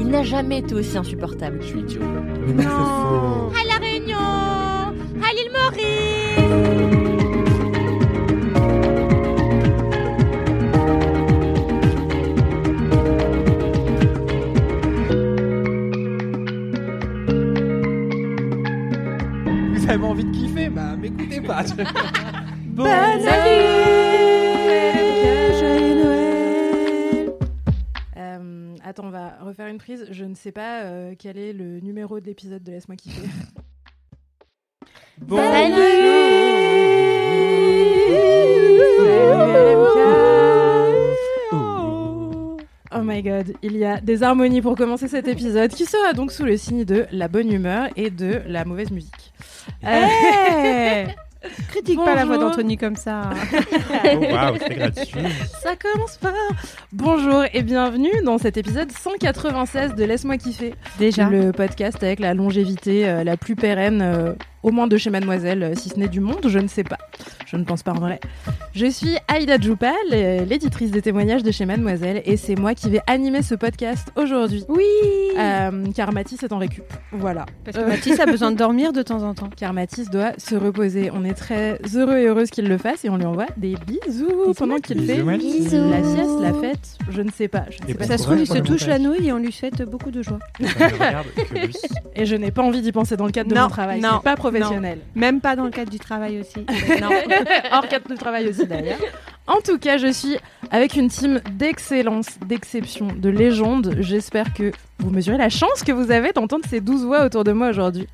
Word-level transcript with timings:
il 0.00 0.08
n'a 0.08 0.22
jamais 0.22 0.58
été 0.58 0.74
aussi 0.74 0.96
insupportable. 0.96 1.58
Je 1.62 1.66
suis 1.66 1.80
idiot. 1.80 2.00
Mais 2.46 2.52
non, 2.52 2.62
c'est 2.62 2.68
faux. 2.68 3.52
À 3.60 3.64
La 3.68 3.84
Réunion 3.84 4.18
À 4.18 5.32
l'île 5.34 5.50
Maurice 5.52 7.04
Vous 19.74 19.90
avez 19.90 20.04
envie 20.04 20.24
de 20.24 20.30
kiffer 20.36 20.68
Bah, 20.68 20.96
m'écoutez 20.98 21.40
pas. 21.40 21.62
bon, 22.66 22.84
Joyeux 22.84 24.03
Attends, 28.86 29.06
on 29.06 29.10
va 29.10 29.38
refaire 29.40 29.68
une 29.68 29.78
prise. 29.78 30.06
Je 30.10 30.26
ne 30.26 30.34
sais 30.34 30.52
pas 30.52 30.82
euh, 30.82 31.14
quel 31.18 31.38
est 31.38 31.54
le 31.54 31.80
numéro 31.80 32.20
de 32.20 32.26
l'épisode 32.26 32.62
de 32.62 32.70
Laisse-moi 32.70 32.96
kiffer. 32.96 33.26
bon. 35.18 35.38
Oh 42.96 43.02
my 43.02 43.22
god, 43.22 43.54
il 43.62 43.76
y 43.78 43.86
a 43.86 44.02
des 44.02 44.22
harmonies 44.22 44.60
pour 44.60 44.76
commencer 44.76 45.08
cet 45.08 45.28
épisode 45.28 45.70
qui 45.70 45.86
sera 45.86 46.12
donc 46.12 46.30
sous 46.30 46.44
le 46.44 46.58
signe 46.58 46.84
de 46.84 47.06
la 47.10 47.28
bonne 47.28 47.50
humeur 47.50 47.88
et 47.96 48.10
de 48.10 48.42
la 48.46 48.66
mauvaise 48.66 48.90
musique. 48.90 49.32
Euh, 49.82 51.06
Critique 51.68 51.96
pas 51.96 52.14
la 52.14 52.24
voix 52.24 52.36
Bonjour. 52.36 52.50
d'Anthony 52.50 52.76
comme 52.76 52.96
ça. 52.96 53.30
Oh, 54.16 54.20
gratuit. 54.68 55.22
Ça 55.62 55.74
commence 55.76 56.16
par 56.18 56.32
Bonjour 56.92 57.44
et 57.52 57.62
bienvenue 57.62 58.10
dans 58.24 58.38
cet 58.38 58.56
épisode 58.56 58.90
196 58.90 59.94
de 59.94 60.04
Laisse-moi 60.04 60.36
kiffer. 60.36 60.74
Déjà. 60.98 61.28
Le 61.28 61.52
podcast 61.52 62.02
avec 62.02 62.20
la 62.20 62.34
longévité 62.34 63.08
euh, 63.08 63.24
la 63.24 63.36
plus 63.36 63.56
pérenne, 63.56 64.00
euh, 64.02 64.32
au 64.64 64.70
moins 64.72 64.88
de 64.88 64.96
chez 64.96 65.10
Mademoiselle, 65.10 65.62
euh, 65.62 65.72
si 65.76 65.90
ce 65.90 65.98
n'est 65.98 66.08
du 66.08 66.18
monde, 66.20 66.46
je 66.48 66.58
ne 66.58 66.66
sais 66.68 66.82
pas. 66.82 66.98
Je 67.46 67.56
ne 67.56 67.62
pense 67.64 67.82
pas 67.84 67.92
en 67.92 68.00
vrai. 68.00 68.18
Je 68.74 68.86
suis 68.86 69.16
Aïda 69.28 69.58
Djoupa, 69.58 69.92
l- 70.10 70.46
l'éditrice 70.48 70.90
des 70.90 71.02
témoignages 71.02 71.42
de 71.44 71.52
chez 71.52 71.66
Mademoiselle, 71.66 72.22
et 72.24 72.36
c'est 72.36 72.56
moi 72.56 72.74
qui 72.74 72.88
vais 72.90 73.00
animer 73.06 73.42
ce 73.42 73.54
podcast 73.54 74.08
aujourd'hui. 74.16 74.64
Oui. 74.68 74.82
Euh, 75.38 75.84
car 75.94 76.12
Mathis 76.12 76.42
est 76.42 76.52
en 76.52 76.58
récup. 76.58 76.84
Voilà. 77.12 77.46
Parce 77.64 77.76
que 77.76 77.82
Mathis 77.88 78.18
a 78.18 78.26
besoin 78.26 78.50
de 78.50 78.56
dormir 78.56 78.92
de 78.92 79.02
temps 79.02 79.22
en 79.22 79.34
temps. 79.34 79.50
Car 79.56 79.72
Mathis 79.72 80.08
doit 80.10 80.32
se 80.38 80.54
reposer. 80.54 81.10
On 81.12 81.24
est 81.24 81.34
très 81.34 81.78
heureux 81.94 82.16
et 82.18 82.26
heureuse 82.26 82.50
qu'il 82.50 82.66
le 82.68 82.78
fasse 82.78 83.04
et 83.04 83.10
on 83.10 83.16
lui 83.16 83.24
envoie 83.26 83.46
des 83.56 83.74
bisous 83.86 84.52
pendant 84.56 84.76
qu'il 84.78 85.04
fait 85.04 85.16
Bisous, 85.16 85.24
Mathis. 85.26 85.72
la 85.72 86.02
sieste, 86.02 86.40
la 86.40 86.52
fête. 86.54 86.98
Je 87.10 87.22
ne 87.22 87.30
sais 87.30 87.48
pas. 87.48 87.64
Je 87.70 87.78
ne 87.82 87.88
Et 87.88 87.92
sais 87.92 87.98
pas 87.98 88.04
Ça 88.06 88.16
se 88.18 88.22
trouve, 88.24 88.38
il 88.38 88.46
se 88.46 88.58
touche 88.58 88.86
la 88.86 88.98
nouille 88.98 89.28
et 89.28 89.32
on 89.32 89.38
lui 89.38 89.52
souhaite 89.52 89.82
beaucoup 89.82 90.10
de 90.10 90.22
joie. 90.22 90.38
Et 92.16 92.26
je 92.26 92.36
n'ai 92.36 92.50
pas 92.50 92.62
envie 92.62 92.80
d'y 92.82 92.92
penser 92.92 93.16
dans 93.16 93.26
le 93.26 93.32
cadre 93.32 93.50
de 93.50 93.54
mon 93.58 93.68
travail. 93.68 94.00
non, 94.00 94.20
C'est 94.22 94.22
Même 95.14 95.40
pas 95.40 95.56
dans 95.56 95.64
le 95.64 95.70
cadre 95.70 95.90
du 95.90 95.98
travail 95.98 96.40
aussi. 96.40 96.60
non. 97.00 97.10
Hors 97.72 97.88
cadre 97.88 98.08
de 98.08 98.16
travail 98.16 98.48
aussi 98.48 98.66
d'ailleurs. 98.66 98.98
En 99.46 99.60
tout 99.60 99.78
cas, 99.78 99.98
je 99.98 100.10
suis 100.10 100.36
avec 100.70 100.96
une 100.96 101.08
team 101.08 101.40
d'excellence, 101.52 102.38
d'exception, 102.46 103.08
de 103.14 103.28
légende. 103.28 103.96
J'espère 104.00 104.54
que 104.54 104.72
vous 104.98 105.10
mesurez 105.10 105.36
la 105.36 105.50
chance 105.50 105.82
que 105.84 105.92
vous 105.92 106.10
avez 106.10 106.32
d'entendre 106.32 106.64
ces 106.68 106.80
douze 106.80 107.04
voix 107.04 107.24
autour 107.24 107.44
de 107.44 107.52
moi 107.52 107.68
aujourd'hui. 107.68 108.06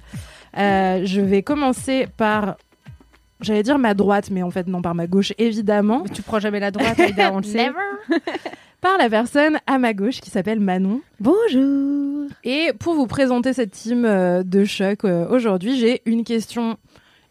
Euh, 0.57 1.03
je 1.05 1.21
vais 1.21 1.43
commencer 1.43 2.09
par, 2.17 2.57
j'allais 3.41 3.63
dire 3.63 3.79
ma 3.79 3.95
droite, 3.95 4.31
mais 4.31 4.43
en 4.43 4.51
fait 4.51 4.67
non, 4.67 4.83
par 4.83 4.95
ma 4.95 5.07
gauche 5.07 5.33
évidemment. 5.39 6.05
tu 6.13 6.23
prends 6.23 6.41
jamais 6.41 6.59
la 6.59 6.73
droite, 6.73 6.99
Aïda, 6.99 7.33
on 7.33 7.39
le 7.39 7.45
sait. 7.45 7.71
Par 8.81 8.97
la 8.97 9.11
personne 9.11 9.59
à 9.67 9.79
ma 9.79 9.93
gauche 9.93 10.23
qui 10.23 10.31
s'appelle 10.31 10.59
Manon. 10.59 11.03
Bonjour. 11.21 12.29
Et 12.45 12.73
pour 12.79 12.95
vous 12.95 13.07
présenter 13.07 13.53
cette 13.53 13.73
team 13.73 14.07
euh, 14.07 14.43
de 14.43 14.65
choc 14.65 15.05
euh, 15.05 15.29
aujourd'hui, 15.29 15.79
j'ai 15.79 16.01
une 16.07 16.25
question 16.25 16.79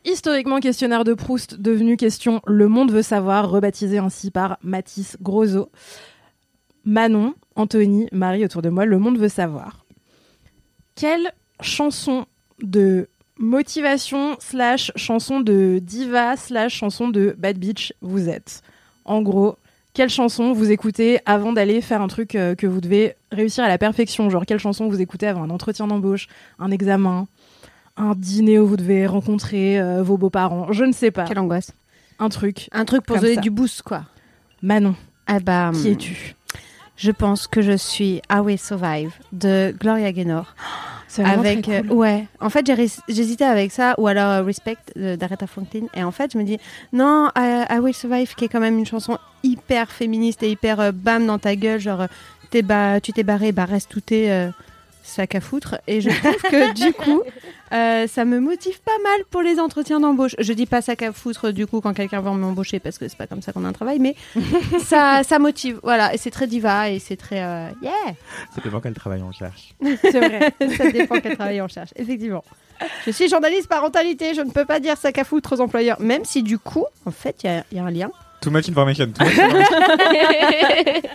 historiquement 0.06 0.60
questionnaire 0.60 1.04
de 1.04 1.16
Proust, 1.16 1.60
devenue 1.60 1.98
question 1.98 2.42
Le 2.46 2.68
monde 2.68 2.92
veut 2.92 3.02
savoir, 3.02 3.50
rebaptisée 3.50 3.98
ainsi 3.98 4.30
par 4.30 4.60
Mathis 4.62 5.18
Grosso. 5.22 5.72
Manon, 6.86 7.34
Anthony, 7.56 8.08
Marie 8.12 8.46
autour 8.46 8.62
de 8.62 8.70
moi, 8.70 8.86
Le 8.86 9.00
monde 9.00 9.18
veut 9.18 9.28
savoir. 9.28 9.86
Quelle 10.94 11.32
chanson 11.62 12.28
de 12.62 13.08
motivation 13.40 14.36
slash 14.38 14.92
chanson 14.96 15.40
de 15.40 15.80
diva 15.82 16.36
slash 16.38 16.76
chanson 16.76 17.08
de 17.08 17.36
bad 17.40 17.58
bitch 17.58 17.92
vous 18.02 18.30
êtes? 18.30 18.62
En 19.04 19.24
gros, 19.24 19.56
quelle 20.00 20.10
chanson 20.10 20.54
vous 20.54 20.72
écoutez 20.72 21.20
avant 21.26 21.52
d'aller 21.52 21.82
faire 21.82 22.02
un 22.02 22.08
truc 22.08 22.36
euh, 22.36 22.56
que 22.56 22.66
vous 22.66 22.80
devez 22.80 23.16
réussir 23.34 23.66
à 23.66 23.68
la 23.68 23.78
perfection? 23.78 24.30
Genre, 24.30 24.46
quelle 24.46 24.58
chanson 24.58 24.88
vous 24.88 25.02
écoutez 25.02 25.28
avant 25.28 25.44
un 25.44 25.50
entretien 25.50 25.88
d'embauche, 25.88 26.30
un 26.58 26.72
examen, 26.72 27.28
un 27.98 28.16
dîner 28.16 28.60
où 28.60 28.66
vous 28.66 28.78
devez 28.78 29.08
rencontrer 29.08 29.78
euh, 29.78 30.02
vos 30.02 30.16
beaux-parents? 30.18 30.72
Je 30.72 30.86
ne 30.86 30.94
sais 30.94 31.12
pas. 31.12 31.26
Quelle 31.26 31.40
angoisse. 31.40 31.74
Un 32.18 32.30
truc. 32.30 32.70
Un 32.72 32.86
truc 32.86 33.06
pour 33.06 33.18
donner 33.18 33.36
ça. 33.36 33.42
du 33.42 33.50
boost, 33.50 33.82
quoi. 33.82 34.06
Manon, 34.62 34.96
Ah 35.28 35.42
bah, 35.42 35.72
qui 35.74 35.90
es-tu? 35.90 36.34
Je 36.96 37.12
pense 37.12 37.48
que 37.48 37.62
je 37.62 37.76
suis 37.76 38.22
I 38.32 38.40
Will 38.42 38.58
Survive 38.58 39.12
de 39.34 39.76
Gloria 39.78 40.14
Gaynor. 40.14 40.56
Avec 41.18 41.66
cool. 41.66 41.74
euh, 41.74 41.94
ouais. 41.94 42.26
En 42.40 42.50
fait 42.50 42.66
j'hésitais 43.08 43.44
avec 43.44 43.72
ça 43.72 43.96
ou 43.98 44.08
alors 44.08 44.30
euh, 44.32 44.44
Respect 44.44 44.78
d'Aretha 44.96 45.48
Franklin. 45.48 45.88
Et 45.96 46.04
en 46.04 46.12
fait 46.12 46.32
je 46.34 46.38
me 46.38 46.44
dis 46.44 46.58
non 46.94 47.30
I, 47.36 47.66
I 47.70 47.80
Will 47.80 47.94
Survive 47.96 48.36
qui 48.36 48.46
est 48.46 48.48
quand 48.48 48.60
même 48.60 48.78
une 48.78 48.86
chanson 48.86 49.18
hyper 49.44 49.90
féministe 49.92 50.44
et 50.44 50.52
hyper 50.52 50.80
euh, 50.80 50.92
bam 50.94 51.26
dans 51.26 51.40
ta 51.40 51.56
gueule 51.56 51.80
genre 51.80 52.06
t'es 52.52 52.62
ba- 52.62 53.00
tu 53.02 53.12
t'es 53.14 53.24
barré 53.24 53.52
bah 53.52 53.66
reste 53.66 53.90
tout 53.90 54.02
tes 54.02 54.32
euh, 54.32 54.50
sac 55.10 55.36
à 55.36 55.42
foutre 55.42 55.80
et 55.88 56.02
je 56.02 56.10
trouve 56.10 56.42
que 56.44 56.74
du 56.74 56.94
coup 56.94 57.24
euh, 57.74 58.08
ça 58.08 58.26
me 58.26 58.40
motive 58.40 58.80
pas 58.82 58.98
mal 59.04 59.22
pour 59.30 59.42
les 59.42 59.60
entretiens 59.60 60.00
d'embauche 60.00 60.36
je 60.40 60.54
dis 60.54 60.66
pas 60.66 60.82
sac 60.82 61.02
à 61.02 61.12
foutre 61.12 61.52
du 61.52 61.68
coup 61.68 61.82
quand 61.82 61.94
quelqu'un 61.94 62.22
veut 62.22 62.32
m'embaucher 62.32 62.80
parce 62.80 62.98
que 62.98 63.08
c'est 63.08 63.18
pas 63.18 63.28
comme 63.28 63.42
ça 63.42 63.52
qu'on 63.52 63.66
a 63.66 63.68
un 63.68 63.74
travail 63.74 64.00
mais 64.00 64.16
ça 64.80 65.22
ça 65.24 65.40
motive 65.40 65.80
voilà 65.84 66.14
et 66.14 66.18
c'est 66.18 66.32
très 66.32 66.48
diva 66.48 66.90
et 66.90 67.00
c'est 67.00 67.18
très 67.18 67.44
euh, 67.44 67.70
yeah 67.82 67.92
Ça 68.56 68.62
dépend 68.64 68.80
quel 68.80 68.94
travail 68.94 69.22
on 69.22 69.32
cherche. 69.32 69.74
C'est 70.02 70.20
vrai. 70.20 70.54
ça 70.78 70.92
dépend 70.92 71.20
quel 71.20 71.36
travail 71.36 71.62
on 71.62 71.68
cherche, 71.68 71.92
effectivement. 71.96 72.44
Je 73.06 73.12
suis 73.12 73.28
journaliste 73.28 73.68
parentalité, 73.68 74.34
je 74.34 74.42
ne 74.42 74.52
peux 74.52 74.66
pas 74.66 74.80
dire 74.80 74.98
sac 74.98 75.18
à 75.18 75.24
foutre 75.24 75.54
aux 75.54 75.62
employeurs, 75.62 76.00
même 76.00 76.26
si 76.26 76.44
du 76.44 76.58
coup, 76.58 76.86
en 77.06 77.12
fait, 77.12 77.44
il 77.44 77.64
y 77.72 77.76
y, 77.76 77.80
a 77.80 77.84
un 77.84 77.92
lien. 77.92 78.12
Too 78.42 78.52
much 78.52 78.70
information. 78.70 79.08
Too 79.12 79.24
much 79.24 79.40
information. 79.40 81.10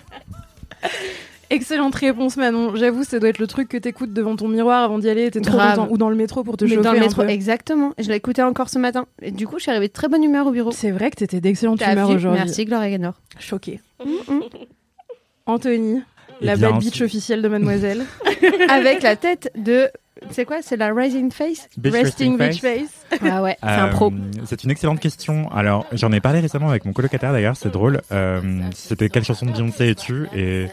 Excellente 1.50 1.94
réponse, 1.94 2.36
Manon. 2.36 2.74
J'avoue, 2.76 3.04
ça 3.04 3.18
doit 3.18 3.28
être 3.28 3.38
le 3.38 3.46
truc 3.46 3.68
que 3.68 3.76
t'écoutes 3.76 4.12
devant 4.12 4.36
ton 4.36 4.48
miroir 4.48 4.82
avant 4.84 4.98
d'y 4.98 5.08
aller. 5.08 5.30
T'es 5.30 5.40
trop 5.40 5.56
Grave. 5.56 5.76
content. 5.78 5.88
Ou 5.92 5.98
dans 5.98 6.10
le 6.10 6.16
métro 6.16 6.42
pour 6.44 6.56
te 6.56 6.64
Mais 6.64 6.70
chauffer 6.70 6.82
dans 6.82 6.92
le 6.92 6.98
un 6.98 7.02
métro, 7.02 7.22
peu. 7.22 7.28
exactement. 7.28 7.92
Je 7.98 8.08
l'ai 8.08 8.16
écouté 8.16 8.42
encore 8.42 8.68
ce 8.68 8.78
matin. 8.78 9.06
Et 9.22 9.30
du 9.30 9.46
coup, 9.46 9.58
je 9.58 9.62
suis 9.62 9.70
arrivée 9.70 9.88
de 9.88 9.92
très 9.92 10.08
bonne 10.08 10.22
humeur 10.24 10.46
au 10.46 10.50
bureau. 10.50 10.70
C'est 10.72 10.90
vrai 10.90 11.10
que 11.10 11.16
t'étais 11.16 11.40
d'excellente 11.40 11.80
humeur 11.80 12.10
aujourd'hui. 12.10 12.40
Merci, 12.44 12.64
Gloria 12.64 12.90
Gaynor. 12.90 13.14
Choquée. 13.38 13.80
Mm, 14.04 14.40
Anthony, 15.46 16.00
la 16.40 16.56
bad 16.56 16.78
bitch 16.78 17.00
officielle 17.02 17.42
de 17.42 17.48
Mademoiselle. 17.48 18.04
Avec 18.68 19.02
la 19.02 19.16
tête 19.16 19.50
de. 19.56 19.88
C'est 20.30 20.44
quoi 20.46 20.62
C'est 20.62 20.76
la 20.76 20.94
Rising 20.94 21.30
Face? 21.30 21.68
Bitch 21.76 21.92
Resting 21.92 22.38
bitch 22.38 22.60
face. 22.60 22.88
face. 23.10 23.20
Ah 23.30 23.42
ouais, 23.42 23.56
c'est 23.60 23.68
un 23.68 23.88
pro. 23.88 24.10
Euh, 24.10 24.42
C'est 24.46 24.64
une 24.64 24.70
excellente 24.70 25.00
question. 25.00 25.50
Alors, 25.52 25.86
j'en 25.92 26.12
ai 26.12 26.20
parlé 26.20 26.40
récemment 26.40 26.70
avec 26.70 26.86
mon 26.86 26.92
colocataire 26.94 27.32
d'ailleurs, 27.32 27.56
c'est 27.56 27.70
drôle. 27.70 28.00
Euh, 28.10 28.40
C'était 28.74 29.10
quelle 29.10 29.24
chanson 29.24 29.44
de 29.44 29.50
Beyoncé 29.52 29.88
es-tu? 29.90 30.26
Et 30.34 30.68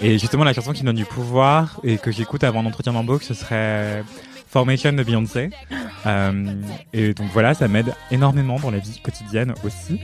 Et 0.00 0.18
justement, 0.18 0.44
la 0.44 0.52
chanson 0.52 0.72
qui 0.72 0.82
donne 0.82 0.96
du 0.96 1.04
pouvoir 1.04 1.80
et 1.84 1.98
que 1.98 2.10
j'écoute 2.10 2.44
avant 2.44 2.62
l'entretien 2.62 2.92
d'embauche, 2.92 3.24
ce 3.24 3.34
serait 3.34 4.02
Formation 4.48 4.92
de 4.92 5.02
Beyoncé. 5.02 5.50
Euh, 6.06 6.62
et 6.92 7.12
donc 7.14 7.28
voilà, 7.32 7.54
ça 7.54 7.66
m'aide 7.66 7.92
énormément 8.10 8.60
dans 8.60 8.70
la 8.70 8.78
vie 8.78 9.00
quotidienne 9.02 9.54
aussi. 9.64 10.00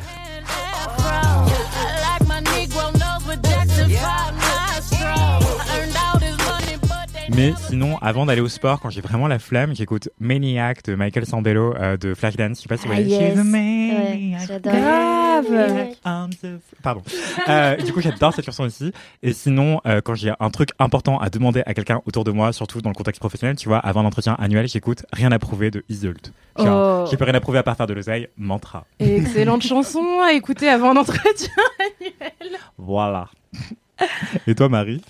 Mais 7.37 7.53
sinon, 7.69 7.97
avant 7.99 8.27
d'aller 8.27 8.41
au 8.41 8.49
sport, 8.49 8.81
quand 8.81 8.91
j'ai 8.91 9.01
vraiment 9.01 9.29
la 9.29 9.39
flemme, 9.39 9.75
j'écoute 9.75 10.09
Maniac 10.19 10.83
de 10.85 10.95
Michael 10.95 11.27
Sambello 11.27 11.75
euh, 11.77 11.97
de 11.97 12.13
Flashdance. 12.15 12.59
Je 12.59 12.63
sais 12.63 12.69
pas 12.69 12.77
si 12.77 12.87
vous 12.87 12.93
Ah, 12.93 12.97
voyez. 12.97 13.09
yes. 13.11 13.31
She's 13.31 13.39
a 13.39 13.43
Ouais, 13.43 13.45
maniac. 13.45 14.43
j'adore. 14.49 14.73
Grave. 14.73 16.61
Pardon. 16.83 17.03
Euh, 17.49 17.77
du 17.77 17.93
coup, 17.93 18.01
j'adore 18.01 18.35
cette 18.35 18.45
chanson 18.45 18.65
aussi. 18.65 18.93
Et 19.23 19.33
sinon, 19.33 19.81
euh, 19.87 20.01
quand 20.01 20.15
j'ai 20.15 20.33
un 20.41 20.51
truc 20.51 20.71
important 20.79 21.19
à 21.19 21.31
demander 21.31 21.63
à 21.67 21.73
quelqu'un 21.75 22.01
autour 22.05 22.25
de 22.25 22.31
moi, 22.33 22.53
surtout 22.53 22.81
dans 22.81 22.91
le 22.91 22.95
contexte 22.95 23.21
professionnel, 23.21 23.57
tu 23.57 23.69
vois, 23.69 23.79
avant 23.79 24.03
l'entretien 24.03 24.35
annuel, 24.39 24.67
j'écoute 24.69 25.07
Rien 25.13 25.31
à 25.33 25.39
prouver 25.39 25.71
de 25.71 25.85
Easy 25.89 26.07
Ult. 26.09 26.33
Genre, 26.59 27.05
Oh. 27.07 27.09
j'ai 27.11 27.17
plus 27.17 27.25
rien 27.25 27.35
à 27.35 27.41
prouver 27.41 27.59
à 27.59 27.63
part 27.63 27.77
faire 27.77 27.87
de 27.87 27.95
l'oseille, 27.95 28.29
mantra. 28.37 28.85
Excellente 28.99 29.63
chanson 29.67 30.05
à 30.23 30.33
écouter 30.33 30.69
avant 30.69 30.93
l'entretien. 30.95 31.49
Voilà. 32.77 33.29
Et 34.47 34.55
toi, 34.55 34.69
Marie? 34.69 35.03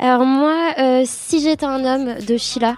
Alors 0.00 0.24
moi, 0.24 0.74
euh, 0.78 1.02
si 1.04 1.42
j'étais 1.42 1.66
un 1.66 1.84
homme 1.84 2.24
de 2.24 2.36
Sheila, 2.36 2.76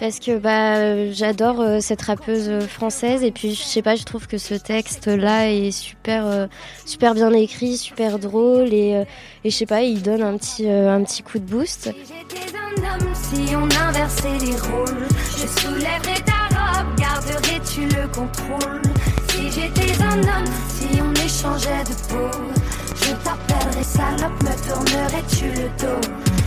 parce 0.00 0.18
que 0.18 0.38
bah 0.38 1.12
j'adore 1.12 1.60
euh, 1.60 1.78
cette 1.80 2.00
rappeuse 2.02 2.48
euh, 2.48 2.60
française 2.62 3.22
et 3.22 3.30
puis 3.30 3.54
je 3.54 3.62
sais 3.62 3.82
pas, 3.82 3.96
je 3.96 4.04
trouve 4.04 4.26
que 4.26 4.38
ce 4.38 4.54
texte 4.54 5.06
là 5.06 5.50
est 5.50 5.70
super 5.70 6.26
euh, 6.26 6.46
super 6.86 7.14
bien 7.14 7.30
écrit, 7.32 7.76
super 7.76 8.18
drôle 8.18 8.72
et, 8.72 8.94
euh, 8.96 9.04
et 9.44 9.50
je 9.50 9.56
sais 9.56 9.66
pas, 9.66 9.82
il 9.82 10.02
donne 10.02 10.22
un 10.22 10.36
petit 10.38 10.68
un 10.68 11.04
petit 11.04 11.22
coup 11.22 11.38
de 11.38 11.44
boost. 11.44 11.90
J'étais 12.08 12.56
un 12.56 12.94
homme, 12.94 13.14
si 13.14 13.54
on 13.54 13.64
inversait 13.86 14.38
les 14.40 14.56
rôles, 14.56 15.06
je 15.36 15.60
soulèverais 15.60 16.22
ta 16.24 16.56
robe, 16.56 16.96
garderais-tu 16.98 17.82
le 17.82 18.08
contrôle? 18.08 18.82
Si 19.28 19.50
j'étais 19.50 20.02
un 20.02 20.18
homme, 20.18 20.50
si 20.68 21.00
on 21.00 21.12
échangeait 21.12 21.84
de 21.84 21.94
peau, 22.08 22.38
je 22.96 23.12
t'appellerais 23.22 23.84
salope, 23.84 24.42
me 24.42 24.66
tournerais-tu 24.66 25.44
le 25.60 25.68
dos? 25.78 26.43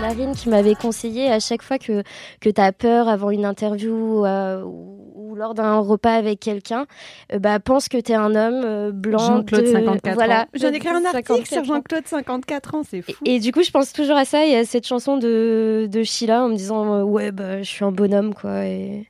Marine 0.00 0.34
qui 0.34 0.48
m'avait 0.48 0.74
conseillé 0.74 1.30
à 1.32 1.40
chaque 1.40 1.62
fois 1.62 1.78
que, 1.78 2.02
que 2.40 2.48
tu 2.50 2.60
as 2.60 2.72
peur 2.72 3.08
avant 3.08 3.30
une 3.30 3.44
interview 3.44 4.24
euh, 4.24 4.62
ou, 4.62 5.10
ou 5.14 5.34
lors 5.34 5.54
d'un 5.54 5.78
repas 5.78 6.14
avec 6.14 6.38
quelqu'un, 6.40 6.86
euh, 7.32 7.38
bah, 7.38 7.58
pense 7.60 7.88
que 7.88 7.96
tu 7.98 8.12
es 8.12 8.14
un 8.14 8.34
homme 8.34 8.62
euh, 8.64 8.92
blanc. 8.92 9.18
Jean-Claude, 9.18 9.62
de- 9.64 9.72
54 9.72 10.14
voilà, 10.14 10.42
ans. 10.42 10.46
J'en 10.54 10.68
ai 10.72 10.76
écrit 10.76 10.88
un 10.90 11.04
article 11.04 11.26
54 11.26 11.46
sur 11.48 11.58
ans. 11.58 11.64
Jean-Claude, 11.76 12.06
54 12.06 12.74
ans, 12.74 12.82
c'est 12.88 13.02
fou. 13.02 13.12
Et, 13.24 13.36
et 13.36 13.40
du 13.40 13.52
coup, 13.52 13.62
je 13.62 13.70
pense 13.70 13.92
toujours 13.92 14.16
à 14.16 14.24
ça 14.24 14.46
et 14.46 14.54
à 14.56 14.64
cette 14.64 14.86
chanson 14.86 15.16
de, 15.16 15.88
de 15.90 16.02
Sheila 16.04 16.44
en 16.44 16.48
me 16.50 16.56
disant 16.56 16.94
euh, 16.94 17.02
Ouais, 17.02 17.32
bah, 17.32 17.62
je 17.62 17.68
suis 17.68 17.84
un 17.84 17.92
bonhomme, 17.92 18.34
quoi. 18.34 18.64
Et, 18.66 19.08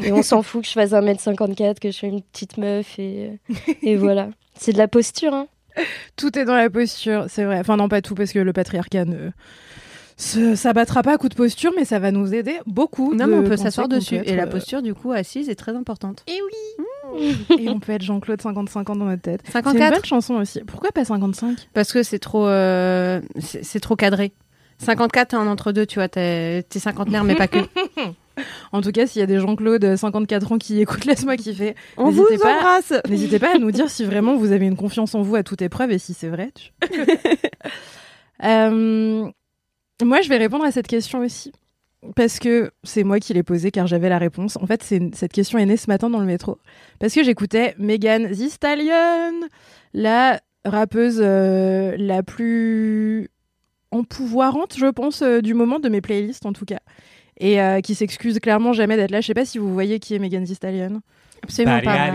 et 0.00 0.10
on 0.12 0.22
s'en 0.22 0.42
fout 0.42 0.62
que 0.62 0.68
je 0.68 0.72
fasse 0.72 0.90
1m54, 0.90 1.78
que 1.78 1.90
je 1.90 1.96
sois 1.96 2.08
une 2.08 2.22
petite 2.22 2.56
meuf. 2.56 2.98
Et, 2.98 3.38
et 3.82 3.96
voilà. 3.96 4.28
C'est 4.58 4.72
de 4.72 4.78
la 4.78 4.88
posture, 4.88 5.34
hein. 5.34 5.46
Tout 6.16 6.38
est 6.38 6.44
dans 6.44 6.56
la 6.56 6.70
posture, 6.70 7.26
c'est 7.28 7.44
vrai. 7.44 7.58
Enfin, 7.58 7.76
non, 7.76 7.88
pas 7.88 8.02
tout, 8.02 8.14
parce 8.14 8.32
que 8.32 8.38
le 8.38 8.52
patriarcat 8.52 9.04
ne 9.04 9.30
s'abattra 10.54 11.02
pas 11.02 11.14
à 11.14 11.18
coup 11.18 11.28
de 11.28 11.34
posture, 11.34 11.72
mais 11.76 11.84
ça 11.84 11.98
va 11.98 12.10
nous 12.10 12.34
aider 12.34 12.58
beaucoup. 12.66 13.14
Non, 13.14 13.26
mais 13.26 13.36
on 13.36 13.44
peut 13.44 13.56
s'asseoir 13.56 13.88
dessus. 13.88 14.18
peut 14.18 14.24
Et 14.26 14.36
la 14.36 14.44
euh, 14.44 14.46
posture, 14.46 14.82
du 14.82 14.94
coup, 14.94 15.12
assise 15.12 15.48
est 15.48 15.54
très 15.54 15.74
importante. 15.74 16.24
Et 16.28 16.38
oui 16.42 17.58
Et 17.58 17.68
on 17.68 17.80
peut 17.80 17.92
être 17.92 18.02
Jean-Claude 18.02 18.40
55 18.40 18.90
ans 18.90 18.96
dans 18.96 19.04
notre 19.06 19.22
tête. 19.22 19.40
C'est 19.44 19.58
une 19.58 19.64
54 19.64 19.94
bonne 19.94 20.04
chanson 20.04 20.34
aussi. 20.34 20.60
Pourquoi 20.60 20.90
pas 20.92 21.04
55 21.04 21.68
Parce 21.74 21.92
que 21.92 22.02
c'est 22.02 22.18
trop, 22.18 22.46
euh, 22.46 23.20
c'est 23.40 23.80
trop 23.80 23.96
cadré. 23.96 24.32
54, 24.78 25.28
t'es 25.28 25.36
en 25.36 25.46
entre-deux, 25.46 25.86
tu 25.86 25.96
vois, 25.96 26.08
t'es 26.08 26.64
t'es 26.68 26.80
cinquantenaire, 26.80 27.22
mais 27.22 27.36
pas 27.36 27.46
que. 27.46 27.58
En 28.72 28.80
tout 28.80 28.92
cas, 28.92 29.06
s'il 29.06 29.20
y 29.20 29.22
a 29.22 29.26
des 29.26 29.38
Jean-Claude 29.38 29.96
54 29.96 30.52
ans 30.52 30.58
qui 30.58 30.80
écoutent 30.80 31.04
Laisse-moi 31.04 31.36
kiffer, 31.36 31.74
On 31.96 32.10
vous 32.10 32.26
pas. 32.40 32.56
embrasse 32.56 32.92
n'hésitez 33.08 33.38
pas 33.38 33.54
à 33.54 33.58
nous 33.58 33.70
dire 33.70 33.90
si 33.90 34.04
vraiment 34.04 34.36
vous 34.36 34.52
avez 34.52 34.66
une 34.66 34.76
confiance 34.76 35.14
en 35.14 35.22
vous 35.22 35.36
à 35.36 35.42
toute 35.42 35.60
épreuve 35.62 35.90
et 35.92 35.98
si 35.98 36.14
c'est 36.14 36.28
vrai. 36.28 36.50
tu- 36.54 36.70
Euh, 38.44 39.30
moi, 40.02 40.20
je 40.20 40.28
vais 40.28 40.36
répondre 40.36 40.64
à 40.64 40.72
cette 40.72 40.88
question 40.88 41.20
aussi. 41.20 41.52
Parce 42.16 42.40
que 42.40 42.72
c'est 42.82 43.04
moi 43.04 43.20
qui 43.20 43.32
l'ai 43.32 43.44
posée 43.44 43.70
car 43.70 43.86
j'avais 43.86 44.08
la 44.08 44.18
réponse. 44.18 44.56
En 44.56 44.66
fait, 44.66 44.82
c'est 44.82 45.14
cette 45.14 45.32
question 45.32 45.58
est 45.58 45.66
née 45.66 45.76
ce 45.76 45.86
matin 45.88 46.10
dans 46.10 46.18
le 46.18 46.26
métro. 46.26 46.58
Parce 46.98 47.14
que 47.14 47.22
j'écoutais 47.22 47.76
Megan 47.78 48.28
Thee 48.32 48.50
Stallion, 48.50 49.46
la 49.94 50.40
rappeuse 50.64 51.20
euh, 51.22 51.94
la 51.96 52.24
plus 52.24 53.28
empouvoirante, 53.92 54.74
je 54.76 54.86
pense, 54.86 55.22
euh, 55.22 55.40
du 55.40 55.54
moment 55.54 55.78
de 55.78 55.88
mes 55.88 56.00
playlists 56.00 56.44
en 56.46 56.52
tout 56.52 56.64
cas. 56.64 56.80
Et 57.38 57.60
euh, 57.60 57.80
qui 57.80 57.94
s'excuse 57.94 58.38
clairement 58.38 58.72
jamais 58.72 58.96
d'être 58.96 59.10
là. 59.10 59.20
Je 59.20 59.26
sais 59.26 59.34
pas 59.34 59.44
si 59.44 59.58
vous 59.58 59.72
voyez 59.72 59.98
qui 59.98 60.14
est 60.14 60.18
Megan 60.18 60.44
Thee 60.44 60.54
Stallion. 60.54 61.00
Absolument 61.42 61.80
pas. 61.80 61.96
Ah 61.96 62.10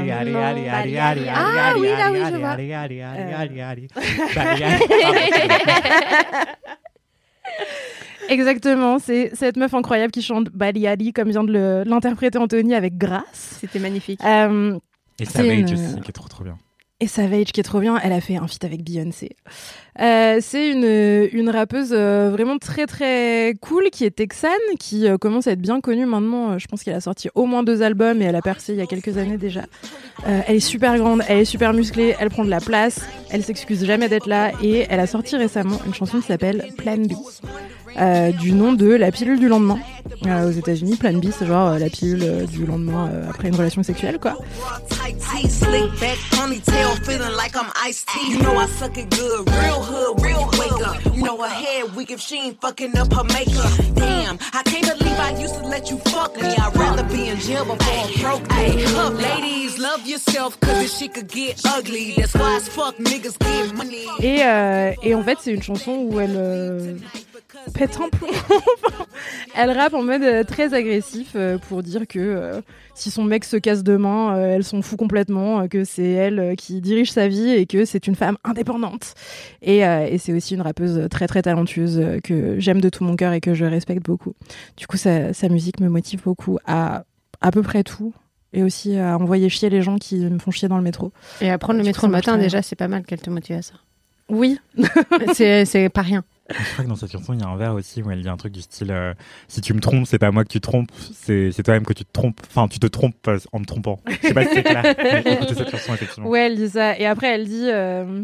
oui, 1.77 1.87
là, 1.89 2.11
oui, 2.11 2.19
je 2.31 2.37
vois. 2.37 2.55
Exactement, 8.29 8.99
c'est 8.99 9.31
cette 9.35 9.55
meuf 9.57 9.73
incroyable 9.73 10.11
qui 10.11 10.21
chante 10.21 10.49
Bali 10.49 10.85
Ali 10.87 11.13
comme 11.13 11.29
vient 11.29 11.43
de 11.45 11.83
l'interpréter 11.85 12.37
Anthony 12.37 12.73
avec 12.75 12.97
grâce. 12.97 13.57
C'était 13.61 13.79
magnifique. 13.79 14.19
Euh, 14.23 14.77
Et 15.19 15.25
Savage 15.25 15.59
une- 15.59 15.73
aussi, 15.73 16.01
qui 16.01 16.09
est 16.09 16.13
trop 16.13 16.27
trop 16.27 16.43
bien. 16.43 16.57
et 16.99 17.07
Savage 17.07 17.51
qui 17.53 17.59
est 17.61 17.63
trop 17.63 17.79
bien, 17.79 17.97
elle 18.03 18.11
a 18.11 18.19
fait 18.19 18.35
un 18.35 18.47
feat 18.47 18.65
avec 18.65 18.83
Beyoncé. 18.83 19.35
Euh, 19.99 20.37
c'est 20.41 20.69
une, 20.69 21.27
une 21.31 21.49
rappeuse 21.49 21.89
euh, 21.91 22.29
vraiment 22.31 22.57
très 22.59 22.85
très 22.85 23.55
cool 23.61 23.89
qui 23.91 24.05
est 24.05 24.11
texane, 24.11 24.51
qui 24.79 25.07
euh, 25.07 25.17
commence 25.17 25.47
à 25.47 25.51
être 25.53 25.61
bien 25.61 25.81
connue 25.81 26.05
maintenant. 26.05 26.51
Euh, 26.51 26.57
je 26.59 26.67
pense 26.67 26.83
qu'elle 26.83 26.93
a 26.93 27.01
sorti 27.01 27.29
au 27.33 27.45
moins 27.45 27.63
deux 27.63 27.81
albums 27.81 28.21
et 28.21 28.25
elle 28.25 28.35
a 28.35 28.41
percé 28.43 28.73
il 28.73 28.79
y 28.79 28.81
a 28.81 28.85
quelques 28.85 29.17
années 29.17 29.37
déjà. 29.37 29.61
Euh, 30.27 30.41
elle 30.47 30.55
est 30.57 30.59
super 30.59 30.97
grande, 30.97 31.23
elle 31.27 31.39
est 31.39 31.45
super 31.45 31.73
musclée, 31.73 32.15
elle 32.19 32.29
prend 32.29 32.45
de 32.45 32.49
la 32.49 32.59
place, 32.61 32.99
elle 33.31 33.43
s'excuse 33.43 33.85
jamais 33.85 34.07
d'être 34.07 34.27
là 34.27 34.51
et 34.61 34.85
elle 34.89 34.99
a 34.99 35.07
sorti 35.07 35.35
récemment 35.35 35.79
une 35.85 35.93
chanson 35.93 36.19
qui 36.19 36.27
s'appelle 36.27 36.67
Plan 36.77 36.97
B. 36.97 37.13
euh, 37.99 38.31
du 38.31 38.51
nom 38.51 38.73
de 38.73 38.87
la 38.93 39.11
pilule 39.11 39.39
du 39.39 39.47
lendemain. 39.47 39.79
Euh, 40.25 40.49
aux 40.49 40.51
États-Unis, 40.51 40.95
Plan 40.97 41.13
B, 41.13 41.25
c'est 41.31 41.45
genre 41.45 41.69
euh, 41.69 41.79
la 41.79 41.89
pilule 41.89 42.45
du 42.45 42.65
lendemain 42.65 43.09
après 43.29 43.47
une 43.47 43.55
relation 43.55 43.81
sexuelle, 43.83 44.19
quoi. 44.19 44.35
I'm 49.87 49.93
real 50.21 50.43
hood 50.43 50.53
you 50.53 50.59
wake 50.59 50.87
up. 50.87 51.15
You 51.15 51.23
know 51.23 51.41
her 51.41 51.47
head 51.47 51.95
weak 51.95 52.11
if 52.11 52.19
she 52.19 52.37
ain't 52.39 52.61
fucking 52.61 52.97
up 52.97 53.11
her 53.13 53.23
makeup. 53.23 53.71
Damn, 53.95 54.37
I 54.53 54.63
can't 54.63 54.97
believe 54.97 55.19
I 55.19 55.31
used 55.39 55.55
to 55.55 55.63
let 55.63 55.89
you 55.89 55.97
fuck 55.99 56.35
me. 56.35 56.47
I'd 56.47 56.75
rather 56.75 57.03
be 57.03 57.29
in 57.29 57.39
jail 57.39 57.65
before 57.65 57.77
I 57.79 58.13
broke 58.21 58.49
me. 58.51 58.85
Look, 58.87 59.21
ladies, 59.21 59.79
love 59.79 60.05
yourself, 60.05 60.59
cause 60.59 60.79
this 60.79 60.97
shit 60.97 61.13
could 61.13 61.29
get 61.29 61.61
ugly. 61.65 62.13
That's 62.17 62.33
why 62.33 62.57
as 62.57 62.67
fuck 62.67 62.97
niggas 62.97 63.37
get 63.39 63.73
money. 63.75 64.05
Et, 64.19 64.43
euh, 64.43 64.93
et 65.01 65.15
en 65.15 65.23
fait, 65.23 65.37
c'est 65.41 65.51
une 65.53 65.63
chanson 65.63 66.07
où 66.09 66.19
elle 66.19 66.35
euh, 66.35 66.97
pète 67.73 67.99
un 68.01 68.09
plomb. 68.09 68.27
elle 69.55 69.71
rappe 69.71 69.93
en 69.93 70.03
mode 70.03 70.23
euh, 70.23 70.43
très 70.43 70.73
agressif 70.73 71.33
euh, 71.35 71.57
pour 71.57 71.83
dire 71.83 72.07
que 72.07 72.19
euh, 72.19 72.61
si 72.93 73.11
son 73.11 73.23
mec 73.23 73.43
se 73.45 73.57
casse 73.57 73.83
demain, 73.83 74.35
euh, 74.35 74.55
elle 74.55 74.63
s'en 74.63 74.81
fout 74.81 74.97
complètement, 74.97 75.67
que 75.67 75.83
c'est 75.83 76.09
elle 76.09 76.55
qui 76.57 76.81
dirige 76.81 77.11
sa 77.11 77.27
vie 77.27 77.49
et 77.49 77.65
que 77.65 77.85
c'est 77.85 78.07
une 78.07 78.15
femme 78.15 78.37
indépendante. 78.43 79.13
Et, 79.61 79.85
euh, 79.85 80.07
et 80.09 80.17
c'est 80.17 80.33
aussi 80.33 80.55
une 80.55 80.61
rappeuse 80.61 81.07
très 81.09 81.27
très 81.27 81.41
talentueuse 81.41 82.21
que 82.23 82.59
j'aime 82.59 82.81
de 82.81 82.89
tout 82.89 83.03
mon 83.03 83.15
cœur 83.15 83.33
et 83.33 83.41
que 83.41 83.53
je 83.53 83.65
respecte 83.65 84.03
beaucoup. 84.05 84.33
Du 84.77 84.87
coup, 84.87 84.97
sa, 84.97 85.33
sa 85.33 85.49
musique 85.49 85.79
me 85.79 85.89
motive 85.89 86.23
beaucoup 86.23 86.57
à 86.65 87.03
à 87.41 87.51
peu 87.51 87.61
près 87.61 87.83
tout. 87.83 88.13
Et 88.53 88.63
aussi 88.63 88.97
à 88.97 89.17
envoyer 89.17 89.49
chier 89.49 89.69
les 89.69 89.81
gens 89.81 89.97
qui 89.97 90.15
me 90.19 90.39
font 90.39 90.51
chier 90.51 90.69
dans 90.69 90.77
le 90.77 90.83
métro. 90.83 91.11
Et 91.41 91.49
à 91.49 91.57
prendre 91.57 91.79
le 91.79 91.85
métro 91.85 92.07
le 92.07 92.11
matin, 92.13 92.37
déjà, 92.37 92.61
c'est 92.61 92.77
pas 92.77 92.87
mal 92.87 93.03
qu'elle 93.03 93.19
te 93.21 93.29
motive 93.29 93.57
à 93.57 93.61
ça. 93.61 93.73
Oui, 94.29 94.57
c'est 95.33 95.89
pas 95.89 96.01
rien. 96.01 96.23
Je 96.49 96.71
crois 96.73 96.85
que 96.85 96.89
dans 96.89 96.95
cette 96.95 97.11
chanson, 97.11 97.33
il 97.33 97.41
y 97.41 97.43
a 97.43 97.47
un 97.47 97.57
vers 97.57 97.73
aussi 97.73 98.01
où 98.01 98.11
elle 98.11 98.21
dit 98.21 98.29
un 98.29 98.37
truc 98.37 98.53
du 98.53 98.61
style 98.61 98.91
euh, 98.91 99.13
Si 99.47 99.61
tu 99.61 99.73
me 99.73 99.79
trompes, 99.79 100.05
c'est 100.07 100.19
pas 100.19 100.31
moi 100.31 100.43
que 100.43 100.49
tu 100.49 100.61
trompes, 100.61 100.91
c'est 101.13 101.51
toi-même 101.63 101.85
que 101.85 101.93
tu 101.93 102.05
te 102.05 102.11
trompes. 102.11 102.39
Enfin, 102.47 102.67
tu 102.67 102.79
te 102.79 102.87
trompes 102.87 103.15
euh, 103.27 103.39
en 103.51 103.59
me 103.59 103.65
trompant. 103.65 103.99
Je 104.07 104.27
sais 104.27 104.33
pas 104.33 104.45
si 104.45 104.53
c'est 104.53 104.63
clair. 104.63 104.83
mais 104.97 105.23
cette 105.47 105.69
chanson, 105.69 105.93
effectivement. 105.93 106.29
Ouais, 106.29 106.47
elle 106.47 106.55
dit 106.55 106.69
ça. 106.69 106.97
Et 106.97 107.05
après, 107.05 107.27
elle 107.27 107.47
dit 107.47 107.69
euh, 107.69 108.23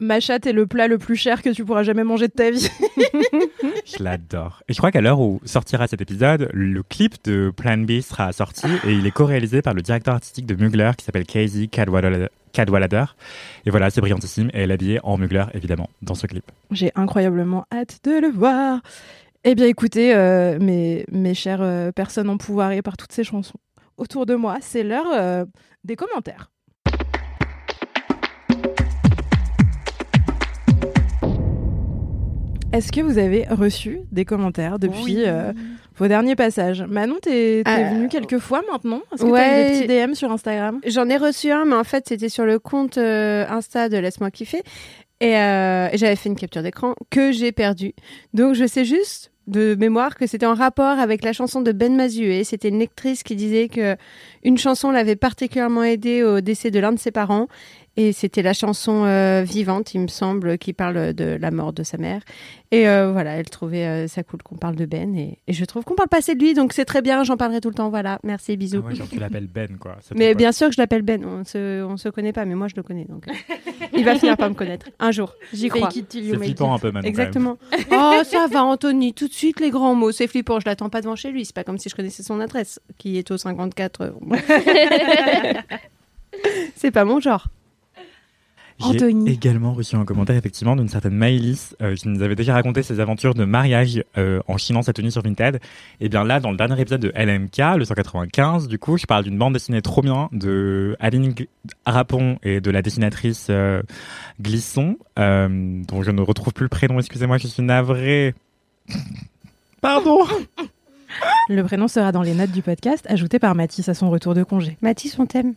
Ma 0.00 0.20
chatte 0.20 0.46
est 0.46 0.52
le 0.52 0.66
plat 0.66 0.88
le 0.88 0.98
plus 0.98 1.16
cher 1.16 1.42
que 1.42 1.50
tu 1.50 1.64
pourras 1.64 1.82
jamais 1.82 2.02
manger 2.02 2.28
de 2.28 2.32
ta 2.32 2.50
vie. 2.50 2.68
Je 3.84 4.02
l'adore. 4.02 4.62
Et 4.68 4.72
je 4.72 4.78
crois 4.78 4.90
qu'à 4.90 5.00
l'heure 5.00 5.20
où 5.20 5.40
sortira 5.44 5.86
cet 5.86 6.00
épisode, 6.00 6.48
le 6.52 6.82
clip 6.82 7.22
de 7.24 7.52
Plan 7.54 7.78
B 7.78 8.00
sera 8.00 8.32
sorti 8.32 8.66
et 8.84 8.92
il 8.92 9.06
est 9.06 9.10
co-réalisé 9.10 9.62
par 9.62 9.74
le 9.74 9.82
directeur 9.82 10.14
artistique 10.14 10.46
de 10.46 10.54
Mugler 10.54 10.92
qui 10.96 11.04
s'appelle 11.04 11.26
Casey 11.26 11.66
Cadwallader. 11.66 12.28
Cadwallader. 12.52 13.04
Et 13.64 13.70
voilà, 13.70 13.90
c'est 13.90 14.00
brillantissime 14.00 14.50
et 14.54 14.62
elle 14.62 14.70
est 14.70 14.74
habillée 14.74 15.00
en 15.02 15.18
Mugler, 15.18 15.44
évidemment, 15.54 15.88
dans 16.02 16.14
ce 16.14 16.26
clip. 16.26 16.44
J'ai 16.70 16.90
incroyablement 16.94 17.66
hâte 17.72 18.00
de 18.04 18.20
le 18.20 18.28
voir. 18.28 18.80
Eh 19.44 19.54
bien, 19.54 19.66
écoutez, 19.66 20.14
euh, 20.14 20.58
mes, 20.60 21.04
mes 21.10 21.34
chères 21.34 21.62
euh, 21.62 21.92
personnes 21.92 22.28
empouvoirées 22.28 22.82
par 22.82 22.96
toutes 22.96 23.12
ces 23.12 23.24
chansons 23.24 23.58
autour 23.96 24.26
de 24.26 24.34
moi, 24.34 24.58
c'est 24.60 24.82
l'heure 24.82 25.10
euh, 25.12 25.44
des 25.84 25.96
commentaires. 25.96 26.50
Est-ce 32.72 32.90
que 32.90 33.00
vous 33.02 33.18
avez 33.18 33.44
reçu 33.50 34.00
des 34.12 34.24
commentaires 34.24 34.78
depuis 34.78 35.02
Oui. 35.04 35.24
euh, 35.26 35.52
vos 35.96 36.08
derniers 36.08 36.36
passages? 36.36 36.82
Manon, 36.82 37.16
t'es 37.20 37.62
t'es 37.64 37.70
Euh, 37.70 37.90
venue 37.90 38.08
quelques 38.08 38.38
fois 38.38 38.62
maintenant? 38.70 39.02
Est-ce 39.12 39.22
que 39.24 39.26
t'as 39.28 39.32
ouais. 39.32 39.68
eu 39.68 39.80
des 39.80 39.86
petits 39.86 40.06
DM 40.06 40.14
sur 40.14 40.32
Instagram? 40.32 40.80
J'en 40.86 41.08
ai 41.10 41.18
reçu 41.18 41.50
un, 41.50 41.66
mais 41.66 41.74
en 41.76 41.84
fait, 41.84 42.04
c'était 42.08 42.30
sur 42.30 42.46
le 42.46 42.58
compte 42.58 42.96
euh, 42.96 43.44
Insta 43.48 43.90
de 43.90 43.98
Laisse-moi 43.98 44.30
kiffer. 44.30 44.62
Et, 45.20 45.32
et 45.34 45.90
j'avais 45.98 46.16
fait 46.16 46.28
une 46.30 46.34
capture 46.34 46.62
d'écran 46.64 46.94
que 47.10 47.30
j'ai 47.30 47.52
perdue. 47.52 47.92
Donc, 48.34 48.54
je 48.54 48.66
sais 48.66 48.84
juste 48.84 49.30
de 49.46 49.74
mémoire 49.76 50.16
que 50.16 50.26
c'était 50.26 50.46
en 50.46 50.54
rapport 50.54 50.98
avec 50.98 51.22
la 51.24 51.32
chanson 51.32 51.60
de 51.60 51.70
Ben 51.72 51.94
Mazué. 51.94 52.42
C'était 52.42 52.68
une 52.70 52.78
lectrice 52.80 53.22
qui 53.22 53.36
disait 53.36 53.68
que 53.68 53.96
une 54.42 54.56
chanson 54.58 54.90
l'avait 54.90 55.14
particulièrement 55.14 55.84
aidée 55.84 56.24
au 56.24 56.40
décès 56.40 56.70
de 56.72 56.80
l'un 56.80 56.90
de 56.92 56.98
ses 56.98 57.12
parents. 57.12 57.46
Et 57.96 58.12
c'était 58.12 58.40
la 58.40 58.54
chanson 58.54 59.04
euh, 59.04 59.42
Vivante, 59.42 59.92
il 59.92 60.00
me 60.00 60.06
semble, 60.08 60.56
qui 60.56 60.72
parle 60.72 61.12
de 61.12 61.36
la 61.38 61.50
mort 61.50 61.74
de 61.74 61.82
sa 61.82 61.98
mère. 61.98 62.22
Et 62.70 62.88
euh, 62.88 63.12
voilà, 63.12 63.32
elle 63.32 63.50
trouvait 63.50 63.86
euh, 63.86 64.08
ça 64.08 64.22
cool 64.22 64.42
qu'on 64.42 64.56
parle 64.56 64.76
de 64.76 64.86
Ben. 64.86 65.14
Et, 65.14 65.38
et 65.46 65.52
je 65.52 65.62
trouve 65.66 65.84
qu'on 65.84 65.94
parle 65.94 66.08
pas 66.08 66.18
assez 66.18 66.34
de 66.34 66.40
lui, 66.40 66.54
donc 66.54 66.72
c'est 66.72 66.86
très 66.86 67.02
bien, 67.02 67.22
j'en 67.22 67.36
parlerai 67.36 67.60
tout 67.60 67.68
le 67.68 67.74
temps. 67.74 67.90
Voilà, 67.90 68.18
merci, 68.24 68.56
bisous. 68.56 68.80
Ah 68.82 68.88
ouais, 68.88 68.94
genre 68.94 69.08
tu 69.10 69.18
l'appelles 69.18 69.46
Ben, 69.46 69.76
quoi. 69.78 69.98
Mais 70.16 70.34
bien 70.34 70.52
sûr 70.52 70.68
que 70.68 70.74
je 70.74 70.80
l'appelle 70.80 71.02
Ben, 71.02 71.22
on 71.22 71.44
se, 71.44 71.82
on 71.84 71.98
se 71.98 72.08
connaît 72.08 72.32
pas, 72.32 72.46
mais 72.46 72.54
moi 72.54 72.68
je 72.68 72.76
le 72.76 72.82
connais 72.82 73.04
donc. 73.04 73.26
il 73.92 74.06
va 74.06 74.18
finir 74.18 74.38
par 74.38 74.48
me 74.48 74.54
connaître 74.54 74.88
un 74.98 75.10
jour, 75.10 75.34
j'y 75.52 75.68
crois. 75.68 75.90
C'est 75.92 76.06
flippant 76.08 76.42
it. 76.42 76.60
un 76.62 76.78
peu 76.78 76.92
maintenant. 76.92 77.08
Exactement. 77.08 77.58
oh, 77.92 78.20
ça 78.24 78.46
va, 78.50 78.64
Anthony, 78.64 79.12
tout 79.12 79.28
de 79.28 79.34
suite 79.34 79.60
les 79.60 79.68
grands 79.68 79.94
mots, 79.94 80.12
c'est 80.12 80.28
flippant, 80.28 80.60
je 80.60 80.64
l'attends 80.66 80.88
pas 80.88 81.02
devant 81.02 81.16
chez 81.16 81.30
lui, 81.30 81.44
c'est 81.44 81.54
pas 81.54 81.64
comme 81.64 81.76
si 81.76 81.90
je 81.90 81.94
connaissais 81.94 82.22
son 82.22 82.40
adresse, 82.40 82.80
qui 82.96 83.18
est 83.18 83.30
au 83.30 83.36
54. 83.36 84.00
euh, 84.00 84.12
c'est 86.74 86.90
pas 86.90 87.04
mon 87.04 87.20
genre. 87.20 87.48
J'ai 88.82 88.96
Anthony. 88.96 89.30
également 89.30 89.72
reçu 89.72 89.96
un 89.96 90.04
commentaire 90.04 90.36
effectivement 90.36 90.76
d'une 90.76 90.88
certaine 90.88 91.14
Maëlys 91.14 91.76
euh, 91.80 91.94
qui 91.94 92.08
nous 92.08 92.22
avait 92.22 92.34
déjà 92.34 92.54
raconté 92.54 92.82
ses 92.82 93.00
aventures 93.00 93.34
de 93.34 93.44
mariage 93.44 94.02
euh, 94.18 94.40
en 94.48 94.56
chinant 94.56 94.82
sa 94.82 94.92
tenue 94.92 95.10
sur 95.10 95.22
Vinted. 95.22 95.60
Et 96.00 96.08
bien 96.08 96.24
là, 96.24 96.40
dans 96.40 96.50
le 96.50 96.56
dernier 96.56 96.80
épisode 96.80 97.00
de 97.00 97.12
LMK, 97.16 97.78
le 97.78 97.84
195, 97.84 98.68
du 98.68 98.78
coup, 98.78 98.96
je 98.98 99.06
parle 99.06 99.24
d'une 99.24 99.38
bande 99.38 99.52
dessinée 99.52 99.82
trop 99.82 100.02
bien 100.02 100.28
de 100.32 100.96
Aline 101.00 101.34
Rapon 101.86 102.38
et 102.42 102.60
de 102.60 102.70
la 102.70 102.82
dessinatrice 102.82 103.48
euh, 103.50 103.82
Glisson, 104.40 104.96
euh, 105.18 105.82
dont 105.86 106.02
je 106.02 106.10
ne 106.10 106.20
retrouve 106.20 106.52
plus 106.52 106.64
le 106.64 106.68
prénom, 106.68 106.98
excusez-moi, 106.98 107.38
je 107.38 107.46
suis 107.46 107.62
navrée. 107.62 108.34
Pardon 109.80 110.20
Le 111.48 111.62
prénom 111.62 111.88
sera 111.88 112.12
dans 112.12 112.22
les 112.22 112.34
notes 112.34 112.52
du 112.52 112.62
podcast, 112.62 113.04
ajouté 113.08 113.38
par 113.38 113.54
Mathis 113.54 113.88
à 113.88 113.94
son 113.94 114.10
retour 114.10 114.34
de 114.34 114.42
congé. 114.44 114.76
Mathis, 114.80 115.18
on 115.18 115.26
t'aime. 115.26 115.54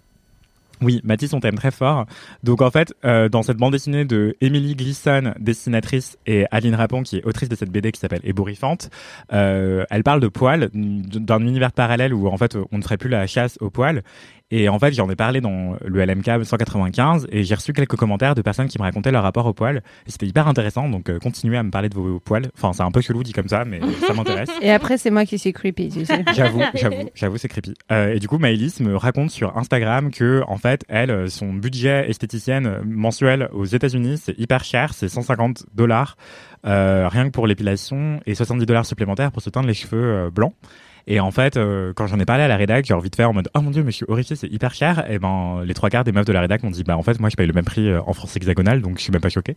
Oui, 0.81 1.01
Mathis, 1.03 1.33
on 1.33 1.39
t'aime 1.39 1.55
très 1.55 1.71
fort. 1.71 2.05
Donc 2.43 2.61
en 2.61 2.69
fait, 2.69 2.93
euh, 3.05 3.29
dans 3.29 3.43
cette 3.43 3.57
bande 3.57 3.71
dessinée 3.71 4.05
de 4.05 4.35
Emily 4.41 4.75
Gleason, 4.75 5.33
dessinatrice, 5.39 6.17
et 6.25 6.45
Aline 6.51 6.75
Rapon, 6.75 7.03
qui 7.03 7.17
est 7.17 7.25
autrice 7.25 7.49
de 7.49 7.55
cette 7.55 7.71
BD 7.71 7.91
qui 7.91 7.99
s'appelle 7.99 8.21
Ébouriffante, 8.23 8.89
euh, 9.31 9.85
elle 9.89 10.03
parle 10.03 10.19
de 10.19 10.27
poils, 10.27 10.69
d'un 10.73 11.39
univers 11.39 11.71
parallèle 11.71 12.13
où 12.13 12.27
en 12.27 12.37
fait 12.37 12.57
on 12.71 12.77
ne 12.77 12.83
ferait 12.83 12.97
plus 12.97 13.09
la 13.09 13.25
chasse 13.27 13.57
aux 13.61 13.69
poils. 13.69 14.03
Et 14.51 14.69
en 14.69 14.77
fait, 14.77 14.93
j'en 14.93 15.09
ai 15.09 15.15
parlé 15.15 15.41
dans 15.41 15.75
le 15.83 16.05
LMK 16.05 16.45
195 16.45 17.27
et 17.31 17.43
j'ai 17.43 17.55
reçu 17.55 17.73
quelques 17.73 17.95
commentaires 17.95 18.35
de 18.35 18.43
personnes 18.43 18.67
qui 18.67 18.77
me 18.77 18.83
racontaient 18.83 19.11
leur 19.11 19.23
rapport 19.23 19.47
aux 19.47 19.53
poils. 19.53 19.81
Et 20.05 20.11
c'était 20.11 20.27
hyper 20.27 20.47
intéressant, 20.47 20.87
donc 20.87 21.09
euh, 21.09 21.17
continuez 21.17 21.57
à 21.57 21.63
me 21.63 21.71
parler 21.71 21.89
de 21.89 21.95
vos 21.95 22.19
poils. 22.19 22.51
Enfin, 22.55 22.71
c'est 22.71 22.83
un 22.83 22.91
peu 22.91 23.01
chelou 23.01 23.23
dit 23.23 23.33
comme 23.33 23.47
ça, 23.47 23.65
mais 23.65 23.79
ça 24.05 24.13
m'intéresse. 24.15 24.49
Et 24.61 24.69
après, 24.69 24.99
c'est 24.99 25.09
moi 25.09 25.25
qui 25.25 25.39
suis 25.39 25.51
creepy, 25.51 25.89
tu 25.89 26.05
sais. 26.05 26.23
J'avoue, 26.35 26.61
j'avoue, 26.75 27.09
j'avoue, 27.15 27.37
c'est 27.37 27.47
creepy. 27.47 27.73
Euh, 27.91 28.13
et 28.13 28.19
du 28.19 28.27
coup, 28.27 28.37
Maëlys 28.37 28.81
me 28.81 28.95
raconte 28.95 29.31
sur 29.31 29.57
Instagram 29.57 30.11
que, 30.11 30.43
en 30.47 30.57
fait, 30.57 30.85
elle, 30.89 31.09
euh, 31.09 31.27
son 31.27 31.51
budget 31.51 32.07
esthéticienne 32.07 32.81
mensuel 32.85 33.49
aux 33.51 33.65
États-Unis, 33.65 34.19
c'est 34.23 34.37
hyper 34.37 34.63
cher, 34.63 34.93
c'est 34.93 35.09
150 35.09 35.65
dollars 35.73 36.17
euh, 36.67 37.07
rien 37.07 37.25
que 37.25 37.29
pour 37.29 37.45
l'épilation 37.45 38.19
et 38.25 38.33
70 38.33 38.65
dollars 38.65 38.85
supplémentaires 38.85 39.31
pour 39.31 39.41
se 39.41 39.49
teindre 39.49 39.67
les 39.67 39.73
cheveux 39.73 40.29
blancs. 40.31 40.53
Et 41.07 41.19
en 41.19 41.31
fait, 41.31 41.55
euh, 41.57 41.93
quand 41.93 42.07
j'en 42.07 42.19
ai 42.19 42.25
parlé 42.25 42.43
à 42.43 42.47
la 42.47 42.57
rédac, 42.57 42.85
j'ai 42.85 42.93
envie 42.93 43.09
de 43.09 43.15
faire 43.15 43.29
en 43.29 43.33
mode 43.33 43.49
oh 43.53 43.61
mon 43.61 43.69
dieu, 43.71 43.83
mais 43.83 43.91
je 43.91 43.97
suis 43.97 44.05
horrifié, 44.07 44.35
c'est 44.35 44.47
hyper 44.47 44.73
cher. 44.73 45.09
Et 45.11 45.19
ben 45.19 45.61
les 45.63 45.73
trois 45.73 45.89
quarts 45.89 46.03
des 46.03 46.11
meufs 46.11 46.25
de 46.25 46.33
la 46.33 46.41
rédac 46.41 46.63
m'ont 46.63 46.71
dit 46.71 46.83
bah 46.83 46.97
en 46.97 47.03
fait 47.03 47.19
moi 47.19 47.29
je 47.29 47.35
paye 47.35 47.45
le 47.47 47.53
même 47.53 47.65
prix 47.65 47.87
euh, 47.89 48.01
en 48.07 48.13
France 48.13 48.35
hexagonale, 48.35 48.81
donc 48.81 48.97
je 48.97 49.03
suis 49.03 49.11
même 49.11 49.21
pas 49.21 49.29
choqué. 49.29 49.55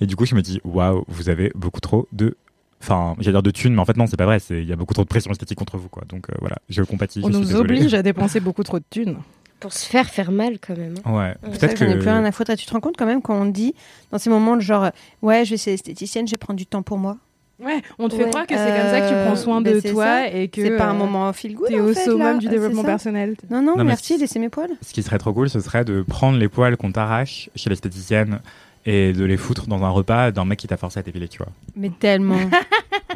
Et 0.00 0.06
du 0.06 0.14
coup 0.16 0.26
je 0.26 0.34
me 0.34 0.42
dis 0.42 0.60
waouh, 0.64 1.04
vous 1.08 1.28
avez 1.28 1.50
beaucoup 1.54 1.80
trop 1.80 2.06
de 2.12 2.36
Enfin, 2.82 3.14
j'allais 3.18 3.32
dire 3.34 3.42
de 3.42 3.50
thunes, 3.50 3.74
mais 3.74 3.80
en 3.80 3.84
fait 3.84 3.96
non, 3.98 4.06
c'est 4.06 4.16
pas 4.16 4.24
vrai. 4.24 4.38
Il 4.48 4.64
y 4.64 4.72
a 4.72 4.76
beaucoup 4.76 4.94
trop 4.94 5.02
de 5.04 5.08
pression 5.08 5.30
esthétique 5.30 5.58
contre 5.58 5.76
vous, 5.76 5.88
quoi. 5.90 6.02
Donc 6.08 6.30
euh, 6.30 6.34
voilà, 6.40 6.56
je 6.70 6.82
compatis. 6.82 7.20
On 7.22 7.30
je 7.30 7.36
nous 7.36 7.54
oblige 7.54 7.92
à 7.92 8.02
dépenser 8.02 8.40
beaucoup 8.40 8.62
trop 8.62 8.78
de 8.78 8.84
thunes. 8.88 9.18
Pour 9.60 9.74
se 9.74 9.86
faire 9.86 10.08
faire 10.08 10.32
mal 10.32 10.58
quand 10.58 10.74
même. 10.74 10.94
hein. 11.04 11.12
Ouais, 11.12 11.34
peut-être 11.50 11.74
que 11.74 11.84
j'en 11.84 11.90
ai 11.92 11.98
plus 11.98 12.08
rien 12.08 12.24
à 12.24 12.32
foutre. 12.32 12.54
Tu 12.56 12.64
te 12.64 12.72
rends 12.72 12.80
compte 12.80 12.96
quand 12.96 13.04
même 13.04 13.20
quand 13.20 13.34
on 13.38 13.44
dit 13.44 13.74
dans 14.10 14.16
ces 14.18 14.30
moments 14.30 14.54
le 14.54 14.62
genre, 14.62 14.88
ouais, 15.20 15.44
je 15.44 15.50
vais 15.50 15.54
essayer 15.56 15.74
esthéticienne, 15.74 16.26
je 16.26 16.30
vais 16.30 16.38
prendre 16.38 16.56
du 16.56 16.64
temps 16.64 16.82
pour 16.82 16.96
moi? 16.96 17.18
Ouais, 17.62 17.82
on 17.98 18.08
te 18.08 18.14
fait 18.14 18.24
Ouais. 18.24 18.30
croire 18.30 18.46
que 18.46 18.54
c'est 18.56 18.64
comme 18.70 18.90
ça 18.90 19.00
que 19.02 19.08
tu 19.08 19.14
prends 19.26 19.36
soin 19.36 19.60
Euh, 19.60 19.64
de 19.74 19.80
ben, 19.80 19.92
toi 19.92 20.04
ça. 20.04 20.28
et 20.28 20.48
que 20.48 20.62
C'est 20.62 20.76
pas 20.76 20.86
un 20.86 20.94
euh, 20.94 20.98
moment 20.98 21.32
feel 21.32 21.54
good. 21.54 21.68
t'es 21.68 21.78
en 21.80 21.84
au 21.84 21.92
fait, 21.92 22.04
summum 22.04 22.18
là. 22.20 22.34
du 22.34 22.46
Euh, 22.46 22.50
développement 22.50 22.84
personnel. 22.84 23.36
Non, 23.50 23.60
non, 23.62 23.84
merci, 23.84 24.16
laissez 24.18 24.38
mes 24.38 24.48
poils. 24.48 24.70
Ce 24.82 24.92
qui 24.92 25.02
serait 25.02 25.18
trop 25.18 25.32
cool, 25.32 25.50
ce 25.50 25.60
serait 25.60 25.84
de 25.84 26.02
prendre 26.02 26.38
les 26.38 26.48
poils 26.48 26.76
qu'on 26.76 26.90
t'arrache 26.92 27.50
chez 27.54 27.68
l'esthéticienne 27.70 28.40
et 28.86 29.12
de 29.12 29.24
les 29.24 29.36
foutre 29.36 29.66
dans 29.66 29.84
un 29.84 29.90
repas 29.90 30.30
d'un 30.30 30.44
mec 30.46 30.58
qui 30.58 30.66
t'a 30.66 30.78
forcé 30.78 30.98
à 31.00 31.02
t'épiler, 31.02 31.28
tu 31.28 31.38
vois. 31.38 31.48
Mais 31.76 31.90
tellement. 31.90 32.38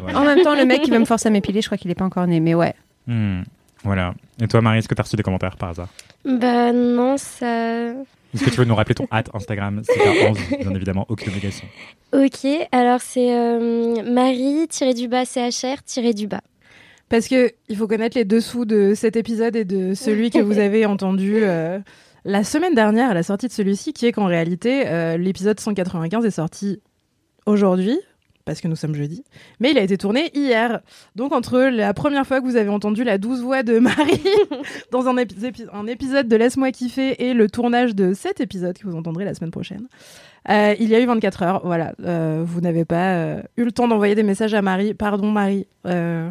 Voilà. 0.01 0.19
en 0.19 0.25
même 0.25 0.41
temps, 0.41 0.55
le 0.55 0.65
mec 0.65 0.81
qui 0.81 0.91
va 0.91 0.99
me 0.99 1.05
forcer 1.05 1.29
à 1.29 1.31
m'épiler, 1.31 1.61
je 1.61 1.67
crois 1.67 1.77
qu'il 1.77 1.89
est 1.89 1.95
pas 1.95 2.03
encore 2.03 2.27
né. 2.27 2.39
Mais 2.41 2.53
ouais. 2.53 2.73
Hmm, 3.07 3.43
Voilà. 3.83 4.13
Et 4.41 4.47
toi, 4.47 4.59
Marie, 4.61 4.79
est-ce 4.79 4.89
que 4.89 4.93
t'as 4.93 5.03
reçu 5.03 5.15
des 5.15 5.23
commentaires 5.23 5.55
par 5.55 5.69
hasard? 5.69 5.87
Bah 6.25 6.73
non, 6.73 7.15
ça. 7.17 7.93
Est-ce 8.35 8.43
que 8.43 8.49
tu 8.49 8.57
veux 8.57 8.65
nous 8.65 8.75
rappeler 8.75 8.95
ton 8.95 9.07
hâte 9.11 9.29
Instagram? 9.33 9.81
C'est 9.85 9.97
pas 9.97 10.29
11, 10.29 10.37
bien 10.59 10.75
évidemment, 10.75 11.05
aucune 11.07 11.29
obligation. 11.29 11.65
Ok, 12.13 12.45
alors 12.73 12.99
c'est 12.99 13.33
euh, 13.33 14.03
Marie 14.03 14.67
du 14.93 15.07
bas 15.07 15.23
CHR 15.23 16.13
du 16.13 16.27
bas. 16.27 16.41
Parce 17.07 17.27
que 17.29 17.51
il 17.69 17.77
faut 17.77 17.87
connaître 17.87 18.17
les 18.17 18.25
dessous 18.25 18.65
de 18.65 18.93
cet 18.93 19.15
épisode 19.15 19.55
et 19.55 19.63
de 19.63 19.93
celui 19.93 20.31
que 20.31 20.39
vous 20.39 20.59
avez 20.59 20.85
entendu 20.85 21.43
euh, 21.43 21.79
la 22.25 22.43
semaine 22.43 22.75
dernière 22.75 23.11
à 23.11 23.13
la 23.13 23.23
sortie 23.23 23.47
de 23.47 23.53
celui-ci, 23.53 23.93
qui 23.93 24.05
est 24.05 24.11
qu'en 24.11 24.25
réalité, 24.25 24.87
euh, 24.87 25.15
l'épisode 25.15 25.59
195 25.59 26.25
est 26.25 26.31
sorti 26.31 26.81
aujourd'hui, 27.45 27.99
parce 28.45 28.61
que 28.61 28.67
nous 28.67 28.75
sommes 28.75 28.95
jeudi, 28.95 29.23
mais 29.59 29.71
il 29.71 29.77
a 29.77 29.81
été 29.81 29.97
tourné 29.97 30.29
hier. 30.35 30.81
Donc 31.15 31.33
entre 31.33 31.59
la 31.59 31.93
première 31.93 32.25
fois 32.25 32.39
que 32.41 32.45
vous 32.45 32.55
avez 32.55 32.69
entendu 32.69 33.03
la 33.03 33.17
douce 33.17 33.41
voix 33.41 33.63
de 33.63 33.79
Marie 33.79 34.21
dans 34.91 35.07
un, 35.07 35.15
épi- 35.17 35.39
épi- 35.43 35.67
un 35.73 35.87
épisode 35.87 36.27
de 36.27 36.35
Laisse-moi 36.35 36.71
kiffer 36.71 37.25
et 37.27 37.33
le 37.33 37.49
tournage 37.49 37.95
de 37.95 38.13
cet 38.13 38.39
épisode 38.41 38.77
que 38.77 38.87
vous 38.87 38.95
entendrez 38.95 39.25
la 39.25 39.33
semaine 39.33 39.51
prochaine, 39.51 39.87
euh, 40.49 40.75
il 40.79 40.89
y 40.89 40.95
a 40.95 40.99
eu 41.01 41.05
24 41.05 41.43
heures. 41.43 41.61
Voilà, 41.65 41.93
Euh, 42.03 42.43
vous 42.45 42.61
n'avez 42.61 42.85
pas 42.85 43.13
euh, 43.15 43.41
eu 43.57 43.63
le 43.65 43.71
temps 43.71 43.87
d'envoyer 43.87 44.13
des 44.15 44.23
messages 44.23 44.53
à 44.53 44.61
Marie. 44.61 44.93
Pardon 44.93 45.31
Marie. 45.31 45.67
Euh, 45.85 46.29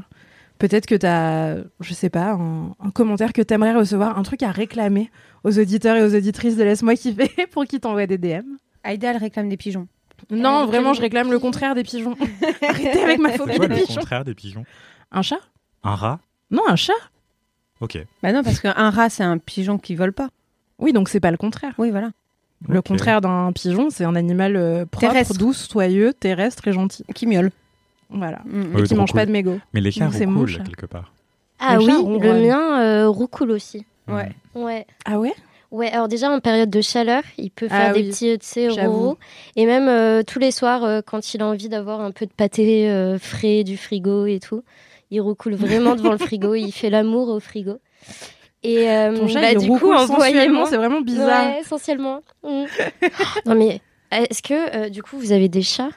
Peut-être 0.59 0.87
que 0.87 0.95
tu 0.95 1.05
as, 1.05 1.57
je 1.81 1.95
sais 1.95 2.11
pas, 2.11 2.31
un, 2.31 2.77
un 2.81 2.91
commentaire 2.95 3.33
que 3.33 3.43
tu 3.43 3.53
aimerais 3.53 3.75
recevoir, 3.75 4.17
un 4.17 4.23
truc 4.23 4.45
à 4.45 4.53
réclamer 4.53 5.11
aux 5.43 5.59
auditeurs 5.59 5.97
et 5.97 6.03
aux 6.05 6.15
auditrices 6.15 6.57
de 6.57 6.63
Laisse-moi 6.63 6.95
kiffer 6.95 7.29
pour 7.51 7.65
qu'ils 7.65 7.81
t'envoient 7.81 8.07
des 8.07 8.19
DM. 8.19 8.45
Aïda, 8.85 9.11
elle 9.11 9.17
réclame 9.17 9.49
des 9.49 9.57
pigeons. 9.57 9.89
Non, 10.31 10.63
Euh, 10.63 10.67
vraiment, 10.67 10.95
je 10.95 11.01
réclame 11.01 11.31
le 11.31 11.39
contraire 11.39 11.75
des 11.75 11.83
pigeons. 11.83 12.15
Arrêtez 12.69 13.03
avec 13.03 13.19
ma 13.19 13.33
phobie 13.33 13.57
quoi 13.57 13.69
des 13.69 13.75
le 13.81 13.81
pigeons. 13.87 14.01
contraire 14.01 14.25
des 14.25 14.35
pigeons 14.35 14.65
Un 15.13 15.23
chat 15.23 15.41
Un 15.83 15.95
rat 15.95 16.21
Non, 16.51 16.63
un 16.69 16.77
chat 16.77 16.93
Ok. 17.81 17.99
Bah 18.23 18.33
non, 18.33 18.43
parce 18.43 18.61
qu'un 18.61 18.91
rat, 18.91 19.11
c'est 19.11 19.25
un 19.25 19.39
pigeon 19.39 19.79
qui 19.79 19.95
vole 19.95 20.13
pas. 20.13 20.29
Oui, 20.79 20.93
donc 20.93 21.09
c'est 21.09 21.21
pas 21.21 21.31
le 21.31 21.37
contraire. 21.37 21.75
Oui, 21.79 21.91
voilà. 21.91 22.11
Le 22.69 22.79
Ok. 22.79 22.87
contraire 22.89 23.21
d'un 23.21 23.53
pigeon, 23.53 23.91
c'est 23.91 24.05
un 24.05 24.15
animal 24.15 24.57
euh, 24.57 24.87
propre, 24.87 25.13
Terrestre. 25.13 25.37
doux, 25.37 25.53
soyeux, 25.53 26.15
terrestre 26.15 26.67
et 26.69 26.73
gentil. 26.73 27.05
Qui 27.15 27.27
miaule. 27.27 27.51
Voilà. 28.11 28.39
Mm. 28.47 28.63
Et 28.63 28.77
Ouais, 28.77 28.83
qui 28.83 28.89
trop 28.91 28.97
mange 28.97 29.11
cool. 29.11 29.21
pas 29.21 29.27
de 29.27 29.33
mégots. 29.33 29.59
Mais 29.75 29.81
les 29.81 29.91
chats 29.91 30.07
Non, 30.07 30.13
c'est 30.13 30.25
mon 30.27 30.41
roulent 30.41 30.49
chat. 30.49 30.63
quelque 30.63 30.87
part. 30.87 31.13
Ah 31.59 31.75
Le 31.77 31.81
oui, 31.81 31.87
chat 31.87 32.25
le 32.27 32.41
mien 32.47 32.81
euh, 32.81 33.09
roucoule 33.09 33.51
aussi. 33.51 33.85
Ouais. 34.09 34.31
Ouais. 34.55 34.87
Ah 35.05 35.19
ouais? 35.19 35.35
Ouais, 35.75 35.91
alors 35.91 36.07
déjà 36.07 36.31
en 36.31 36.39
période 36.39 36.71
de 36.71 36.81
chaleur, 36.81 37.25
il 37.37 37.51
peut 37.51 37.67
faire 37.67 37.89
Ah 37.89 37.93
des 37.93 38.03
oui, 38.03 38.11
petits, 38.11 38.39
tu 38.39 38.47
sais, 38.47 38.69
roros. 38.69 39.19
Et 39.57 39.67
même 39.67 39.89
euh, 39.89 40.23
tous 40.23 40.39
les 40.39 40.53
soirs, 40.53 40.85
euh, 40.85 41.01
quand 41.05 41.35
il 41.35 41.43
a 41.43 41.49
envie 41.49 41.69
d'avoir 41.69 42.01
un 42.01 42.13
peu 42.13 42.27
de 42.27 42.31
pâté 42.31 42.89
euh, 42.89 43.19
frais 43.19 43.65
du 43.65 43.77
frigo 43.77 44.27
et 44.27 44.39
tout, 44.39 44.63
il 45.11 45.21
roucoule 45.21 45.57
vraiment 45.57 45.97
devant 45.97 46.13
le 46.13 46.19
frigo, 46.19 46.55
il 46.55 46.71
fait 46.71 46.91
l'amour 46.91 47.29
au 47.29 47.41
frigo. 47.41 47.79
Et 48.63 48.85
Ton 48.85 49.27
chat, 49.27 49.41
bah, 49.41 49.51
il 49.51 49.59
du 49.59 49.69
coup, 49.69 49.93
envoyez-moi. 49.93 50.67
c'est 50.71 50.77
vraiment 50.77 51.01
bizarre. 51.01 51.55
Ouais, 51.55 51.61
essentiellement. 51.61 52.21
Mm. 52.45 52.67
non 53.47 53.57
mais, 53.57 53.81
est-ce 54.13 54.43
que 54.45 54.89
du 54.91 55.03
coup 55.03 55.19
vous 55.19 55.33
avez 55.33 55.49
des 55.49 55.63
chats? 55.63 55.91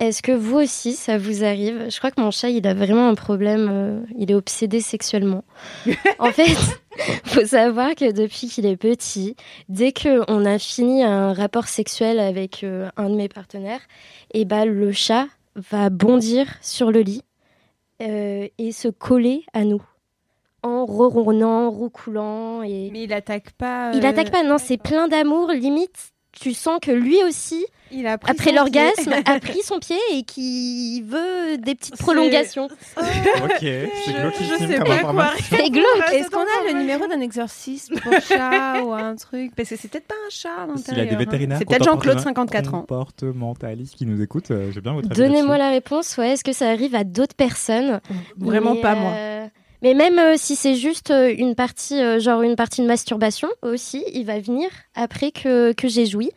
Est-ce 0.00 0.22
que 0.22 0.32
vous 0.32 0.58
aussi 0.58 0.94
ça 0.94 1.18
vous 1.18 1.42
arrive? 1.44 1.86
Je 1.90 1.98
crois 1.98 2.10
que 2.10 2.20
mon 2.20 2.30
chat 2.30 2.50
il 2.50 2.66
a 2.66 2.74
vraiment 2.74 3.08
un 3.08 3.14
problème, 3.14 3.68
euh, 3.70 4.00
il 4.16 4.30
est 4.30 4.34
obsédé 4.34 4.80
sexuellement. 4.80 5.44
en 6.18 6.30
fait, 6.30 6.56
faut 7.24 7.44
savoir 7.44 7.94
que 7.94 8.12
depuis 8.12 8.48
qu'il 8.48 8.66
est 8.66 8.76
petit, 8.76 9.34
dès 9.68 9.92
que 9.92 10.22
on 10.30 10.44
a 10.44 10.58
fini 10.58 11.02
un 11.02 11.32
rapport 11.32 11.66
sexuel 11.66 12.20
avec 12.20 12.62
euh, 12.62 12.88
un 12.96 13.10
de 13.10 13.16
mes 13.16 13.28
partenaires, 13.28 13.80
et 14.32 14.44
bah 14.44 14.64
le 14.64 14.92
chat 14.92 15.26
va 15.56 15.90
bondir 15.90 16.46
sur 16.60 16.92
le 16.92 17.00
lit 17.00 17.24
euh, 18.00 18.46
et 18.58 18.72
se 18.72 18.88
coller 18.88 19.44
à 19.52 19.64
nous 19.64 19.82
en 20.62 20.84
ronronnant, 20.86 21.70
roucoulant 21.70 22.62
et 22.62 22.90
Mais 22.92 23.04
il 23.04 23.12
attaque 23.12 23.52
pas. 23.52 23.92
il 23.94 24.04
euh, 24.04 24.08
attaque 24.08 24.30
pas, 24.30 24.42
non, 24.42 24.58
c'est 24.58 24.76
plein 24.76 25.08
d'amour, 25.08 25.50
limite. 25.52 26.12
Tu 26.40 26.54
sens 26.54 26.78
que 26.80 26.90
lui 26.90 27.22
aussi, 27.24 27.64
Il 27.90 28.06
a 28.06 28.18
pris 28.18 28.30
après 28.30 28.52
l'orgasme, 28.52 29.14
a 29.24 29.40
pris 29.40 29.62
son 29.62 29.78
pied 29.78 29.96
et 30.12 30.22
qui 30.22 31.02
veut 31.02 31.58
des 31.58 31.74
petites 31.74 31.96
prolongations. 31.96 32.68
Ok, 33.42 33.60
c'est 33.60 34.12
glauquissime 34.12 34.84
comme. 34.84 35.22
C'est 35.48 35.70
glauque. 35.70 36.12
Est-ce 36.12 36.30
qu'on 36.30 36.40
a 36.40 36.72
le 36.72 36.78
numéro 36.78 37.06
d'un 37.06 37.20
exorcisme 37.20 37.98
pour 38.00 38.12
chat 38.20 38.82
ou 38.84 38.92
un 38.92 39.16
truc? 39.16 39.54
Parce 39.54 39.68
que 39.68 39.76
c'est 39.76 39.88
peut-être 39.88 40.06
pas 40.06 40.14
un 40.26 40.30
chat 40.30 40.50
à 40.50 40.76
S'il 40.76 40.98
y 40.98 41.00
a 41.00 41.04
des 41.04 41.14
hein. 41.14 41.18
vétérinaires 41.18 41.58
C'est 41.58 41.64
peut-être 41.64 41.84
Jean-Claude, 41.84 42.20
54 42.20 42.74
ans. 42.74 42.80
comportementalistes 42.80 43.94
qui 43.94 44.06
nous 44.06 44.20
écoutent, 44.20 44.50
euh, 44.50 44.70
j'ai 44.72 44.80
bien 44.80 44.92
votre 44.92 45.10
avis 45.10 45.20
Donnez-moi 45.20 45.58
la 45.58 45.70
réponse. 45.70 46.16
Ouais, 46.18 46.30
est-ce 46.30 46.44
que 46.44 46.52
ça 46.52 46.68
arrive 46.68 46.94
à 46.94 47.04
d'autres 47.04 47.36
personnes? 47.36 48.00
Vraiment 48.36 48.74
Mais, 48.74 48.80
pas, 48.80 48.94
moi. 48.94 49.12
Mais 49.82 49.94
même 49.94 50.18
euh, 50.18 50.34
si 50.36 50.56
c'est 50.56 50.74
juste 50.74 51.10
euh, 51.12 51.32
une 51.36 51.54
partie, 51.54 52.00
euh, 52.02 52.18
genre 52.18 52.42
une 52.42 52.56
partie 52.56 52.80
de 52.82 52.86
masturbation 52.86 53.48
aussi, 53.62 54.04
il 54.12 54.24
va 54.26 54.40
venir 54.40 54.68
après 54.94 55.30
que, 55.30 55.72
que 55.72 55.86
j'ai 55.88 56.04
joui 56.06 56.30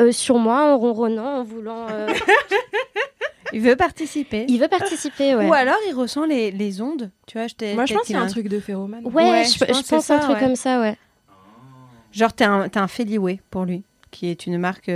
euh, 0.00 0.10
sur 0.10 0.38
moi 0.38 0.72
en 0.72 0.78
ronronnant, 0.78 1.38
en 1.40 1.44
voulant. 1.44 1.86
euh, 1.90 2.08
Il 3.54 3.60
veut 3.62 3.76
participer. 3.76 4.44
Il 4.48 4.60
veut 4.60 4.68
participer, 4.68 5.34
ouais. 5.34 5.48
Ou 5.48 5.54
alors 5.54 5.76
il 5.88 5.94
ressent 5.94 6.26
les, 6.26 6.50
les 6.50 6.82
ondes. 6.82 7.10
Tu 7.26 7.38
vois, 7.38 7.46
je 7.46 7.54
t'ai- 7.54 7.74
Moi, 7.74 7.86
je 7.86 7.94
pense 7.94 8.02
qu'il 8.04 8.14
y 8.14 8.18
a 8.18 8.22
un 8.22 8.26
truc 8.26 8.46
de 8.48 8.60
phéromone. 8.60 9.00
Ouais, 9.06 9.44
je, 9.46 9.52
je 9.58 9.88
pense, 9.88 10.10
un 10.10 10.18
truc 10.18 10.34
ouais. 10.36 10.40
comme 10.40 10.54
ça, 10.56 10.80
ouais. 10.80 10.96
Genre, 12.12 12.32
t'as 12.34 12.48
un, 12.48 12.68
t'as 12.68 12.82
un 12.82 12.88
Feliway 12.88 13.40
pour 13.50 13.64
lui, 13.64 13.84
qui 14.10 14.28
est 14.28 14.46
une 14.46 14.58
marque 14.58 14.90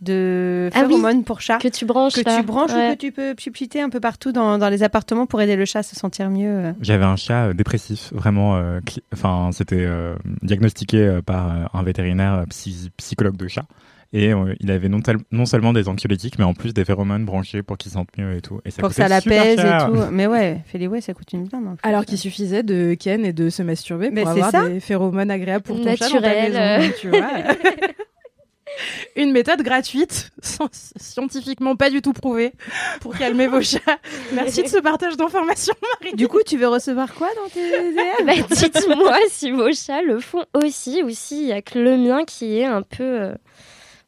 de 0.00 0.70
Ah 0.74 0.80
oui, 0.82 0.88
phéromones 0.88 1.24
pour 1.24 1.40
chat. 1.40 1.58
Que 1.58 1.68
tu 1.68 1.84
branches 1.84 2.14
que 2.14 2.20
là. 2.28 2.38
tu 2.38 2.42
branches 2.46 2.72
Ouais. 2.72 2.90
ou 2.90 2.94
que 2.94 2.98
tu 2.98 3.12
peux 3.12 3.34
pupiter 3.34 3.80
un 3.80 3.90
peu 3.90 4.00
partout 4.00 4.32
dans, 4.32 4.58
dans 4.58 4.68
les 4.68 4.82
appartements 4.82 5.26
pour 5.26 5.40
aider 5.40 5.56
le 5.56 5.64
chat 5.64 5.80
à 5.80 5.82
se 5.82 5.96
sentir 5.96 6.30
mieux. 6.30 6.48
euh. 6.66 6.72
J'avais 6.80 7.04
un 7.04 7.16
chat 7.16 7.46
euh, 7.48 7.52
dépressif, 7.54 8.12
vraiment. 8.12 8.56
euh, 8.56 8.80
Enfin, 9.12 9.50
c'était 9.52 9.84
euh, 9.84 10.14
diagnostiqué 10.42 11.20
par 11.26 11.68
un 11.74 11.82
vétérinaire 11.82 12.44
psy- 12.50 12.90
psychologue 12.96 13.36
de 13.36 13.48
chat. 13.48 13.64
Et 14.14 14.32
euh, 14.32 14.54
il 14.60 14.70
avait 14.70 14.88
non, 14.88 15.00
tel- 15.00 15.18
non 15.32 15.44
seulement 15.44 15.74
des 15.74 15.86
anxiolytiques, 15.86 16.38
mais 16.38 16.44
en 16.46 16.54
plus 16.54 16.72
des 16.72 16.86
phéromones 16.86 17.26
branchés 17.26 17.62
pour 17.62 17.76
qu'il 17.76 17.90
se 17.90 17.94
sente 17.98 18.08
mieux 18.16 18.36
et 18.36 18.40
tout. 18.40 18.58
Et 18.64 18.70
ça 18.70 18.80
pour 18.80 18.88
que 18.88 18.94
ça 18.94 19.20
super 19.20 19.44
l'apaise 19.44 19.58
et 19.58 19.62
cher. 19.62 19.86
tout. 19.92 19.98
Mais 20.12 20.26
ouais, 20.26 20.62
ça 21.02 21.12
coûte 21.12 21.30
une 21.34 21.44
blinde. 21.44 21.66
en 21.66 21.70
fait. 21.76 21.86
Alors 21.86 22.06
qu'il 22.06 22.16
suffisait 22.16 22.62
de 22.62 22.94
ken 22.94 23.26
et 23.26 23.34
de 23.34 23.50
se 23.50 23.62
masturber 23.62 24.08
Mais 24.10 24.22
pour 24.22 24.32
c'est 24.32 24.42
avoir 24.42 24.62
ça. 24.64 24.68
des 24.70 24.80
phéromones 24.80 25.30
agréables 25.30 25.62
pour 25.62 25.76
ton 25.76 25.94
chat 25.94 26.08
dans 26.08 26.20
ta 26.22 26.28
Naturel, 26.42 26.52
maison. 26.52 26.58
euh. 26.58 26.86
donc, 26.86 26.94
tu 26.96 27.08
vois. 27.10 27.20
Une 29.16 29.32
méthode 29.32 29.62
gratuite, 29.62 30.30
scientifiquement 30.96 31.76
pas 31.76 31.90
du 31.90 32.02
tout 32.02 32.12
prouvée, 32.12 32.52
pour 33.00 33.16
calmer 33.16 33.46
vos 33.46 33.62
chats. 33.62 33.98
Merci 34.32 34.62
de 34.62 34.68
ce 34.68 34.78
partage 34.78 35.16
d'informations, 35.16 35.74
Marie. 36.00 36.16
Du 36.16 36.28
coup, 36.28 36.40
tu 36.46 36.56
veux 36.56 36.68
recevoir 36.68 37.14
quoi 37.14 37.28
dans 37.36 37.48
tes 37.48 37.92
DM 37.92 38.26
Bah, 38.26 38.32
dites-moi 38.50 39.18
si 39.28 39.50
vos 39.50 39.72
chats 39.72 40.02
le 40.02 40.20
font 40.20 40.44
aussi, 40.54 41.02
ou 41.02 41.10
s'il 41.10 41.46
y 41.46 41.52
a 41.52 41.62
que 41.62 41.78
le 41.78 41.96
mien 41.96 42.24
qui 42.24 42.58
est 42.58 42.64
un 42.64 42.82
peu, 42.82 43.02
euh, 43.02 43.34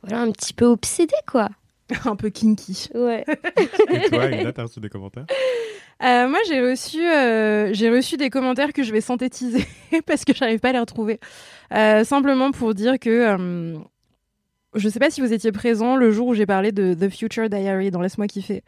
voilà, 0.03 0.23
un 0.23 0.31
petit 0.31 0.53
peu 0.53 0.67
obsédé, 0.67 1.15
quoi. 1.27 1.49
un 2.05 2.17
peu 2.17 2.31
kinky. 2.31 2.89
Ouais. 2.95 3.25
Et 3.91 4.11
toi, 4.11 4.27
Ina, 4.27 4.53
t'as 4.53 4.63
reçu 4.63 4.81
des 4.81 4.89
commentaires? 4.89 5.27
Euh, 6.03 6.29
moi, 6.29 6.39
j'ai 6.49 6.61
reçu, 6.61 7.05
euh, 7.07 7.73
j'ai 7.73 7.91
reçu 7.91 8.17
des 8.17 8.31
commentaires 8.31 8.73
que 8.73 8.83
je 8.83 8.93
vais 8.93 9.01
synthétiser 9.01 9.67
parce 10.07 10.25
que 10.25 10.33
j'arrive 10.35 10.61
pas 10.61 10.71
à 10.71 10.73
les 10.73 10.79
retrouver. 10.79 11.21
Euh, 11.75 12.05
simplement 12.05 12.53
pour 12.53 12.75
dire 12.75 12.99
que 12.99 13.75
je 14.75 14.89
sais 14.89 14.99
pas 15.01 15.11
si 15.11 15.21
vous 15.21 15.33
étiez 15.33 15.53
présent 15.53 15.97
le 15.97 16.11
jour 16.11 16.29
où 16.29 16.35
j'ai 16.35 16.47
parlé 16.47 16.73
de 16.73 16.95
The 16.95 17.11
Future 17.11 17.49
Diary 17.49 17.91
dans 17.91 18.01
Laisse-moi 18.01 18.27
kiffer. 18.27 18.63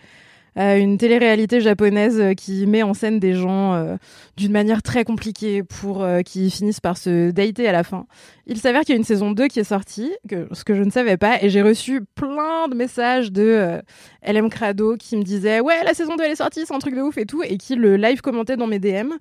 Une 0.54 0.98
télé-réalité 0.98 1.60
japonaise 1.60 2.20
euh, 2.20 2.34
qui 2.34 2.66
met 2.66 2.82
en 2.82 2.92
scène 2.92 3.18
des 3.18 3.32
gens 3.32 3.72
euh, 3.72 3.96
d'une 4.36 4.52
manière 4.52 4.82
très 4.82 5.04
compliquée 5.04 5.62
pour 5.62 6.02
euh, 6.02 6.20
qui 6.20 6.50
finissent 6.50 6.80
par 6.80 6.98
se 6.98 7.30
dater 7.30 7.66
à 7.66 7.72
la 7.72 7.84
fin. 7.84 8.06
Il 8.46 8.58
s'avère 8.58 8.80
qu'il 8.80 8.90
y 8.90 8.92
a 8.94 8.98
une 8.98 9.04
saison 9.04 9.30
2 9.30 9.46
qui 9.46 9.60
est 9.60 9.64
sortie, 9.64 10.12
que, 10.28 10.48
ce 10.52 10.64
que 10.64 10.74
je 10.74 10.82
ne 10.82 10.90
savais 10.90 11.16
pas, 11.16 11.42
et 11.42 11.48
j'ai 11.48 11.62
reçu 11.62 12.02
plein 12.14 12.68
de 12.68 12.74
messages 12.74 13.32
de 13.32 13.42
euh, 13.42 13.80
LM 14.26 14.50
Crado 14.50 14.96
qui 14.96 15.16
me 15.16 15.22
disait 15.22 15.60
Ouais, 15.60 15.82
la 15.84 15.94
saison 15.94 16.16
2 16.16 16.24
elle 16.24 16.32
est 16.32 16.36
sortie, 16.36 16.64
c'est 16.66 16.74
un 16.74 16.78
truc 16.78 16.96
de 16.96 17.00
ouf 17.00 17.16
et 17.16 17.24
tout, 17.24 17.42
et 17.42 17.56
qui 17.56 17.74
le 17.74 17.96
live 17.96 18.20
commentait 18.20 18.56
dans 18.56 18.66
mes 18.66 18.78
DM. 18.78 19.12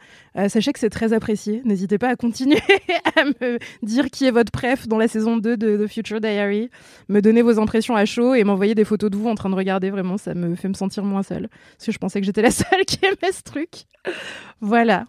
Sachez 0.48 0.74
que 0.74 0.80
c'est 0.80 0.90
très 0.90 1.14
apprécié. 1.14 1.62
N'hésitez 1.66 1.98
pas 1.98 2.10
à 2.10 2.16
continuer 2.16 2.60
à 3.16 3.26
me 3.26 3.60
dire 3.84 4.10
qui 4.10 4.26
est 4.26 4.32
votre 4.32 4.52
préf 4.52 4.88
dans 4.88 4.98
la 4.98 5.08
saison 5.08 5.38
2 5.38 5.56
de 5.56 5.86
The 5.86 5.88
Future 5.88 6.20
Diary, 6.20 6.70
me 7.10 7.22
donner 7.22 7.42
vos 7.42 7.60
impressions 7.60 7.96
à 7.96 8.06
chaud 8.06 8.34
et 8.34 8.44
m'envoyer 8.44 8.76
des 8.76 8.86
photos 8.86 9.12
de 9.12 9.18
vous 9.18 9.30
en 9.30 9.36
train 9.36 9.50
de 9.50 9.56
regarder. 9.56 9.92
Vraiment, 9.92 10.18
ça 10.18 10.34
me 10.34 10.56
fait 10.56 10.68
me 10.68 10.74
sentir 10.74 11.04
moins 11.04 11.21
seule. 11.24 11.50
Parce 11.78 11.86
que 11.88 11.92
je 11.92 11.98
pensais 11.98 12.20
que 12.20 12.26
j'étais 12.26 12.42
la 12.42 12.52
seule 12.52 12.86
qui 12.86 13.00
aimait 13.06 13.32
ce 13.32 13.44
truc. 13.44 13.70
Voilà. 14.60 15.08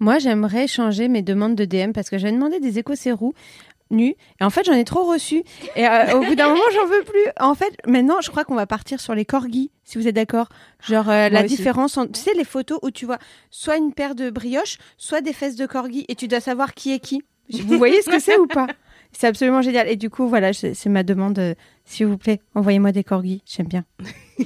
Moi, 0.00 0.18
j'aimerais 0.18 0.66
changer 0.66 1.08
mes 1.08 1.22
demandes 1.22 1.56
de 1.56 1.64
DM 1.64 1.92
parce 1.92 2.08
que 2.08 2.18
j'avais 2.18 2.32
demandé 2.32 2.60
des 2.60 2.78
éco-sérous 2.78 3.34
nus 3.90 4.14
et 4.40 4.44
en 4.44 4.50
fait, 4.50 4.64
j'en 4.64 4.74
ai 4.74 4.84
trop 4.84 5.04
reçu. 5.04 5.42
Et 5.74 5.86
euh, 5.86 6.18
au 6.18 6.24
bout 6.24 6.34
d'un 6.34 6.48
moment, 6.48 6.60
j'en 6.74 6.86
veux 6.86 7.02
plus. 7.02 7.24
En 7.40 7.54
fait, 7.54 7.74
maintenant, 7.86 8.20
je 8.20 8.30
crois 8.30 8.44
qu'on 8.44 8.54
va 8.54 8.66
partir 8.66 9.00
sur 9.00 9.14
les 9.14 9.24
corgis, 9.24 9.70
si 9.84 9.98
vous 9.98 10.06
êtes 10.06 10.14
d'accord. 10.14 10.48
Genre 10.86 11.08
euh, 11.08 11.28
la 11.28 11.44
aussi. 11.44 11.56
différence, 11.56 11.96
entre, 11.96 12.12
tu 12.12 12.20
sais, 12.20 12.34
les 12.34 12.44
photos 12.44 12.78
où 12.82 12.90
tu 12.90 13.06
vois 13.06 13.18
soit 13.50 13.76
une 13.76 13.92
paire 13.92 14.14
de 14.14 14.30
brioches, 14.30 14.78
soit 14.98 15.20
des 15.20 15.32
fesses 15.32 15.56
de 15.56 15.66
corgi 15.66 16.04
et 16.08 16.14
tu 16.14 16.28
dois 16.28 16.40
savoir 16.40 16.74
qui 16.74 16.92
est 16.92 17.00
qui. 17.00 17.22
Vous 17.50 17.78
voyez 17.78 18.02
ce 18.02 18.10
que 18.10 18.18
c'est 18.18 18.36
ou 18.38 18.46
pas? 18.46 18.66
C'est 19.12 19.26
absolument 19.26 19.62
génial. 19.62 19.88
Et 19.88 19.96
du 19.96 20.10
coup, 20.10 20.28
voilà, 20.28 20.52
c'est 20.52 20.86
ma 20.86 21.02
demande. 21.02 21.38
euh, 21.38 21.54
S'il 21.84 22.06
vous 22.06 22.18
plaît, 22.18 22.40
envoyez-moi 22.54 22.92
des 22.92 23.02
corgis. 23.04 23.42
J'aime 23.46 23.66
bien. 23.66 23.84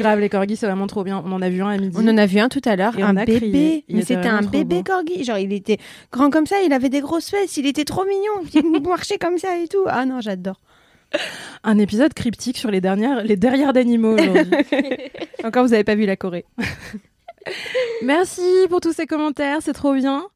Grave, 0.00 0.18
les 0.18 0.28
corgis, 0.28 0.56
c'est 0.56 0.66
vraiment 0.66 0.88
trop 0.88 1.04
bien. 1.04 1.22
On 1.24 1.30
en 1.32 1.40
a 1.40 1.48
vu 1.48 1.62
un 1.62 1.68
à 1.68 1.78
midi. 1.78 1.96
On 1.98 2.06
en 2.08 2.18
a 2.18 2.26
vu 2.26 2.40
un 2.40 2.48
tout 2.48 2.60
à 2.64 2.74
l'heure, 2.74 2.94
un 3.00 3.14
bébé. 3.14 3.84
Mais 3.88 4.00
était 4.00 4.14
c'était 4.16 4.26
un 4.28 4.42
bébé 4.42 4.78
beau. 4.78 4.82
corgi. 4.82 5.22
Genre, 5.24 5.38
il 5.38 5.52
était 5.52 5.78
grand 6.10 6.30
comme 6.30 6.46
ça, 6.46 6.56
il 6.62 6.72
avait 6.72 6.88
des 6.88 7.00
grosses 7.00 7.30
fesses, 7.30 7.56
il 7.56 7.66
était 7.66 7.84
trop 7.84 8.04
mignon. 8.04 8.42
Il 8.74 8.82
marchait 8.88 9.18
comme 9.18 9.38
ça 9.38 9.56
et 9.58 9.68
tout. 9.68 9.84
Ah 9.86 10.04
non, 10.04 10.20
j'adore. 10.20 10.60
Un 11.62 11.78
épisode 11.78 12.12
cryptique 12.12 12.58
sur 12.58 12.72
les 12.72 12.80
dernières, 12.80 13.22
les 13.22 13.36
derrière 13.36 13.72
d'animaux 13.72 14.14
aujourd'hui. 14.14 14.50
Encore, 15.44 15.64
vous 15.64 15.72
avez 15.72 15.84
pas 15.84 15.94
vu 15.94 16.04
la 16.06 16.16
Corée. 16.16 16.44
Merci 18.02 18.42
pour 18.68 18.80
tous 18.80 18.92
ces 18.92 19.06
commentaires, 19.06 19.58
c'est 19.62 19.72
trop 19.72 19.94
bien. 19.94 20.26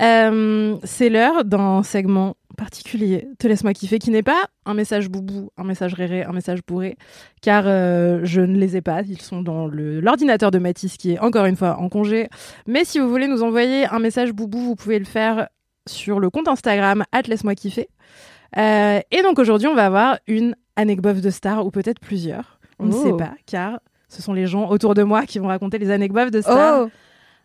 Euh, 0.00 0.76
c'est 0.84 1.08
l'heure 1.08 1.44
d'un 1.44 1.82
segment 1.82 2.36
particulier, 2.56 3.28
Te 3.38 3.46
laisse-moi 3.46 3.72
kiffer, 3.72 3.98
qui 4.00 4.10
n'est 4.10 4.22
pas 4.24 4.46
un 4.66 4.74
message 4.74 5.08
boubou, 5.08 5.50
un 5.56 5.64
message 5.64 5.94
réré, 5.94 6.24
un 6.24 6.32
message 6.32 6.58
bourré, 6.66 6.96
car 7.40 7.64
euh, 7.66 8.20
je 8.24 8.40
ne 8.40 8.56
les 8.58 8.76
ai 8.76 8.80
pas, 8.80 9.02
ils 9.02 9.20
sont 9.20 9.42
dans 9.42 9.68
l'ordinateur 9.68 10.50
de 10.50 10.58
Mathis 10.58 10.96
qui 10.96 11.12
est 11.12 11.18
encore 11.20 11.44
une 11.44 11.54
fois 11.54 11.76
en 11.78 11.88
congé. 11.88 12.28
Mais 12.66 12.84
si 12.84 12.98
vous 12.98 13.08
voulez 13.08 13.28
nous 13.28 13.44
envoyer 13.44 13.86
un 13.86 14.00
message 14.00 14.32
boubou, 14.32 14.58
vous 14.58 14.74
pouvez 14.74 14.98
le 14.98 15.04
faire 15.04 15.48
sur 15.88 16.18
le 16.18 16.30
compte 16.30 16.48
Instagram, 16.48 17.04
laisse-moi 17.28 17.54
kiffer. 17.54 17.88
Euh, 18.56 19.00
et 19.12 19.22
donc 19.22 19.38
aujourd'hui, 19.38 19.68
on 19.68 19.74
va 19.74 19.86
avoir 19.86 20.18
une 20.26 20.56
anecdote 20.74 21.20
de 21.20 21.30
star, 21.30 21.64
ou 21.64 21.70
peut-être 21.70 22.00
plusieurs, 22.00 22.58
on 22.80 22.86
ne 22.86 22.92
Oh. 22.92 23.02
sait 23.04 23.16
pas, 23.16 23.34
car 23.46 23.78
ce 24.08 24.20
sont 24.20 24.32
les 24.32 24.46
gens 24.48 24.68
autour 24.68 24.94
de 24.94 25.02
moi 25.04 25.26
qui 25.26 25.38
vont 25.38 25.48
raconter 25.48 25.78
les 25.78 25.90
anecdotes 25.90 26.32
de 26.32 26.40
stars. 26.40 26.86
Oh 26.86 26.90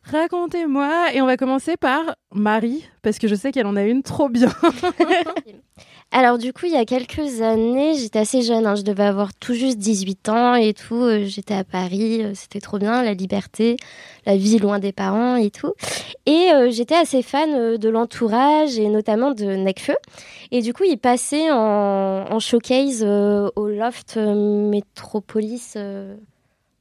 Racontez-moi. 0.04 1.14
Et 1.14 1.22
on 1.22 1.26
va 1.26 1.38
commencer 1.38 1.78
par 1.78 2.16
Marie, 2.34 2.84
parce 3.02 3.20
que 3.20 3.28
je 3.28 3.36
sais 3.36 3.52
qu'elle 3.52 3.68
en 3.68 3.76
a 3.76 3.84
une 3.84 4.04
trop 4.04 4.30
bien. 4.30 4.52
Alors 6.12 6.38
du 6.38 6.54
coup, 6.54 6.68
il 6.68 6.72
y 6.74 6.78
a 6.78 6.86
quelques 6.86 7.42
années, 7.42 7.96
j'étais 7.96 8.20
assez 8.20 8.44
jeune, 8.44 8.68
hein, 8.68 8.76
je 8.76 8.84
devais 8.84 9.04
avoir 9.06 9.34
tout 9.34 9.56
juste 9.56 9.80
18 9.80 10.30
ans 10.30 10.54
et 10.54 10.76
tout. 10.76 10.94
euh, 10.94 11.26
j'étais 11.26 11.56
à 11.56 11.64
Paris, 11.64 12.22
euh, 12.24 12.34
c'était 12.36 12.60
trop 12.60 12.78
bien, 12.78 13.02
la 13.02 13.16
liberté, 13.16 13.78
la 14.28 14.38
vie 14.38 14.60
loin 14.60 14.78
des 14.78 14.92
parents 14.92 15.38
et 15.38 15.50
tout. 15.50 15.74
Et 16.28 16.52
euh, 16.54 16.70
j'étais 16.70 16.94
assez 16.94 17.24
fan 17.24 17.50
euh, 17.56 17.78
de 17.80 17.90
l'entourage 17.90 18.78
et 18.78 18.90
notamment 18.90 19.32
de 19.32 19.56
Necfeu. 19.56 19.96
Et 20.52 20.62
du 20.62 20.72
coup, 20.72 20.84
il 20.84 20.98
passait 21.00 21.50
en, 21.50 22.26
en 22.30 22.40
showcase 22.40 23.04
euh, 23.04 23.50
au 23.56 23.68
Loft 23.70 24.14
euh, 24.18 24.70
Metropolis 24.70 25.74
euh, 25.78 26.16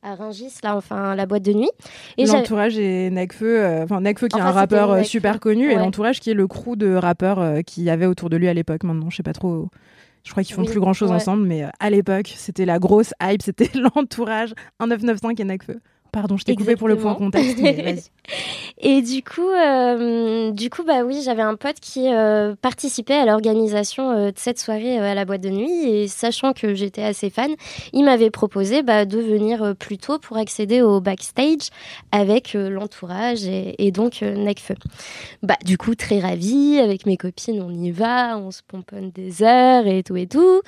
à 0.02 0.14
Rungis, 0.16 0.52
là, 0.64 0.76
enfin 0.76 1.14
la 1.14 1.26
boîte 1.26 1.42
de 1.44 1.52
nuit. 1.52 1.70
Et 2.18 2.26
L'entourage 2.26 2.76
est 2.78 3.10
Necfeu, 3.10 3.62
euh, 3.64 3.84
enfin 3.84 4.00
Necfeu 4.00 4.28
qui 4.28 4.36
est 4.36 4.40
un 4.40 4.50
rappeur 4.50 4.90
euh, 4.90 4.96
Nekfeu. 4.96 5.08
super 5.08 5.38
connu, 5.40 5.70
et 5.70 5.76
l'entourage 5.76 6.18
qui 6.20 6.30
est 6.30 6.34
le 6.34 6.46
crew 6.48 6.76
de 6.76 6.94
rappeurs 6.94 7.38
euh, 7.38 7.60
qu'il 7.62 7.84
y 7.84 7.90
avait 7.90 8.06
autour 8.06 8.28
de 8.28 8.36
lui 8.36 8.48
à 8.48 8.54
l'époque. 8.54 8.82
Maintenant, 8.84 9.10
je 9.10 9.16
sais 9.16 9.22
pas 9.22 9.32
trop. 9.32 9.68
Je 10.24 10.30
crois 10.30 10.42
qu'ils 10.44 10.54
font 10.54 10.62
Oui, 10.62 10.68
plus 10.68 10.80
grand 10.80 10.92
chose 10.92 11.10
ouais. 11.10 11.16
ensemble, 11.16 11.44
mais 11.46 11.64
euh, 11.64 11.68
à 11.80 11.90
l'époque, 11.90 12.32
c'était 12.36 12.64
la 12.64 12.78
grosse 12.78 13.12
hype, 13.22 13.42
c'était 13.42 13.70
l'entourage 13.96 14.54
1995 14.80 15.40
et 15.40 15.44
Necfeu. 15.44 15.80
Pardon, 16.12 16.36
je 16.36 16.44
t'ai 16.44 16.54
coupé 16.54 16.76
pour 16.76 16.88
le 16.88 16.96
point 16.96 17.14
contexte, 17.14 17.58
mais. 17.62 17.96
Et 18.84 19.02
du 19.02 19.22
coup, 19.22 19.48
euh, 19.48 20.50
du 20.50 20.70
coup, 20.70 20.82
bah 20.82 21.02
oui, 21.04 21.22
j'avais 21.24 21.42
un 21.42 21.54
pote 21.54 21.78
qui 21.80 22.12
euh, 22.12 22.54
participait 22.60 23.14
à 23.14 23.24
l'organisation 23.24 24.10
euh, 24.10 24.30
de 24.30 24.38
cette 24.38 24.58
soirée 24.58 24.98
à 24.98 25.14
la 25.14 25.24
boîte 25.24 25.40
de 25.40 25.50
nuit 25.50 25.88
et 25.88 26.08
sachant 26.08 26.52
que 26.52 26.74
j'étais 26.74 27.02
assez 27.02 27.30
fan, 27.30 27.54
il 27.92 28.04
m'avait 28.04 28.30
proposé 28.30 28.82
bah, 28.82 29.04
de 29.04 29.18
venir 29.18 29.74
plus 29.78 29.98
tôt 29.98 30.18
pour 30.18 30.36
accéder 30.36 30.82
au 30.82 31.00
backstage 31.00 31.68
avec 32.10 32.54
l'entourage 32.54 33.44
et, 33.44 33.92
donc 33.92 34.22
Necfeu. 34.22 34.74
Bah 35.42 35.56
du 35.64 35.76
coup, 35.78 35.94
très 35.94 36.18
ravie 36.18 36.78
avec 36.78 37.06
mes 37.06 37.16
copines, 37.16 37.62
on 37.62 37.70
y 37.70 37.90
va, 37.90 38.38
on 38.38 38.50
se 38.50 38.62
pomponne 38.66 39.10
des 39.10 39.42
heures 39.42 39.86
et 39.86 40.02
tout 40.02 40.16
et 40.16 40.26
tout. 40.26 40.62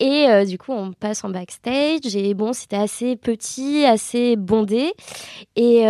Et 0.00 0.26
du 0.46 0.58
coup, 0.58 0.72
on 0.72 0.92
passe 0.92 1.24
en 1.24 1.28
backstage 1.28 2.16
et 2.16 2.34
bon, 2.34 2.52
c'était 2.52 2.76
assez 2.76 3.16
petit, 3.16 3.84
assez 3.84 4.36
bondé. 4.36 4.92
Et, 5.56 5.84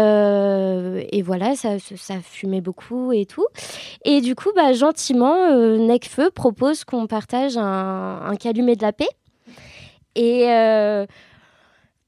et 1.10 1.22
voilà, 1.22 1.56
ça, 1.56 1.78
ça 1.78 2.14
fumait 2.22 2.60
beaucoup 2.60 3.12
et 3.12 3.26
tout. 3.26 3.46
Et 4.04 4.20
du 4.20 4.34
coup, 4.34 4.50
bah, 4.54 4.72
gentiment, 4.72 5.50
euh, 5.50 5.78
Necfeu 5.78 6.30
propose 6.30 6.84
qu'on 6.84 7.06
partage 7.06 7.56
un, 7.56 8.20
un 8.22 8.36
calumet 8.36 8.76
de 8.76 8.82
la 8.82 8.92
paix. 8.92 9.08
Et 10.14 10.50
euh, 10.52 11.06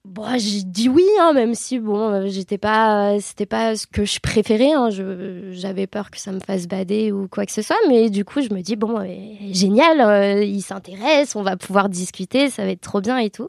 Bon, 0.07 0.23
j'ai 0.39 0.63
dit 0.63 0.89
oui, 0.89 1.05
hein, 1.21 1.33
même 1.33 1.57
si 1.57 1.81
bon, 1.81 1.99
euh, 1.99 2.27
j'étais 2.29 2.59
pas, 2.59 3.19
c'était 3.21 3.45
pas 3.45 3.75
ce 3.75 3.89
que 3.89 4.05
je 4.05 4.21
préférais. 4.21 4.71
Hein, 4.71 4.89
j'avais 5.51 5.89
peur 5.89 6.13
que 6.13 6.19
ça 6.19 6.31
me 6.31 6.39
fasse 6.39 6.69
bader 6.69 7.11
ou 7.11 7.27
quoi 7.27 7.45
que 7.45 7.51
ce 7.51 7.61
soit, 7.61 7.77
mais 7.89 8.09
du 8.09 8.25
coup, 8.25 8.41
je 8.41 8.55
me 8.55 8.61
dis 8.61 8.77
bon, 8.77 9.01
euh, 9.01 9.07
génial, 9.51 10.01
euh, 10.01 10.45
il 10.45 10.63
s'intéresse, 10.63 11.35
on 11.35 11.43
va 11.43 11.57
pouvoir 11.57 11.89
discuter, 11.89 12.51
ça 12.51 12.65
va 12.65 12.71
être 12.71 12.83
trop 12.83 13.01
bien 13.01 13.19
et 13.19 13.31
tout. 13.31 13.49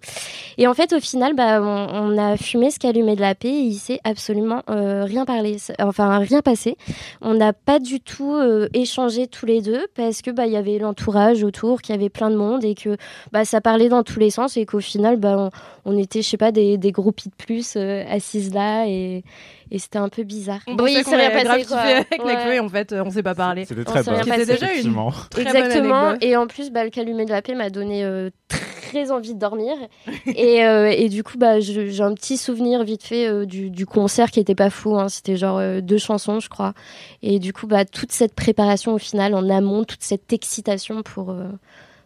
Et 0.58 0.66
en 0.66 0.74
fait, 0.74 0.94
au 0.94 1.00
final, 1.00 1.36
bah, 1.36 1.62
on, 1.62 2.18
a 2.18 2.36
fumé 2.36 2.72
ce 2.72 2.80
calumet 2.80 3.16
de 3.16 3.22
la 3.22 3.36
paix, 3.36 3.50
et 3.50 3.62
il 3.62 3.78
s'est 3.78 4.00
absolument 4.04 4.64
euh, 4.72 5.04
rien 5.04 5.26
parlé, 5.26 5.58
enfin 5.80 6.18
rien 6.18 6.42
passé. 6.42 6.76
On 7.22 7.36
n'a 7.36 7.54
pas 7.54 7.78
du 7.78 8.00
tout 8.00 8.34
euh, 8.34 8.68
échangé 8.74 9.28
tous 9.28 9.46
les 9.46 9.62
deux 9.62 9.86
parce 9.96 10.24
que 10.24 10.32
bah 10.32 10.48
il 10.48 10.54
y 10.54 10.58
avait 10.58 10.80
l'entourage 10.80 11.44
autour, 11.44 11.84
qu'il 11.84 11.94
y 11.94 11.98
avait 11.98 12.10
plein 12.10 12.32
de 12.32 12.36
monde 12.36 12.64
et 12.64 12.74
que 12.74 12.98
bah 13.32 13.46
ça 13.46 13.62
parlait 13.62 13.90
dans 13.90 14.02
tous 14.02 14.20
les 14.20 14.32
sens 14.32 14.58
et 14.58 14.66
qu'au 14.66 14.80
final, 14.80 15.18
bah 15.18 15.36
on, 15.38 15.50
on 15.94 15.98
était, 15.98 16.22
je 16.22 16.28
sais 16.28 16.38
pas, 16.38 16.47
des, 16.52 16.78
des 16.78 16.92
groupies 16.92 17.30
de 17.30 17.36
plus 17.36 17.76
euh, 17.76 18.04
assises 18.10 18.54
là 18.54 18.86
et, 18.88 19.24
et 19.72 19.80
c'était 19.80 19.98
un 20.00 20.10
peu 20.10 20.24
bizarre. 20.24 20.62
On 20.68 20.76
pensait 20.76 21.04
qu'on 21.04 21.14
avait 21.14 21.44
grave 21.44 21.60
kiffé 21.60 21.76
avec 21.76 22.24
Nekfeu 22.26 22.54
et 22.54 22.60
en 22.60 22.70
fait, 22.70 22.94
on 22.94 23.10
s'est 23.10 23.24
pas 23.24 23.36
parlé. 23.36 23.66
C'était 23.66 23.84
très 23.84 24.04
bon. 24.04 24.12
rien 24.12 24.24
C'était 24.24 24.30
passé. 24.38 24.46
déjà 24.46 24.66
une 24.66 24.72
Effectivement. 24.72 25.12
très 25.30 25.44
bonne 25.44 25.56
Exactement. 25.56 26.14
Et 26.22 26.36
en 26.38 26.48
plus, 26.48 26.72
bah, 26.72 26.84
le 26.84 26.90
calumet 26.90 27.26
de 27.26 27.32
la 27.32 27.42
paix 27.42 27.54
m'a 27.56 27.70
donné 27.70 28.04
euh, 28.06 28.30
très 28.48 29.12
envie 29.12 29.34
de 29.34 29.40
dormir. 29.40 29.76
et, 30.28 30.66
euh, 30.66 30.90
et 30.90 31.10
du 31.10 31.24
coup, 31.24 31.38
bah, 31.38 31.60
j'ai 31.60 32.02
un 32.02 32.14
petit 32.14 32.38
souvenir 32.38 32.84
vite 32.84 33.04
fait 33.04 33.28
euh, 33.28 33.46
du, 33.46 33.70
du 33.70 33.86
concert 33.86 34.32
qui 34.32 34.40
était 34.40 34.56
pas 34.56 34.70
fou. 34.70 34.98
hein. 34.98 35.10
C'était 35.10 35.36
genre 35.36 35.58
euh, 35.58 35.82
deux 35.82 35.98
chansons, 35.98 36.40
je 36.40 36.48
crois. 36.50 36.74
Et 37.22 37.40
du 37.40 37.52
coup, 37.52 37.68
bah, 37.68 37.84
toute 37.84 38.12
cette 38.14 38.34
préparation 38.36 38.94
au 38.94 38.98
final 39.00 39.36
en 39.36 39.50
amont, 39.50 39.84
toute 39.84 40.04
cette 40.04 40.32
excitation 40.32 41.04
pour, 41.04 41.32
euh, 41.32 41.44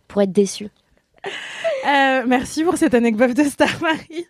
pour 0.07 0.21
être 0.23 0.31
déçu. 0.31 0.69
Euh, 1.87 2.23
merci 2.27 2.63
pour 2.63 2.77
cette 2.77 2.93
anecdote 2.93 3.35
de 3.35 3.43
Star 3.43 3.67
Marie. 3.81 4.27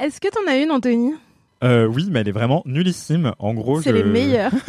Est-ce 0.00 0.20
que 0.20 0.28
t'en 0.28 0.50
as 0.50 0.56
une, 0.56 0.72
Anthony? 0.72 1.12
Euh, 1.62 1.86
oui, 1.86 2.08
mais 2.10 2.20
elle 2.20 2.28
est 2.28 2.32
vraiment 2.32 2.62
nullissime. 2.66 3.32
En 3.38 3.54
gros, 3.54 3.80
C'est 3.80 3.90
je- 3.90 3.94
les 3.96 4.02
meilleurs. 4.04 4.52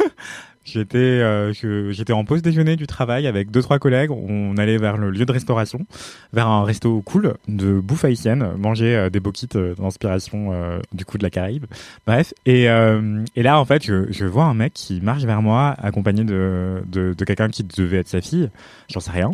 J'étais, 0.64 0.98
euh, 0.98 1.50
j'étais 1.92 2.12
en 2.12 2.26
pause 2.26 2.42
déjeuner 2.42 2.76
du 2.76 2.86
travail 2.86 3.26
avec 3.26 3.50
deux 3.50 3.62
trois 3.62 3.78
collègues. 3.78 4.10
On 4.10 4.54
allait 4.58 4.76
vers 4.76 4.98
le 4.98 5.08
lieu 5.08 5.24
de 5.24 5.32
restauration, 5.32 5.86
vers 6.34 6.46
un 6.46 6.62
resto 6.62 7.00
cool 7.00 7.36
de 7.48 7.80
bouffe 7.80 8.04
haïtienne, 8.04 8.52
manger 8.58 8.94
euh, 8.94 9.08
des 9.08 9.18
boquites 9.18 9.56
euh, 9.56 9.74
d'inspiration 9.76 10.52
du 10.92 11.06
coup 11.06 11.16
de 11.16 11.22
la 11.22 11.30
Caraïbe. 11.30 11.64
Bref, 12.06 12.34
et, 12.44 12.64
et 12.64 13.42
là 13.42 13.58
en 13.58 13.64
fait, 13.64 13.82
je, 13.82 14.12
je 14.12 14.26
vois 14.26 14.44
un 14.44 14.52
mec 14.52 14.74
qui 14.74 15.00
marche 15.00 15.24
vers 15.24 15.40
moi, 15.40 15.74
accompagné 15.82 16.24
de 16.24 16.82
de, 16.86 17.14
de 17.16 17.24
quelqu'un 17.24 17.48
qui 17.48 17.64
devait 17.64 17.96
être 18.00 18.08
sa 18.08 18.20
fille. 18.20 18.50
J'en 18.90 19.00
sais 19.00 19.10
rien. 19.10 19.30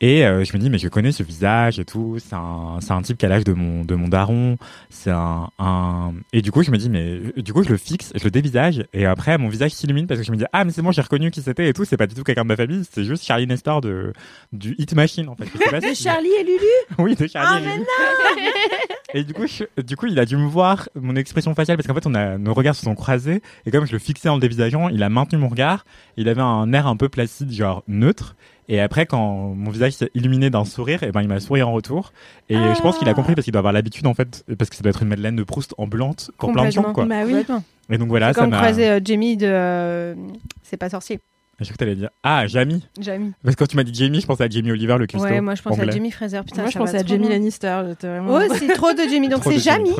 Et 0.00 0.26
euh, 0.26 0.44
je 0.44 0.52
me 0.52 0.58
dis 0.58 0.68
mais 0.70 0.78
je 0.78 0.88
connais 0.88 1.12
ce 1.12 1.22
visage 1.22 1.78
et 1.78 1.84
tout. 1.84 2.16
C'est 2.18 2.34
un 2.34 2.78
un 2.90 3.02
type 3.02 3.16
qui 3.16 3.24
a 3.24 3.28
l'âge 3.28 3.44
de 3.44 3.52
mon 3.52 3.84
de 3.84 3.94
mon 3.94 4.08
daron. 4.08 4.56
C'est 4.90 5.10
un, 5.10 5.48
un 5.58 6.12
et 6.32 6.42
du 6.42 6.50
coup 6.52 6.62
je 6.62 6.70
me 6.70 6.76
dis 6.76 6.90
mais 6.90 7.20
du 7.36 7.52
coup 7.52 7.62
je 7.62 7.70
le 7.70 7.76
fixe, 7.76 8.12
je 8.14 8.24
le 8.24 8.30
dévisage 8.30 8.84
et 8.92 9.06
après 9.06 9.38
mon 9.38 9.48
visage 9.48 9.70
s'illumine 9.70 10.06
parce 10.06 10.20
que 10.20 10.26
je 10.26 10.32
me 10.32 10.36
dis 10.36 10.44
ah 10.52 10.64
mais 10.64 10.72
c'est 10.72 10.82
bon 10.82 10.92
j'ai 10.92 11.00
reconnu 11.02 11.30
qui 11.30 11.40
c'était 11.42 11.68
et 11.68 11.72
tout. 11.72 11.84
C'est 11.84 11.96
pas 11.96 12.06
du 12.06 12.14
tout 12.14 12.22
quelqu'un 12.24 12.42
de 12.42 12.48
ma 12.48 12.56
famille. 12.56 12.82
C'est 12.90 13.04
juste 13.04 13.24
Charlie 13.24 13.46
Nestor 13.46 13.80
de 13.80 14.12
du 14.52 14.74
Hit 14.78 14.94
Machine 14.94 15.28
en 15.28 15.36
fait. 15.36 15.46
Je 15.52 15.58
sais 15.58 15.70
pas 15.70 15.80
De 15.88 15.94
si- 15.94 16.02
Charlie 16.02 16.30
et 16.40 16.44
Lulu 16.44 16.58
oui, 16.98 17.14
de 17.14 17.26
Charlie. 17.26 17.48
Ah, 17.52 17.60
et 17.60 17.64
mais 17.64 17.72
Lulu. 17.76 17.86
Et 19.16 19.22
du 19.22 19.32
coup, 19.32 19.46
je- 19.46 19.80
du 19.80 19.94
coup, 19.96 20.06
il 20.06 20.18
a 20.18 20.24
dû 20.24 20.36
me 20.36 20.44
voir 20.48 20.88
mon 21.00 21.14
expression 21.14 21.54
faciale 21.54 21.76
parce 21.76 21.86
qu'en 21.86 21.94
fait, 21.94 22.04
on 22.04 22.14
a 22.16 22.36
nos 22.36 22.52
regards 22.52 22.74
se 22.74 22.82
sont 22.82 22.96
croisés 22.96 23.42
et 23.64 23.70
comme 23.70 23.86
je 23.86 23.92
le 23.92 24.00
fixais 24.00 24.28
en 24.28 24.34
le 24.34 24.40
dévisageant, 24.40 24.88
il 24.88 25.04
a 25.04 25.08
maintenu 25.08 25.38
mon 25.38 25.46
regard. 25.48 25.84
Il 26.16 26.28
avait 26.28 26.40
un 26.42 26.72
air 26.72 26.88
un 26.88 26.96
peu 26.96 27.08
placide, 27.08 27.52
genre 27.52 27.84
neutre. 27.86 28.34
Et 28.68 28.80
après, 28.80 29.04
quand 29.06 29.54
mon 29.54 29.70
visage 29.70 29.92
s'est 29.92 30.10
illuminé 30.14 30.48
d'un 30.50 30.64
sourire, 30.64 31.02
et 31.02 31.12
ben 31.12 31.20
il 31.22 31.28
m'a 31.28 31.38
souri 31.40 31.62
en 31.62 31.72
retour. 31.72 32.12
Et 32.48 32.54
je 32.56 32.80
pense 32.80 32.98
qu'il 32.98 33.08
a 33.08 33.14
compris 33.14 33.34
parce 33.34 33.44
qu'il 33.44 33.52
doit 33.52 33.58
avoir 33.60 33.72
l'habitude 33.74 34.06
en 34.06 34.14
fait, 34.14 34.44
parce 34.58 34.70
que 34.70 34.76
ça 34.76 34.82
doit 34.82 34.90
être 34.90 35.02
une 35.02 35.08
Madeleine 35.08 35.36
de 35.36 35.42
Proust 35.42 35.74
ambulante 35.78 36.30
pour 36.38 36.52
plein 36.52 36.64
de 36.66 36.70
gens 36.70 36.92
quoi. 36.94 37.04
Bah 37.04 37.24
oui. 37.26 37.44
Et 37.90 37.98
donc 37.98 38.08
voilà, 38.08 38.28
C'est 38.28 38.36
ça 38.36 38.40
comme 38.40 38.50
m'a. 38.50 38.56
croiser 38.58 38.88
euh, 38.88 39.00
Jamie 39.04 39.36
de 39.36 39.46
euh, 39.46 40.14
C'est 40.62 40.78
pas 40.78 40.88
sorcier. 40.88 41.20
Je 41.60 41.64
crois 41.66 41.74
que 41.74 41.78
t'allais 41.78 41.94
dire 41.94 42.08
ah 42.22 42.46
Jamie. 42.46 42.82
Jamie. 42.98 43.32
Parce 43.44 43.54
que 43.54 43.60
quand 43.62 43.68
tu 43.68 43.76
m'as 43.76 43.84
dit 43.84 43.92
Jamie, 43.94 44.20
je 44.20 44.26
pensais 44.26 44.44
à 44.44 44.48
Jamie 44.48 44.72
Oliver 44.72 44.96
le 44.98 45.06
cuistot. 45.06 45.28
Ouais, 45.28 45.40
moi 45.40 45.54
je 45.54 45.62
pense 45.62 45.78
à. 45.78 45.88
Jamie 45.88 46.10
Fraser. 46.10 46.40
Putain, 46.44 46.62
Moi, 46.62 46.70
je 46.70 46.72
ça 46.72 46.78
va 46.80 46.84
pensais 46.86 46.98
à 46.98 47.06
Jamie. 47.06 47.28
Lannister. 47.28 47.82
Vraiment... 48.02 48.32
Oh, 48.40 48.54
c'est 48.58 48.72
trop 48.74 48.92
de 48.92 49.02
Jamie, 49.08 49.28
donc 49.28 49.44
c'est 49.44 49.58
Jamie. 49.60 49.92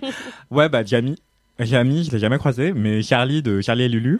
ouais, 0.50 0.68
bah 0.68 0.84
Jamie. 0.84 1.16
Jamie, 1.64 2.04
je 2.04 2.10
l'ai 2.10 2.18
jamais 2.18 2.38
croisé, 2.38 2.72
mais 2.72 3.02
Charlie 3.02 3.42
de 3.42 3.60
Charlie 3.60 3.84
et 3.84 3.88
Lulu 3.88 4.18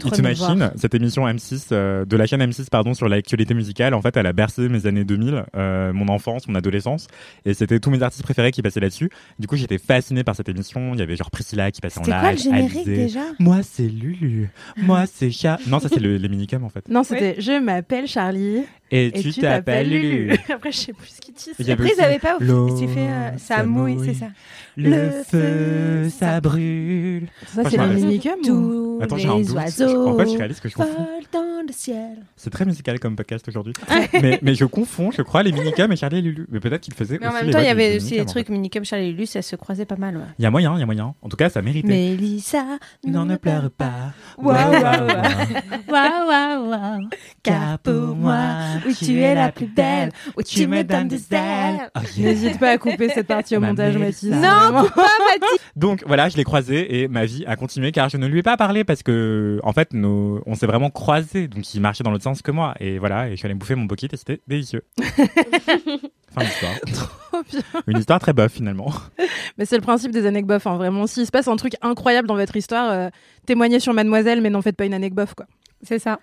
trop 0.00 0.08
Hit 0.14 0.20
Machine, 0.22 0.56
voir. 0.58 0.70
cette 0.76 0.94
émission 0.94 1.26
M6 1.26 1.68
euh, 1.72 2.04
de 2.04 2.16
la 2.16 2.26
chaîne 2.26 2.42
M6 2.42 2.68
pardon 2.70 2.94
sur 2.94 3.08
l'actualité 3.08 3.54
musicale. 3.54 3.94
En 3.94 4.02
fait, 4.02 4.16
elle 4.16 4.26
a 4.26 4.32
bercé 4.32 4.68
mes 4.68 4.86
années 4.86 5.04
2000, 5.04 5.44
euh, 5.56 5.92
mon 5.92 6.08
enfance, 6.08 6.48
mon 6.48 6.54
adolescence, 6.54 7.06
et 7.44 7.54
c'était 7.54 7.80
tous 7.80 7.90
mes 7.90 8.02
artistes 8.02 8.22
préférés 8.22 8.50
qui 8.52 8.62
passaient 8.62 8.80
là-dessus. 8.80 9.10
Du 9.38 9.46
coup, 9.46 9.56
j'étais 9.56 9.78
fasciné 9.78 10.24
par 10.24 10.34
cette 10.36 10.48
émission. 10.48 10.94
Il 10.94 11.00
y 11.00 11.02
avait 11.02 11.16
genre 11.16 11.30
Priscilla 11.30 11.70
qui 11.70 11.80
passait 11.80 12.00
en 12.00 12.04
C'était 12.04 12.16
live. 12.16 12.22
quoi 12.22 12.32
le 12.32 12.38
générique 12.38 12.76
Alizé. 12.76 12.96
déjà? 12.96 13.20
Moi, 13.38 13.58
c'est 13.62 13.88
Lulu. 13.88 14.50
Moi, 14.76 15.04
c'est 15.12 15.30
Chat. 15.30 15.58
Non, 15.66 15.80
ça 15.80 15.88
c'est 15.88 16.00
le, 16.00 16.16
les 16.16 16.28
minicums 16.28 16.64
en 16.64 16.68
fait. 16.68 16.88
Non, 16.88 17.02
c'était 17.02 17.40
Je 17.40 17.60
m'appelle 17.60 18.06
Charlie. 18.06 18.62
Et, 18.90 19.12
tu 19.12 19.32
t'appelles 19.32 19.88
Lulu. 19.88 20.32
Après, 20.52 20.72
je 20.72 20.78
sais 20.78 20.92
plus 20.92 21.08
ce 21.08 21.20
qu'ils 21.20 21.34
disent. 21.34 21.54
Il 21.58 21.70
Après, 21.70 21.88
ils 21.88 21.92
aussi 21.92 22.00
avaient 22.00 22.18
pas. 22.18 22.36
Il 22.40 22.78
s'est 22.78 22.86
fait. 22.86 23.00
euh, 23.08 23.30
ça 23.36 23.62
mouille, 23.62 23.98
c'est 24.04 24.14
ça. 24.14 24.26
Le 24.76 25.10
feu, 25.26 26.08
ça 26.08 26.40
brûle. 26.40 27.26
Ça, 27.46 27.62
c'est 27.68 27.78
ou- 27.80 28.42
Tous 28.42 28.98
Attends, 29.02 29.16
j'ai 29.16 29.28
un 29.28 29.40
doute. 29.40 29.50
oiseaux 29.50 30.08
En 30.08 30.16
fait, 30.16 30.28
je 30.30 30.38
réalise 30.38 30.60
que 30.60 30.68
je 30.68 30.74
confonds. 30.74 30.92
volent 30.92 31.08
dans 31.32 31.66
le 31.66 31.72
ciel. 31.72 32.18
C'est 32.36 32.50
très 32.50 32.64
musical 32.64 32.98
comme 33.00 33.16
podcast 33.16 33.46
aujourd'hui. 33.48 33.72
mais, 34.22 34.38
mais 34.40 34.54
je 34.54 34.64
confonds, 34.64 35.10
je 35.10 35.22
crois, 35.22 35.42
les 35.42 35.50
minicums 35.52 35.90
et 35.92 35.96
Charlie 35.96 36.18
et 36.18 36.22
Lulu. 36.22 36.46
Mais 36.50 36.60
peut-être 36.60 36.80
qu'ils 36.80 36.94
faisaient 36.94 37.18
Mais 37.20 37.26
en 37.26 37.30
aussi 37.30 37.44
même 37.44 37.52
temps, 37.52 37.58
il 37.58 37.64
y 37.64 37.68
avait 37.68 37.96
aussi 37.96 38.16
des 38.16 38.24
trucs. 38.24 38.48
Minicum, 38.48 38.84
Charlie 38.84 39.08
et 39.08 39.12
Lulu, 39.12 39.26
ça 39.26 39.42
se 39.42 39.56
croisait 39.56 39.84
pas 39.84 39.96
mal. 39.96 40.18
Il 40.38 40.42
y 40.42 40.46
a 40.46 40.50
moyen, 40.50 40.74
il 40.76 40.80
y 40.80 40.82
a 40.82 40.86
moyen. 40.86 41.14
En 41.22 41.28
tout 41.28 41.36
cas, 41.36 41.48
ça 41.50 41.60
méritait. 41.60 41.88
Mélissa, 41.88 42.64
Non, 43.06 43.24
ne 43.24 43.36
pleure 43.36 43.70
pas. 43.70 44.12
Waouh, 44.38 44.54
waouh, 44.54 44.80
waouh. 44.80 45.08
Waouh, 45.88 46.28
waouh, 46.28 46.70
waouh. 46.70 47.08
Car 47.42 47.78
pour 47.80 48.14
moi, 48.16 48.46
oui, 48.86 48.94
tu 48.94 49.20
es 49.20 49.34
la 49.34 49.52
plus 49.52 49.66
belle. 49.66 50.10
Oui, 50.36 50.44
tu 50.44 50.66
me 50.66 50.82
donnes 50.82 51.08
des 51.08 51.22
ailes. 51.32 51.90
N'hésite 52.16 52.58
pas 52.58 52.70
à 52.70 52.78
couper 52.78 53.08
cette 53.08 53.26
partie 53.26 53.56
au 53.56 53.60
montage. 53.62 53.96
Mathis. 53.96 54.30
Non, 54.30 54.82
coupe 54.82 54.94
pas, 54.94 55.02
Mathis. 55.02 55.58
Donc 55.76 56.02
voilà, 56.06 56.28
je 56.28 56.36
l'ai 56.36 56.44
croisé 56.44 57.02
et 57.02 57.08
ma 57.08 57.24
vie 57.24 57.44
a 57.46 57.56
continué 57.56 57.92
car 57.92 58.08
je 58.08 58.16
ne 58.16 58.26
lui 58.26 58.40
ai 58.40 58.42
pas 58.42 58.56
parlé 58.56 58.84
parce 58.84 59.02
que 59.02 59.60
en 59.62 59.72
fait, 59.72 59.92
nos... 59.92 60.42
on 60.46 60.54
s'est 60.54 60.66
vraiment 60.66 60.90
croisés. 60.90 61.48
Donc 61.48 61.72
il 61.74 61.80
marchait 61.80 62.04
dans 62.04 62.10
l'autre 62.10 62.24
sens 62.24 62.42
que 62.42 62.50
moi 62.50 62.74
et 62.80 62.98
voilà, 62.98 63.28
et 63.28 63.32
je 63.32 63.36
suis 63.36 63.46
allé 63.46 63.54
bouffer 63.54 63.74
mon 63.74 63.86
pocket 63.86 64.12
et 64.12 64.16
c'était 64.16 64.40
délicieux. 64.46 64.82
fin 66.34 66.44
d'histoire. 66.44 66.74
Trop 66.92 67.42
bien. 67.50 67.60
Une 67.86 67.98
histoire 67.98 68.20
très 68.20 68.32
bof 68.32 68.52
finalement. 68.52 68.92
Mais 69.56 69.64
c'est 69.64 69.76
le 69.76 69.82
principe 69.82 70.12
des 70.12 70.26
anecdotes 70.26 70.48
bof. 70.48 70.66
Hein. 70.66 70.76
Vraiment, 70.76 71.06
s'il 71.06 71.26
se 71.26 71.30
passe 71.30 71.48
un 71.48 71.56
truc 71.56 71.74
incroyable 71.82 72.26
dans 72.26 72.36
votre 72.36 72.56
histoire, 72.56 72.90
euh, 72.90 73.08
témoignez 73.46 73.80
sur 73.80 73.92
Mademoiselle, 73.92 74.40
mais 74.40 74.50
n'en 74.50 74.62
faites 74.62 74.76
pas 74.76 74.86
une 74.86 74.94
anecdote 74.94 75.26
bof, 75.26 75.34
quoi. 75.34 75.46
C'est 75.82 75.98
ça. 75.98 76.18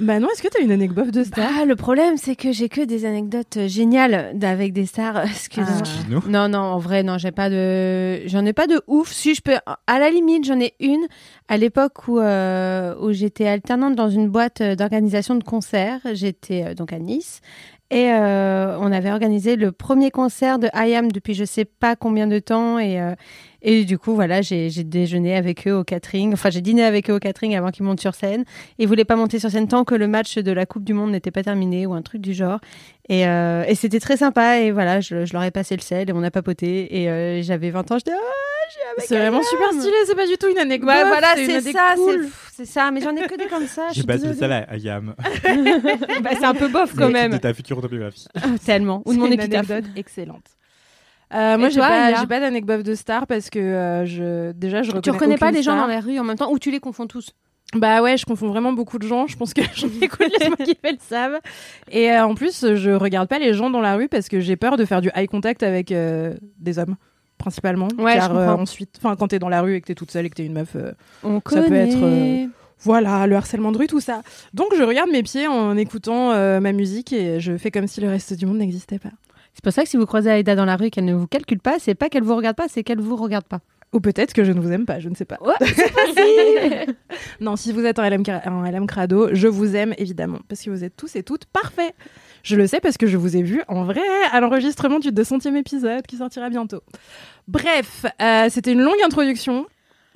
Bah 0.00 0.18
non, 0.18 0.28
est-ce 0.30 0.42
que 0.42 0.48
t'as 0.48 0.62
une 0.62 0.72
anecdote 0.72 1.10
de 1.10 1.24
star 1.24 1.48
Ah, 1.60 1.64
le 1.64 1.76
problème, 1.76 2.16
c'est 2.16 2.36
que 2.36 2.52
j'ai 2.52 2.68
que 2.68 2.82
des 2.82 3.04
anecdotes 3.04 3.56
euh, 3.56 3.68
géniales 3.68 4.36
avec 4.42 4.72
des 4.72 4.84
stars. 4.84 5.24
Excusez-moi. 5.24 5.78
Excuse-nous. 5.78 6.22
Non, 6.28 6.48
non, 6.48 6.58
en 6.58 6.78
vrai, 6.78 7.02
non, 7.02 7.18
j'ai 7.18 7.32
pas 7.32 7.48
de, 7.48 8.26
j'en 8.26 8.44
ai 8.44 8.52
pas 8.52 8.66
de 8.66 8.82
ouf. 8.86 9.12
Si 9.12 9.34
je 9.34 9.42
peux, 9.42 9.56
à 9.86 9.98
la 9.98 10.10
limite, 10.10 10.44
j'en 10.44 10.60
ai 10.60 10.74
une 10.80 11.06
à 11.48 11.56
l'époque 11.56 12.08
où 12.08 12.18
euh, 12.18 12.94
où 13.00 13.12
j'étais 13.12 13.46
alternante 13.46 13.94
dans 13.94 14.10
une 14.10 14.28
boîte 14.28 14.60
euh, 14.60 14.74
d'organisation 14.74 15.34
de 15.36 15.44
concerts. 15.44 16.00
J'étais 16.12 16.64
euh, 16.64 16.74
donc 16.74 16.92
à 16.92 16.98
Nice 16.98 17.40
et 17.90 18.10
euh, 18.10 18.76
on 18.80 18.90
avait 18.90 19.10
organisé 19.12 19.54
le 19.56 19.70
premier 19.70 20.10
concert 20.10 20.58
de 20.58 20.68
I 20.74 20.94
Am 20.94 21.12
depuis 21.12 21.34
je 21.34 21.44
sais 21.44 21.64
pas 21.64 21.94
combien 21.94 22.26
de 22.26 22.38
temps 22.40 22.78
et 22.78 23.00
euh, 23.00 23.14
et 23.68 23.84
du 23.84 23.98
coup 23.98 24.14
voilà 24.14 24.40
j'ai 24.40 24.70
j'ai 24.70 24.84
déjeuné 24.84 25.36
avec 25.36 25.66
eux 25.68 25.74
au 25.74 25.84
catering. 25.84 26.32
Enfin 26.32 26.48
j'ai 26.48 26.60
dîné 26.62 26.82
avec 26.84 27.10
eux 27.10 27.14
au 27.14 27.18
catering 27.18 27.54
avant 27.56 27.70
qu'ils 27.70 27.84
montent 27.84 28.00
sur 28.00 28.14
scène. 28.14 28.44
Ils 28.78 28.88
voulaient 28.88 29.04
pas 29.04 29.16
monter 29.16 29.38
sur 29.38 29.50
scène 29.50 29.68
tant 29.68 29.84
que 29.84 29.94
le 29.94 30.08
match 30.08 30.36
de 30.38 30.52
la 30.52 30.64
Coupe 30.64 30.84
du 30.84 30.94
Monde 30.94 31.10
n'était 31.10 31.30
pas 31.30 31.42
terminé 31.42 31.84
ou 31.84 31.92
un 31.92 32.00
truc 32.02 32.22
du 32.22 32.32
genre. 32.32 32.60
Et, 33.08 33.26
euh, 33.28 33.64
et 33.68 33.74
c'était 33.74 34.00
très 34.00 34.16
sympa. 34.16 34.60
Et 34.60 34.70
voilà, 34.72 35.00
je, 35.00 35.24
je 35.26 35.32
leur 35.34 35.42
ai 35.44 35.50
passé 35.50 35.76
le 35.76 35.82
sel 35.82 36.08
et 36.08 36.12
on 36.12 36.22
a 36.22 36.30
papoté. 36.30 37.02
Et 37.02 37.08
euh, 37.10 37.42
j'avais 37.42 37.70
20 37.70 37.90
ans. 37.92 37.98
J'étais, 37.98 38.12
ah, 38.12 38.68
j'ai 38.74 38.88
avec 38.96 39.08
C'est 39.08 39.18
vraiment 39.18 39.42
super 39.42 39.72
stylé, 39.72 39.94
c'est 40.06 40.14
pas 40.16 40.26
du 40.26 40.36
tout 40.38 40.48
une 40.48 40.58
anecdote. 40.58 40.88
Ouais, 40.88 41.04
voilà, 41.04 41.28
c'est 41.36 41.60
ça, 41.60 41.90
c'est 41.94 41.94
cool. 41.96 42.28
c'est 42.52 42.64
ça. 42.66 42.90
Mais 42.90 43.00
j'en 43.00 43.14
ai 43.14 43.26
que 43.28 43.36
des 43.36 43.46
comme 43.46 43.66
ça. 43.66 43.88
je 43.90 43.94
J'ai 43.94 44.00
suis 44.00 44.06
passé 44.06 44.26
le 44.26 44.34
sel 44.34 44.50
à 44.52 44.68
Ayam. 44.72 45.14
Bah, 46.22 46.30
c'est 46.38 46.44
un 46.44 46.54
peu 46.54 46.68
bof 46.68 46.94
quand 46.96 47.10
même. 47.10 47.32
de 47.32 47.36
ta 47.36 47.52
future 47.54 47.78
autobiographie. 47.78 48.26
Ah, 48.34 48.40
Tellement. 48.64 49.02
Ou 49.04 49.10
de 49.10 49.14
C'est 49.14 49.20
mon 49.20 49.26
une 49.26 49.32
épitaphe. 49.34 49.70
anecdote 49.70 49.90
excellente. 49.96 50.44
Euh, 51.34 51.58
moi, 51.58 51.68
j'ai 51.68 51.80
pas, 51.80 52.14
j'ai 52.14 52.26
pas 52.26 52.40
d'anecdote 52.40 52.82
de 52.82 52.94
star 52.94 53.26
parce 53.26 53.50
que 53.50 53.58
euh, 53.58 54.06
je, 54.06 54.52
déjà, 54.52 54.82
je 54.82 54.88
reconnais 54.88 55.02
Tu 55.02 55.10
reconnais 55.10 55.36
pas 55.38 55.50
les 55.50 55.62
gens 55.62 55.76
dans 55.76 55.86
la 55.86 56.00
rue 56.00 56.18
en 56.18 56.24
même 56.24 56.36
temps 56.36 56.50
ou 56.50 56.58
tu 56.58 56.70
les 56.70 56.80
confonds 56.80 57.06
tous? 57.06 57.32
Bah 57.74 58.00
ouais, 58.00 58.16
je 58.16 58.24
confonds 58.24 58.46
vraiment 58.46 58.72
beaucoup 58.72 58.98
de 58.98 59.06
gens. 59.06 59.26
Je 59.26 59.36
pense 59.36 59.52
que 59.52 59.62
j'en 59.74 59.88
écoute 60.00 60.30
les 60.40 60.46
gens 60.46 60.54
qui 60.54 60.78
le 60.84 60.96
savent. 61.00 61.40
Et 61.90 62.12
euh, 62.12 62.24
en 62.24 62.34
plus, 62.34 62.74
je 62.74 62.90
regarde 62.92 63.28
pas 63.28 63.40
les 63.40 63.54
gens 63.54 63.70
dans 63.70 63.80
la 63.80 63.96
rue 63.96 64.08
parce 64.08 64.28
que 64.28 64.38
j'ai 64.38 64.56
peur 64.56 64.76
de 64.76 64.84
faire 64.84 65.00
du 65.00 65.10
eye 65.16 65.26
contact 65.26 65.64
avec 65.64 65.90
euh, 65.90 66.34
des 66.58 66.78
hommes. 66.78 66.94
principalement. 67.38 67.88
Ouais, 67.98 68.12
je 68.14 68.18
car 68.18 68.58
ensuite, 68.58 68.94
enfin, 68.98 69.16
quand 69.16 69.28
t'es 69.28 69.40
dans 69.40 69.48
la 69.48 69.62
rue 69.62 69.74
et 69.74 69.80
que 69.80 69.86
t'es 69.86 69.94
toute 69.96 70.12
seule 70.12 70.26
et 70.26 70.30
que 70.30 70.36
t'es 70.36 70.46
une 70.46 70.52
meuf, 70.52 70.76
On 71.24 71.40
ça 71.44 71.62
peut 71.62 71.74
être, 71.74 72.48
voilà, 72.80 73.26
le 73.26 73.36
harcèlement 73.36 73.72
de 73.72 73.78
rue, 73.78 73.86
tout 73.86 74.00
ça. 74.00 74.22
Donc 74.54 74.68
je 74.76 74.82
regarde 74.82 75.10
mes 75.10 75.22
pieds 75.22 75.46
en 75.48 75.76
écoutant 75.76 76.32
euh, 76.32 76.60
ma 76.60 76.72
musique 76.72 77.12
et 77.12 77.40
je 77.40 77.56
fais 77.56 77.70
comme 77.70 77.86
si 77.86 78.00
le 78.00 78.08
reste 78.08 78.34
du 78.34 78.46
monde 78.46 78.58
n'existait 78.58 78.98
pas. 78.98 79.10
C'est 79.56 79.64
pour 79.64 79.72
ça 79.72 79.84
que 79.84 79.88
si 79.88 79.96
vous 79.96 80.04
croisez 80.04 80.30
Aïda 80.30 80.54
dans 80.54 80.66
la 80.66 80.76
rue 80.76 80.86
et 80.86 80.90
qu'elle 80.90 81.06
ne 81.06 81.14
vous 81.14 81.26
calcule 81.26 81.60
pas, 81.60 81.78
c'est 81.78 81.94
pas 81.94 82.10
qu'elle 82.10 82.22
vous 82.22 82.36
regarde 82.36 82.56
pas, 82.56 82.68
c'est 82.68 82.82
qu'elle 82.84 83.00
vous 83.00 83.16
regarde 83.16 83.46
pas. 83.46 83.60
Ou 83.94 84.00
peut-être 84.00 84.34
que 84.34 84.44
je 84.44 84.52
ne 84.52 84.60
vous 84.60 84.70
aime 84.70 84.84
pas, 84.84 85.00
je 85.00 85.08
ne 85.08 85.14
sais 85.14 85.24
pas. 85.24 85.38
c'est 85.60 85.92
possible. 85.92 86.94
non, 87.40 87.56
si 87.56 87.72
vous 87.72 87.82
êtes 87.86 87.98
un 87.98 88.10
LM, 88.10 88.86
crado, 88.86 89.30
je 89.32 89.48
vous 89.48 89.74
aime 89.74 89.94
évidemment, 89.96 90.40
parce 90.46 90.60
que 90.60 90.68
vous 90.68 90.84
êtes 90.84 90.94
tous 90.94 91.16
et 91.16 91.22
toutes 91.22 91.46
parfaits. 91.46 91.94
Je 92.42 92.56
le 92.56 92.66
sais 92.66 92.80
parce 92.80 92.98
que 92.98 93.06
je 93.06 93.16
vous 93.16 93.34
ai 93.36 93.42
vu 93.42 93.62
en 93.66 93.84
vrai 93.84 94.02
à 94.30 94.40
l'enregistrement 94.40 94.98
du 94.98 95.08
200e 95.08 95.56
épisode 95.56 96.06
qui 96.06 96.18
sortira 96.18 96.50
bientôt. 96.50 96.82
Bref, 97.48 98.04
euh, 98.20 98.48
c'était 98.50 98.72
une 98.72 98.82
longue 98.82 99.00
introduction, 99.04 99.66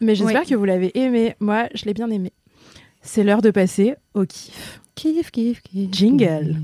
mais 0.00 0.14
j'espère 0.14 0.42
Oui. 0.42 0.48
que 0.48 0.54
vous 0.54 0.66
l'avez 0.66 0.96
aimé. 0.98 1.34
Moi, 1.40 1.68
je 1.74 1.86
l'ai 1.86 1.94
bien 1.94 2.10
aimé. 2.10 2.32
C'est 3.00 3.24
l'heure 3.24 3.40
de 3.40 3.50
passer 3.50 3.94
au 4.12 4.26
kiff. 4.26 4.82
Kiff, 4.94 5.30
kiff, 5.30 5.62
kiff. 5.62 5.90
Jingle. 5.90 6.56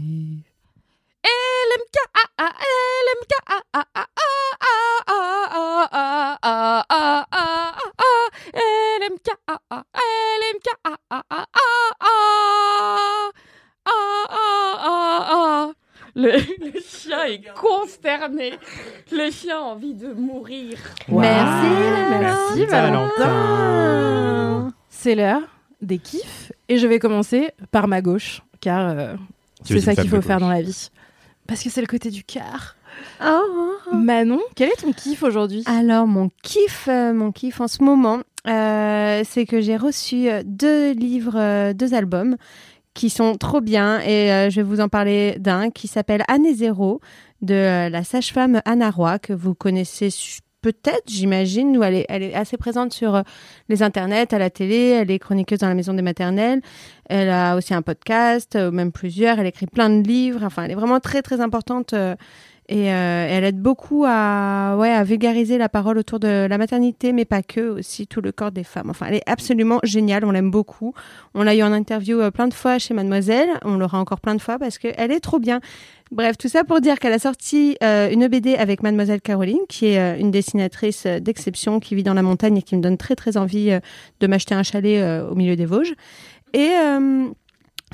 Le, 16.19 16.31
le 16.73 16.81
chien 16.81 17.25
est 17.27 17.43
consterné. 17.55 18.55
Le 19.13 19.31
chien 19.31 19.59
a 19.59 19.63
envie 19.63 19.93
de 19.93 20.15
mourir. 20.15 20.79
Merci, 21.09 21.69
Merci 22.21 22.65
Valentin. 22.65 24.73
C'est 24.89 25.15
l'heure 25.15 25.43
des 25.83 25.99
kiffs 25.99 26.53
et 26.71 26.79
je 26.79 26.87
vais 26.87 26.99
commencer 26.99 27.51
par 27.71 27.87
ma 27.87 28.01
gauche 28.01 28.41
car 28.63 28.89
euh, 28.89 29.15
c'est 29.63 29.81
ça 29.81 29.95
qu'il 29.95 30.09
faut 30.09 30.23
faire 30.23 30.39
gauche. 30.39 30.49
dans 30.49 30.55
la 30.55 30.63
vie. 30.63 30.89
Parce 31.47 31.63
que 31.63 31.71
c'est 31.71 31.81
le 31.81 31.87
côté 31.87 32.11
du 32.11 32.25
cœur. 32.25 32.77
Oh. 33.25 33.95
Manon, 33.95 34.41
quel 34.55 34.71
est 34.71 34.81
ton 34.81 34.93
kiff 34.93 35.23
aujourd'hui? 35.23 35.63
Alors, 35.67 36.07
mon 36.07 36.31
kiff, 36.43 36.89
euh, 36.89 37.13
mon 37.13 37.31
kiff 37.31 37.61
en 37.61 37.69
ce 37.69 37.83
moment, 37.83 38.21
euh, 38.47 39.23
c'est 39.25 39.45
que 39.45 39.61
j'ai 39.61 39.77
reçu 39.77 40.29
euh, 40.29 40.43
deux 40.45 40.93
livres, 40.93 41.37
euh, 41.37 41.73
deux 41.73 41.95
albums 41.95 42.37
qui 42.95 43.11
sont 43.11 43.35
trop 43.35 43.61
bien 43.61 44.01
et 44.01 44.49
je 44.51 44.57
vais 44.57 44.63
vous 44.63 44.81
en 44.81 44.89
parler 44.89 45.37
d'un 45.39 45.69
qui 45.69 45.87
s'appelle 45.87 46.23
Année 46.29 46.55
Zéro 46.55 47.03
de 47.43 47.91
la 47.91 48.05
sage-femme 48.05 48.63
Anna 48.65 48.91
Roy 48.91 49.19
que 49.19 49.35
vous 49.35 49.55
connaissez 49.55 50.09
peut-être, 50.73 51.05
j'imagine, 51.07 51.77
où 51.79 51.85
elle 51.85 51.95
est, 51.95 52.07
elle 52.09 52.25
est 52.25 52.35
assez 52.35 52.57
présente 52.57 52.93
sur 52.93 53.15
euh, 53.15 53.23
les 53.69 53.85
internets, 53.85 54.35
à 54.35 54.39
la 54.39 54.51
télé, 54.51 54.89
elle 55.01 55.13
est 55.13 55.21
chroniqueuse 55.21 55.61
dans 55.61 55.69
la 55.69 55.77
maison 55.77 55.95
des 55.95 56.03
maternelles, 56.03 56.61
elle 57.09 57.31
a 57.31 57.55
aussi 57.55 57.73
un 57.73 57.83
podcast, 57.83 58.57
euh, 58.57 58.73
même 58.73 58.91
plusieurs, 58.91 59.39
elle 59.39 59.47
écrit 59.47 59.69
plein 59.69 59.89
de 59.89 60.05
livres, 60.05 60.43
enfin 60.43 60.65
elle 60.65 60.73
est 60.73 60.75
vraiment 60.75 60.99
très 60.99 61.23
très 61.23 61.41
importante 61.41 61.93
euh, 61.93 62.17
et 62.69 62.87
elle 62.87 63.45
aide 63.45 63.63
beaucoup 63.63 64.05
à, 64.09 64.75
ouais, 64.77 64.91
à 64.91 65.05
vulgariser 65.05 65.57
la 65.57 65.69
parole 65.69 65.99
autour 65.99 66.19
de 66.19 66.49
la 66.51 66.59
maternité, 66.59 67.13
mais 67.13 67.25
pas 67.25 67.41
que, 67.41 67.61
aussi 67.61 68.09
tout 68.09 68.21
le 68.21 68.33
corps 68.33 68.51
des 68.51 68.65
femmes. 68.65 68.91
Enfin, 68.91 69.07
elle 69.09 69.15
est 69.15 69.31
absolument 69.31 69.79
géniale, 69.85 70.25
on 70.25 70.33
l'aime 70.33 70.51
beaucoup. 70.51 70.93
On 71.35 71.45
l'a 71.45 71.55
eu 71.55 71.63
en 71.63 71.73
interview 71.73 72.29
plein 72.33 72.49
de 72.49 72.55
fois 72.55 72.81
chez 72.81 72.93
Mademoiselle, 72.93 73.51
on 73.65 73.77
l'aura 73.77 74.01
encore 74.01 74.19
plein 74.19 74.35
de 74.35 74.43
fois 74.43 74.59
parce 74.59 74.79
qu'elle 74.79 75.13
est 75.13 75.21
trop 75.21 75.39
bien. 75.39 75.61
Bref, 76.13 76.39
tout 76.39 76.49
ça 76.49 76.63
pour 76.63 76.81
dire 76.81 77.01
qu'elle 77.01 77.13
a 77.13 77.19
sorti 77.19 77.77
euh, 77.83 78.09
une 78.11 78.29
BD 78.29 78.55
avec 78.55 78.83
Mademoiselle 78.83 79.21
Caroline, 79.21 79.59
qui 79.69 79.87
est 79.87 79.99
euh, 79.99 80.17
une 80.17 80.31
dessinatrice 80.31 81.05
euh, 81.07 81.19
d'exception 81.19 81.81
qui 81.81 81.97
vit 81.97 82.05
dans 82.05 82.15
la 82.15 82.23
montagne 82.23 82.59
et 82.59 82.63
qui 82.63 82.77
me 82.77 82.81
donne 82.81 82.97
très 82.97 83.17
très 83.17 83.37
envie 83.37 83.77
de 84.21 84.27
m'acheter 84.27 84.55
un 84.55 84.63
chalet 84.63 85.03
au 85.29 85.35
milieu 85.35 85.57
des 85.57 85.67
Vosges. 85.67 85.95
Et 86.53 86.71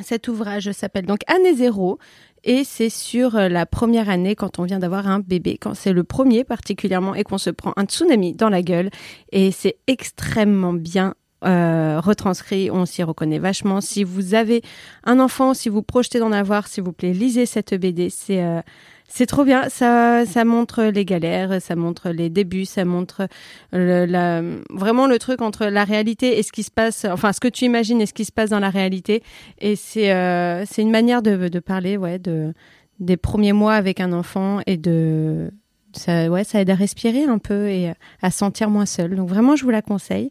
cet 0.02 0.28
ouvrage 0.28 0.70
s'appelle 0.72 1.06
donc 1.06 1.20
Année 1.26 1.54
zéro 1.54 1.98
et 2.44 2.64
c'est 2.64 2.90
sur 2.90 3.32
la 3.32 3.66
première 3.66 4.08
année 4.08 4.34
quand 4.34 4.58
on 4.58 4.64
vient 4.64 4.78
d'avoir 4.78 5.08
un 5.08 5.20
bébé, 5.20 5.58
quand 5.58 5.74
c'est 5.74 5.92
le 5.92 6.04
premier 6.04 6.44
particulièrement 6.44 7.14
et 7.14 7.24
qu'on 7.24 7.38
se 7.38 7.50
prend 7.50 7.72
un 7.76 7.84
tsunami 7.84 8.34
dans 8.34 8.48
la 8.48 8.62
gueule. 8.62 8.90
Et 9.32 9.50
c'est 9.50 9.76
extrêmement 9.86 10.72
bien 10.72 11.14
euh, 11.44 12.00
retranscrit, 12.00 12.70
on 12.70 12.86
s'y 12.86 13.02
reconnaît 13.02 13.38
vachement. 13.38 13.80
Si 13.80 14.04
vous 14.04 14.34
avez 14.34 14.62
un 15.04 15.18
enfant, 15.20 15.54
si 15.54 15.68
vous 15.68 15.82
projetez 15.82 16.18
d'en 16.18 16.32
avoir, 16.32 16.66
s'il 16.68 16.84
vous 16.84 16.92
plaît, 16.92 17.12
lisez 17.12 17.46
cette 17.46 17.74
BD. 17.74 18.10
C'est 18.10 18.42
euh, 18.42 18.60
c'est 19.08 19.26
trop 19.26 19.44
bien. 19.44 19.68
Ça, 19.68 20.24
ça 20.24 20.44
montre 20.46 20.84
les 20.84 21.04
galères, 21.04 21.60
ça 21.60 21.76
montre 21.76 22.08
les 22.10 22.30
débuts, 22.30 22.64
ça 22.64 22.86
montre 22.86 23.28
le- 23.70 24.06
la, 24.06 24.40
vraiment 24.70 25.06
le 25.06 25.18
truc 25.18 25.42
entre 25.42 25.66
la 25.66 25.84
réalité 25.84 26.38
et 26.38 26.42
ce 26.42 26.50
qui 26.50 26.62
se 26.62 26.70
passe, 26.70 27.04
enfin 27.04 27.32
ce 27.34 27.40
que 27.40 27.48
tu 27.48 27.66
imagines 27.66 28.00
et 28.00 28.06
ce 28.06 28.14
qui 28.14 28.24
se 28.24 28.32
passe 28.32 28.48
dans 28.50 28.60
la 28.60 28.70
réalité. 28.70 29.22
Et 29.58 29.76
c'est 29.76 30.12
euh, 30.14 30.64
c'est 30.64 30.80
une 30.80 30.90
manière 30.90 31.20
de, 31.22 31.48
de 31.48 31.58
parler, 31.60 31.96
ouais, 31.98 32.18
de 32.18 32.54
des 33.00 33.16
premiers 33.18 33.52
mois 33.52 33.74
avec 33.74 34.00
un 34.00 34.12
enfant 34.12 34.60
et 34.66 34.76
de 34.78 35.50
ça, 35.94 36.30
ouais, 36.30 36.44
ça 36.44 36.60
aide 36.62 36.70
à 36.70 36.74
respirer 36.74 37.24
un 37.24 37.36
peu 37.38 37.68
et 37.68 37.92
à 38.22 38.30
se 38.30 38.38
sentir 38.38 38.70
moins 38.70 38.86
seul. 38.86 39.14
Donc 39.14 39.28
vraiment, 39.28 39.56
je 39.56 39.64
vous 39.64 39.70
la 39.70 39.82
conseille. 39.82 40.30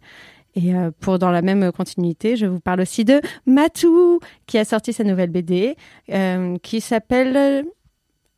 Et 0.55 0.75
euh, 0.75 0.91
pour 0.99 1.19
dans 1.19 1.31
la 1.31 1.41
même 1.41 1.71
continuité, 1.71 2.35
je 2.35 2.45
vous 2.45 2.59
parle 2.59 2.81
aussi 2.81 3.05
de 3.05 3.21
Matou 3.45 4.19
qui 4.47 4.57
a 4.57 4.65
sorti 4.65 4.93
sa 4.93 5.03
nouvelle 5.03 5.29
BD 5.29 5.75
euh, 6.09 6.57
qui 6.61 6.81
s'appelle, 6.81 7.65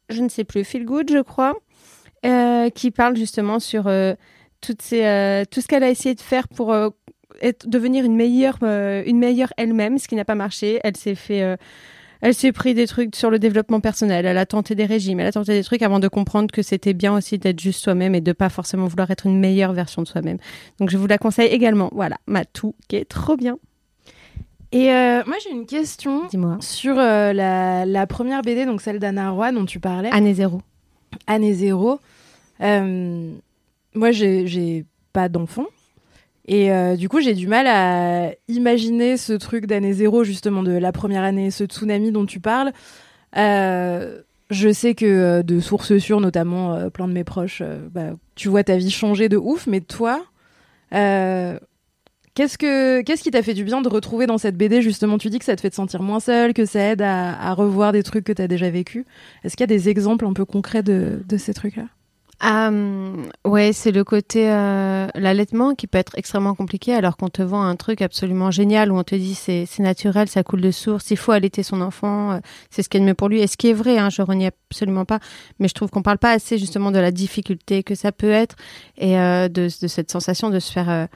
je 0.09 0.21
ne 0.21 0.29
sais 0.29 0.43
plus, 0.43 0.63
Feel 0.63 0.85
Good, 0.85 1.11
je 1.11 1.21
crois, 1.21 1.55
euh, 2.25 2.69
qui 2.69 2.91
parle 2.91 3.15
justement 3.15 3.59
sur 3.59 3.83
tout 4.61 4.75
ce 4.79 5.67
qu'elle 5.67 5.83
a 5.83 5.89
essayé 5.89 6.15
de 6.15 6.21
faire 6.21 6.47
pour 6.47 6.75
devenir 7.65 8.05
une 8.05 8.15
meilleure, 8.15 8.59
une 8.61 9.17
meilleure 9.17 9.51
elle-même, 9.57 9.97
ce 9.97 10.07
qui 10.07 10.15
n'a 10.15 10.25
pas 10.25 10.35
marché. 10.35 10.79
Elle 10.83 10.95
s'est 10.95 11.15
fait 11.15 11.57
elle 12.23 12.33
s'est 12.33 12.53
pris 12.53 12.73
des 12.73 12.87
trucs 12.87 13.17
sur 13.17 13.29
le 13.29 13.37
développement 13.37 13.81
personnel, 13.81 14.25
elle 14.25 14.37
a 14.37 14.45
tenté 14.45 14.75
des 14.75 14.85
régimes, 14.85 15.19
elle 15.19 15.27
a 15.27 15.33
tenté 15.33 15.51
des 15.51 15.63
trucs 15.63 15.81
avant 15.81 15.99
de 15.99 16.07
comprendre 16.07 16.49
que 16.53 16.61
c'était 16.61 16.93
bien 16.93 17.13
aussi 17.13 17.37
d'être 17.37 17.59
juste 17.59 17.83
soi-même 17.83 18.15
et 18.15 18.21
de 18.21 18.31
pas 18.31 18.47
forcément 18.47 18.87
vouloir 18.87 19.11
être 19.11 19.25
une 19.25 19.37
meilleure 19.41 19.73
version 19.73 20.01
de 20.01 20.07
soi-même. 20.07 20.37
Donc 20.79 20.89
je 20.89 20.95
vous 20.97 21.05
la 21.05 21.17
conseille 21.17 21.49
également. 21.49 21.89
Voilà, 21.91 22.15
Matou 22.25 22.75
qui 22.87 22.95
est 22.95 23.03
trop 23.03 23.35
bien. 23.35 23.57
Et 24.71 24.89
euh, 24.93 25.21
moi 25.27 25.35
j'ai 25.43 25.51
une 25.51 25.65
question 25.65 26.25
Dis-moi. 26.27 26.59
sur 26.61 26.97
euh, 26.97 27.33
la, 27.33 27.85
la 27.85 28.07
première 28.07 28.41
BD, 28.41 28.65
donc 28.65 28.81
celle 28.81 28.99
d'Anna 28.99 29.31
Roy 29.31 29.51
dont 29.51 29.65
tu 29.65 29.81
parlais. 29.81 30.09
Année 30.13 30.33
zéro. 30.33 30.61
Année 31.27 31.53
zéro. 31.53 31.99
Euh, 32.61 33.33
moi 33.95 34.11
j'ai 34.11 34.47
j'ai 34.47 34.85
pas 35.11 35.27
d'enfant. 35.27 35.65
Et 36.45 36.71
euh, 36.71 36.95
du 36.95 37.07
coup, 37.07 37.21
j'ai 37.21 37.33
du 37.33 37.47
mal 37.47 37.67
à 37.67 38.33
imaginer 38.47 39.17
ce 39.17 39.33
truc 39.33 39.65
d'année 39.65 39.93
zéro, 39.93 40.23
justement, 40.23 40.63
de 40.63 40.71
la 40.71 40.91
première 40.91 41.23
année, 41.23 41.51
ce 41.51 41.63
tsunami 41.63 42.11
dont 42.11 42.25
tu 42.25 42.39
parles. 42.39 42.73
Euh, 43.37 44.21
je 44.49 44.71
sais 44.71 44.93
que 44.93 45.05
euh, 45.05 45.43
de 45.43 45.59
sources 45.59 45.97
sûres, 45.97 46.19
notamment 46.19 46.89
plein 46.89 47.07
de 47.07 47.13
mes 47.13 47.23
proches, 47.23 47.63
bah, 47.91 48.11
tu 48.35 48.49
vois 48.49 48.63
ta 48.63 48.75
vie 48.75 48.91
changer 48.91 49.29
de 49.29 49.37
ouf, 49.37 49.67
mais 49.67 49.79
toi, 49.79 50.21
qu'est-ce 50.91 52.57
que 52.57 53.01
qu'est-ce 53.01 53.23
qui 53.23 53.31
t'a 53.31 53.41
fait 53.41 53.53
du 53.53 53.63
bien 53.63 53.81
de 53.81 53.87
retrouver 53.87 54.25
dans 54.27 54.37
cette 54.37 54.57
BD 54.57 54.81
justement 54.81 55.17
Tu 55.17 55.29
dis 55.29 55.39
que 55.39 55.45
ça 55.45 55.55
te 55.55 55.61
fait 55.61 55.69
te 55.69 55.75
sentir 55.75 56.03
moins 56.03 56.19
seule, 56.19 56.53
que 56.53 56.65
ça 56.65 56.81
aide 56.81 57.01
à, 57.01 57.53
revoir 57.53 57.93
des 57.93 58.03
trucs 58.03 58.25
que 58.25 58.33
tu 58.33 58.41
as 58.41 58.49
déjà 58.49 58.69
vécu. 58.69 59.05
Est-ce 59.43 59.55
qu'il 59.55 59.61
y 59.61 59.71
a 59.71 59.75
des 59.77 59.87
exemples 59.87 60.25
un 60.25 60.33
peu 60.33 60.43
concrets 60.43 60.83
de 60.83 61.37
ces 61.37 61.53
trucs-là? 61.53 61.85
Euh, 62.43 63.25
ouais, 63.45 63.71
c'est 63.71 63.91
le 63.91 64.03
côté 64.03 64.51
euh, 64.51 65.07
l'allaitement 65.15 65.75
qui 65.75 65.87
peut 65.87 65.97
être 65.97 66.17
extrêmement 66.17 66.55
compliqué 66.55 66.93
alors 66.93 67.15
qu'on 67.15 67.29
te 67.29 67.41
vend 67.41 67.63
un 67.63 67.77
truc 67.77 68.01
absolument 68.01 68.51
génial 68.51 68.91
où 68.91 68.97
on 68.97 69.03
te 69.03 69.15
dit 69.15 69.33
c'est 69.33 69.65
c'est 69.65 69.81
naturel, 69.81 70.27
ça 70.27 70.43
coule 70.43 70.59
de 70.59 70.71
source, 70.71 71.09
il 71.11 71.15
faut 71.15 71.31
allaiter 71.31 71.63
son 71.63 71.79
enfant, 71.79 72.33
euh, 72.33 72.39
c'est 72.69 72.83
ce 72.83 72.89
qui 72.89 72.97
est 72.97 72.99
le 72.99 73.05
mieux 73.05 73.13
pour 73.13 73.29
lui. 73.29 73.39
Et 73.41 73.47
ce 73.47 73.55
qui 73.55 73.69
est 73.69 73.73
vrai, 73.73 73.97
hein, 73.97 74.09
je 74.09 74.21
renie 74.21 74.47
absolument 74.47 75.05
pas, 75.05 75.19
mais 75.59 75.69
je 75.69 75.73
trouve 75.73 75.89
qu'on 75.89 76.01
parle 76.01 76.17
pas 76.17 76.31
assez 76.31 76.57
justement 76.57 76.91
de 76.91 76.99
la 76.99 77.11
difficulté 77.11 77.81
que 77.81 77.95
ça 77.95 78.11
peut 78.11 78.31
être 78.31 78.57
et 78.97 79.17
euh, 79.17 79.47
de, 79.47 79.69
de 79.81 79.87
cette 79.87 80.11
sensation 80.11 80.49
de 80.49 80.59
se 80.59 80.71
faire 80.71 81.07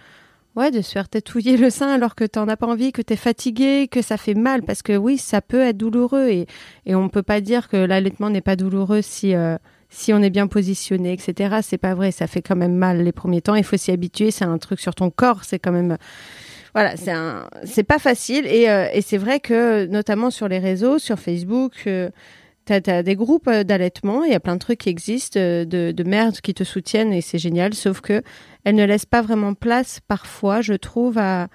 Ouais, 0.56 0.72
de 0.72 0.82
se 0.82 0.92
faire 0.92 1.08
tétouiller 1.08 1.56
le 1.56 1.70
sein 1.70 1.88
alors 1.90 2.16
que 2.16 2.24
t'en 2.24 2.48
as 2.48 2.58
pas 2.58 2.66
envie, 2.66 2.92
que 2.92 3.04
t'es 3.04 3.16
fatigué, 3.16 3.88
que 3.88 4.02
ça 4.02 4.18
fait 4.18 4.34
mal, 4.34 4.64
parce 4.64 4.82
que 4.82 4.98
oui, 4.98 5.20
ça 5.20 5.40
peut 5.40 5.62
être 5.62 5.78
douloureux 5.78 6.30
et, 6.30 6.48
et 6.88 6.96
on 6.96 7.10
peut 7.10 7.22
pas 7.22 7.42
dire 7.42 7.68
que 7.68 7.78
l'allaitement 7.78 8.32
n'est 8.32 8.42
pas 8.42 8.56
douloureux 8.56 9.04
si, 9.04 9.36
euh, 9.36 9.58
si 9.90 10.14
on 10.14 10.22
est 10.22 10.30
bien 10.30 10.48
positionné, 10.48 11.14
etc. 11.14 11.58
C'est 11.62 11.78
pas 11.78 11.94
vrai, 11.94 12.12
ça 12.12 12.28
fait 12.28 12.42
quand 12.42 12.56
même 12.56 12.76
mal 12.76 13.02
les 13.02 13.12
premiers 13.12 13.42
temps, 13.42 13.56
il 13.56 13.64
faut 13.64 13.78
s'y 13.78 13.92
habituer, 13.92 14.32
c'est 14.32 14.46
un 14.46 14.58
truc 14.58 14.80
sur 14.80 14.96
ton 14.96 15.10
corps, 15.10 15.44
c'est 15.44 15.60
quand 15.60 15.72
même... 15.72 15.98
Voilà, 16.74 16.96
c'est 16.96 17.12
un, 17.12 17.50
c'est 17.64 17.84
pas 17.84 17.98
facile 17.98 18.46
et, 18.46 18.70
euh, 18.70 18.88
c'est 19.02 19.18
vrai 19.18 19.40
que 19.40 19.86
notamment 19.88 20.30
sur 20.30 20.48
les 20.48 20.60
réseaux, 20.60 21.00
sur 21.00 21.18
Facebook, 21.18 21.74
euh, 21.88 22.10
t'as 22.66 22.82
as 22.86 23.02
des 23.02 23.16
groupes 23.16 23.48
euh, 23.48 23.64
d'allaitement, 23.64 24.24
il 24.24 24.32
y 24.32 24.36
a 24.36 24.40
plein 24.40 24.56
de 24.56 24.60
trucs 24.60 24.80
qui 24.80 24.90
existent, 24.90 25.40
de, 25.40 25.66
de 25.66 26.42
qui 26.42 26.54
te 26.54 26.64
soutiennent 26.64 27.14
et 27.14 27.22
c'est 27.22 27.40
génial, 27.40 27.74
sauf 27.74 28.02
que 28.02 28.22
elles 28.64 28.76
ne 28.76 28.86
laissent 28.86 29.08
pas 29.08 29.22
vraiment 29.22 29.54
place 29.56 30.02
parfois, 30.08 30.62
je 30.62 30.74
trouve, 30.74 31.18
à, 31.18 31.48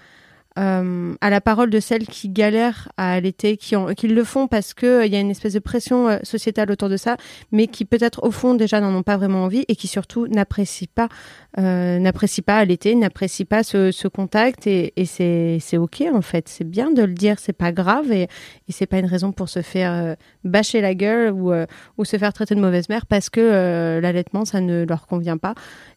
euh, 0.59 1.15
à 1.23 1.31
la 1.31 1.41
parole 1.41 1.71
de 1.71 1.81
celles 1.81 2.07
qui 2.07 2.29
galèrent 2.29 2.91
à 2.99 3.13
allaiter, 3.13 3.57
qui, 3.57 3.75
ont, 3.75 3.87
qui 3.95 4.07
le 4.07 4.23
font 4.23 4.49
parce 4.49 4.75
que 4.75 4.87
euh, 4.87 5.07
y 5.07 5.17
a 5.17 5.21
une 5.21 5.31
espèce 5.31 5.55
de 5.55 5.59
pression 5.61 6.09
euh, 6.09 6.19
sociétale 6.25 6.71
autour 6.71 6.91
de 6.91 6.99
ça, 6.99 7.17
mais 7.53 7.69
qui 7.69 7.87
peut-être 7.87 8.23
au 8.23 8.31
fond 8.31 8.55
déjà 8.55 8.81
n'en 8.81 8.95
ont 8.95 9.03
pas 9.03 9.17
vraiment 9.17 9.45
envie 9.45 9.65
et 9.69 9.77
qui 9.77 9.89
surtout 9.89 10.27
n'apprécient 10.27 10.89
pas, 10.95 11.09
n'apprécient 11.57 12.45
pas 12.47 12.59
allaiter, 12.59 12.95
n'apprécient 12.95 13.47
pas 13.47 13.63
ce, 13.63 14.09
contact 14.09 14.67
et, 14.67 14.93
et 14.97 15.07
c'est 15.07 15.77
ok 15.79 16.05
en 16.13 16.23
fait, 16.23 16.49
c'est 16.49 16.69
bien 16.69 16.91
de 16.91 17.03
le 17.03 17.15
dire, 17.15 17.39
c'est 17.39 17.53
pas 17.53 17.73
grave 17.73 18.13
et, 18.13 18.23
et 18.23 18.73
c'est 18.73 18.87
pas 18.87 18.99
une 18.99 19.07
raison 19.07 19.33
pour 19.33 19.49
se 19.49 19.63
faire 19.63 20.17
bâcher 20.45 20.81
la 20.81 20.95
gueule 20.95 21.33
ou 21.33 22.05
se 22.05 22.17
faire 22.17 22.33
traiter 22.33 22.55
de 22.55 22.61
mauvaise 22.61 22.89
mère 22.89 23.07
parce 23.07 23.31
que 23.31 24.01
l'allaitement 24.03 24.45
ça 24.45 24.61
ne 24.61 24.85
leur 24.85 25.07
convient 25.07 25.39
pas. 25.39 25.55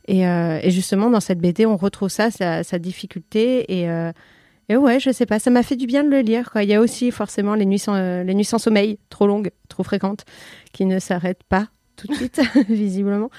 Et, 0.07 0.23
justement 0.69 1.09
dans 1.09 1.19
cette 1.19 1.39
BD 1.39 1.65
on 1.65 1.77
retrouve 1.77 2.09
ça, 2.09 2.31
sa, 2.31 2.63
sa 2.63 2.79
difficulté 2.79 3.81
et 3.81 3.89
et 4.67 4.77
ouais, 4.77 4.99
je 4.99 5.11
sais 5.11 5.25
pas, 5.25 5.39
ça 5.39 5.51
m'a 5.51 5.63
fait 5.63 5.75
du 5.75 5.85
bien 5.85 6.03
de 6.03 6.09
le 6.09 6.21
lire. 6.21 6.51
Quoi. 6.51 6.63
Il 6.63 6.69
y 6.69 6.73
a 6.73 6.81
aussi 6.81 7.11
forcément 7.11 7.53
les 7.53 7.65
nuits 7.65 7.79
sans, 7.79 7.95
euh, 7.95 8.43
sommeil, 8.43 8.97
trop 9.09 9.27
longues, 9.27 9.51
trop 9.69 9.83
fréquentes, 9.83 10.25
qui 10.73 10.85
ne 10.85 10.99
s'arrêtent 10.99 11.43
pas 11.43 11.67
tout 11.95 12.07
de 12.07 12.13
suite, 12.13 12.41
visiblement. 12.69 13.29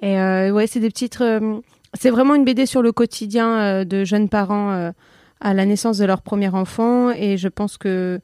Et 0.00 0.18
euh, 0.18 0.50
ouais, 0.50 0.66
c'est 0.66 0.80
des 0.80 0.88
petites. 0.88 1.20
euh, 1.20 1.60
c'est 1.94 2.10
vraiment 2.10 2.34
une 2.34 2.44
BD 2.44 2.66
sur 2.66 2.82
le 2.82 2.92
quotidien 2.92 3.84
de 3.84 4.04
jeunes 4.04 4.28
parents 4.28 4.92
à 5.40 5.54
la 5.54 5.64
naissance 5.64 5.96
de 5.96 6.04
leur 6.04 6.20
premier 6.20 6.48
enfant. 6.48 7.10
Et 7.10 7.38
je 7.38 7.48
pense 7.48 7.78
que 7.78 8.20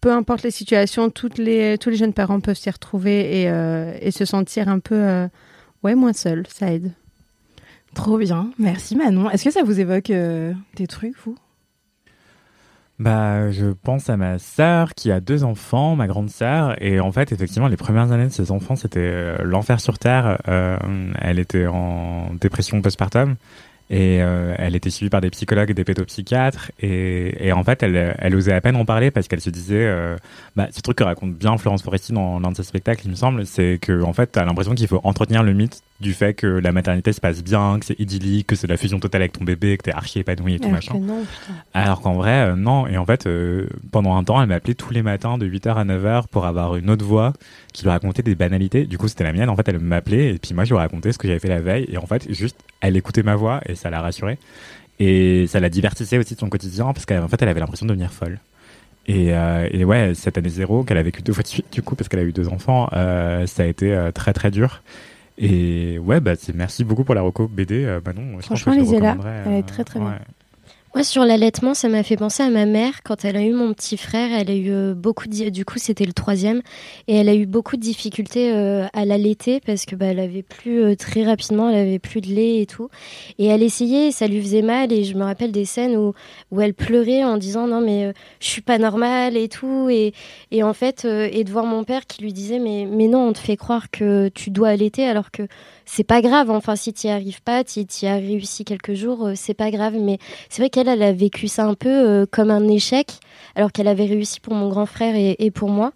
peu 0.00 0.12
importe 0.12 0.44
les 0.44 0.52
situations, 0.52 1.10
tous 1.10 1.38
les 1.38 1.76
jeunes 1.92 2.12
parents 2.12 2.40
peuvent 2.40 2.56
s'y 2.56 2.70
retrouver 2.70 3.42
et, 4.00 4.10
se 4.12 4.24
sentir 4.24 4.68
un 4.68 4.78
peu 4.78 5.26
ouais, 5.82 5.96
moins 5.96 6.12
seuls. 6.12 6.46
Ça 6.48 6.72
aide. 6.72 6.92
Trop 7.96 8.16
bien, 8.16 8.50
merci 8.60 8.94
Manon. 8.94 9.28
Est-ce 9.28 9.44
que 9.44 9.50
ça 9.50 9.64
vous 9.64 9.80
évoque 9.80 10.12
des 10.12 10.86
trucs, 10.86 11.16
vous? 11.24 11.34
Bah, 12.98 13.52
je 13.52 13.66
pense 13.66 14.10
à 14.10 14.16
ma 14.16 14.40
sœur 14.40 14.92
qui 14.94 15.12
a 15.12 15.20
deux 15.20 15.44
enfants, 15.44 15.94
ma 15.94 16.08
grande 16.08 16.30
sœur, 16.30 16.74
et 16.82 16.98
en 16.98 17.12
fait, 17.12 17.30
effectivement, 17.30 17.68
les 17.68 17.76
premières 17.76 18.10
années 18.10 18.26
de 18.26 18.32
ses 18.32 18.50
enfants, 18.50 18.74
c'était 18.74 18.98
euh, 18.98 19.44
l'enfer 19.44 19.80
sur 19.80 20.00
terre. 20.00 20.38
Euh, 20.48 20.76
elle 21.20 21.38
était 21.38 21.68
en 21.68 22.34
dépression 22.40 22.82
postpartum 22.82 23.36
et 23.90 24.18
euh, 24.20 24.54
elle 24.58 24.76
était 24.76 24.90
suivie 24.90 25.10
par 25.10 25.20
des 25.20 25.30
psychologues 25.30 25.70
et 25.70 25.74
des 25.74 25.84
pédopsychiatres 25.84 26.72
et, 26.80 27.46
et 27.48 27.52
en 27.52 27.64
fait, 27.64 27.82
elle, 27.82 28.14
elle 28.18 28.34
osait 28.34 28.52
à 28.52 28.60
peine 28.60 28.76
en 28.76 28.84
parler 28.84 29.10
parce 29.10 29.28
qu'elle 29.28 29.40
se 29.40 29.50
disait, 29.50 29.86
euh, 29.86 30.16
bah, 30.56 30.68
ce 30.70 30.80
truc 30.80 30.98
que 30.98 31.04
raconte 31.04 31.34
bien 31.34 31.56
Florence 31.56 31.82
Foresti 31.82 32.12
dans 32.12 32.38
l'un 32.38 32.50
de 32.50 32.56
ses 32.56 32.64
spectacles, 32.64 33.02
il 33.06 33.10
me 33.10 33.16
semble, 33.16 33.46
c'est 33.46 33.78
que 33.80 34.02
en 34.02 34.12
fait, 34.12 34.26
t'as 34.28 34.44
l'impression 34.44 34.74
qu'il 34.74 34.88
faut 34.88 35.00
entretenir 35.04 35.42
le 35.42 35.52
mythe 35.54 35.82
du 36.00 36.12
fait 36.12 36.34
que 36.34 36.46
la 36.46 36.70
maternité 36.70 37.12
se 37.12 37.20
passe 37.20 37.42
bien, 37.42 37.78
que 37.80 37.86
c'est 37.86 37.98
idyllique, 37.98 38.46
que 38.46 38.56
c'est 38.56 38.68
la 38.68 38.76
fusion 38.76 39.00
totale 39.00 39.22
avec 39.22 39.32
ton 39.32 39.44
bébé, 39.44 39.76
que 39.76 39.82
t'es 39.84 39.92
archi 39.92 40.20
épanoui 40.20 40.54
et 40.54 40.58
tout 40.58 40.66
Alors 40.66 40.74
machin. 40.76 40.98
non. 41.00 41.24
Alors 41.74 42.00
qu'en 42.00 42.14
vrai, 42.14 42.50
euh, 42.50 42.56
non. 42.56 42.86
Et 42.86 42.96
en 42.96 43.04
fait, 43.04 43.26
euh, 43.26 43.66
pendant 43.90 44.16
un 44.16 44.22
temps, 44.22 44.40
elle 44.40 44.48
m'appelait 44.48 44.74
tous 44.74 44.92
les 44.92 45.02
matins 45.02 45.38
de 45.38 45.46
8h 45.46 45.74
à 45.74 45.84
9h 45.84 46.28
pour 46.28 46.46
avoir 46.46 46.76
une 46.76 46.88
autre 46.90 47.04
voix 47.04 47.32
qui 47.72 47.82
lui 47.82 47.90
racontait 47.90 48.22
des 48.22 48.36
banalités. 48.36 48.84
Du 48.86 48.96
coup, 48.96 49.08
c'était 49.08 49.24
la 49.24 49.32
mienne. 49.32 49.48
En 49.48 49.56
fait, 49.56 49.68
elle 49.68 49.80
m'appelait 49.80 50.34
et 50.34 50.38
puis 50.38 50.54
moi, 50.54 50.64
je 50.64 50.72
lui 50.72 50.78
racontais 50.78 51.12
ce 51.12 51.18
que 51.18 51.26
j'avais 51.26 51.40
fait 51.40 51.48
la 51.48 51.60
veille. 51.60 51.88
Et 51.90 51.96
en 51.98 52.06
fait, 52.06 52.32
juste, 52.32 52.56
elle 52.80 52.96
écoutait 52.96 53.22
ma 53.22 53.36
voix 53.36 53.60
et 53.66 53.74
ça 53.74 53.90
la 53.90 54.00
rassurait. 54.00 54.38
Et 55.00 55.46
ça 55.46 55.60
la 55.60 55.68
divertissait 55.68 56.18
aussi 56.18 56.34
de 56.34 56.40
son 56.40 56.48
quotidien 56.48 56.86
parce 56.92 57.06
qu'en 57.06 57.28
fait, 57.28 57.40
elle 57.42 57.48
avait 57.48 57.60
l'impression 57.60 57.86
de 57.86 57.90
devenir 57.90 58.12
folle. 58.12 58.40
Et, 59.06 59.32
euh, 59.32 59.68
et 59.70 59.84
ouais, 59.84 60.12
cette 60.14 60.36
année 60.36 60.50
zéro 60.50 60.84
qu'elle 60.84 60.98
a 60.98 61.02
vécu 61.02 61.22
deux 61.22 61.32
fois 61.34 61.42
de 61.42 61.48
suite, 61.48 61.72
du 61.72 61.82
coup, 61.82 61.94
parce 61.94 62.08
qu'elle 62.08 62.20
a 62.20 62.24
eu 62.24 62.32
deux 62.32 62.48
enfants, 62.48 62.88
euh, 62.92 63.46
ça 63.46 63.62
a 63.62 63.66
été 63.66 63.92
euh, 63.94 64.10
très 64.12 64.32
très 64.32 64.50
dur. 64.50 64.82
Et 65.38 65.98
ouais, 66.00 66.20
bah, 66.20 66.32
merci 66.54 66.82
beaucoup 66.82 67.04
pour 67.04 67.14
la 67.14 67.22
reco 67.22 67.46
BD, 67.46 67.86
Manon. 68.04 68.34
Pense 68.34 68.46
Franchement, 68.46 68.72
je 68.74 68.80
lisez-la. 68.80 69.16
Elle 69.46 69.52
est 69.52 69.62
très, 69.62 69.84
très 69.84 70.00
bien. 70.00 70.18
Moi, 70.94 71.04
sur 71.04 71.26
l'allaitement, 71.26 71.74
ça 71.74 71.90
m'a 71.90 72.02
fait 72.02 72.16
penser 72.16 72.42
à 72.42 72.48
ma 72.48 72.64
mère. 72.64 73.02
Quand 73.04 73.26
elle 73.26 73.36
a 73.36 73.42
eu 73.42 73.52
mon 73.52 73.74
petit 73.74 73.98
frère, 73.98 74.30
elle 74.32 74.50
a 74.50 74.54
eu 74.54 74.70
euh, 74.70 74.94
beaucoup 74.94 75.28
de... 75.28 75.50
Du 75.50 75.66
coup, 75.66 75.78
c'était 75.78 76.06
le 76.06 76.14
troisième. 76.14 76.62
Et 77.08 77.16
elle 77.16 77.28
a 77.28 77.34
eu 77.34 77.44
beaucoup 77.44 77.76
de 77.76 77.82
difficultés 77.82 78.52
euh, 78.54 78.86
à 78.94 79.04
l'allaiter 79.04 79.60
parce 79.60 79.84
que 79.84 79.94
bah, 79.96 80.06
elle 80.06 80.18
avait 80.18 80.42
plus 80.42 80.82
euh, 80.82 80.96
très 80.96 81.24
rapidement, 81.24 81.68
elle 81.68 81.76
avait 81.76 81.98
plus 81.98 82.22
de 82.22 82.28
lait 82.28 82.62
et 82.62 82.66
tout. 82.66 82.88
Et 83.38 83.46
elle 83.46 83.62
essayait, 83.62 84.08
et 84.08 84.12
ça 84.12 84.26
lui 84.28 84.40
faisait 84.40 84.62
mal. 84.62 84.90
Et 84.90 85.04
je 85.04 85.14
me 85.14 85.24
rappelle 85.24 85.52
des 85.52 85.66
scènes 85.66 85.94
où, 85.94 86.14
elle 86.58 86.72
pleurait 86.72 87.22
en 87.22 87.36
disant 87.36 87.66
non 87.66 87.80
mais 87.82 88.12
je 88.40 88.46
suis 88.46 88.62
pas 88.62 88.78
normale 88.78 89.36
et 89.36 89.48
tout. 89.48 89.88
Et, 89.90 90.14
et 90.50 90.62
en 90.62 90.72
fait, 90.72 91.04
et 91.04 91.44
de 91.44 91.50
voir 91.50 91.66
mon 91.66 91.84
père 91.84 92.06
qui 92.06 92.22
lui 92.22 92.32
disait 92.32 92.58
mais, 92.58 92.86
mais 92.90 93.08
non, 93.08 93.28
on 93.28 93.32
te 93.34 93.38
fait 93.38 93.56
croire 93.56 93.90
que 93.90 94.28
tu 94.30 94.50
dois 94.50 94.68
allaiter 94.68 95.06
alors 95.06 95.30
que 95.30 95.42
c'est 95.88 96.04
pas 96.04 96.20
grave. 96.20 96.50
Enfin, 96.50 96.76
si 96.76 96.92
tu 96.92 97.08
arrives 97.08 97.42
pas, 97.42 97.64
tu 97.64 97.80
y 97.80 98.06
as 98.06 98.16
réussi 98.16 98.64
quelques 98.64 98.92
jours, 98.92 99.28
euh, 99.28 99.32
c'est 99.34 99.54
pas 99.54 99.70
grave. 99.70 99.94
Mais 99.98 100.18
c'est 100.50 100.60
vrai 100.60 100.68
qu'elle, 100.68 100.86
elle 100.86 101.02
a 101.02 101.12
vécu 101.12 101.48
ça 101.48 101.64
un 101.64 101.74
peu 101.74 101.88
euh, 101.88 102.26
comme 102.30 102.50
un 102.50 102.68
échec, 102.68 103.18
alors 103.56 103.72
qu'elle 103.72 103.88
avait 103.88 104.04
réussi 104.04 104.38
pour 104.38 104.52
mon 104.54 104.68
grand 104.68 104.84
frère 104.84 105.14
et, 105.16 105.50
pour 105.50 105.70
moi. 105.70 105.92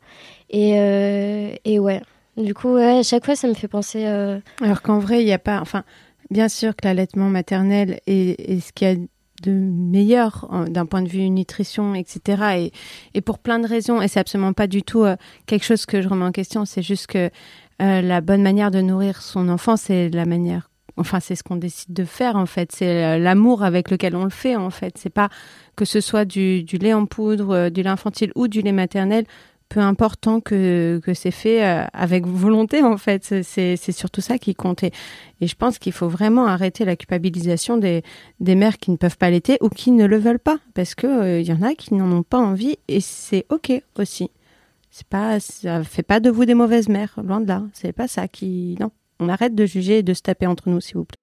Et, 0.48 0.78
euh, 0.78 1.54
et 1.64 1.78
ouais. 1.78 2.00
Du 2.38 2.54
coup, 2.54 2.76
à 2.76 3.02
chaque 3.02 3.26
fois, 3.26 3.36
ça 3.36 3.46
me 3.46 3.54
fait 3.54 3.68
penser. 3.68 4.06
Alors 4.06 4.80
qu'en 4.80 4.98
vrai, 4.98 5.20
il 5.20 5.26
n'y 5.26 5.32
a 5.32 5.38
pas. 5.38 5.60
Enfin, 5.60 5.84
bien 6.30 6.48
sûr 6.48 6.74
que 6.74 6.86
l'allaitement 6.86 7.28
maternel 7.28 8.00
est, 8.06 8.60
ce 8.60 8.72
qu'il 8.72 8.88
y 8.88 8.90
a 8.90 8.96
de 9.42 9.52
meilleur 9.52 10.48
d'un 10.68 10.86
point 10.86 11.02
de 11.02 11.08
vue 11.08 11.28
nutrition, 11.28 11.94
etc. 11.94 12.70
Et, 13.12 13.20
pour 13.20 13.38
plein 13.38 13.58
de 13.58 13.66
raisons. 13.66 14.00
Et 14.00 14.08
c'est 14.08 14.20
absolument 14.20 14.54
pas 14.54 14.66
du 14.66 14.82
tout 14.82 15.04
quelque 15.44 15.64
chose 15.64 15.84
que 15.84 16.00
je 16.00 16.08
remets 16.08 16.24
en 16.24 16.32
question. 16.32 16.64
C'est 16.64 16.82
juste 16.82 17.08
que 17.08 17.30
la 17.78 18.20
bonne 18.20 18.42
manière 18.42 18.70
de 18.70 18.80
nourrir 18.80 19.22
son 19.22 19.48
enfant, 19.48 19.76
c'est 19.76 20.08
la 20.10 20.24
manière. 20.24 20.70
Enfin, 20.96 21.20
c'est 21.20 21.34
ce 21.34 21.42
qu'on 21.42 21.56
décide 21.56 21.92
de 21.94 22.04
faire 22.04 22.36
en 22.36 22.46
fait. 22.46 22.70
C'est 22.72 23.04
euh, 23.04 23.18
l'amour 23.18 23.62
avec 23.62 23.90
lequel 23.90 24.14
on 24.14 24.24
le 24.24 24.30
fait 24.30 24.56
en 24.56 24.70
fait. 24.70 24.98
C'est 24.98 25.10
pas 25.10 25.30
que 25.74 25.84
ce 25.84 26.00
soit 26.00 26.24
du, 26.24 26.64
lait 26.64 26.92
en 26.92 27.06
poudre, 27.06 27.54
euh, 27.54 27.70
du 27.70 27.82
lait 27.82 27.88
infantile 27.88 28.30
ou 28.34 28.48
du 28.48 28.60
lait 28.60 28.72
maternel 28.72 29.24
peu 29.68 29.80
importe 29.80 30.20
tant 30.20 30.40
que, 30.40 31.00
c'est 31.14 31.30
fait 31.30 31.64
euh, 31.64 31.84
avec 31.94 32.26
volonté 32.26 32.82
en 32.82 32.98
fait. 32.98 33.42
C'est- 33.42 33.92
surtout 33.92 34.20
ça 34.20 34.36
qui 34.36 34.54
compte. 34.54 34.82
Et, 34.82 34.92
je 35.40 35.54
pense 35.54 35.78
qu'il 35.78 35.92
faut 35.92 36.08
vraiment 36.08 36.46
arrêter 36.46 36.84
la 36.84 36.94
culpabilisation 36.94 37.78
des, 37.78 38.02
mères 38.40 38.76
qui 38.76 38.90
ne 38.90 38.96
peuvent 38.96 39.16
pas 39.16 39.26
allaiter 39.26 39.56
ou 39.62 39.70
qui 39.70 39.90
ne 39.92 40.04
le 40.04 40.18
veulent 40.18 40.38
pas. 40.38 40.58
Parce 40.74 40.94
que 40.94 41.06
euh, 41.06 41.40
il 41.40 41.46
y 41.46 41.52
en 41.54 41.62
a 41.62 41.74
qui 41.74 41.94
n'en 41.94 42.12
ont 42.12 42.22
pas 42.22 42.38
envie 42.38 42.76
et 42.88 43.00
c'est 43.00 43.46
ok 43.48 43.72
aussi. 43.98 44.30
C'est 44.92 45.08
pas, 45.08 45.40
ça 45.40 45.82
fait 45.82 46.02
pas 46.04 46.20
de 46.20 46.30
vous 46.30 46.44
des 46.44 46.54
mauvaises 46.54 46.88
mères, 46.88 47.14
loin 47.24 47.40
de 47.40 47.48
là. 47.48 47.62
C'est 47.72 47.92
pas 47.92 48.06
ça 48.06 48.28
qui. 48.28 48.76
Non. 48.78 48.92
On 49.18 49.28
arrête 49.28 49.54
de 49.54 49.66
juger 49.66 49.98
et 49.98 50.02
de 50.02 50.14
se 50.14 50.22
taper 50.22 50.46
entre 50.46 50.68
nous, 50.68 50.80
s'il 50.80 50.98
vous 50.98 51.04
plaît. 51.04 51.16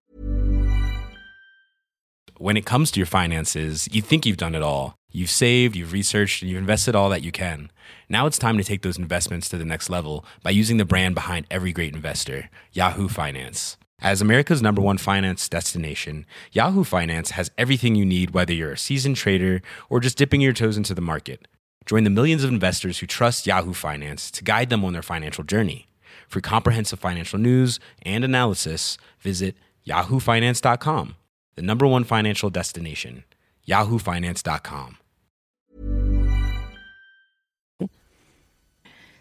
when 2.39 2.55
it 2.55 2.65
comes 2.65 2.89
to 2.89 2.99
your 2.99 3.05
finances, 3.05 3.87
you 3.91 4.01
think 4.01 4.25
you've 4.25 4.37
done 4.37 4.55
it 4.55 4.63
all. 4.63 4.95
You've 5.11 5.29
saved, 5.29 5.75
you've 5.75 5.91
researched, 5.91 6.41
and 6.41 6.49
you've 6.49 6.59
invested 6.59 6.95
all 6.95 7.09
that 7.09 7.21
you 7.21 7.31
can. 7.31 7.69
Now 8.07 8.27
it's 8.27 8.37
time 8.37 8.57
to 8.57 8.63
take 8.63 8.81
those 8.81 8.97
investments 8.97 9.49
to 9.49 9.57
the 9.57 9.65
next 9.65 9.89
level 9.89 10.23
by 10.41 10.51
using 10.51 10.77
the 10.77 10.85
brand 10.85 11.15
behind 11.15 11.47
every 11.51 11.73
great 11.73 11.93
investor, 11.93 12.49
Yahoo 12.71 13.09
Finance. 13.09 13.77
As 14.01 14.21
America's 14.21 14.61
number 14.61 14.81
one 14.81 14.97
finance 14.97 15.49
destination, 15.49 16.25
Yahoo 16.53 16.85
Finance 16.85 17.31
has 17.31 17.51
everything 17.57 17.95
you 17.95 18.05
need, 18.05 18.31
whether 18.31 18.53
you're 18.53 18.71
a 18.71 18.77
seasoned 18.77 19.17
trader 19.17 19.61
or 19.89 19.99
just 19.99 20.17
dipping 20.17 20.39
your 20.39 20.53
toes 20.53 20.77
into 20.77 20.93
the 20.93 21.01
market. 21.01 21.45
Join 21.85 22.03
the 22.03 22.09
millions 22.09 22.43
of 22.43 22.49
investors 22.51 22.99
who 22.99 23.07
trust 23.07 23.47
Yahoo 23.47 23.73
Finance 23.73 24.29
to 24.31 24.43
guide 24.43 24.69
them 24.69 24.83
on 24.85 24.93
their 24.93 25.01
financial 25.01 25.43
journey. 25.43 25.87
For 26.27 26.41
comprehensive 26.41 26.99
financial 26.99 27.39
news 27.39 27.79
and 28.05 28.23
analysis, 28.23 28.97
visit 29.19 29.55
yahoofinance.com, 29.87 31.15
the 31.55 31.61
number 31.63 31.87
one 31.87 32.03
financial 32.03 32.51
destination, 32.51 33.23
yahoofinance.com. 33.67 34.97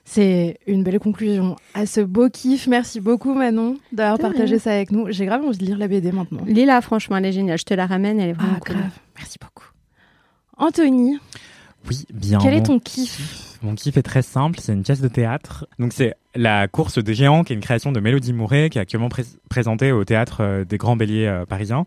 C'est 0.04 0.58
une 0.66 0.82
belle 0.84 0.98
conclusion 1.00 1.56
à 1.74 1.84
ce 1.86 2.00
beau 2.00 2.30
kiff. 2.30 2.66
Merci 2.66 2.98
beaucoup 3.00 3.34
Manon 3.34 3.76
d'avoir 3.92 4.18
partagé 4.18 4.54
rien. 4.54 4.58
ça 4.58 4.72
avec 4.72 4.90
nous. 4.90 5.10
J'ai 5.12 5.26
grave 5.26 5.44
envie 5.44 5.58
de 5.58 5.64
lire 5.66 5.76
la 5.76 5.86
BD 5.86 6.12
maintenant. 6.12 6.44
Lila, 6.46 6.80
franchement, 6.80 7.16
elle 7.18 7.26
est 7.26 7.32
géniale. 7.32 7.58
Je 7.58 7.64
te 7.64 7.74
la 7.74 7.86
ramène, 7.86 8.18
elle 8.18 8.30
est 8.30 8.34
vraiment 8.34 8.54
Ah, 8.56 8.60
cool. 8.60 8.76
grave. 8.76 8.90
Merci 9.18 9.38
beaucoup. 9.38 9.66
Anthony, 10.56 11.18
Oui, 11.88 12.04
bien. 12.12 12.38
quel 12.40 12.54
est 12.54 12.62
ton 12.62 12.78
kiff 12.78 13.58
Mon 13.62 13.74
kiff 13.74 13.96
est 13.96 14.02
très 14.02 14.22
simple, 14.22 14.58
c'est 14.60 14.72
une 14.72 14.82
pièce 14.82 15.00
de 15.00 15.08
théâtre. 15.08 15.66
Donc 15.78 15.92
c'est 15.92 16.14
la 16.34 16.68
course 16.68 16.98
des 16.98 17.14
géants, 17.14 17.44
qui 17.44 17.52
est 17.52 17.56
une 17.56 17.62
création 17.62 17.92
de 17.92 18.00
Mélodie 18.00 18.32
Mouret, 18.32 18.70
qui 18.70 18.78
est 18.78 18.80
actuellement 18.80 19.08
pré- 19.08 19.24
présentée 19.48 19.92
au 19.92 20.04
théâtre 20.04 20.38
euh, 20.42 20.64
des 20.64 20.76
Grands 20.78 20.96
Béliers 20.96 21.26
euh, 21.26 21.46
parisiens. 21.46 21.84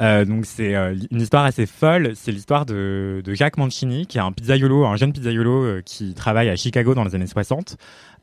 Euh, 0.00 0.24
donc 0.24 0.44
c'est 0.44 0.74
euh, 0.74 0.96
une 1.12 1.20
histoire 1.20 1.44
assez 1.44 1.66
folle. 1.66 2.12
C'est 2.16 2.32
l'histoire 2.32 2.66
de, 2.66 3.22
de 3.24 3.34
Jacques 3.34 3.58
Mancini, 3.58 4.06
qui 4.08 4.18
est 4.18 4.22
un 4.22 4.32
pizzaiolo, 4.32 4.84
un 4.86 4.96
jeune 4.96 5.12
pizzaiolo 5.12 5.62
euh, 5.64 5.82
qui 5.84 6.14
travaille 6.14 6.48
à 6.48 6.56
Chicago 6.56 6.94
dans 6.94 7.04
les 7.04 7.14
années 7.14 7.28
60. 7.28 7.76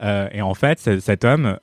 Euh, 0.03 0.27
et 0.33 0.41
en 0.41 0.53
fait, 0.53 0.99
cet 0.99 1.23
homme, 1.23 1.57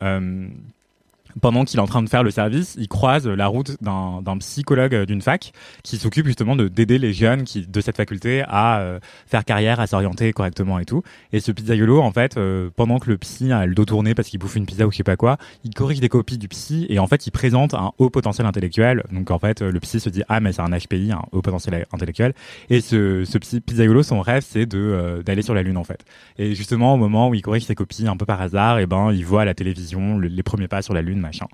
pendant 1.41 1.65
qu'il 1.65 1.79
est 1.79 1.83
en 1.83 1.87
train 1.87 2.03
de 2.03 2.09
faire 2.09 2.23
le 2.23 2.31
service, 2.31 2.75
il 2.79 2.89
croise 2.89 3.27
la 3.27 3.47
route 3.47 3.77
d'un 3.83 4.39
psychologue 4.39 4.95
euh, 4.95 5.07
d'une 5.07 5.23
fac 5.23 5.53
qui 5.83 5.97
s'occupe 5.97 6.27
justement 6.27 6.57
de 6.57 6.69
d'aider 6.69 6.99
les 6.99 7.13
jeunes 7.13 7.45
qui 7.45 7.67
de 7.67 7.81
cette 7.81 7.97
faculté 7.97 8.43
à 8.47 8.81
euh, 8.81 8.99
faire 9.27 9.45
carrière, 9.45 9.81
à 9.81 9.87
s'orienter 9.87 10.33
correctement 10.33 10.79
et 10.79 10.85
tout. 10.85 11.03
Et 11.33 11.41
ce 11.41 11.53
pizzaiolo, 11.53 12.01
en 12.01 12.11
fait, 12.13 12.37
euh, 12.37 12.71
pendant 12.75 12.99
que 12.99 13.11
le 13.11 13.19
psy 13.19 13.53
a 13.53 13.67
le 13.67 13.75
dos 13.75 13.85
tourné 13.85 14.15
parce 14.15 14.29
qu'il 14.29 14.39
bouffe 14.39 14.57
une 14.57 14.67
pizza 14.67 14.87
ou 14.87 14.91
je 14.93 14.97
sais 14.97 15.03
pas 15.05 15.17
quoi, 15.17 15.37
il 15.65 15.75
corrige 15.75 16.01
des 16.01 16.09
copies 16.09 16.39
du 16.39 16.49
psy 16.49 16.87
et 16.89 16.99
en 16.99 17.07
fait, 17.07 17.27
il 17.27 17.31
présente 17.31 17.75
un 17.75 17.93
haut 17.99 18.11
potentiel 18.11 18.47
intellectuel. 18.47 19.03
Donc 19.13 19.31
en 19.31 19.39
fait, 19.39 19.61
le 19.63 19.81
psy 19.81 20.01
se 20.01 20.09
dit 20.09 20.23
ah 20.29 20.41
mais 20.41 20.53
c'est 20.53 20.63
un 20.63 20.71
HPI, 20.71 21.13
un 21.13 21.23
haut 21.33 21.43
potentiel 21.43 21.87
intellectuel. 21.93 22.35
Et 22.71 22.81
ce 22.81 23.25
ce 23.25 23.39
psy 23.39 23.61
pizzaiolo, 23.61 24.03
son 24.03 24.21
rêve 24.21 24.45
c'est 24.47 24.67
de 24.67 25.23
d'aller 25.25 25.43
sur 25.43 25.55
la 25.55 25.63
lune 25.63 25.77
en 25.77 25.85
fait. 25.85 26.05
Et 26.39 26.55
justement 26.55 26.95
au 26.95 26.97
moment 26.97 27.29
où 27.29 27.35
il 27.35 27.43
corrige 27.43 27.65
ses 27.65 27.75
copies 27.75 28.07
un 28.09 28.17
peu 28.17 28.27
par 28.27 28.41
hasard, 28.41 28.79
et 28.79 28.87
ben 28.87 29.13
il 29.13 29.25
voit 29.25 29.43
à 29.43 29.45
la 29.45 29.55
télévision 29.55 30.19
le- 30.19 30.29
les 30.29 30.43
premiers 30.43 30.69
pas 30.69 30.83
sur 30.83 30.95
la 30.95 31.03
lune 31.03 31.18
machin. 31.21 31.47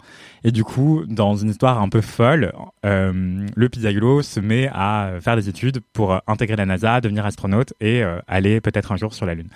Et 0.44 0.52
du 0.52 0.64
coup, 0.64 1.04
dans 1.06 1.34
une 1.36 1.50
histoire 1.50 1.80
un 1.80 1.88
peu 1.88 2.00
folle, 2.00 2.52
euh, 2.84 3.46
le 3.54 3.68
pizzaiolo 3.68 4.22
se 4.22 4.40
met 4.40 4.68
à 4.72 5.12
faire 5.20 5.36
des 5.36 5.48
études 5.48 5.80
pour 5.92 6.12
euh, 6.12 6.18
intégrer 6.26 6.56
la 6.56 6.66
NASA, 6.66 7.00
devenir 7.00 7.24
astronaute 7.24 7.72
et 7.80 8.02
euh, 8.02 8.18
aller 8.28 8.60
peut-être 8.60 8.92
un 8.92 8.96
jour 8.96 9.14
sur 9.14 9.26
la 9.26 9.34
Lune. 9.34 9.48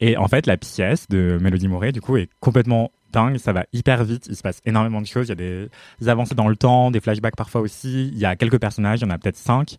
Et 0.00 0.16
en 0.16 0.28
fait, 0.28 0.46
la 0.46 0.56
pièce 0.56 1.08
de 1.08 1.38
Mélodie 1.40 1.68
Mouré, 1.68 1.92
du 1.92 2.00
coup, 2.00 2.16
est 2.16 2.30
complètement 2.40 2.90
dingue. 3.12 3.38
Ça 3.38 3.52
va 3.52 3.64
hyper 3.72 4.04
vite. 4.04 4.26
Il 4.28 4.36
se 4.36 4.42
passe 4.42 4.60
énormément 4.64 5.00
de 5.00 5.06
choses. 5.06 5.26
Il 5.26 5.30
y 5.30 5.32
a 5.32 5.34
des, 6.00 6.08
avancées 6.08 6.34
dans 6.34 6.48
le 6.48 6.56
temps, 6.56 6.90
des 6.90 7.00
flashbacks 7.00 7.36
parfois 7.36 7.60
aussi. 7.60 8.08
Il 8.12 8.18
y 8.18 8.24
a 8.24 8.36
quelques 8.36 8.58
personnages. 8.58 9.00
Il 9.00 9.04
y 9.04 9.06
en 9.06 9.10
a 9.10 9.18
peut-être 9.18 9.36
cinq 9.36 9.76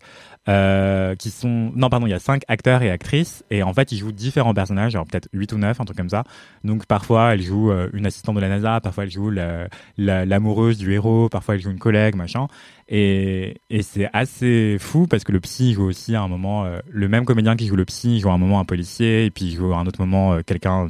euh, 0.48 1.14
qui 1.14 1.30
sont. 1.30 1.72
Non, 1.74 1.88
pardon. 1.88 2.06
Il 2.06 2.10
y 2.10 2.14
a 2.14 2.18
cinq 2.18 2.42
acteurs 2.48 2.82
et 2.82 2.90
actrices. 2.90 3.44
Et 3.50 3.62
en 3.62 3.72
fait, 3.72 3.92
ils 3.92 3.98
jouent 3.98 4.12
différents 4.12 4.54
personnages. 4.54 4.94
Alors 4.94 5.06
peut-être 5.06 5.28
huit 5.32 5.52
ou 5.52 5.58
neuf, 5.58 5.80
un 5.80 5.84
truc 5.84 5.96
comme 5.96 6.08
ça. 6.10 6.24
Donc 6.64 6.86
parfois, 6.86 7.34
elle 7.34 7.42
joue 7.42 7.70
euh, 7.70 7.88
une 7.92 8.06
assistante 8.06 8.36
de 8.36 8.40
la 8.40 8.48
NASA. 8.48 8.80
Parfois, 8.80 9.04
elle 9.04 9.10
joue 9.10 9.30
la- 9.30 9.68
la- 9.98 10.24
l'amoureuse 10.24 10.78
du 10.78 10.92
héros. 10.92 11.28
Parfois, 11.28 11.54
elle 11.54 11.60
joue 11.60 11.70
une 11.70 11.78
collègue, 11.78 12.14
machin. 12.16 12.46
Et, 12.88 13.56
et 13.70 13.82
c'est 13.82 14.10
assez 14.12 14.76
fou 14.78 15.06
parce 15.06 15.24
que 15.24 15.32
le 15.32 15.40
psy 15.40 15.72
joue 15.72 15.84
aussi 15.84 16.14
à 16.14 16.20
un 16.22 16.28
moment, 16.28 16.64
euh, 16.64 16.80
le 16.90 17.08
même 17.08 17.24
comédien 17.24 17.56
qui 17.56 17.66
joue 17.66 17.76
le 17.76 17.84
psy 17.86 18.20
joue 18.20 18.28
à 18.28 18.32
un 18.34 18.38
moment 18.38 18.60
un 18.60 18.64
policier 18.64 19.24
et 19.24 19.30
puis 19.30 19.46
il 19.46 19.54
joue 19.54 19.72
à 19.72 19.78
un 19.78 19.86
autre 19.86 20.00
moment 20.04 20.42
quelqu'un 20.42 20.88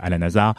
à 0.00 0.10
la 0.10 0.18
NASA. 0.18 0.54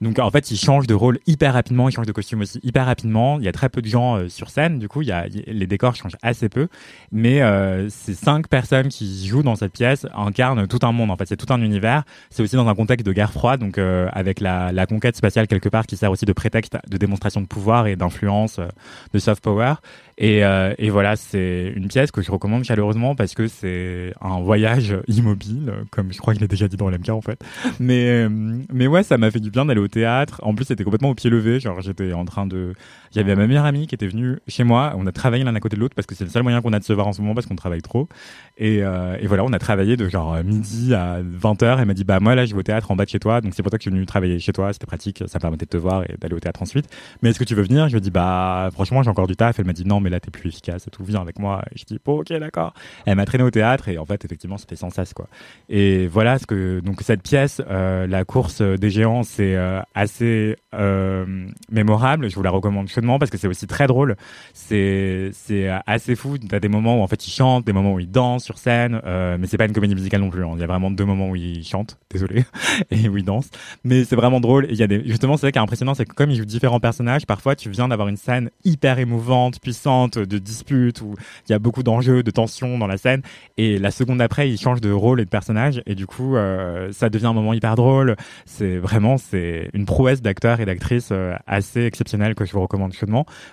Donc 0.00 0.18
en 0.18 0.30
fait, 0.30 0.50
il 0.50 0.56
change 0.56 0.86
de 0.86 0.94
rôle 0.94 1.18
hyper 1.26 1.54
rapidement, 1.54 1.88
il 1.88 1.92
change 1.92 2.06
de 2.06 2.12
costume 2.12 2.40
aussi 2.42 2.60
hyper 2.62 2.86
rapidement. 2.86 3.38
Il 3.38 3.44
y 3.44 3.48
a 3.48 3.52
très 3.52 3.68
peu 3.68 3.82
de 3.82 3.88
gens 3.88 4.16
euh, 4.16 4.28
sur 4.28 4.50
scène, 4.50 4.78
du 4.78 4.88
coup, 4.88 5.02
il 5.02 5.08
y 5.08 5.12
a, 5.12 5.26
les 5.28 5.66
décors 5.66 5.94
changent 5.96 6.16
assez 6.22 6.48
peu. 6.48 6.68
Mais 7.12 7.42
euh, 7.42 7.88
ces 7.88 8.14
cinq 8.14 8.48
personnes 8.48 8.88
qui 8.88 9.26
jouent 9.26 9.42
dans 9.42 9.56
cette 9.56 9.72
pièce 9.72 10.06
incarnent 10.14 10.66
tout 10.66 10.80
un 10.82 10.92
monde. 10.92 11.10
En 11.10 11.16
fait, 11.16 11.26
c'est 11.26 11.36
tout 11.36 11.52
un 11.52 11.60
univers. 11.62 12.04
C'est 12.30 12.42
aussi 12.42 12.56
dans 12.56 12.68
un 12.68 12.74
contexte 12.74 13.06
de 13.06 13.12
guerre 13.12 13.32
froide, 13.32 13.60
donc 13.60 13.78
euh, 13.78 14.08
avec 14.12 14.40
la, 14.40 14.86
conquête 14.88 15.16
spatiale 15.16 15.46
quelque 15.46 15.68
part 15.68 15.86
qui 15.86 15.96
sert 15.96 16.10
aussi 16.10 16.24
de 16.24 16.32
prétexte 16.32 16.76
de 16.88 16.96
démonstration 16.96 17.40
de 17.40 17.46
pouvoir 17.46 17.86
et 17.86 17.96
d'influence, 17.96 18.58
euh, 18.58 18.68
de 19.12 19.18
soft 19.18 19.42
power. 19.42 19.74
Et, 20.20 20.42
voilà, 20.90 21.14
c'est 21.16 21.72
une 21.76 21.88
pièce 21.88 22.10
que 22.10 22.22
je 22.22 22.30
recommande 22.30 22.64
chaleureusement 22.64 23.14
parce 23.14 23.34
que 23.34 23.46
c'est 23.46 24.12
un 24.20 24.40
voyage 24.40 24.96
immobile, 25.06 25.72
comme 25.90 26.12
je 26.12 26.18
crois 26.18 26.34
qu'il 26.34 26.42
est 26.42 26.48
déjà 26.48 26.66
dit 26.66 26.76
dans 26.76 26.90
l'MK 26.90 27.10
en 27.10 27.20
fait. 27.20 27.40
Mais, 27.78 28.28
mais 28.28 28.86
ouais, 28.88 29.04
ça 29.04 29.16
m'a 29.16 29.30
fait 29.30 29.38
du 29.38 29.50
bien 29.50 29.64
d'aller 29.64 29.80
au 29.80 29.87
théâtre. 29.88 30.40
En 30.44 30.54
plus, 30.54 30.66
c'était 30.66 30.84
complètement 30.84 31.10
au 31.10 31.14
pied 31.14 31.30
levé. 31.30 31.60
Genre, 31.60 31.80
j'étais 31.80 32.12
en 32.12 32.24
train 32.24 32.46
de. 32.46 32.74
Il 33.12 33.18
y 33.18 33.20
avait 33.20 33.34
ma 33.34 33.46
meilleure 33.46 33.64
amie 33.64 33.86
qui 33.86 33.94
était 33.94 34.06
venue 34.06 34.38
chez 34.46 34.64
moi. 34.64 34.94
On 34.96 35.06
a 35.06 35.12
travaillé 35.12 35.44
l'un 35.44 35.54
à 35.54 35.60
côté 35.60 35.76
de 35.76 35.80
l'autre 35.80 35.94
parce 35.94 36.06
que 36.06 36.14
c'est 36.14 36.24
le 36.24 36.30
seul 36.30 36.42
moyen 36.42 36.60
qu'on 36.60 36.72
a 36.72 36.78
de 36.78 36.84
se 36.84 36.92
voir 36.92 37.06
en 37.06 37.12
ce 37.12 37.20
moment 37.20 37.34
parce 37.34 37.46
qu'on 37.46 37.56
travaille 37.56 37.82
trop. 37.82 38.08
Et, 38.56 38.82
euh, 38.82 39.16
voilà, 39.24 39.44
on 39.44 39.52
a 39.52 39.58
travaillé 39.58 39.96
de 39.96 40.08
genre 40.08 40.42
midi 40.42 40.94
à 40.94 41.20
20h. 41.22 41.78
Elle 41.80 41.86
m'a 41.86 41.94
dit, 41.94 42.04
bah 42.04 42.20
moi 42.20 42.34
là, 42.34 42.46
je 42.46 42.54
vais 42.54 42.60
au 42.60 42.62
théâtre 42.62 42.90
en 42.90 42.96
bas 42.96 43.04
de 43.04 43.10
chez 43.10 43.18
toi. 43.18 43.40
Donc 43.40 43.54
c'est 43.54 43.62
pour 43.62 43.70
ça 43.70 43.78
que 43.78 43.82
je 43.82 43.90
suis 43.90 43.94
venu 43.94 44.06
travailler 44.06 44.38
chez 44.38 44.52
toi. 44.52 44.72
C'était 44.72 44.86
pratique. 44.86 45.22
Ça 45.26 45.38
me 45.38 45.40
permettait 45.40 45.66
de 45.66 45.70
te 45.70 45.76
voir 45.76 46.04
et 46.04 46.16
d'aller 46.18 46.34
au 46.34 46.40
théâtre 46.40 46.62
ensuite. 46.62 46.86
Mais 47.22 47.30
est-ce 47.30 47.38
que 47.38 47.44
tu 47.44 47.54
veux 47.54 47.62
venir? 47.62 47.88
Je 47.88 47.92
lui 47.92 47.98
ai 47.98 48.00
dit, 48.00 48.10
bah 48.10 48.70
franchement, 48.72 49.02
j'ai 49.02 49.10
encore 49.10 49.26
du 49.26 49.36
taf. 49.36 49.58
Elle 49.58 49.66
m'a 49.66 49.72
dit, 49.72 49.86
non, 49.86 50.00
mais 50.00 50.10
là, 50.10 50.20
t'es 50.20 50.30
plus 50.30 50.48
efficace 50.48 50.86
et 50.86 50.90
tout. 50.90 51.04
Viens 51.04 51.20
avec 51.20 51.38
moi. 51.38 51.62
Et 51.72 51.78
je 51.78 51.84
dis, 51.84 51.98
bon, 52.04 52.20
ok, 52.20 52.32
d'accord. 52.38 52.74
Elle 53.06 53.16
m'a 53.16 53.24
traîné 53.24 53.44
au 53.44 53.50
théâtre 53.50 53.88
et 53.88 53.98
en 53.98 54.04
fait, 54.04 54.24
effectivement, 54.24 54.58
c'était 54.58 54.76
sans 54.76 54.90
cesse, 54.90 55.14
quoi. 55.14 55.28
Et 55.68 56.06
voilà 56.06 56.38
ce 56.38 56.46
que, 56.46 56.80
donc 56.80 57.02
cette 57.02 57.22
pièce, 57.22 57.62
euh, 57.68 58.06
la 58.06 58.24
course 58.24 58.62
des 58.62 58.90
géants, 58.90 59.22
c'est 59.22 59.56
euh, 59.56 59.80
assez 59.94 60.56
euh, 60.74 61.46
mémorable. 61.70 62.30
Je 62.30 62.34
vous 62.34 62.42
la 62.42 62.50
recommande 62.50 62.88
parce 63.18 63.30
que 63.30 63.38
c'est 63.38 63.48
aussi 63.48 63.66
très 63.66 63.86
drôle. 63.86 64.16
C'est, 64.54 65.30
c'est 65.32 65.68
assez 65.86 66.14
fou. 66.16 66.36
T'as 66.38 66.60
des 66.60 66.68
moments 66.68 67.00
où 67.00 67.02
en 67.02 67.06
fait 67.06 67.26
ils 67.26 67.30
chantent, 67.30 67.64
des 67.66 67.72
moments 67.72 67.94
où 67.94 68.00
ils 68.00 68.10
dansent 68.10 68.44
sur 68.44 68.58
scène, 68.58 69.00
euh, 69.04 69.36
mais 69.38 69.46
c'est 69.46 69.56
pas 69.58 69.66
une 69.66 69.72
comédie 69.72 69.94
musicale 69.94 70.20
non 70.20 70.30
plus. 70.30 70.44
hein. 70.44 70.50
Il 70.54 70.60
y 70.60 70.64
a 70.64 70.66
vraiment 70.66 70.90
deux 70.90 71.04
moments 71.04 71.30
où 71.30 71.36
ils 71.36 71.64
chantent, 71.64 71.98
désolé, 72.10 72.44
et 72.90 73.08
où 73.08 73.16
ils 73.16 73.24
dansent. 73.24 73.50
Mais 73.84 74.04
c'est 74.04 74.16
vraiment 74.16 74.40
drôle. 74.40 74.66
Et 74.66 74.72
il 74.72 74.78
y 74.78 74.82
a 74.82 74.86
des, 74.86 75.02
justement, 75.04 75.36
c'est 75.36 75.46
ça 75.46 75.52
qui 75.52 75.58
impressionnant, 75.58 75.94
c'est 75.94 76.04
que 76.04 76.14
comme 76.14 76.30
ils 76.30 76.36
jouent 76.36 76.44
différents 76.44 76.80
personnages, 76.80 77.26
parfois 77.26 77.56
tu 77.56 77.70
viens 77.70 77.88
d'avoir 77.88 78.08
une 78.08 78.16
scène 78.16 78.50
hyper 78.64 78.98
émouvante, 78.98 79.60
puissante, 79.60 80.18
de 80.18 80.38
dispute 80.38 81.00
où 81.00 81.14
il 81.48 81.52
y 81.52 81.54
a 81.54 81.58
beaucoup 81.58 81.82
d'enjeux, 81.82 82.22
de 82.22 82.30
tensions 82.30 82.78
dans 82.78 82.86
la 82.86 82.96
scène, 82.96 83.22
et 83.56 83.78
la 83.78 83.90
seconde 83.90 84.20
après 84.20 84.48
ils 84.50 84.58
changent 84.58 84.80
de 84.80 84.90
rôle 84.90 85.20
et 85.20 85.24
de 85.24 85.30
personnage, 85.30 85.82
et 85.86 85.94
du 85.94 86.06
coup 86.06 86.36
euh, 86.36 86.90
ça 86.92 87.10
devient 87.10 87.26
un 87.26 87.32
moment 87.32 87.52
hyper 87.54 87.76
drôle. 87.76 88.16
C'est 88.46 88.78
vraiment 88.78 89.16
c'est 89.18 89.70
une 89.74 89.84
prouesse 89.86 90.22
d'acteurs 90.22 90.60
et 90.60 90.64
d'actrices 90.64 91.10
euh, 91.12 91.34
assez 91.46 91.82
exceptionnelle 91.84 92.34
que 92.34 92.44
je 92.44 92.52
vous 92.52 92.60
recommande 92.60 92.87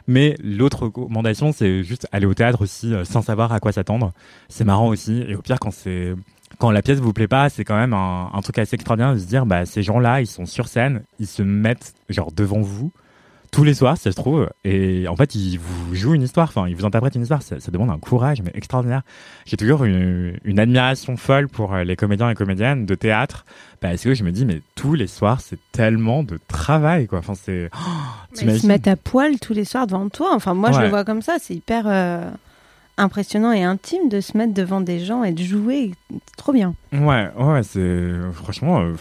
Mais 0.07 0.36
l'autre 0.43 0.83
recommandation, 0.83 1.51
c'est 1.51 1.83
juste 1.83 2.07
aller 2.11 2.25
au 2.25 2.33
théâtre 2.33 2.61
aussi 2.61 2.93
euh, 2.93 3.05
sans 3.05 3.21
savoir 3.21 3.51
à 3.51 3.59
quoi 3.59 3.71
s'attendre. 3.71 4.11
C'est 4.49 4.65
marrant 4.65 4.88
aussi. 4.88 5.23
Et 5.27 5.36
au 5.36 5.41
pire, 5.41 5.59
quand 5.59 5.71
c'est 5.71 6.13
la 6.71 6.81
pièce 6.81 6.99
vous 6.99 7.13
plaît 7.13 7.27
pas, 7.27 7.49
c'est 7.49 7.63
quand 7.63 7.75
même 7.75 7.93
un, 7.93 8.29
un 8.33 8.41
truc 8.41 8.57
assez 8.57 8.75
extraordinaire 8.75 9.13
de 9.13 9.19
se 9.19 9.25
dire, 9.25 9.45
bah 9.45 9.65
ces 9.65 9.83
gens-là, 9.83 10.21
ils 10.21 10.27
sont 10.27 10.45
sur 10.45 10.67
scène, 10.67 11.03
ils 11.19 11.27
se 11.27 11.43
mettent 11.43 11.93
genre 12.09 12.31
devant 12.31 12.61
vous 12.61 12.91
tous 13.56 13.64
les 13.64 13.74
soirs, 13.74 13.95
ça 13.95 14.12
se 14.12 14.16
trouve, 14.18 14.49
et 14.66 15.08
en 15.08 15.16
fait, 15.16 15.34
ils 15.34 15.58
vous 15.58 15.95
jouent 15.95 16.14
une 16.14 16.24
histoire, 16.24 16.49
enfin, 16.49 16.68
ils 16.68 16.76
vous 16.76 16.86
interprètent 16.86 17.16
une 17.16 17.22
histoire. 17.22 17.41
Ça, 17.41 17.62
ça 17.62 17.72
demande 17.72 17.89
un 17.89 17.97
courage, 17.97 18.41
mais 18.41 18.51
extraordinaire. 18.53 19.01
J'ai 19.45 19.56
toujours 19.56 19.86
une, 19.86 20.38
une 20.43 20.60
admiration 20.60 21.16
folle 21.16 21.47
pour 21.47 21.74
euh, 21.74 21.86
les 21.86 21.95
comédiens 21.95 22.30
et 22.30 22.36
comédiennes 22.36 22.86
de 22.86 22.95
théâtre, 22.95 23.45
parce 23.80 24.03
que 24.03 24.14
je 24.14 24.26
me 24.26 24.32
dis, 24.34 24.45
mais 24.45 24.62
tous 24.76 24.93
les 24.93 25.08
soirs, 25.08 25.39
c'est 25.39 25.60
tellement 25.72 26.24
de 26.24 26.38
travail, 26.49 27.08
quoi. 27.08 27.20
Enfin, 27.20 27.34
c'est. 27.36 27.70
Oh, 27.74 28.41
Ils 28.41 28.60
se 28.60 28.68
mettent 28.68 28.89
à 28.89 28.97
poil 28.97 29.39
tous 29.39 29.53
les 29.53 29.64
soirs 29.64 29.88
devant 29.88 30.10
toi. 30.10 30.32
Enfin, 30.34 30.53
moi, 30.53 30.74
je 30.74 30.82
le 30.82 30.89
vois 30.89 31.06
comme 31.06 31.22
ça. 31.22 31.38
C'est 31.39 31.56
hyper 31.56 31.86
euh, 31.88 32.30
impressionnant 32.97 33.53
et 33.53 33.64
intime 33.64 34.10
de 34.10 34.20
se 34.20 34.38
mettre 34.38 34.53
devant 34.53 34.82
des 34.82 34.99
gens 34.99 35.24
et 35.24 35.32
de 35.32 35.41
jouer. 35.43 35.93
Trop 36.36 36.51
bien. 36.51 36.76
Ouais, 36.91 37.30
ouais, 37.38 37.64
c'est 37.64 38.12
franchement 38.34 38.82
euh, 38.82 38.95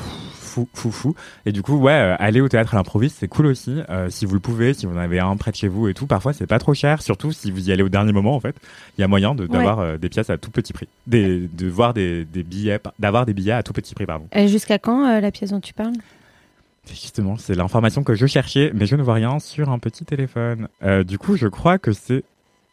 fou, 0.54 0.68
fou, 0.72 0.90
fou. 0.92 1.14
Et 1.46 1.52
du 1.52 1.62
coup, 1.62 1.76
ouais, 1.76 1.92
euh, 1.92 2.16
aller 2.18 2.40
au 2.40 2.48
théâtre 2.48 2.74
à 2.74 2.76
l'improviste, 2.76 3.16
c'est 3.18 3.28
cool 3.28 3.46
aussi. 3.46 3.76
Euh, 3.90 4.08
si 4.10 4.24
vous 4.26 4.34
le 4.34 4.40
pouvez, 4.40 4.72
si 4.74 4.86
vous 4.86 4.94
en 4.94 4.98
avez 4.98 5.18
un 5.18 5.36
près 5.36 5.50
de 5.50 5.56
chez 5.56 5.68
vous 5.68 5.88
et 5.88 5.94
tout, 5.94 6.06
parfois 6.06 6.32
c'est 6.32 6.46
pas 6.46 6.58
trop 6.58 6.74
cher. 6.74 7.02
Surtout 7.02 7.32
si 7.32 7.50
vous 7.50 7.68
y 7.68 7.72
allez 7.72 7.82
au 7.82 7.88
dernier 7.88 8.12
moment, 8.12 8.34
en 8.36 8.40
fait, 8.40 8.54
il 8.96 9.00
y 9.00 9.04
a 9.04 9.08
moyen 9.08 9.34
de- 9.34 9.46
d'avoir 9.46 9.80
euh, 9.80 9.96
des 9.96 10.08
pièces 10.08 10.30
à 10.30 10.38
tout 10.38 10.50
petit 10.50 10.72
prix, 10.72 10.88
des, 11.06 11.48
de 11.52 11.68
voir 11.68 11.92
des, 11.94 12.24
des 12.24 12.42
billets, 12.42 12.80
d'avoir 12.98 13.26
des 13.26 13.34
billets 13.34 13.52
à 13.52 13.62
tout 13.62 13.72
petit 13.72 13.94
prix, 13.94 14.06
pardon. 14.06 14.26
Et 14.32 14.48
jusqu'à 14.48 14.78
quand 14.78 15.20
la 15.20 15.30
pièce 15.30 15.50
dont 15.50 15.60
tu 15.60 15.74
parles? 15.74 15.94
Justement, 16.88 17.36
c'est 17.38 17.54
l'information 17.54 18.02
que 18.04 18.14
je 18.14 18.26
cherchais, 18.26 18.70
mais 18.74 18.84
je 18.84 18.94
ne 18.94 19.02
vois 19.02 19.14
rien 19.14 19.38
sur 19.40 19.70
un 19.70 19.78
petit 19.78 20.04
téléphone. 20.04 20.68
Euh, 20.82 21.02
du 21.02 21.16
coup, 21.16 21.34
je 21.36 21.48
crois 21.48 21.78
que 21.78 21.92
c'est 21.92 22.24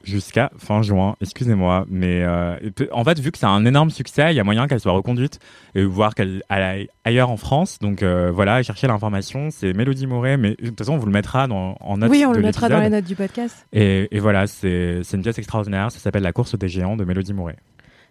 jusqu'à 0.04 0.52
fin 0.58 0.82
juin, 0.82 1.16
excusez-moi. 1.22 1.86
Mais 1.90 2.22
euh, 2.24 2.56
en 2.92 3.04
fait, 3.04 3.20
vu 3.20 3.32
que 3.32 3.38
c'est 3.38 3.46
un 3.46 3.66
énorme 3.66 3.90
succès, 3.90 4.32
il 4.32 4.36
y 4.36 4.40
a 4.40 4.44
moyen 4.44 4.68
qu'elle 4.68 4.80
soit 4.80 4.92
reconduite 4.92 5.40
et 5.76 5.84
voir 5.84 6.16
qu'elle 6.16 6.44
elle 6.50 6.64
aille 6.64 6.90
ailleurs 7.04 7.30
en 7.30 7.38
France. 7.38 7.80
Donc 7.80 8.04
euh, 8.04 8.32
voilà, 8.34 8.62
chercher 8.64 8.88
l'information, 8.88 9.50
c'est 9.52 9.74
Mélodie 9.74 10.08
Moret, 10.08 10.38
mais 10.38 10.52
de 10.52 10.68
toute 10.68 10.78
façon, 10.78 10.94
on 10.94 10.98
vous 10.98 11.06
le 11.06 11.12
mettra 11.12 11.48
dans, 11.48 11.76
en 11.80 11.98
note 11.98 12.12
Oui, 12.12 12.26
on 12.26 12.32
de 12.32 12.38
le 12.38 12.44
mettra 12.44 12.70
dans 12.70 12.80
les 12.80 12.90
notes 12.90 13.06
du 13.06 13.16
podcast. 13.16 13.66
Et, 13.74 14.08
et 14.16 14.20
voilà, 14.20 14.48
c'est 14.48 15.02
une 15.14 15.22
pièce 15.22 15.38
extraordinaire, 15.38 15.92
ça 15.92 16.00
s'appelle 16.00 16.24
La 16.24 16.34
course 16.34 16.58
des 16.58 16.68
géants 16.68 16.98
de 16.98 17.06
Mélodie 17.06 17.34
Moret. 17.34 17.58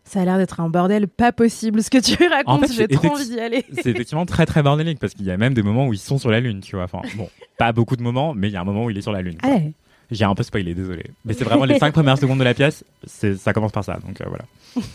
Ça 0.05 0.23
a 0.23 0.25
l'air 0.25 0.39
d'être 0.39 0.61
un 0.61 0.69
bordel 0.69 1.09
pas 1.09 1.31
possible 1.31 1.83
ce 1.83 1.91
que 1.91 1.99
tu 1.99 2.17
racontes. 2.29 2.67
fait, 2.67 2.73
J'ai 2.73 2.75
c'est 2.75 2.89
trop 2.89 3.09
envie 3.09 3.29
d'y 3.29 3.39
aller. 3.39 3.65
C'est 3.75 3.91
effectivement 3.91 4.27
très 4.27 4.47
très 4.47 4.63
bordélique 4.63 4.99
parce 4.99 5.15
qu'il 5.15 5.27
y 5.27 5.31
a 5.31 5.37
même 5.37 5.55
des 5.55 5.63
moments 5.63 5.87
où 5.87 5.93
ils 5.93 5.99
sont 5.99 6.19
sur 6.19 6.31
la 6.31 6.41
Lune, 6.41 6.61
tu 6.61 6.77
vois. 6.77 6.85
Enfin, 6.85 7.03
bon, 7.17 7.29
pas 7.59 7.73
beaucoup 7.73 7.97
de 7.97 8.03
moments, 8.03 8.35
mais 8.35 8.49
il 8.49 8.53
y 8.53 8.57
a 8.57 8.61
un 8.61 8.65
moment 8.65 8.85
où 8.85 8.91
il 8.91 8.99
est 8.99 9.03
sur 9.03 9.13
la 9.13 9.23
Lune. 9.23 9.39
Allez. 9.43 9.73
J'ai 10.11 10.25
un 10.25 10.35
peu 10.35 10.43
spoilé, 10.43 10.75
désolé. 10.75 11.05
Mais 11.25 11.35
c'est 11.35 11.45
vraiment 11.45 11.65
les 11.65 11.79
cinq 11.79 11.93
premières 11.93 12.19
secondes 12.21 12.39
de 12.39 12.45
la 12.45 12.55
pièce, 12.55 12.85
c'est, 13.07 13.37
ça 13.37 13.53
commence 13.53 13.73
par 13.73 13.85
ça, 13.85 13.99
donc 14.05 14.21
euh, 14.21 14.25
voilà. 14.29 14.45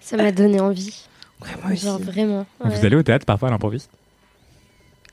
Ça 0.00 0.16
m'a 0.16 0.32
donné 0.32 0.60
envie. 0.60 1.04
moi 1.62 1.74
Genre 1.74 1.98
vraiment. 1.98 2.46
Vous 2.60 2.70
ouais. 2.70 2.86
allez 2.86 2.96
au 2.96 3.02
théâtre 3.02 3.26
parfois 3.26 3.48
à 3.48 3.50
l'improviste? 3.50 3.90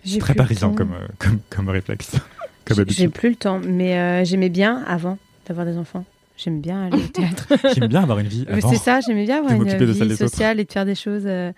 J'ai 0.03 0.19
Très 0.19 0.35
parisien 0.35 0.71
comme, 0.73 0.93
euh, 0.93 1.07
comme, 1.19 1.39
comme 1.49 1.69
réflexe. 1.69 2.15
comme 2.65 2.85
J'ai 2.87 3.07
plus 3.09 3.29
le 3.29 3.35
temps, 3.35 3.59
mais 3.59 3.97
euh, 3.97 4.23
j'aimais 4.23 4.49
bien 4.49 4.83
avant 4.87 5.17
d'avoir 5.47 5.65
des 5.65 5.77
enfants. 5.77 6.05
J'aime 6.37 6.61
bien 6.61 6.85
aller 6.87 6.97
au 7.03 7.07
théâtre. 7.07 7.47
J'aime 7.75 7.87
bien 7.87 8.03
avoir 8.03 8.19
une 8.19 8.27
vie. 8.27 8.45
C'est 8.61 8.75
ça, 8.75 8.99
j'aimais 8.99 9.25
bien 9.25 9.37
avoir 9.37 9.51
de 9.57 9.57
une 9.57 9.77
de 9.79 9.85
vie 9.85 10.01
autres. 10.03 10.15
sociale 10.15 10.59
et 10.59 10.65
de 10.65 10.71
faire 10.71 10.85
des 10.85 10.95
choses. 10.95 11.23
euh, 11.25 11.51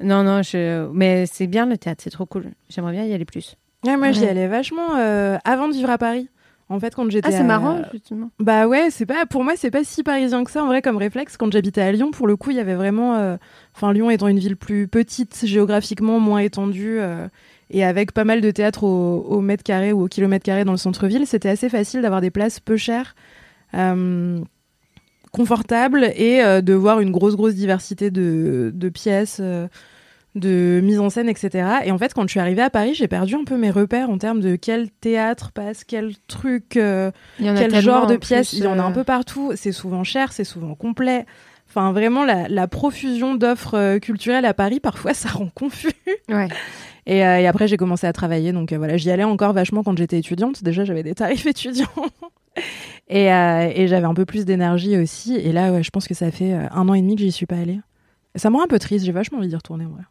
Non, 0.00 0.22
non, 0.22 0.42
je... 0.42 0.86
mais 0.92 1.24
c'est 1.26 1.46
bien 1.46 1.64
le 1.66 1.76
théâtre, 1.78 2.02
c'est 2.04 2.10
trop 2.10 2.26
cool. 2.26 2.46
J'aimerais 2.68 2.92
bien 2.92 3.04
y 3.04 3.12
aller 3.14 3.24
plus. 3.24 3.56
Ouais, 3.86 3.96
moi, 3.96 4.12
j'y 4.12 4.20
Ouais. 4.20 4.28
allais 4.28 4.48
vachement 4.48 4.96
euh, 4.96 5.38
avant 5.44 5.68
de 5.68 5.72
vivre 5.72 5.88
à 5.90 5.98
Paris. 5.98 6.28
En 6.70 6.78
fait, 6.80 6.94
quand 6.94 7.10
j'étais 7.10 7.28
Ah, 7.28 7.32
c'est 7.32 7.38
à- 7.38 7.44
marrant, 7.44 7.80
justement. 7.92 8.30
Bah 8.40 8.66
ouais, 8.68 8.88
c'est 8.90 9.06
pas 9.06 9.24
pour 9.24 9.42
moi, 9.42 9.54
c'est 9.56 9.70
pas 9.70 9.84
si 9.84 10.02
parisien 10.02 10.44
que 10.44 10.50
ça 10.50 10.62
en 10.62 10.66
vrai 10.66 10.82
comme 10.82 10.98
réflexe. 10.98 11.36
Quand 11.38 11.50
j'habitais 11.50 11.80
à 11.80 11.90
Lyon, 11.92 12.10
pour 12.10 12.26
le 12.26 12.36
coup, 12.36 12.50
il 12.50 12.56
y 12.56 12.60
avait 12.60 12.74
vraiment, 12.74 13.14
euh, 13.16 13.36
enfin 13.74 13.92
Lyon 13.94 14.10
étant 14.10 14.28
une 14.28 14.38
ville 14.38 14.56
plus 14.56 14.86
petite 14.86 15.40
géographiquement, 15.46 16.20
moins 16.20 16.40
étendue. 16.40 16.98
euh, 17.00 17.26
et 17.70 17.84
avec 17.84 18.12
pas 18.12 18.24
mal 18.24 18.40
de 18.40 18.50
théâtres 18.50 18.84
au, 18.84 19.26
au 19.28 19.40
mètre 19.42 19.62
carré 19.62 19.92
ou 19.92 20.02
au 20.04 20.08
kilomètre 20.08 20.44
carré 20.44 20.64
dans 20.64 20.72
le 20.72 20.78
centre-ville, 20.78 21.26
c'était 21.26 21.50
assez 21.50 21.68
facile 21.68 22.00
d'avoir 22.02 22.20
des 22.22 22.30
places 22.30 22.60
peu 22.60 22.76
chères, 22.78 23.14
euh, 23.74 24.38
confortables 25.32 26.04
et 26.16 26.40
de 26.62 26.74
voir 26.74 27.00
une 27.00 27.10
grosse, 27.10 27.36
grosse 27.36 27.54
diversité 27.54 28.10
de, 28.10 28.70
de 28.74 28.88
pièces, 28.88 29.40
de 30.38 30.80
mise 30.82 30.98
en 30.98 31.10
scène, 31.10 31.28
etc. 31.28 31.68
Et 31.84 31.92
en 31.92 31.98
fait, 31.98 32.14
quand 32.14 32.22
je 32.22 32.30
suis 32.30 32.40
arrivée 32.40 32.62
à 32.62 32.70
Paris, 32.70 32.94
j'ai 32.94 33.08
perdu 33.08 33.34
un 33.34 33.44
peu 33.44 33.56
mes 33.56 33.70
repères 33.70 34.10
en 34.10 34.18
termes 34.18 34.40
de 34.40 34.56
quel 34.56 34.90
théâtre 34.90 35.52
passe, 35.52 35.84
quel 35.84 36.14
truc, 36.26 36.76
euh, 36.76 37.10
quel 37.38 37.80
genre 37.80 38.06
de 38.06 38.16
plus, 38.16 38.52
Il 38.52 38.64
y 38.64 38.66
en 38.66 38.78
a 38.78 38.82
un 38.82 38.90
euh, 38.90 38.94
peu 38.94 39.04
partout. 39.04 39.52
C'est 39.54 39.72
souvent 39.72 40.04
cher, 40.04 40.32
c'est 40.32 40.44
souvent 40.44 40.74
complet. 40.74 41.26
Enfin, 41.68 41.92
vraiment, 41.92 42.24
la, 42.24 42.48
la 42.48 42.66
profusion 42.66 43.34
d'offres 43.34 43.76
euh, 43.76 43.98
culturelles 43.98 44.46
à 44.46 44.54
Paris, 44.54 44.80
parfois, 44.80 45.12
ça 45.12 45.28
rend 45.28 45.50
confus. 45.54 45.92
Ouais. 46.28 46.48
Et, 47.08 47.24
euh, 47.24 47.40
et 47.40 47.46
après, 47.46 47.66
j'ai 47.66 47.78
commencé 47.78 48.06
à 48.06 48.12
travailler. 48.12 48.52
Donc 48.52 48.70
euh, 48.70 48.78
voilà, 48.78 48.98
j'y 48.98 49.10
allais 49.10 49.24
encore 49.24 49.54
vachement 49.54 49.82
quand 49.82 49.96
j'étais 49.96 50.18
étudiante. 50.18 50.62
Déjà, 50.62 50.84
j'avais 50.84 51.02
des 51.02 51.14
tarifs 51.14 51.46
étudiants. 51.46 51.86
et 53.08 53.32
euh, 53.32 53.72
et 53.74 53.88
j'avais 53.88 54.06
un 54.06 54.14
peu 54.14 54.26
plus 54.26 54.44
d'énergie 54.44 54.96
aussi. 54.98 55.34
Et 55.34 55.52
là, 55.52 55.72
ouais, 55.72 55.82
je 55.82 55.90
pense 55.90 56.06
que 56.06 56.14
ça 56.14 56.30
fait 56.30 56.52
un 56.52 56.88
an 56.88 56.94
et 56.94 57.00
demi 57.00 57.16
que 57.16 57.22
j'y 57.22 57.32
suis 57.32 57.46
pas 57.46 57.56
allée. 57.56 57.80
Ça 58.36 58.50
me 58.50 58.56
rend 58.56 58.64
un 58.64 58.68
peu 58.68 58.78
triste. 58.78 59.06
J'ai 59.06 59.12
vachement 59.12 59.38
envie 59.38 59.48
d'y 59.48 59.56
retourner, 59.56 59.86
vrai. 59.86 60.02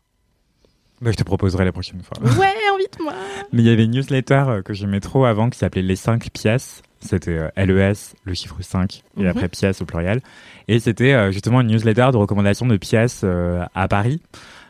Bah, 1.01 1.11
je 1.11 1.15
te 1.15 1.23
proposerai 1.23 1.63
la 1.65 1.71
prochaine 1.71 2.01
fois. 2.01 2.17
Ouais, 2.39 2.53
invite-moi 2.73 3.13
Mais 3.53 3.61
il 3.61 3.67
y 3.67 3.69
avait 3.69 3.85
une 3.85 3.91
newsletter 3.91 4.43
euh, 4.47 4.61
que 4.61 4.73
j'aimais 4.73 4.99
trop 4.99 5.25
avant 5.25 5.49
qui 5.49 5.59
s'appelait 5.59 5.81
Les 5.83 5.95
5 5.95 6.29
pièces. 6.31 6.81
C'était 6.99 7.37
euh, 7.37 7.49
LES, 7.55 7.93
le 8.23 8.33
chiffre 8.33 8.55
5, 8.59 9.03
et 9.17 9.21
Mhm. 9.21 9.27
après 9.27 9.47
pièces 9.49 9.81
au 9.81 9.85
pluriel. 9.85 10.21
Et 10.67 10.79
c'était 10.79 11.13
euh, 11.13 11.31
justement 11.31 11.61
une 11.61 11.67
newsletter 11.67 12.09
de 12.11 12.17
recommandations 12.17 12.65
de 12.65 12.77
pièces 12.77 13.23
à 13.75 13.87
Paris. 13.87 14.21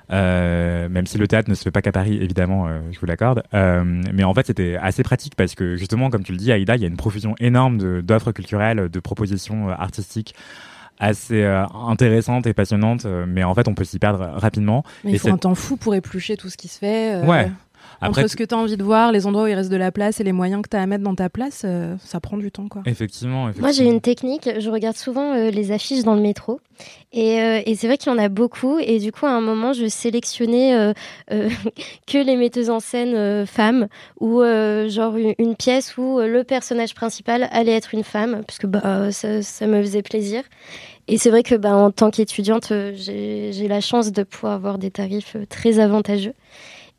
Euh, 0.10 0.88
même 0.88 1.06
si 1.06 1.18
le 1.18 1.28
théâtre 1.28 1.50
ne 1.50 1.56
se 1.56 1.64
fait 1.64 1.72
pas 1.72 1.82
qu'à 1.82 1.92
Paris, 1.92 2.18
évidemment, 2.22 2.68
euh, 2.68 2.80
je 2.92 3.00
vous 3.00 3.06
l'accorde. 3.06 3.44
Euh, 3.54 3.84
mais 4.14 4.24
en 4.24 4.34
fait, 4.34 4.48
c'était 4.48 4.78
assez 4.82 5.04
pratique 5.04 5.36
parce 5.36 5.54
que 5.56 5.76
justement, 5.76 6.10
comme 6.10 6.24
tu 6.24 6.32
le 6.32 6.38
dis, 6.38 6.52
Aïda, 6.52 6.76
il 6.78 6.82
y 6.82 6.86
a 6.86 6.88
une 6.88 6.96
profusion 6.98 7.36
énorme 7.40 8.02
d'offres 8.02 8.32
culturelles, 8.32 8.88
de 8.90 9.00
propositions 9.02 9.70
artistiques 9.70 10.34
assez 11.00 11.44
euh, 11.44 11.66
intéressantes 11.88 12.48
et 12.48 12.54
passionnantes. 12.54 13.06
euh, 13.06 13.26
mais 13.28 13.44
en 13.44 13.54
fait, 13.54 13.68
on 13.68 13.74
peut 13.76 13.84
s'y 13.84 14.00
perdre 14.00 14.26
rapidement. 14.34 14.84
Mais 15.04 15.12
il 15.12 15.16
Et 15.16 15.18
faut 15.20 15.30
un 15.30 15.38
temps 15.38 15.56
fou 15.56 15.78
pour 15.78 15.94
éplucher 15.96 16.38
tout 16.38 16.50
ce 16.50 16.58
qui 16.58 16.68
se 16.68 16.80
fait. 16.80 17.16
euh, 17.16 17.26
Ouais. 17.26 17.52
Après, 18.02 18.22
entre 18.22 18.30
ce 18.30 18.36
que 18.36 18.44
tu 18.44 18.54
as 18.54 18.58
envie 18.58 18.78
de 18.78 18.84
voir, 18.84 19.12
les 19.12 19.26
endroits 19.26 19.44
où 19.46 19.48
il 19.48 19.54
reste 19.54 19.72
de 19.72 19.76
la 19.78 19.92
place 19.92 20.20
et 20.20 20.24
les 20.24 20.32
moyens 20.32 20.62
que 20.62 20.70
tu 20.70 20.78
as 20.78 20.82
à 20.82 20.86
mettre 20.86 21.04
dans 21.04 21.16
ta 21.16 21.30
place, 21.30 21.64
euh, 21.66 21.96
ça 22.04 22.20
prend 22.20 22.38
du 22.38 22.52
temps. 22.52 22.68
quoi. 22.68 22.82
effectivement, 22.86 23.46
effectivement. 23.46 23.68
Moi, 23.68 23.72
j'ai 23.72 23.86
une 23.86 24.02
technique. 24.02 24.50
Je 24.60 24.70
regarde 24.70 24.96
souvent 24.96 25.34
euh, 25.34 25.50
les 25.50 25.72
affiches 25.72 26.04
dans 26.04 26.16
le 26.16 26.22
métro. 26.22 26.60
Et, 27.12 27.42
euh, 27.42 27.62
et 27.66 27.76
c'est 27.76 27.88
vrai 27.88 27.98
qu'il 27.98 28.12
y 28.12 28.16
en 28.16 28.20
a 28.20 28.30
beaucoup. 28.30 28.78
Et 28.80 29.00
du 29.00 29.12
coup, 29.12 29.26
à 29.26 29.32
un 29.32 29.42
moment, 29.42 29.74
je 29.74 29.88
sélectionnais 29.88 30.76
euh, 30.76 30.94
euh, 31.32 31.50
que 32.08 32.18
les 32.18 32.36
metteuses 32.36 32.70
en 32.70 32.80
scène 32.80 33.16
euh, 33.16 33.46
femmes 33.46 33.88
ou 34.20 34.42
euh, 34.42 34.88
genre 34.90 35.16
une, 35.18 35.34
une 35.40 35.56
pièce 35.56 35.98
où 35.98 36.20
le 36.20 36.44
personnage 36.44 36.94
principal 36.94 37.48
allait 37.52 37.74
être 37.76 37.94
une 37.94 38.04
femme, 38.04 38.44
parce 38.46 38.60
que 38.60 38.68
bah, 38.68 39.12
ça, 39.12 39.42
ça 39.42 39.68
me 39.68 39.82
faisait 39.82 40.04
plaisir. 40.04 40.44
Et 41.08 41.18
c'est 41.18 41.30
vrai 41.30 41.42
que 41.42 41.56
bah, 41.56 41.74
en 41.76 41.90
tant 41.90 42.12
qu'étudiante, 42.12 42.72
j'ai 42.96 43.68
la 43.68 43.82
chance 43.82 44.12
de 44.12 44.24
pouvoir 44.24 44.54
avoir 44.54 44.78
des 44.78 44.92
tarifs 44.92 45.38
très 45.50 45.80
avantageux. 45.80 46.34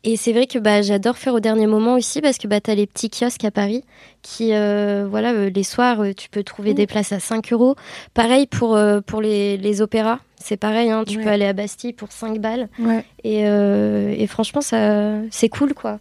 Et 0.04 0.16
c'est 0.16 0.32
vrai 0.32 0.46
que 0.46 0.58
bah, 0.58 0.80
j'adore 0.80 1.18
faire 1.18 1.34
au 1.34 1.40
dernier 1.40 1.66
moment 1.66 1.94
aussi 1.94 2.20
parce 2.20 2.38
que 2.38 2.46
bah, 2.46 2.60
tu 2.60 2.70
as 2.70 2.74
les 2.76 2.86
petits 2.86 3.10
kiosques 3.10 3.44
à 3.44 3.50
Paris 3.50 3.82
qui, 4.22 4.54
euh, 4.54 5.06
voilà, 5.10 5.32
euh, 5.32 5.50
les 5.50 5.64
soirs, 5.64 6.00
euh, 6.02 6.12
tu 6.14 6.28
peux 6.28 6.44
trouver 6.44 6.72
des 6.72 6.86
places 6.86 7.10
à 7.12 7.18
5 7.20 7.52
euros. 7.52 7.74
Pareil 8.14 8.46
pour, 8.46 8.78
pour 9.06 9.20
les, 9.20 9.56
les 9.56 9.82
opéras. 9.82 10.20
C'est 10.36 10.56
pareil, 10.56 10.90
hein, 10.90 11.02
tu 11.06 11.18
Ouais. 11.18 11.24
peux 11.24 11.30
aller 11.30 11.46
à 11.46 11.52
Bastille 11.52 11.92
pour 11.92 12.12
5 12.12 12.38
balles. 12.38 12.68
Ouais. 12.78 13.04
Et, 13.24 13.40
et 13.42 14.26
franchement, 14.28 14.60
ça, 14.60 15.14
c'est 15.30 15.48
cool, 15.48 15.74
quoi. 15.74 15.98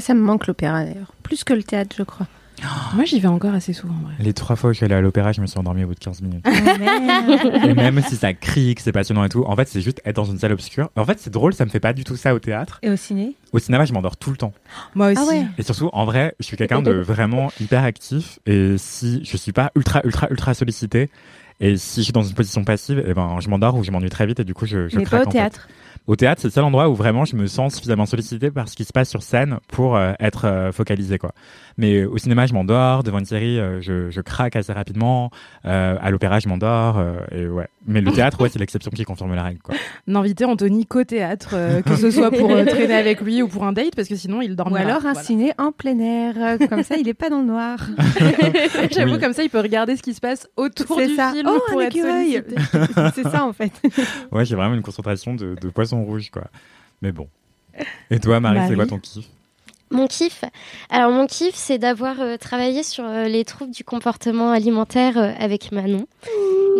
Ça 0.00 0.14
me 0.14 0.20
manque 0.20 0.46
l'opéra 0.46 0.84
d'ailleurs. 0.84 1.12
Plus 1.22 1.44
que 1.44 1.52
le 1.52 1.62
théâtre, 1.62 1.94
je 1.98 2.02
crois. 2.04 2.26
Moi, 2.94 3.04
j'y 3.04 3.20
vais 3.20 3.28
encore 3.28 3.54
assez 3.54 3.72
souvent. 3.72 3.94
Les 4.18 4.32
trois 4.32 4.56
fois 4.56 4.70
où 4.70 4.72
je 4.72 4.78
suis 4.78 4.84
allé 4.84 4.94
à 4.94 5.00
l'opéra, 5.00 5.32
je 5.32 5.40
me 5.40 5.46
suis 5.46 5.58
endormi 5.58 5.84
au 5.84 5.88
bout 5.88 5.94
de 5.94 6.00
15 6.00 6.22
minutes. 6.22 6.44
Ah, 6.44 7.66
et 7.66 7.74
même 7.74 8.00
si 8.02 8.16
ça 8.16 8.34
crie, 8.34 8.74
que 8.74 8.82
c'est 8.82 8.92
passionnant 8.92 9.24
et 9.24 9.28
tout, 9.28 9.44
en 9.46 9.56
fait, 9.56 9.68
c'est 9.68 9.80
juste 9.80 10.00
être 10.04 10.16
dans 10.16 10.24
une 10.24 10.38
salle 10.38 10.52
obscure. 10.52 10.90
En 10.96 11.04
fait, 11.04 11.18
c'est 11.20 11.30
drôle, 11.30 11.54
ça 11.54 11.64
me 11.64 11.70
fait 11.70 11.80
pas 11.80 11.92
du 11.92 12.04
tout 12.04 12.16
ça 12.16 12.34
au 12.34 12.38
théâtre. 12.38 12.78
Et 12.82 12.90
au 12.90 12.96
ciné? 12.96 13.34
Au 13.52 13.58
cinéma, 13.58 13.84
je 13.84 13.92
m'endors 13.92 14.16
tout 14.16 14.30
le 14.30 14.36
temps. 14.36 14.52
Moi 14.94 15.12
aussi. 15.12 15.20
Ah 15.22 15.26
ouais. 15.26 15.46
Et 15.58 15.62
surtout, 15.62 15.90
en 15.92 16.04
vrai, 16.04 16.34
je 16.40 16.44
suis 16.44 16.56
quelqu'un 16.56 16.82
de 16.82 16.92
vraiment 16.92 17.50
hyper 17.60 17.84
actif. 17.84 18.38
Et 18.46 18.76
si 18.78 19.24
je 19.24 19.36
suis 19.36 19.52
pas 19.52 19.70
ultra, 19.74 20.00
ultra, 20.04 20.28
ultra 20.30 20.54
sollicité, 20.54 21.10
et 21.60 21.76
si 21.76 22.00
je 22.00 22.04
suis 22.04 22.12
dans 22.12 22.22
une 22.22 22.34
position 22.34 22.64
passive, 22.64 23.02
et 23.06 23.14
ben, 23.14 23.38
je 23.40 23.48
m'endors 23.48 23.74
ou 23.76 23.82
je 23.82 23.90
m'ennuie 23.90 24.10
très 24.10 24.26
vite 24.26 24.40
et 24.40 24.44
du 24.44 24.54
coup, 24.54 24.64
je, 24.66 24.88
je 24.88 24.96
Mais 24.96 25.04
craque. 25.04 25.24
pas 25.24 25.26
au 25.26 25.28
en 25.28 25.50
fait. 25.50 25.60
Au 26.08 26.16
théâtre, 26.16 26.40
c'est 26.40 26.48
le 26.48 26.52
seul 26.52 26.64
endroit 26.64 26.88
où 26.88 26.94
vraiment 26.94 27.24
je 27.26 27.36
me 27.36 27.46
sens 27.46 27.74
suffisamment 27.74 28.06
sollicité 28.06 28.50
par 28.50 28.68
ce 28.68 28.74
qui 28.74 28.84
se 28.84 28.92
passe 28.92 29.08
sur 29.10 29.22
scène 29.22 29.58
pour 29.68 29.94
euh, 29.96 30.14
être 30.18 30.46
euh, 30.46 30.72
focalisé, 30.72 31.18
quoi. 31.18 31.32
Mais 31.76 32.04
au 32.04 32.16
cinéma, 32.18 32.46
je 32.46 32.54
m'endors. 32.54 33.02
Devant 33.04 33.18
une 33.20 33.24
série, 33.26 33.60
euh, 33.60 33.80
je, 33.80 34.10
je 34.10 34.20
craque 34.22 34.56
assez 34.56 34.72
rapidement. 34.72 35.30
Euh, 35.66 35.96
à 36.00 36.10
l'opéra, 36.10 36.40
je 36.40 36.48
m'endors. 36.48 36.98
euh, 36.98 37.20
et 37.30 37.46
ouais. 37.46 37.68
Mais 37.86 38.00
le 38.00 38.10
théâtre, 38.10 38.40
ouais, 38.40 38.48
c'est 38.48 38.58
l'exception 38.58 38.90
qui 38.90 39.04
confirme 39.04 39.34
la 39.34 39.42
règle, 39.44 39.60
quoi. 39.60 39.74
D'inviter 40.08 40.44
Anthony 40.46 40.86
qu'au 40.86 41.04
théâtre, 41.04 41.50
euh, 41.52 41.82
que 41.82 41.94
ce 41.94 42.10
soit 42.10 42.30
pour 42.30 42.50
euh, 42.50 42.64
traîner 42.64 42.94
avec 42.94 43.20
lui 43.20 43.42
ou 43.42 43.48
pour 43.48 43.64
un 43.64 43.72
date, 43.72 43.94
parce 43.94 44.08
que 44.08 44.16
sinon 44.16 44.40
il 44.42 44.52
Ou 44.52 44.54
dormira. 44.56 44.80
alors 44.80 44.96
un 45.06 45.12
Voilà. 45.12 45.22
ciné 45.22 45.52
en 45.58 45.72
plein 45.72 45.98
air. 46.00 46.58
Comme 46.70 46.82
ça, 46.82 46.96
il 46.96 47.06
est 47.08 47.14
pas 47.14 47.28
dans 47.30 47.40
le 47.40 47.46
noir. 47.46 47.78
J'avoue, 48.90 49.14
Oui. 49.14 49.20
comme 49.20 49.32
ça, 49.34 49.42
il 49.42 49.50
peut 49.50 49.60
regarder 49.60 49.96
ce 49.96 50.02
qui 50.02 50.14
se 50.14 50.20
passe 50.20 50.48
autour 50.56 50.96
C'est 50.98 51.08
du 51.08 51.14
ça. 51.16 51.32
film 51.32 51.48
Oh, 51.50 51.60
pour 51.70 51.80
un 51.80 51.84
être 51.84 51.92
sollicité. 51.96 52.54
C'est 53.14 53.28
ça 53.28 53.44
en 53.44 53.52
fait. 53.52 53.72
Ouais, 54.32 54.44
j'ai 54.44 54.56
vraiment 54.56 54.74
une 54.74 54.82
concentration 54.82 55.34
de, 55.34 55.54
de 55.60 55.68
poisson 55.68 55.97
rouge, 56.04 56.30
quoi. 56.30 56.44
Mais 57.02 57.12
bon. 57.12 57.28
Et 58.10 58.18
toi, 58.18 58.40
Marie, 58.40 58.60
c'est 58.68 58.74
quoi 58.74 58.86
ton 58.86 58.98
kiff? 58.98 59.26
Mon 59.90 60.06
kiff? 60.06 60.44
Alors, 60.90 61.10
mon 61.10 61.26
kiff, 61.26 61.54
c'est 61.54 61.78
d'avoir 61.78 62.20
euh, 62.20 62.36
travaillé 62.36 62.82
sur 62.82 63.04
euh, 63.04 63.24
les 63.24 63.44
troubles 63.44 63.72
du 63.72 63.84
comportement 63.84 64.50
alimentaire 64.50 65.16
euh, 65.16 65.32
avec 65.38 65.72
Manon. 65.72 66.06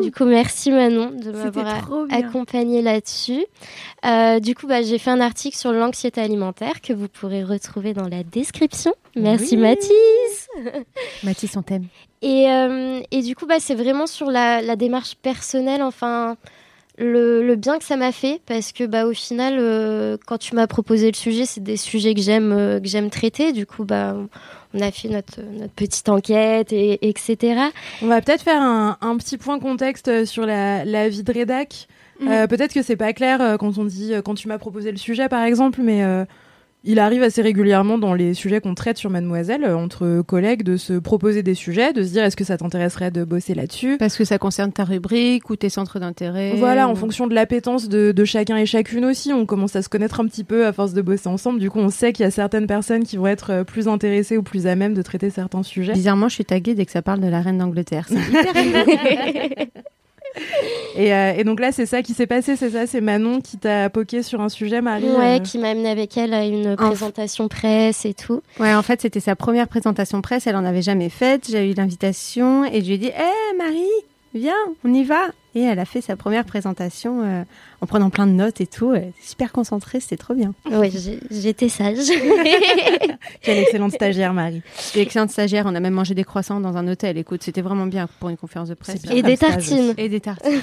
Du 0.02 0.12
coup, 0.12 0.26
merci 0.26 0.70
Manon 0.70 1.10
de 1.10 1.32
m'avoir 1.32 1.88
accompagnée 2.10 2.82
là-dessus. 2.82 3.46
Euh, 4.04 4.40
du 4.40 4.54
coup, 4.54 4.66
bah, 4.66 4.82
j'ai 4.82 4.98
fait 4.98 5.10
un 5.10 5.20
article 5.22 5.56
sur 5.56 5.72
l'anxiété 5.72 6.20
alimentaire 6.20 6.82
que 6.82 6.92
vous 6.92 7.08
pourrez 7.08 7.42
retrouver 7.42 7.94
dans 7.94 8.08
la 8.08 8.22
description. 8.24 8.92
Merci 9.16 9.56
Oui. 9.56 9.62
Mathis. 9.62 10.48
Mathis, 11.24 11.56
on 11.56 11.62
t'aime. 11.62 11.86
Et, 12.20 12.50
euh, 12.50 13.00
et 13.10 13.22
du 13.22 13.34
coup, 13.34 13.46
bah, 13.46 13.58
c'est 13.58 13.74
vraiment 13.74 14.06
sur 14.06 14.30
la, 14.30 14.60
la 14.60 14.76
démarche 14.76 15.14
personnelle, 15.16 15.82
enfin, 15.82 16.36
le, 16.98 17.46
le 17.46 17.56
bien 17.56 17.78
que 17.78 17.84
ça 17.84 17.96
m'a 17.96 18.12
fait, 18.12 18.40
parce 18.46 18.72
que 18.72 18.84
bah, 18.84 19.06
au 19.06 19.12
final, 19.12 19.56
euh, 19.58 20.16
quand 20.26 20.38
tu 20.38 20.54
m'as 20.54 20.66
proposé 20.66 21.10
le 21.10 21.16
sujet, 21.16 21.46
c'est 21.46 21.62
des 21.62 21.76
sujets 21.76 22.14
que 22.14 22.20
j'aime 22.20 22.52
euh, 22.52 22.80
que 22.80 22.88
j'aime 22.88 23.08
traiter. 23.08 23.52
Du 23.52 23.66
coup, 23.66 23.84
bah, 23.84 24.16
on 24.74 24.80
a 24.80 24.90
fait 24.90 25.08
notre, 25.08 25.40
notre 25.40 25.72
petite 25.74 26.08
enquête, 26.08 26.72
et, 26.72 27.08
etc. 27.08 27.60
On 28.02 28.06
va 28.08 28.20
peut-être 28.20 28.42
faire 28.42 28.60
un, 28.60 28.98
un 29.00 29.16
petit 29.16 29.38
point 29.38 29.60
contexte 29.60 30.08
euh, 30.08 30.24
sur 30.24 30.44
la, 30.44 30.84
la 30.84 31.08
vie 31.08 31.22
de 31.22 31.32
rédac. 31.32 31.86
Euh, 32.26 32.48
peut-être 32.48 32.74
que 32.74 32.82
c'est 32.82 32.96
pas 32.96 33.12
clair 33.12 33.56
quand 33.60 33.78
on 33.78 33.84
dit 33.84 34.12
quand 34.24 34.34
tu 34.34 34.48
m'as 34.48 34.58
proposé 34.58 34.90
le 34.90 34.96
sujet 34.96 35.28
par 35.28 35.44
exemple, 35.44 35.78
mais 35.84 36.02
il 36.84 36.98
arrive 36.98 37.22
assez 37.22 37.42
régulièrement 37.42 37.98
dans 37.98 38.14
les 38.14 38.34
sujets 38.34 38.60
qu'on 38.60 38.74
traite 38.74 38.98
sur 38.98 39.10
Mademoiselle 39.10 39.64
euh, 39.64 39.76
entre 39.76 40.22
collègues 40.22 40.62
de 40.62 40.76
se 40.76 40.94
proposer 40.94 41.42
des 41.42 41.54
sujets, 41.54 41.92
de 41.92 42.02
se 42.02 42.10
dire 42.10 42.24
est-ce 42.24 42.36
que 42.36 42.44
ça 42.44 42.56
t'intéresserait 42.56 43.10
de 43.10 43.24
bosser 43.24 43.54
là-dessus? 43.54 43.96
Parce 43.98 44.16
que 44.16 44.24
ça 44.24 44.38
concerne 44.38 44.72
ta 44.72 44.84
rubrique 44.84 45.50
ou 45.50 45.56
tes 45.56 45.68
centres 45.68 45.98
d'intérêt. 45.98 46.54
Voilà, 46.56 46.88
en 46.88 46.94
fonction 46.94 47.26
de 47.26 47.34
l'appétence 47.34 47.88
de, 47.88 48.12
de 48.12 48.24
chacun 48.24 48.56
et 48.56 48.66
chacune 48.66 49.04
aussi, 49.04 49.32
on 49.32 49.44
commence 49.44 49.74
à 49.76 49.82
se 49.82 49.88
connaître 49.88 50.20
un 50.20 50.26
petit 50.26 50.44
peu 50.44 50.66
à 50.66 50.72
force 50.72 50.92
de 50.92 51.02
bosser 51.02 51.28
ensemble. 51.28 51.58
Du 51.58 51.70
coup, 51.70 51.80
on 51.80 51.90
sait 51.90 52.12
qu'il 52.12 52.24
y 52.24 52.26
a 52.26 52.30
certaines 52.30 52.66
personnes 52.66 53.04
qui 53.04 53.16
vont 53.16 53.26
être 53.26 53.50
euh, 53.50 53.64
plus 53.64 53.88
intéressées 53.88 54.36
ou 54.36 54.42
plus 54.42 54.66
à 54.66 54.76
même 54.76 54.94
de 54.94 55.02
traiter 55.02 55.30
certains 55.30 55.62
sujets. 55.62 55.92
Bizarrement, 55.92 56.28
je 56.28 56.34
suis 56.34 56.44
taguée 56.44 56.74
dès 56.74 56.86
que 56.86 56.92
ça 56.92 57.02
parle 57.02 57.20
de 57.20 57.28
la 57.28 57.40
reine 57.40 57.58
d'Angleterre. 57.58 58.08
Et, 60.96 61.14
euh, 61.14 61.34
et 61.36 61.44
donc 61.44 61.60
là, 61.60 61.72
c'est 61.72 61.86
ça 61.86 62.02
qui 62.02 62.14
s'est 62.14 62.26
passé, 62.26 62.56
c'est 62.56 62.70
ça, 62.70 62.86
c'est 62.86 63.00
Manon 63.00 63.40
qui 63.40 63.56
t'a 63.58 63.88
poqué 63.90 64.22
sur 64.22 64.40
un 64.40 64.48
sujet, 64.48 64.80
Marie. 64.80 65.04
Ouais, 65.04 65.36
euh, 65.36 65.38
qui 65.38 65.58
m'a 65.58 65.70
amené 65.70 65.88
avec 65.88 66.16
elle 66.16 66.34
à 66.34 66.44
une 66.44 66.76
présentation 66.76 67.48
presse 67.48 68.04
et 68.04 68.14
tout. 68.14 68.42
Ouais, 68.58 68.74
en 68.74 68.82
fait, 68.82 69.00
c'était 69.02 69.20
sa 69.20 69.36
première 69.36 69.68
présentation 69.68 70.20
presse. 70.22 70.46
Elle 70.46 70.56
en 70.56 70.64
avait 70.64 70.82
jamais 70.82 71.08
faite. 71.08 71.48
J'ai 71.50 71.70
eu 71.70 71.74
l'invitation 71.74 72.64
et 72.64 72.80
je 72.80 72.86
lui 72.86 72.94
ai 72.94 72.98
dit 72.98 73.08
Hé, 73.08 73.56
Marie, 73.56 73.86
viens, 74.34 74.52
on 74.84 74.92
y 74.92 75.04
va. 75.04 75.20
Et 75.54 75.62
elle 75.62 75.78
a 75.78 75.84
fait 75.86 76.00
sa 76.02 76.14
première 76.14 76.44
présentation 76.44 77.22
euh, 77.24 77.42
en 77.80 77.86
prenant 77.86 78.10
plein 78.10 78.26
de 78.26 78.32
notes 78.32 78.60
et 78.60 78.66
tout. 78.66 78.92
Elle 78.94 79.08
était 79.08 79.22
super 79.26 79.50
concentrée, 79.50 79.98
c'était 79.98 80.16
trop 80.18 80.34
bien. 80.34 80.52
J'ai- 80.90 81.20
j'étais 81.30 81.68
sage. 81.68 81.96
Quelle 83.42 83.58
excellente 83.58 83.92
stagiaire, 83.92 84.32
Marie. 84.34 84.62
Et 84.94 85.00
excellente 85.00 85.30
stagiaire. 85.30 85.64
On 85.66 85.74
a 85.74 85.80
même 85.80 85.94
mangé 85.94 86.14
des 86.14 86.24
croissants 86.24 86.60
dans 86.60 86.76
un 86.76 86.86
hôtel. 86.86 87.16
Écoute, 87.18 87.42
c'était 87.42 87.62
vraiment 87.62 87.86
bien 87.86 88.08
pour 88.20 88.28
une 88.28 88.36
conférence 88.36 88.68
de 88.68 88.74
presse. 88.74 89.00
Et 89.10 89.22
des 89.22 89.36
tartines. 89.36 89.94
Et 89.96 90.08
des 90.08 90.20
tartines. 90.20 90.60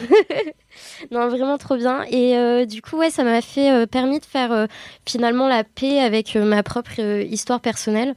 Non, 1.11 1.29
vraiment 1.29 1.57
trop 1.57 1.77
bien. 1.77 2.03
Et 2.11 2.37
euh, 2.37 2.65
du 2.65 2.81
coup, 2.81 2.97
ouais, 2.97 3.09
ça 3.09 3.23
m'a 3.23 3.41
fait 3.41 3.71
euh, 3.71 3.85
permis 3.85 4.19
de 4.19 4.25
faire 4.25 4.51
euh, 4.51 4.65
finalement 5.05 5.47
la 5.47 5.63
paix 5.63 5.99
avec 5.99 6.35
euh, 6.35 6.45
ma 6.45 6.63
propre 6.63 6.91
euh, 6.99 7.23
histoire 7.23 7.59
personnelle. 7.61 8.13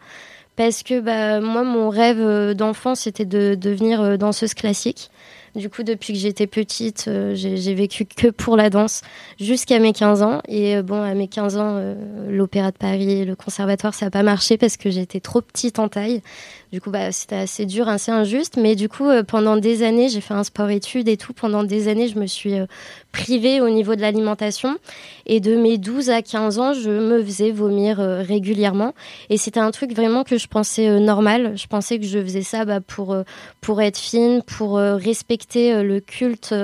parce 0.57 0.83
que 0.83 1.01
bah, 1.01 1.41
moi, 1.41 1.63
mon 1.63 1.89
rêve 1.89 2.21
euh, 2.21 2.55
d'enfant, 2.55 2.95
c'était 2.95 3.25
de 3.25 3.55
devenir 3.55 4.01
euh, 4.01 4.17
danseuse 4.17 4.55
classique. 4.55 5.11
Du 5.55 5.71
coup, 5.71 5.83
depuis 5.83 6.13
que 6.13 6.19
j'étais 6.19 6.47
petite, 6.47 7.07
euh, 7.09 7.35
j'ai 7.35 7.75
vécu 7.75 8.05
que 8.05 8.29
pour 8.29 8.57
la 8.57 8.71
danse 8.71 9.03
jusqu'à 9.41 9.79
mes 9.79 9.93
15 9.93 10.23
ans. 10.23 10.41
Et 10.49 10.77
euh, 10.77 10.83
bon, 10.83 11.03
à 11.03 11.15
mes 11.15 11.29
15 11.29 11.57
ans, 11.57 11.75
euh, 11.77 11.95
l'Opéra 12.31 12.71
de 12.71 12.77
Paris, 12.77 13.25
le 13.25 13.35
conservatoire, 13.35 13.95
ça 13.95 14.07
n'a 14.07 14.11
pas 14.11 14.23
marché 14.23 14.59
parce 14.59 14.77
que 14.77 14.91
j'étais 14.91 15.21
trop 15.21 15.41
petite 15.41 15.79
en 15.79 15.89
taille. 15.89 16.23
Du 16.71 16.83
coup, 16.83 16.91
bah, 16.91 17.13
c'était 17.13 17.37
assez 17.37 17.65
dur, 17.65 17.89
assez 17.89 18.11
injuste. 18.11 18.59
Mais 18.59 18.77
du 18.77 18.91
coup, 18.91 19.09
euh, 19.09 19.23
pendant 19.23 19.57
des 19.57 19.83
années, 19.83 20.11
j'ai 20.11 20.21
fait 20.21 20.35
un 20.35 20.45
sport-études 20.45 21.09
et 21.09 21.17
tout. 21.17 21.33
Pendant 21.33 21.65
des 21.65 21.89
années, 21.89 22.09
je 22.09 22.19
me 22.19 22.27
suis 22.27 22.55
euh, 22.55 22.67
privée 23.11 23.63
au 23.63 23.71
niveau 23.71 23.97
de 23.97 24.03
l'alimentation. 24.03 24.77
Et 25.25 25.41
de 25.41 25.57
mes 25.57 25.79
12 25.79 26.11
à 26.11 26.21
15 26.21 26.59
ans, 26.59 26.75
je 26.75 26.91
me 26.91 27.25
faisais 27.25 27.53
vomir 27.53 28.01
euh, 28.01 28.21
régulièrement. 28.21 28.93
Et 29.31 29.39
c'était 29.39 29.61
un 29.61 29.71
truc 29.71 29.95
vraiment 29.95 30.25
que 30.25 30.37
je 30.37 30.47
pensais 30.47 31.01
normal. 31.01 31.57
Je 31.57 31.67
pensais 31.67 31.99
que 31.99 32.05
je 32.05 32.19
faisais 32.19 32.43
ça 32.43 32.67
bah, 32.67 32.81
pour, 32.81 33.17
pour 33.63 33.81
être 33.81 33.99
fine, 33.99 34.43
pour 34.43 34.77
respecter 34.77 35.83
le 35.83 36.01
culte 36.01 36.55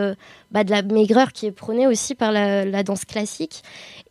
bah, 0.50 0.64
de 0.64 0.70
la 0.70 0.82
maigreur 0.82 1.32
qui 1.32 1.46
est 1.46 1.52
prôné 1.52 1.86
aussi 1.86 2.14
par 2.14 2.30
la 2.30 2.82
danse 2.82 3.04
classique. 3.04 3.62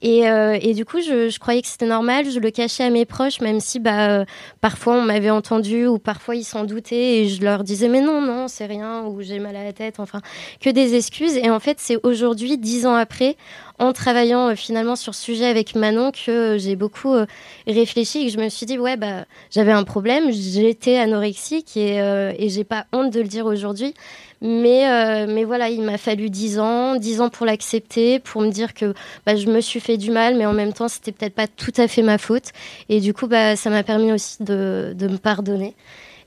Et, 0.04 0.30
euh, 0.30 0.60
et 0.62 0.74
du 0.74 0.84
coup, 0.84 1.00
je, 1.00 1.30
je 1.30 1.40
croyais 1.40 1.62
que 1.62 1.68
c'était 1.68 1.86
normal. 1.86 2.30
Je 2.30 2.40
le 2.40 2.52
cachais 2.52 2.84
à 2.84 2.90
mes 2.90 3.06
proches, 3.06 3.40
même 3.40 3.62
si 3.62 3.80
bah, 3.80 4.10
euh, 4.10 4.26
parfois 4.60 4.96
on 4.96 5.02
m'avait 5.02 5.30
entendu 5.30 5.88
ou 5.88 5.98
parfois 5.98 6.36
ils 6.36 6.44
s'en 6.44 6.66
doutaient 6.66 7.22
et 7.22 7.30
je 7.30 7.42
leur 7.42 7.64
disais 7.64 7.88
mais 7.88 8.02
non, 8.02 8.22
non, 8.22 8.50
c'est 8.50 8.66
rien 8.66 9.06
ou 9.06 9.22
j'ai 9.22 9.40
mal 9.40 9.56
à 9.56 9.64
la 9.64 9.72
tête. 9.72 10.02
Enfin, 10.02 10.20
que 10.60 10.70
des 10.70 10.96
excuses. 10.96 11.38
Et 11.38 11.50
en 11.50 11.62
fait, 11.62 11.78
c'est 11.80 11.98
aujourd'hui, 12.04 12.58
dix 12.58 12.86
ans 12.86 12.96
après, 12.96 13.38
en 13.80 13.94
travaillant 13.94 14.50
euh, 14.50 14.56
finalement 14.56 14.96
sur 14.96 15.16
ce 15.16 15.24
sujet 15.24 15.46
avec 15.46 15.76
Manon, 15.76 16.12
que 16.12 16.32
euh, 16.32 16.58
j'ai 16.58 16.76
beaucoup 16.76 17.14
euh, 17.14 17.26
réfléchi 17.68 18.20
et 18.20 18.26
que 18.28 18.32
je 18.32 18.38
me 18.38 18.50
suis 18.50 18.66
dit 18.66 18.78
ouais, 18.78 18.98
bah, 18.98 19.26
j'avais 19.52 19.72
un 19.72 19.84
problème, 19.84 20.32
j'étais 20.32 20.98
anorexique 20.98 21.76
et, 21.78 21.98
et 22.38 22.50
j'ai 22.50 22.64
pas 22.64 22.86
honte 22.94 23.12
de 23.12 23.22
le 23.22 23.28
dire 23.28 23.46
aujourd'hui. 23.46 23.94
Mais, 24.42 25.26
mais 25.26 25.46
voilà, 25.46 25.70
il 25.70 25.82
m'a 25.84 25.98
fallu 25.98 26.30
10 26.30 26.60
ans, 26.60 26.96
10 26.98 27.22
ans 27.22 27.30
pour 27.30 27.46
l'accepter, 27.46 28.20
pour 28.20 28.42
me 28.42 28.50
dire 28.50 28.74
que 28.74 28.94
bah, 29.26 29.38
je 29.38 29.48
me 29.48 29.62
suis 29.62 29.80
fait 29.80 29.96
du 29.96 30.12
mal, 30.12 30.36
mais 30.36 30.46
en 30.46 30.52
même 30.52 30.74
temps, 30.74 30.90
c'était 30.90 31.14
peut-être 31.14 31.34
pas 31.34 31.48
tout 31.48 31.72
à 31.78 31.88
fait 31.88 32.02
ma 32.02 32.18
faute. 32.18 32.52
Et 32.90 33.00
du 33.00 33.14
coup, 33.14 33.28
bah, 33.28 33.56
ça 33.56 33.70
m'a 33.70 33.84
permis 33.84 34.12
aussi 34.12 34.44
de, 34.44 34.94
de 34.98 35.08
me 35.08 35.18
pardonner. 35.18 35.76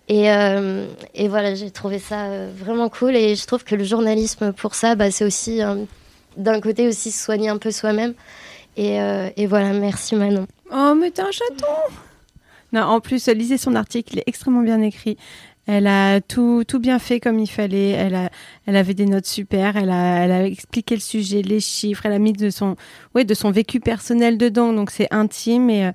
Et, 0.08 0.28
et 1.14 1.28
voilà, 1.28 1.54
j'ai 1.54 1.70
trouvé 1.70 1.98
ça 1.98 2.28
vraiment 2.56 2.88
cool. 2.88 3.16
Et 3.16 3.36
je 3.36 3.46
trouve 3.46 3.64
que 3.64 3.74
le 3.74 3.84
journalisme, 3.84 4.52
pour 4.52 4.74
ça, 4.74 4.94
bah, 4.94 5.10
c'est 5.10 5.24
aussi 5.24 5.60
d'un 6.36 6.60
côté 6.60 6.88
aussi 6.88 7.10
se 7.10 7.24
soigner 7.24 7.48
un 7.48 7.58
peu 7.58 7.70
soi-même. 7.70 8.14
Et, 8.76 9.00
euh, 9.00 9.30
et 9.36 9.46
voilà, 9.46 9.72
merci 9.72 10.16
Manon. 10.16 10.46
Oh, 10.72 10.94
mais 10.94 11.10
t'es 11.10 11.22
un 11.22 11.30
chaton 11.30 11.66
Non, 12.72 12.82
en 12.82 13.00
plus, 13.00 13.26
lisez 13.28 13.56
son 13.56 13.74
article, 13.74 14.14
il 14.14 14.18
est 14.20 14.24
extrêmement 14.26 14.62
bien 14.62 14.80
écrit. 14.82 15.16
Elle 15.66 15.88
a 15.88 16.20
tout, 16.20 16.62
tout 16.66 16.78
bien 16.78 17.00
fait 17.00 17.18
comme 17.18 17.40
il 17.40 17.48
fallait. 17.48 17.90
Elle, 17.90 18.14
a, 18.14 18.30
elle 18.66 18.76
avait 18.76 18.94
des 18.94 19.06
notes 19.06 19.26
super. 19.26 19.76
Elle 19.76 19.90
a, 19.90 20.24
elle 20.24 20.30
a 20.30 20.46
expliqué 20.46 20.94
le 20.94 21.00
sujet, 21.00 21.42
les 21.42 21.58
chiffres. 21.58 22.06
Elle 22.06 22.12
a 22.12 22.20
mis 22.20 22.32
de 22.32 22.50
son, 22.50 22.76
ouais, 23.14 23.24
de 23.24 23.34
son 23.34 23.50
vécu 23.50 23.80
personnel 23.80 24.38
dedans. 24.38 24.72
Donc 24.72 24.90
c'est 24.92 25.08
intime 25.12 25.68
et, 25.68 25.86
euh, 25.86 25.92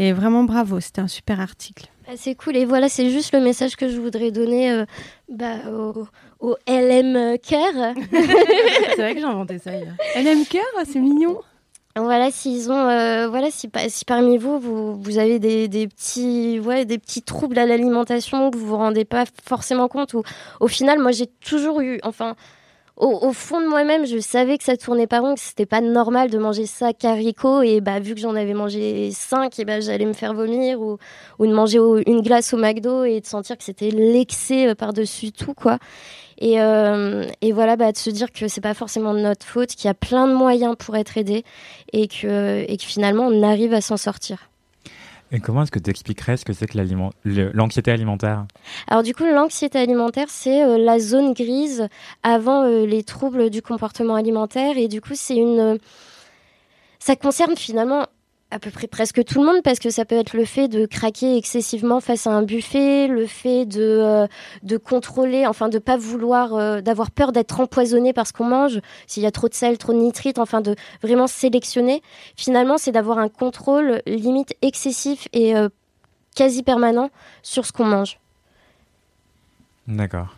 et 0.00 0.12
vraiment 0.12 0.42
bravo. 0.42 0.80
C'était 0.80 1.00
un 1.00 1.08
super 1.08 1.40
article. 1.40 1.86
Ah, 2.06 2.12
c'est 2.16 2.34
cool. 2.34 2.56
Et 2.56 2.64
voilà, 2.64 2.88
c'est 2.88 3.10
juste 3.10 3.32
le 3.32 3.40
message 3.40 3.76
que 3.76 3.88
je 3.88 3.98
voudrais 3.98 4.30
donner 4.30 4.70
euh, 4.70 4.84
bah, 5.28 5.56
au, 5.70 6.06
au 6.40 6.56
LM 6.68 7.38
Care. 7.38 7.94
c'est 8.10 8.96
vrai 8.96 9.14
que 9.14 9.20
j'ai 9.20 9.26
inventé 9.26 9.58
ça 9.58 9.74
hier. 9.74 9.94
LM 10.16 10.44
Care, 10.46 10.62
c'est 10.86 11.00
mignon. 11.00 11.40
Voilà, 11.96 12.32
s'ils 12.32 12.72
ont, 12.72 12.88
euh, 12.88 13.28
voilà, 13.28 13.50
si 13.52 13.68
parmi 14.04 14.36
vous, 14.36 14.58
vous, 14.58 15.00
vous 15.00 15.18
avez 15.18 15.38
des, 15.38 15.68
des 15.68 15.86
petits, 15.86 16.58
ouais, 16.58 16.84
des 16.84 16.98
petits 16.98 17.22
troubles 17.22 17.56
à 17.56 17.66
l'alimentation 17.66 18.50
que 18.50 18.56
vous 18.58 18.66
vous 18.66 18.76
rendez 18.76 19.04
pas 19.04 19.24
forcément 19.44 19.86
compte, 19.86 20.12
ou 20.14 20.24
au 20.58 20.66
final, 20.66 20.98
moi, 20.98 21.12
j'ai 21.12 21.28
toujours 21.28 21.80
eu, 21.82 22.00
enfin, 22.02 22.34
au, 22.96 23.26
au 23.26 23.32
fond 23.32 23.60
de 23.60 23.66
moi-même, 23.66 24.06
je 24.06 24.18
savais 24.18 24.56
que 24.56 24.64
ça 24.64 24.76
tournait 24.76 25.08
pas 25.08 25.20
rond, 25.20 25.34
que 25.34 25.40
c'était 25.40 25.66
pas 25.66 25.80
normal 25.80 26.30
de 26.30 26.38
manger 26.38 26.66
ça 26.66 26.92
caricot, 26.92 27.62
et 27.62 27.80
bah, 27.80 27.98
vu 27.98 28.14
que 28.14 28.20
j'en 28.20 28.36
avais 28.36 28.54
mangé 28.54 29.10
5, 29.10 29.58
et 29.58 29.64
bah, 29.64 29.80
j'allais 29.80 30.06
me 30.06 30.12
faire 30.12 30.32
vomir, 30.32 30.80
ou, 30.80 30.98
ou 31.38 31.46
de 31.46 31.52
manger 31.52 31.78
une 32.06 32.22
glace 32.22 32.54
au 32.54 32.56
McDo 32.56 33.04
et 33.04 33.20
de 33.20 33.26
sentir 33.26 33.58
que 33.58 33.64
c'était 33.64 33.90
l'excès 33.90 34.68
euh, 34.68 34.74
par-dessus 34.74 35.32
tout, 35.32 35.54
quoi. 35.54 35.78
Et, 36.38 36.60
euh, 36.60 37.26
et 37.40 37.52
voilà, 37.52 37.76
bah, 37.76 37.92
de 37.92 37.96
se 37.96 38.10
dire 38.10 38.32
que 38.32 38.48
c'est 38.48 38.60
pas 38.60 38.74
forcément 38.74 39.14
de 39.14 39.20
notre 39.20 39.46
faute, 39.46 39.70
qu'il 39.70 39.86
y 39.86 39.90
a 39.90 39.94
plein 39.94 40.28
de 40.28 40.34
moyens 40.34 40.76
pour 40.78 40.96
être 40.96 41.16
aidé 41.18 41.44
et 41.92 42.08
que, 42.08 42.64
et 42.68 42.76
que 42.76 42.84
finalement 42.84 43.26
on 43.26 43.42
arrive 43.42 43.72
à 43.72 43.80
s'en 43.80 43.96
sortir. 43.96 44.50
Et 45.32 45.40
comment 45.40 45.62
est-ce 45.62 45.70
que 45.72 45.78
tu 45.78 45.90
expliquerais 45.90 46.36
ce 46.36 46.44
que 46.44 46.52
c'est 46.52 46.66
que 46.66 46.78
l'anxiété 47.24 47.90
alimentaire? 47.90 48.46
Alors 48.88 49.02
du 49.02 49.14
coup, 49.14 49.24
l'anxiété 49.24 49.78
alimentaire, 49.78 50.26
c'est 50.28 50.62
euh, 50.62 50.78
la 50.78 50.98
zone 50.98 51.32
grise 51.32 51.88
avant 52.22 52.64
euh, 52.64 52.86
les 52.86 53.02
troubles 53.02 53.50
du 53.50 53.62
comportement 53.62 54.14
alimentaire. 54.14 54.78
Et 54.78 54.88
du 54.88 55.00
coup, 55.00 55.14
c'est 55.14 55.36
une 55.36 55.78
ça 57.04 57.16
concerne 57.16 57.54
finalement 57.56 58.06
à 58.54 58.60
peu 58.60 58.70
près 58.70 58.86
presque 58.86 59.24
tout 59.24 59.40
le 59.40 59.46
monde 59.46 59.62
parce 59.64 59.80
que 59.80 59.90
ça 59.90 60.04
peut 60.04 60.14
être 60.14 60.32
le 60.32 60.44
fait 60.44 60.68
de 60.68 60.86
craquer 60.86 61.36
excessivement 61.36 62.00
face 62.00 62.28
à 62.28 62.30
un 62.30 62.42
buffet, 62.42 63.08
le 63.08 63.26
fait 63.26 63.66
de 63.66 63.80
euh, 63.82 64.78
contrôler, 64.78 65.44
enfin 65.44 65.68
de 65.68 65.80
pas 65.80 65.96
vouloir 65.96 66.54
euh, 66.54 66.80
d'avoir 66.80 67.10
peur 67.10 67.32
d'être 67.32 67.58
empoisonné 67.58 68.12
par 68.12 68.28
ce 68.28 68.32
qu'on 68.32 68.44
mange, 68.44 68.80
s'il 69.08 69.24
y 69.24 69.26
a 69.26 69.32
trop 69.32 69.48
de 69.48 69.54
sel, 69.54 69.76
trop 69.76 69.92
de 69.92 69.98
nitrite, 69.98 70.38
enfin 70.38 70.60
de 70.60 70.76
vraiment 71.02 71.26
sélectionner. 71.26 72.00
Finalement, 72.36 72.78
c'est 72.78 72.92
d'avoir 72.92 73.18
un 73.18 73.28
contrôle 73.28 74.00
limite 74.06 74.54
excessif 74.62 75.26
et 75.32 75.56
euh, 75.56 75.68
quasi 76.36 76.62
permanent 76.62 77.10
sur 77.42 77.66
ce 77.66 77.72
qu'on 77.72 77.86
mange. 77.86 78.20
D'accord. 79.88 80.36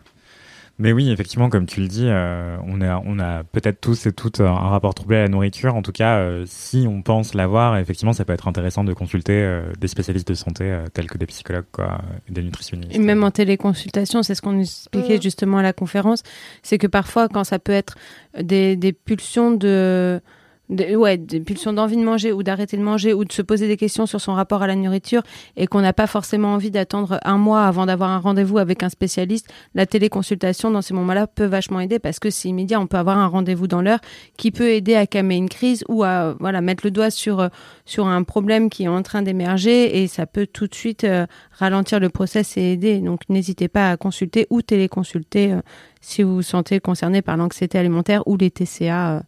Mais 0.78 0.92
oui, 0.92 1.10
effectivement, 1.10 1.48
comme 1.48 1.64
tu 1.64 1.80
le 1.80 1.88
dis, 1.88 2.04
euh, 2.06 2.58
on 2.66 2.82
a, 2.82 3.02
on 3.06 3.18
a 3.18 3.44
peut-être 3.44 3.80
tous 3.80 4.06
et 4.06 4.12
toutes 4.12 4.40
un 4.40 4.52
rapport 4.52 4.94
troublé 4.94 5.16
à 5.16 5.22
la 5.22 5.28
nourriture. 5.28 5.74
En 5.74 5.80
tout 5.80 5.92
cas, 5.92 6.18
euh, 6.18 6.44
si 6.46 6.86
on 6.86 7.00
pense 7.00 7.32
l'avoir, 7.32 7.78
effectivement, 7.78 8.12
ça 8.12 8.26
peut 8.26 8.34
être 8.34 8.46
intéressant 8.46 8.84
de 8.84 8.92
consulter 8.92 9.32
euh, 9.32 9.72
des 9.80 9.88
spécialistes 9.88 10.28
de 10.28 10.34
santé 10.34 10.64
euh, 10.64 10.86
tels 10.92 11.08
que 11.08 11.16
des 11.16 11.24
psychologues, 11.26 11.64
quoi, 11.72 12.02
et 12.28 12.32
des 12.32 12.42
nutritionnistes. 12.42 12.94
Et 12.94 12.98
même 12.98 13.24
en 13.24 13.30
téléconsultation, 13.30 14.22
c'est 14.22 14.34
ce 14.34 14.42
qu'on 14.42 14.52
nous 14.52 14.62
expliquait 14.62 15.16
Mm. 15.16 15.22
justement 15.22 15.58
à 15.58 15.62
la 15.62 15.72
conférence, 15.72 16.22
c'est 16.62 16.76
que 16.76 16.86
parfois, 16.86 17.28
quand 17.28 17.44
ça 17.44 17.58
peut 17.58 17.72
être 17.72 17.96
des, 18.38 18.76
des 18.76 18.92
pulsions 18.92 19.52
de, 19.52 20.20
ouais, 20.68 21.16
des 21.16 21.40
pulsions 21.40 21.72
d'envie 21.72 21.96
de 21.96 22.02
manger 22.02 22.32
ou 22.32 22.42
d'arrêter 22.42 22.76
de 22.76 22.82
manger 22.82 23.12
ou 23.12 23.24
de 23.24 23.32
se 23.32 23.42
poser 23.42 23.68
des 23.68 23.76
questions 23.76 24.06
sur 24.06 24.20
son 24.20 24.34
rapport 24.34 24.62
à 24.62 24.66
la 24.66 24.74
nourriture 24.74 25.22
et 25.56 25.66
qu'on 25.66 25.80
n'a 25.80 25.92
pas 25.92 26.06
forcément 26.06 26.54
envie 26.54 26.70
d'attendre 26.70 27.18
un 27.24 27.38
mois 27.38 27.64
avant 27.64 27.86
d'avoir 27.86 28.10
un 28.10 28.18
rendez-vous 28.18 28.58
avec 28.58 28.82
un 28.82 28.88
spécialiste, 28.88 29.48
la 29.74 29.86
téléconsultation 29.86 30.70
dans 30.70 30.82
ces 30.82 30.94
moments-là 30.94 31.26
peut 31.26 31.44
vachement 31.44 31.80
aider 31.80 31.98
parce 31.98 32.18
que 32.18 32.30
c'est 32.30 32.48
immédiat, 32.48 32.80
on 32.80 32.86
peut 32.86 32.96
avoir 32.96 33.18
un 33.18 33.26
rendez-vous 33.26 33.66
dans 33.66 33.82
l'heure 33.82 34.00
qui 34.36 34.50
peut 34.50 34.70
aider 34.70 34.94
à 34.94 35.06
calmer 35.06 35.36
une 35.36 35.48
crise 35.48 35.84
ou 35.88 36.02
à 36.02 36.34
voilà 36.40 36.60
mettre 36.60 36.84
le 36.84 36.90
doigt 36.90 37.10
sur 37.10 37.40
euh, 37.40 37.48
sur 37.84 38.06
un 38.06 38.22
problème 38.24 38.68
qui 38.68 38.84
est 38.84 38.88
en 38.88 39.02
train 39.02 39.22
d'émerger 39.22 40.02
et 40.02 40.08
ça 40.08 40.26
peut 40.26 40.46
tout 40.46 40.66
de 40.66 40.74
suite 40.74 41.04
euh, 41.04 41.26
ralentir 41.52 42.00
le 42.00 42.08
process 42.08 42.56
et 42.56 42.72
aider. 42.72 42.98
Donc 43.00 43.20
n'hésitez 43.28 43.68
pas 43.68 43.90
à 43.90 43.96
consulter 43.96 44.46
ou 44.50 44.62
téléconsulter 44.62 45.52
euh, 45.52 45.60
si 46.00 46.22
vous 46.22 46.36
vous 46.36 46.42
sentez 46.42 46.80
concerné 46.80 47.22
par 47.22 47.36
l'anxiété 47.36 47.78
alimentaire 47.78 48.26
ou 48.26 48.36
les 48.36 48.50
TCA, 48.50 49.22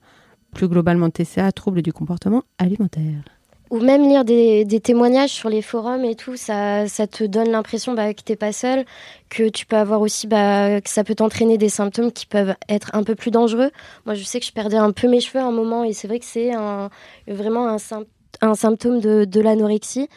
plus 0.55 0.68
globalement 0.68 1.11
TCA, 1.11 1.53
troubles 1.53 1.82
du 1.82 1.92
comportement 1.92 2.42
alimentaire. 2.59 3.22
Ou 3.70 3.80
même 3.80 4.09
lire 4.09 4.24
des, 4.24 4.80
témoignages 4.82 5.30
sur 5.30 5.51
les 5.51 5.61
forums 5.61 6.05
et 6.05 6.14
tout, 6.14 6.36
ça, 6.36 6.88
ça 6.88 7.07
te 7.07 7.24
donne 7.24 7.51
l'impression 7.51 7.92
bah, 7.92 8.14
que 8.14 8.22
t'es 8.22 8.36
pas 8.36 8.53
seul, 8.53 8.86
que 9.28 9.49
tu 9.51 9.66
peux 9.66 9.76
avoir 9.76 10.01
aussi, 10.01 10.26
bah, 10.26 10.80
que 10.80 10.88
ça 10.88 11.05
peut 11.05 11.14
t'entraîner 11.14 11.59
des 11.59 11.68
symptômes 11.68 12.11
qui 12.11 12.24
peuvent 12.24 12.55
être 12.70 12.90
un 12.94 13.03
peu 13.03 13.14
plus 13.14 13.30
dangereux. 13.30 13.70
Moi, 14.07 14.14
je 14.14 14.24
sais 14.24 14.40
que 14.40 14.46
je 14.46 14.53
perdais 14.53 14.78
un 14.78 14.90
peu 14.90 15.07
mes 15.07 15.20
cheveux 15.20 15.40
à 15.40 15.46
un 15.46 15.53
moment 15.53 15.84
et 15.84 15.92
c'est 15.92 16.09
vrai 16.09 16.18
que 16.18 16.24
c'est 16.24 16.55
un, 16.55 16.88
vraiment 17.26 17.68
un, 17.68 17.76
sym- 17.76 18.07
un 18.40 18.55
symptôme 18.55 19.01
de, 19.01 19.40
l'anorexie. 19.40 20.09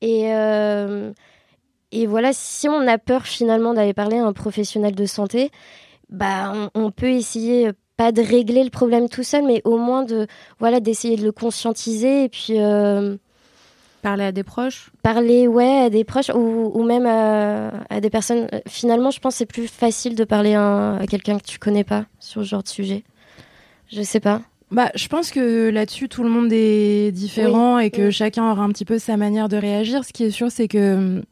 Et, 0.00 0.34
euh, 0.34 1.12
et 1.92 2.06
voilà, 2.06 2.32
si 2.32 2.68
on 2.68 2.88
a 2.88 2.96
peur 2.96 3.26
finalement 3.26 3.74
d'aller 3.74 3.94
parler 3.94 4.16
à 4.16 4.24
un 4.24 4.32
professionnel 4.32 4.94
de 4.94 5.04
santé, 5.04 5.50
bah, 6.08 6.70
on, 6.74 6.90
peut 6.90 7.10
essayer 7.10 7.70
pas 7.96 8.12
de 8.12 8.22
régler 8.22 8.64
le 8.64 8.70
problème 8.70 9.08
tout 9.08 9.22
seul, 9.22 9.44
mais 9.46 9.62
au 9.64 9.78
moins 9.78 10.02
de 10.04 10.26
voilà 10.58 10.80
d'essayer 10.80 11.16
de 11.16 11.24
le 11.24 11.32
conscientiser 11.32 12.24
et 12.24 12.28
puis 12.28 12.54
euh, 12.58 13.16
Parler 14.02 14.24
à 14.24 14.32
des 14.32 14.42
proches? 14.42 14.90
parler 15.02 15.46
ouais 15.48 15.78
à 15.86 15.90
des 15.90 16.04
proches 16.04 16.28
ou, 16.34 16.70
ou 16.74 16.82
même 16.82 17.06
à, 17.06 17.70
à 17.88 18.00
des 18.00 18.10
personnes. 18.10 18.48
Euh, 18.52 18.60
Finalement, 18.68 19.10
je 19.10 19.18
pense 19.20 19.34
que 19.34 19.38
c'est 19.38 19.46
plus 19.46 19.66
facile 19.66 20.14
de 20.14 20.24
parler 20.24 20.54
à, 20.54 20.96
à 20.96 21.06
quelqu'un 21.06 21.38
que 21.38 21.44
tu 21.44 21.58
connais 21.58 21.84
pas 21.84 22.04
sur 22.20 22.42
ce 22.42 22.46
genre 22.48 22.62
de 22.62 22.68
sujet. 22.68 23.02
Je 23.90 24.02
sais 24.02 24.20
pas. 24.20 24.42
Bah, 24.70 24.90
je 24.94 25.06
pense 25.08 25.30
que 25.30 25.70
là-dessus, 25.70 26.08
tout 26.08 26.22
le 26.24 26.30
monde 26.30 26.52
est 26.52 27.12
différent 27.12 27.78
et 27.78 27.90
que 27.90 28.10
chacun 28.10 28.50
aura 28.50 28.64
un 28.64 28.70
petit 28.70 28.84
peu 28.84 28.98
sa 28.98 29.16
manière 29.16 29.48
de 29.48 29.56
réagir. 29.56 30.04
Ce 30.04 30.12
qui 30.12 30.24
est 30.24 30.30
sûr, 30.30 30.50
c'est 30.50 30.68
que 30.68 31.22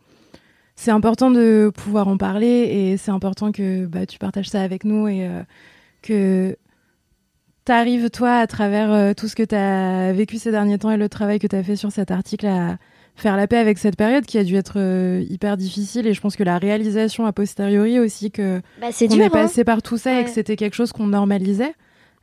c'est 0.76 0.92
important 0.92 1.30
de 1.30 1.70
pouvoir 1.74 2.08
en 2.08 2.16
parler 2.16 2.46
et 2.46 2.96
c'est 2.96 3.10
important 3.10 3.50
que 3.52 3.84
bah, 3.86 4.06
tu 4.06 4.18
partages 4.18 4.48
ça 4.48 4.62
avec 4.62 4.84
nous 4.84 5.08
et 5.08 5.26
euh, 5.26 5.42
que 6.02 6.56
tu 7.64 7.72
arrives, 7.72 8.10
toi, 8.10 8.36
à 8.36 8.46
travers 8.46 8.92
euh, 8.92 9.12
tout 9.14 9.28
ce 9.28 9.36
que 9.36 9.42
tu 9.42 9.54
as 9.54 10.12
vécu 10.12 10.36
ces 10.38 10.50
derniers 10.50 10.78
temps 10.78 10.90
et 10.90 10.96
le 10.96 11.08
travail 11.08 11.38
que 11.38 11.46
tu 11.46 11.56
as 11.56 11.62
fait 11.62 11.76
sur 11.76 11.92
cet 11.92 12.10
article, 12.10 12.46
à 12.46 12.76
faire 13.14 13.36
la 13.36 13.46
paix 13.46 13.58
avec 13.58 13.78
cette 13.78 13.96
période 13.96 14.24
qui 14.24 14.38
a 14.38 14.44
dû 14.44 14.56
être 14.56 14.74
euh, 14.78 15.24
hyper 15.28 15.56
difficile. 15.56 16.06
Et 16.06 16.14
je 16.14 16.20
pense 16.20 16.34
que 16.34 16.42
la 16.42 16.58
réalisation 16.58 17.24
a 17.26 17.32
posteriori 17.32 17.98
aussi 18.00 18.30
que 18.30 18.60
Bah, 18.80 18.88
dur. 19.16 19.26
est 19.26 19.30
passé 19.30 19.60
hein. 19.60 19.64
par 19.64 19.82
tout 19.82 19.96
ça 19.98 20.20
et 20.20 20.24
que 20.24 20.30
c'était 20.30 20.56
quelque 20.56 20.74
chose 20.74 20.92
qu'on 20.92 21.06
normalisait. 21.06 21.74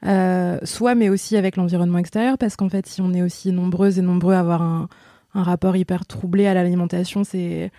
Euh, 0.06 0.58
soit, 0.64 0.96
mais 0.96 1.10
aussi 1.10 1.36
avec 1.36 1.58
l'environnement 1.58 1.98
extérieur, 1.98 2.38
parce 2.38 2.56
qu'en 2.56 2.70
fait, 2.70 2.88
si 2.88 3.02
on 3.02 3.14
est 3.14 3.22
aussi 3.22 3.52
nombreuses 3.52 4.00
et 4.00 4.02
nombreux 4.02 4.34
à 4.34 4.40
avoir 4.40 4.62
un, 4.62 4.88
un 5.34 5.44
rapport 5.44 5.76
hyper 5.76 6.06
troublé 6.06 6.48
à 6.48 6.54
l'alimentation, 6.54 7.24
c'est 7.26 7.72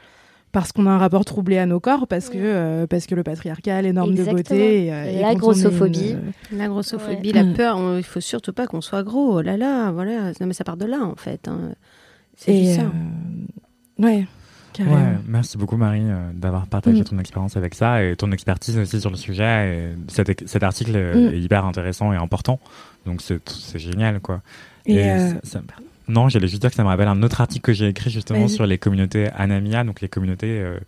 parce 0.52 0.72
qu'on 0.72 0.86
a 0.86 0.90
un 0.90 0.98
rapport 0.98 1.24
troublé 1.24 1.58
à 1.58 1.66
nos 1.66 1.78
corps, 1.80 2.06
parce 2.08 2.28
que, 2.28 2.36
euh, 2.38 2.86
parce 2.86 3.06
que 3.06 3.14
le 3.14 3.22
patriarcat, 3.22 3.82
les 3.82 3.92
normes 3.92 4.10
Exactement. 4.10 4.36
de 4.38 4.42
beauté, 4.42 4.86
et, 4.86 4.92
euh, 4.92 5.04
Et 5.10 5.14
et 5.18 5.20
la 5.22 5.34
grossophobie. 5.34 6.16
une- 6.52 6.58
La 6.58 6.68
grossophobie, 6.68 7.32
Ouais. 7.32 7.42
la 7.44 7.54
peur, 7.54 7.76
on- 7.78 7.96
il 7.98 8.02
faut 8.04 8.20
surtout 8.20 8.52
pas 8.52 8.66
qu'on 8.66 8.80
soit 8.80 9.02
gros. 9.02 9.38
Oh 9.38 9.42
là 9.42 9.56
là, 9.56 9.90
voilà. 9.92 10.32
Non 10.40 10.46
mais 10.46 10.52
ça 10.54 10.64
part 10.64 10.76
de 10.76 10.86
là 10.86 10.98
en 11.04 11.14
fait. 11.16 11.46
hein. 11.48 11.72
C'est 12.36 12.74
ça. 12.74 12.82
euh, 12.82 14.02
ouais, 14.04 14.26
carrément. 14.72 14.96
Ouais, 14.96 15.18
merci 15.26 15.58
beaucoup 15.58 15.76
Marie 15.76 16.00
euh, 16.04 16.30
d'avoir 16.34 16.66
partagé 16.66 17.00
Mm. 17.02 17.04
ton 17.04 17.18
expérience 17.18 17.56
avec 17.56 17.74
ça 17.74 18.02
et 18.02 18.16
ton 18.16 18.32
expertise 18.32 18.78
aussi 18.78 19.00
sur 19.00 19.10
le 19.10 19.16
sujet. 19.16 19.74
Et 19.98 20.12
cet, 20.12 20.48
cet 20.48 20.62
article 20.62 20.92
euh, 20.94 21.30
Mm. 21.30 21.34
est 21.34 21.40
hyper 21.40 21.64
intéressant 21.66 22.12
et 22.12 22.16
important, 22.16 22.58
donc 23.06 23.20
c'est 23.22 23.46
c'est 23.48 23.78
génial 23.78 24.20
quoi. 24.20 24.40
Et, 24.86 24.98
euh, 25.10 25.28
ça- 25.34 25.40
ça 25.44 25.58
me- 25.60 25.66
non, 26.10 26.28
j'allais 26.28 26.48
juste 26.48 26.60
dire 26.60 26.70
que 26.70 26.76
ça 26.76 26.82
me 26.82 26.88
rappelle 26.88 27.08
un 27.08 27.22
autre 27.22 27.40
article 27.40 27.62
que 27.64 27.72
j'ai 27.72 27.88
écrit 27.88 28.10
justement 28.10 28.44
sur 28.48 28.66
les 28.66 28.78
communautés 28.78 29.28
Anamia, 29.36 29.84
donc 29.84 30.00
les 30.00 30.08
communautés 30.08 30.60
euh, 30.60 30.78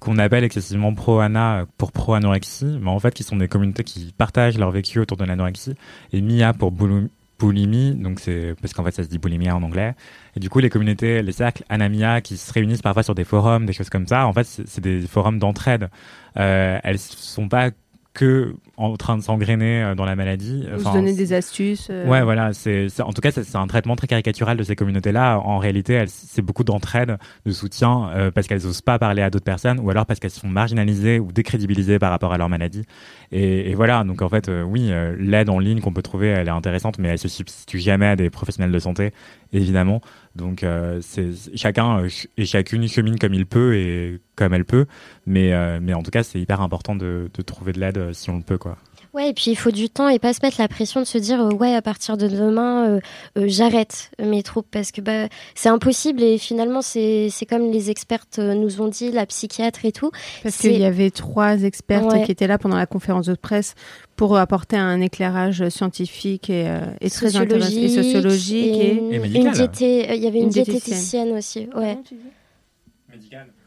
qu'on 0.00 0.18
appelle 0.18 0.44
excessivement 0.44 0.92
pro-ana 0.94 1.60
euh, 1.60 1.66
pour 1.78 1.92
pro-anorexie, 1.92 2.78
mais 2.80 2.90
en 2.90 2.98
fait 3.00 3.14
qui 3.14 3.22
sont 3.22 3.36
des 3.36 3.48
communautés 3.48 3.84
qui 3.84 4.12
partagent 4.16 4.58
leur 4.58 4.70
vécu 4.70 4.98
autour 4.98 5.16
de 5.16 5.24
l'anorexie, 5.24 5.74
et 6.12 6.20
Mia 6.20 6.52
pour 6.52 6.72
boulou- 6.72 7.08
boulimie, 7.38 7.94
donc 7.94 8.20
c'est 8.20 8.54
parce 8.60 8.72
qu'en 8.74 8.84
fait 8.84 8.92
ça 8.92 9.02
se 9.02 9.08
dit 9.08 9.18
boulimia 9.18 9.56
en 9.56 9.62
anglais. 9.62 9.94
Et 10.36 10.40
du 10.40 10.48
coup 10.50 10.60
les 10.60 10.70
communautés, 10.70 11.22
les 11.22 11.32
cercles 11.32 11.64
Anamia 11.68 12.20
qui 12.20 12.36
se 12.36 12.52
réunissent 12.52 12.82
parfois 12.82 13.02
sur 13.02 13.14
des 13.14 13.24
forums, 13.24 13.66
des 13.66 13.72
choses 13.72 13.90
comme 13.90 14.06
ça, 14.06 14.26
en 14.26 14.32
fait 14.32 14.44
c'est 14.44 14.68
c'est 14.68 14.80
des 14.80 15.00
forums 15.02 15.38
d'entraide. 15.38 15.88
Euh, 16.36 16.78
elles 16.82 16.98
sont 16.98 17.48
pas 17.48 17.70
que 18.14 18.54
en 18.76 18.96
train 18.96 19.16
de 19.18 19.22
s'engrainer 19.22 19.82
euh, 19.82 19.94
dans 19.96 20.04
la 20.04 20.14
maladie. 20.16 20.64
Vous 20.72 20.82
se 20.82 20.86
Enfin, 20.88 20.98
donner 20.98 21.14
des 21.14 21.32
astuces. 21.32 21.88
euh, 21.90 22.06
Ouais, 22.08 22.22
voilà. 22.22 22.52
C'est, 22.52 22.88
en 23.00 23.12
tout 23.12 23.20
cas, 23.20 23.30
c'est, 23.32 23.56
un 23.56 23.66
traitement 23.66 23.96
très 23.96 24.06
caricatural 24.06 24.56
de 24.56 24.62
ces 24.62 24.76
communautés-là. 24.76 25.38
En 25.40 25.58
réalité, 25.58 26.02
c'est 26.06 26.42
beaucoup 26.42 26.64
d'entraide, 26.64 27.18
de 27.44 27.52
soutien, 27.52 28.08
euh, 28.14 28.30
parce 28.30 28.46
qu'elles 28.46 28.62
n'osent 28.62 28.80
pas 28.82 28.98
parler 28.98 29.20
à 29.22 29.30
d'autres 29.30 29.44
personnes, 29.44 29.80
ou 29.80 29.90
alors 29.90 30.06
parce 30.06 30.20
qu'elles 30.20 30.30
sont 30.30 30.48
marginalisées 30.48 31.18
ou 31.18 31.32
décrédibilisées 31.32 31.98
par 31.98 32.10
rapport 32.10 32.32
à 32.32 32.38
leur 32.38 32.48
maladie. 32.48 32.84
Et, 33.32 33.70
et 33.70 33.74
voilà. 33.74 34.04
Donc 34.04 34.22
en 34.22 34.28
fait, 34.28 34.48
euh, 34.48 34.62
oui, 34.62 34.90
l'aide 35.18 35.50
en 35.50 35.58
ligne 35.58 35.80
qu'on 35.80 35.92
peut 35.92 36.02
trouver, 36.02 36.28
elle 36.28 36.46
est 36.46 36.50
intéressante, 36.52 36.98
mais 36.98 37.08
elle 37.08 37.18
se 37.18 37.28
substitue 37.28 37.80
jamais 37.80 38.06
à 38.06 38.16
des 38.16 38.30
professionnels 38.30 38.72
de 38.72 38.78
santé, 38.78 39.12
évidemment. 39.52 40.00
Donc 40.36 40.64
euh, 40.64 40.98
c'est 41.00 41.30
chacun 41.56 42.00
euh, 42.00 42.08
et 42.36 42.44
chacune 42.44 42.88
chemine 42.88 43.18
comme 43.18 43.34
il 43.34 43.46
peut 43.46 43.76
et 43.76 44.20
comme 44.34 44.52
elle 44.52 44.64
peut, 44.64 44.86
mais 45.26 45.52
euh, 45.52 45.78
mais 45.80 45.94
en 45.94 46.02
tout 46.02 46.10
cas, 46.10 46.22
c'est 46.24 46.40
hyper 46.40 46.60
important 46.60 46.96
de, 46.96 47.30
de 47.32 47.42
trouver 47.42 47.72
de 47.72 47.80
l'aide 47.80 48.12
si 48.12 48.30
on 48.30 48.38
le 48.38 48.42
peut, 48.42 48.58
quoi. 48.58 48.78
Ouais, 49.14 49.30
et 49.30 49.32
puis 49.32 49.52
il 49.52 49.54
faut 49.56 49.70
du 49.70 49.88
temps 49.88 50.08
et 50.08 50.18
pas 50.18 50.32
se 50.32 50.40
mettre 50.42 50.60
la 50.60 50.66
pression 50.66 51.00
de 51.00 51.06
se 51.06 51.18
dire 51.18 51.40
euh, 51.40 51.50
ouais 51.50 51.72
à 51.72 51.82
partir 51.82 52.16
de 52.16 52.26
demain 52.26 52.88
euh, 52.88 53.00
euh, 53.38 53.44
j'arrête 53.46 54.10
mes 54.20 54.42
troupes 54.42 54.66
parce 54.72 54.90
que 54.90 55.00
bah 55.00 55.28
c'est 55.54 55.68
impossible 55.68 56.20
et 56.20 56.36
finalement 56.36 56.82
c'est 56.82 57.28
c'est 57.30 57.46
comme 57.46 57.70
les 57.70 57.90
expertes 57.90 58.38
nous 58.40 58.80
ont 58.80 58.88
dit 58.88 59.12
la 59.12 59.24
psychiatre 59.26 59.84
et 59.84 59.92
tout 59.92 60.10
Parce 60.42 60.56
qu'il 60.58 60.76
y 60.76 60.84
avait 60.84 61.10
trois 61.10 61.62
expertes 61.62 62.12
Ouais. 62.12 62.24
qui 62.24 62.32
étaient 62.32 62.48
là 62.48 62.58
pendant 62.58 62.76
la 62.76 62.86
conférence 62.86 63.26
de 63.26 63.34
presse 63.36 63.76
pour 64.16 64.36
apporter 64.36 64.76
un 64.76 65.00
éclairage 65.00 65.68
scientifique 65.68 66.50
et, 66.50 66.66
euh, 66.68 66.80
et 67.00 67.08
très 67.08 67.36
intéressant 67.36 67.70
et 67.80 67.88
sociologique. 67.88 68.74
et 68.76 68.88
Et, 68.88 68.92
une, 68.94 69.12
Et 69.12 69.16
une 69.16 69.22
médical. 69.22 69.52
diété- 69.54 70.10
euh, 70.10 70.14
il 70.16 70.22
y 70.24 70.26
avait 70.26 70.38
une, 70.38 70.44
Une 70.46 70.50
diététicienne. 70.50 71.28
diététicienne 71.28 71.36
aussi 71.38 71.68
ouais 71.76 71.98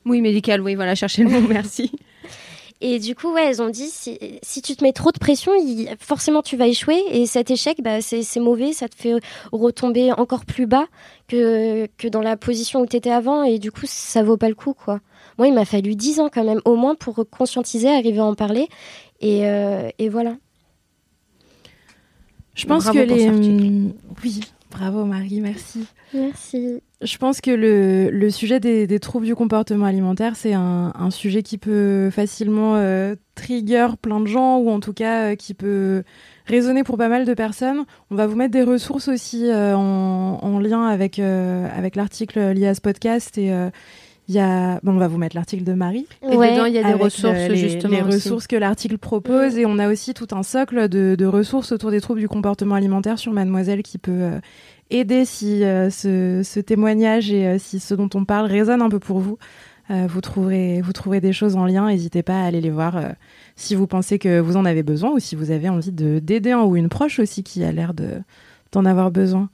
Oui, 0.05 0.21
médical, 0.21 0.61
oui, 0.61 0.75
voilà, 0.75 0.93
cherchez 0.95 1.23
le 1.23 1.29
mot, 1.29 1.41
merci. 1.49 1.91
Et 2.79 2.99
du 2.99 3.15
coup, 3.15 3.33
ouais, 3.33 3.45
elles 3.47 3.61
ont 3.61 3.69
dit 3.69 3.87
si, 3.89 4.19
si 4.43 4.61
tu 4.61 4.75
te 4.75 4.83
mets 4.83 4.93
trop 4.93 5.11
de 5.11 5.17
pression, 5.17 5.51
il- 5.55 5.89
forcément 5.99 6.41
tu 6.43 6.55
vas 6.57 6.67
échouer. 6.67 7.01
Et 7.11 7.25
cet 7.25 7.49
échec, 7.49 7.81
bah, 7.81 8.01
c'est 8.01 8.39
mauvais, 8.39 8.71
ça 8.73 8.87
te 8.87 8.95
fait 8.95 9.13
retomber 9.51 10.11
encore 10.13 10.45
plus 10.45 10.67
bas 10.67 10.85
que, 11.27 11.87
que 11.97 12.07
dans 12.07 12.21
la 12.21 12.37
position 12.37 12.81
où 12.81 12.85
tu 12.85 12.95
étais 12.97 13.09
avant. 13.11 13.43
Et 13.43 13.57
du 13.57 13.71
coup, 13.71 13.85
ça 13.85 14.21
vaut 14.21 14.37
pas 14.37 14.49
le 14.49 14.55
coup, 14.55 14.73
quoi. 14.73 14.99
Moi, 15.39 15.47
il 15.47 15.53
m'a 15.53 15.65
fallu 15.65 15.95
10 15.95 16.19
ans 16.19 16.29
quand 16.31 16.43
même, 16.43 16.61
au 16.65 16.75
moins 16.75 16.95
pour 16.95 17.25
conscientiser, 17.29 17.89
arriver 17.89 18.19
à 18.19 18.25
en 18.25 18.35
parler. 18.35 18.67
Et, 19.21 19.47
euh, 19.47 19.89
et 19.97 20.09
voilà. 20.09 20.35
Je 22.55 22.65
pense 22.65 22.83
Bravo 22.85 22.99
que 22.99 23.03
les. 23.05 23.27
hum, 23.29 23.93
Oui, 24.23 24.39
bravo 24.71 25.03
Marie, 25.05 25.41
merci. 25.41 25.85
Merci. 26.13 26.81
Je 27.03 27.17
pense 27.17 27.41
que 27.41 27.51
le, 27.51 28.09
le 28.09 28.29
sujet 28.31 28.59
des, 28.59 28.87
des 28.87 28.99
troubles 28.99 29.27
du 29.27 29.35
comportement 29.35 29.85
alimentaire, 29.85 30.35
c'est 30.35 30.53
un, 30.53 30.91
un 30.97 31.11
sujet 31.11 31.43
qui 31.43 31.59
peut 31.59 32.09
facilement 32.09 32.75
euh, 32.75 33.13
trigger 33.35 33.89
plein 34.01 34.19
de 34.19 34.25
gens, 34.25 34.57
ou 34.57 34.71
en 34.71 34.79
tout 34.79 34.93
cas 34.93 35.31
euh, 35.31 35.35
qui 35.35 35.53
peut 35.53 36.01
résonner 36.47 36.83
pour 36.83 36.97
pas 36.97 37.07
mal 37.07 37.25
de 37.25 37.33
personnes. 37.35 37.83
On 38.09 38.15
va 38.15 38.25
vous 38.25 38.35
mettre 38.35 38.51
des 38.53 38.63
ressources 38.63 39.09
aussi 39.09 39.47
euh, 39.47 39.75
en, 39.75 40.39
en 40.41 40.59
lien 40.59 40.87
avec, 40.87 41.19
euh, 41.19 41.67
avec 41.77 41.95
l'article 41.95 42.39
lié 42.53 42.65
à 42.65 42.73
ce 42.73 42.81
podcast. 42.81 43.37
Et 43.37 43.53
euh, 43.53 43.69
il 44.27 44.33
y 44.35 44.39
a... 44.39 44.79
bon, 44.81 44.93
on 44.93 44.97
va 44.97 45.07
vous 45.07 45.19
mettre 45.19 45.35
l'article 45.35 45.63
de 45.63 45.73
Marie. 45.73 46.07
Et 46.23 46.31
dedans, 46.31 46.65
il 46.65 46.73
y 46.73 46.79
a 46.79 46.83
des 46.83 46.89
Avec, 46.89 47.01
ressources, 47.03 47.37
euh, 47.37 47.47
les, 47.47 47.57
justement. 47.57 47.93
les 47.95 48.01
aussi. 48.01 48.15
ressources 48.15 48.47
que 48.47 48.55
l'article 48.55 48.97
propose 48.97 49.57
et 49.57 49.65
on 49.67 49.77
a 49.77 49.87
aussi 49.87 50.13
tout 50.15 50.27
un 50.31 50.41
socle 50.43 50.89
de, 50.89 51.15
de 51.15 51.25
ressources 51.27 51.71
autour 51.71 51.91
des 51.91 52.01
troubles 52.01 52.19
du 52.21 52.27
comportement 52.27 52.73
alimentaire 52.75 53.19
sur 53.19 53.31
Mademoiselle 53.33 53.83
qui 53.83 53.99
peut 53.99 54.11
euh, 54.11 54.39
aider 54.89 55.25
si 55.25 55.63
euh, 55.63 55.89
ce, 55.89 56.41
ce 56.43 56.59
témoignage 56.59 57.31
et 57.31 57.45
euh, 57.47 57.57
si 57.59 57.79
ce 57.79 57.93
dont 57.93 58.09
on 58.13 58.25
parle 58.25 58.47
résonne 58.47 58.81
un 58.81 58.89
peu 58.89 58.99
pour 58.99 59.19
vous. 59.19 59.37
Euh, 59.89 60.05
vous 60.07 60.19
trouverez 60.19 60.81
vous 60.81 60.91
trouverez 60.91 61.21
des 61.21 61.31
choses 61.31 61.55
en 61.55 61.65
lien. 61.65 61.87
N'hésitez 61.87 62.21
pas 62.21 62.41
à 62.41 62.45
aller 62.45 62.59
les 62.59 62.69
voir 62.69 62.97
euh, 62.97 63.09
si 63.55 63.73
vous 63.73 63.87
pensez 63.87 64.19
que 64.19 64.39
vous 64.39 64.57
en 64.57 64.65
avez 64.65 64.83
besoin 64.83 65.11
ou 65.11 65.19
si 65.19 65.35
vous 65.35 65.51
avez 65.51 65.69
envie 65.69 65.93
de 65.93 66.19
d'aider 66.19 66.51
un 66.51 66.63
ou 66.63 66.75
une 66.75 66.89
proche 66.89 67.19
aussi 67.19 67.41
qui 67.43 67.63
a 67.63 67.71
l'air 67.71 67.93
de 67.93 68.21
d'en 68.73 68.83
avoir 68.83 69.11
besoin. 69.11 69.49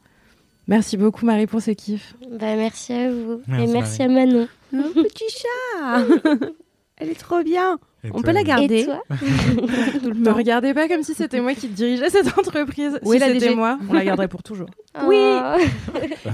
Merci 0.68 0.98
beaucoup 0.98 1.26
Marie 1.26 1.46
pour 1.46 1.62
ce 1.62 1.72
kiff. 1.72 2.16
Bah, 2.40 2.56
merci 2.56 2.94
à 2.94 3.12
vous. 3.12 3.42
Merci, 3.48 3.64
et 3.64 3.74
merci 3.74 4.00
Marie. 4.08 4.12
à 4.22 4.26
Manon. 4.26 4.48
Un 4.74 5.04
petit 5.04 5.26
chat 5.30 6.06
Elle 6.98 7.10
est 7.10 7.20
trop 7.20 7.44
bien 7.44 7.78
Et 8.06 8.10
On 8.10 8.16
toi, 8.16 8.24
peut 8.24 8.32
la 8.32 8.44
garder 8.44 8.80
Et 8.82 8.86
toi 8.86 9.02
Ne 10.04 10.26
temps. 10.26 10.34
regardez 10.34 10.74
pas 10.74 10.88
comme 10.90 11.04
si 11.04 11.14
c'était 11.14 11.40
moi 11.40 11.54
qui 11.54 11.68
dirigeais 11.70 12.10
cette 12.10 12.38
entreprise. 12.38 13.00
Oui, 13.04 13.16
si 13.16 13.20
la 13.22 13.28
c'était 13.28 13.40
DG. 13.48 13.56
moi, 13.56 13.80
on 13.90 13.94
la 13.94 14.04
garderait 14.04 14.28
pour 14.28 14.44
toujours. 14.44 14.68
Oui. 15.08 15.16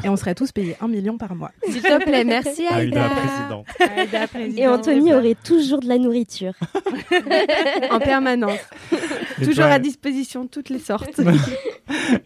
Et 0.04 0.10
on 0.10 0.18
serait 0.18 0.36
tous 0.36 0.52
payés 0.52 0.76
un 0.82 0.90
million 0.90 1.18
par 1.18 1.34
mois. 1.34 1.52
S'il 1.70 1.82
te 1.82 2.04
plaît, 2.04 2.26
merci 2.26 2.68
Aïda, 2.68 3.06
Aïda. 3.06 3.10
présidente. 3.16 4.58
Et. 4.58 4.68
Anthony 4.68 5.14
aurait 5.14 5.38
toujours 5.42 5.80
de 5.80 5.88
la 5.88 5.98
nourriture. 5.98 6.52
En 7.90 8.00
permanence. 8.00 8.60
Et 9.42 9.46
Toujours 9.46 9.64
toi- 9.64 9.74
à 9.74 9.80
disposition, 9.80 10.46
toutes 10.46 10.68
les 10.70 10.80
sortes. 10.80 11.22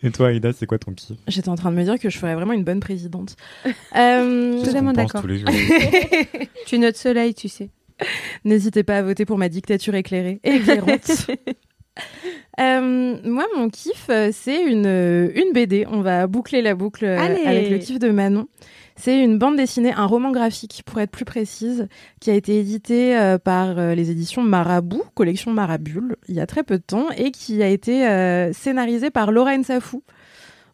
Et 0.02 0.10
toi, 0.10 0.30
Aïda, 0.30 0.54
c'est 0.54 0.66
quoi 0.66 0.80
ton 0.80 0.94
kiff? 0.94 1.18
J'étais 1.28 1.50
en 1.50 1.56
train 1.56 1.70
de 1.72 1.76
me 1.78 1.84
dire 1.84 2.00
que 2.00 2.10
je 2.10 2.18
ferais 2.18 2.34
vraiment 2.34 2.54
une 2.54 2.64
bonne 2.64 2.80
présidente. 2.80 3.36
Euh, 3.96 4.60
Totalement 4.64 4.94
d'accord. 4.94 5.22
tous 5.22 5.28
les 5.28 5.38
jours. 5.38 5.50
tu 6.66 6.76
es 6.76 6.78
notre 6.80 6.98
soleil, 6.98 7.36
tu 7.36 7.48
sais. 7.48 7.70
N'hésitez 8.46 8.84
pas 8.84 8.98
à 8.98 9.02
voter 9.02 9.26
pour 9.26 9.38
ma 9.38 9.50
dictature 9.50 9.96
éclairée 9.96 10.39
et 10.44 10.56
éclairante. 10.56 11.28
Euh, 12.60 13.18
moi, 13.24 13.46
mon 13.56 13.70
kiff, 13.70 14.08
euh, 14.10 14.30
c'est 14.32 14.64
une, 14.64 14.86
euh, 14.86 15.32
une 15.36 15.54
BD. 15.54 15.86
On 15.89 16.02
va 16.02 16.28
boucler 16.28 16.62
la 16.62 16.76
boucle 16.76 17.06
Allez. 17.06 17.46
avec 17.46 17.70
le 17.70 17.78
kiff 17.80 17.98
de 17.98 18.10
Manon. 18.10 18.48
C'est 18.96 19.24
une 19.24 19.39
bande 19.39 19.58
dessinée, 19.58 19.91
un 19.91 20.06
roman 20.06 20.32
graphique, 20.32 20.84
pour 20.86 21.00
être 21.00 21.10
plus 21.10 21.26
précise, 21.26 21.88
qui 22.20 22.30
a 22.30 22.36
été 22.36 22.60
édité 22.60 23.18
euh, 23.18 23.39
par 23.39 23.80
euh, 23.80 23.96
les 23.96 24.12
éditions 24.12 24.44
Marabout, 24.44 25.04
collection 25.16 25.52
Marabule, 25.52 26.16
il 26.28 26.36
y 26.36 26.39
a 26.39 26.46
très 26.46 26.62
peu 26.62 26.78
de 26.78 26.84
temps, 26.84 27.08
et 27.18 27.32
qui 27.32 27.64
a 27.64 27.68
été 27.68 28.04
scénarisé 28.54 29.10
par 29.10 29.32
Lorraine 29.32 29.64
Safou, 29.64 30.04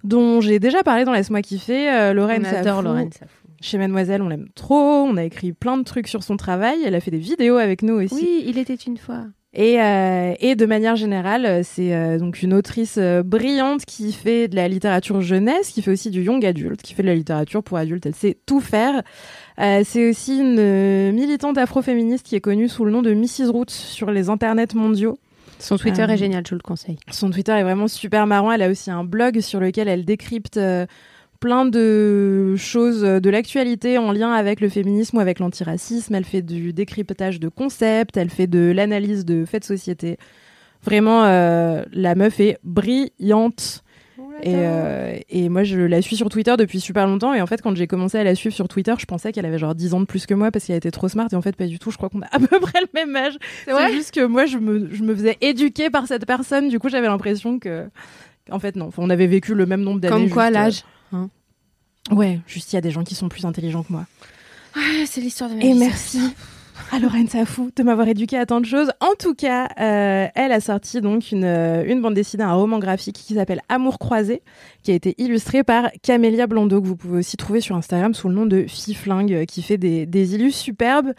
dont 0.03 0.41
j'ai 0.41 0.59
déjà 0.59 0.83
parlé 0.83 1.05
dans 1.05 1.13
Laisse-moi 1.13 1.41
kiffer. 1.41 2.13
Lorraine 2.13 2.45
On 2.45 2.57
adore 2.57 2.63
Safou, 2.63 2.81
Lorraine 2.81 3.11
Safou. 3.13 3.48
Chez 3.61 3.77
Mademoiselle, 3.77 4.21
on 4.21 4.29
l'aime 4.29 4.47
trop. 4.55 4.75
On 4.75 5.17
a 5.17 5.23
écrit 5.23 5.53
plein 5.53 5.77
de 5.77 5.83
trucs 5.83 6.07
sur 6.07 6.23
son 6.23 6.37
travail. 6.37 6.79
Elle 6.85 6.95
a 6.95 6.99
fait 6.99 7.11
des 7.11 7.17
vidéos 7.17 7.57
avec 7.57 7.81
nous 7.81 7.95
aussi. 7.95 8.15
Oui, 8.15 8.43
il 8.47 8.57
était 8.57 8.75
une 8.75 8.97
fois. 8.97 9.25
Et, 9.53 9.81
euh, 9.81 10.35
et 10.39 10.55
de 10.55 10.65
manière 10.67 10.95
générale, 10.95 11.45
euh, 11.45 11.61
c'est 11.63 11.95
euh, 11.95 12.19
donc 12.19 12.43
une 12.43 12.53
autrice 12.53 12.97
euh, 12.99 13.23
brillante 13.23 13.83
qui 13.83 14.13
fait 14.13 14.47
de 14.47 14.55
la 14.55 14.67
littérature 14.67 15.21
jeunesse, 15.21 15.69
qui 15.69 15.81
fait 15.81 15.89
aussi 15.89 16.11
du 16.11 16.21
young 16.21 16.45
adulte, 16.45 16.83
qui 16.83 16.93
fait 16.93 17.01
de 17.01 17.07
la 17.07 17.15
littérature 17.15 17.63
pour 17.63 17.77
adultes. 17.77 18.05
Elle 18.05 18.13
sait 18.15 18.37
tout 18.45 18.61
faire. 18.61 19.01
C'est 19.57 20.09
aussi 20.09 20.39
une 20.39 21.11
militante 21.11 21.57
afroféministe 21.57 22.25
qui 22.25 22.37
est 22.37 22.41
connue 22.41 22.69
sous 22.69 22.85
le 22.85 22.91
nom 22.91 23.01
de 23.01 23.13
Mrs. 23.13 23.49
Roots 23.51 23.71
sur 23.71 24.09
les 24.09 24.29
internets 24.29 24.73
mondiaux. 24.73 25.17
Son 25.57 25.75
Twitter 25.77 26.03
est 26.03 26.15
génial, 26.15 26.45
je 26.45 26.51
vous 26.51 26.55
le 26.55 26.61
conseille. 26.61 26.97
Son 27.11 27.29
Twitter 27.29 27.51
est 27.51 27.63
vraiment 27.63 27.89
super 27.89 28.25
marrant. 28.25 28.53
Elle 28.53 28.61
a 28.61 28.69
aussi 28.69 28.89
un 28.89 29.03
blog 29.03 29.41
sur 29.41 29.59
lequel 29.59 29.89
elle 29.89 30.05
décrypte 30.05 30.57
plein 31.39 31.65
de 31.65 32.55
choses 32.57 33.01
de 33.01 33.29
l'actualité 33.29 33.97
en 33.97 34.11
lien 34.11 34.31
avec 34.31 34.61
le 34.61 34.69
féminisme 34.69 35.17
ou 35.17 35.19
avec 35.19 35.39
l'antiracisme. 35.39 36.15
Elle 36.15 36.25
fait 36.25 36.41
du 36.41 36.73
décryptage 36.73 37.39
de 37.39 37.47
concepts, 37.47 38.17
elle 38.17 38.29
fait 38.29 38.47
de 38.47 38.71
l'analyse 38.75 39.25
de 39.25 39.45
faits 39.45 39.61
de 39.61 39.67
société. 39.67 40.17
Vraiment, 40.83 41.25
euh, 41.25 41.83
la 41.91 42.15
meuf 42.15 42.39
est 42.39 42.57
brillante. 42.63 43.83
Et, 44.41 44.53
euh, 44.55 45.17
et 45.29 45.49
moi, 45.49 45.63
je 45.63 45.79
la 45.79 46.01
suis 46.01 46.15
sur 46.15 46.29
Twitter 46.29 46.55
depuis 46.57 46.79
super 46.79 47.05
longtemps. 47.07 47.33
Et 47.33 47.41
en 47.41 47.47
fait, 47.47 47.61
quand 47.61 47.75
j'ai 47.75 47.87
commencé 47.87 48.17
à 48.17 48.23
la 48.23 48.35
suivre 48.35 48.55
sur 48.55 48.69
Twitter, 48.69 48.93
je 48.97 49.05
pensais 49.05 49.33
qu'elle 49.33 49.45
avait 49.45 49.57
genre 49.57 49.75
10 49.75 49.93
ans 49.93 49.99
de 49.99 50.05
plus 50.05 50.25
que 50.25 50.33
moi 50.33 50.49
parce 50.51 50.65
qu'elle 50.65 50.77
était 50.77 50.91
trop 50.91 51.09
smart. 51.09 51.27
Et 51.31 51.35
en 51.35 51.41
fait, 51.41 51.55
pas 51.57 51.67
du 51.67 51.77
tout. 51.77 51.91
Je 51.91 51.97
crois 51.97 52.09
qu'on 52.09 52.21
a 52.21 52.27
à 52.31 52.39
peu 52.39 52.59
près 52.59 52.79
le 52.79 52.87
même 52.93 53.13
âge. 53.15 53.37
C'est 53.65 53.91
juste 53.91 54.13
que 54.13 54.25
moi, 54.25 54.45
je 54.45 54.57
me, 54.57 54.89
je 54.93 55.03
me 55.03 55.13
faisais 55.13 55.37
éduquer 55.41 55.89
par 55.89 56.07
cette 56.07 56.25
personne. 56.25 56.69
Du 56.69 56.79
coup, 56.79 56.89
j'avais 56.89 57.07
l'impression 57.07 57.59
que. 57.59 57.89
En 58.49 58.59
fait, 58.59 58.75
non. 58.75 58.85
Enfin, 58.87 59.03
on 59.05 59.09
avait 59.09 59.27
vécu 59.27 59.53
le 59.53 59.65
même 59.65 59.81
nombre 59.81 59.99
d'années. 59.99 60.13
Comme 60.13 60.29
quoi, 60.29 60.45
euh, 60.45 60.51
l'âge 60.51 60.83
hein. 61.11 61.29
Ouais, 62.11 62.39
juste 62.47 62.71
il 62.73 62.75
y 62.75 62.77
a 62.77 62.81
des 62.81 62.91
gens 62.91 63.03
qui 63.03 63.15
sont 63.15 63.29
plus 63.29 63.45
intelligents 63.45 63.83
que 63.83 63.91
moi. 63.91 64.05
Ah, 64.75 64.79
C'est 65.05 65.21
l'histoire 65.21 65.49
de 65.49 65.55
ma 65.55 65.63
Et 65.63 65.73
vie, 65.73 65.79
merci 65.79 66.19
à 66.91 66.99
Lorraine 66.99 67.27
Safou 67.27 67.69
de 67.75 67.83
m'avoir 67.83 68.07
éduqué 68.07 68.37
à 68.37 68.45
tant 68.45 68.61
de 68.61 68.65
choses. 68.65 68.91
En 68.99 69.13
tout 69.19 69.35
cas, 69.35 69.67
euh, 69.79 70.27
elle 70.33 70.51
a 70.51 70.59
sorti 70.59 71.01
donc 71.01 71.31
une, 71.31 71.43
euh, 71.43 71.83
une 71.85 72.01
bande 72.01 72.13
dessinée, 72.13 72.43
un 72.43 72.53
roman 72.53 72.79
graphique 72.79 73.15
qui 73.15 73.35
s'appelle 73.35 73.61
Amour 73.69 73.99
croisé, 73.99 74.41
qui 74.81 74.91
a 74.91 74.95
été 74.95 75.13
illustré 75.17 75.63
par 75.63 75.89
Camélia 76.01 76.47
Blondeau, 76.47 76.81
que 76.81 76.87
vous 76.87 76.95
pouvez 76.95 77.19
aussi 77.19 77.37
trouver 77.37 77.61
sur 77.61 77.75
Instagram 77.75 78.13
sous 78.13 78.29
le 78.29 78.35
nom 78.35 78.45
de 78.45 78.65
Fiflingue, 78.67 79.33
euh, 79.33 79.45
qui 79.45 79.61
fait 79.61 79.77
des, 79.77 80.05
des 80.05 80.35
illus 80.35 80.51
superbes. 80.53 81.13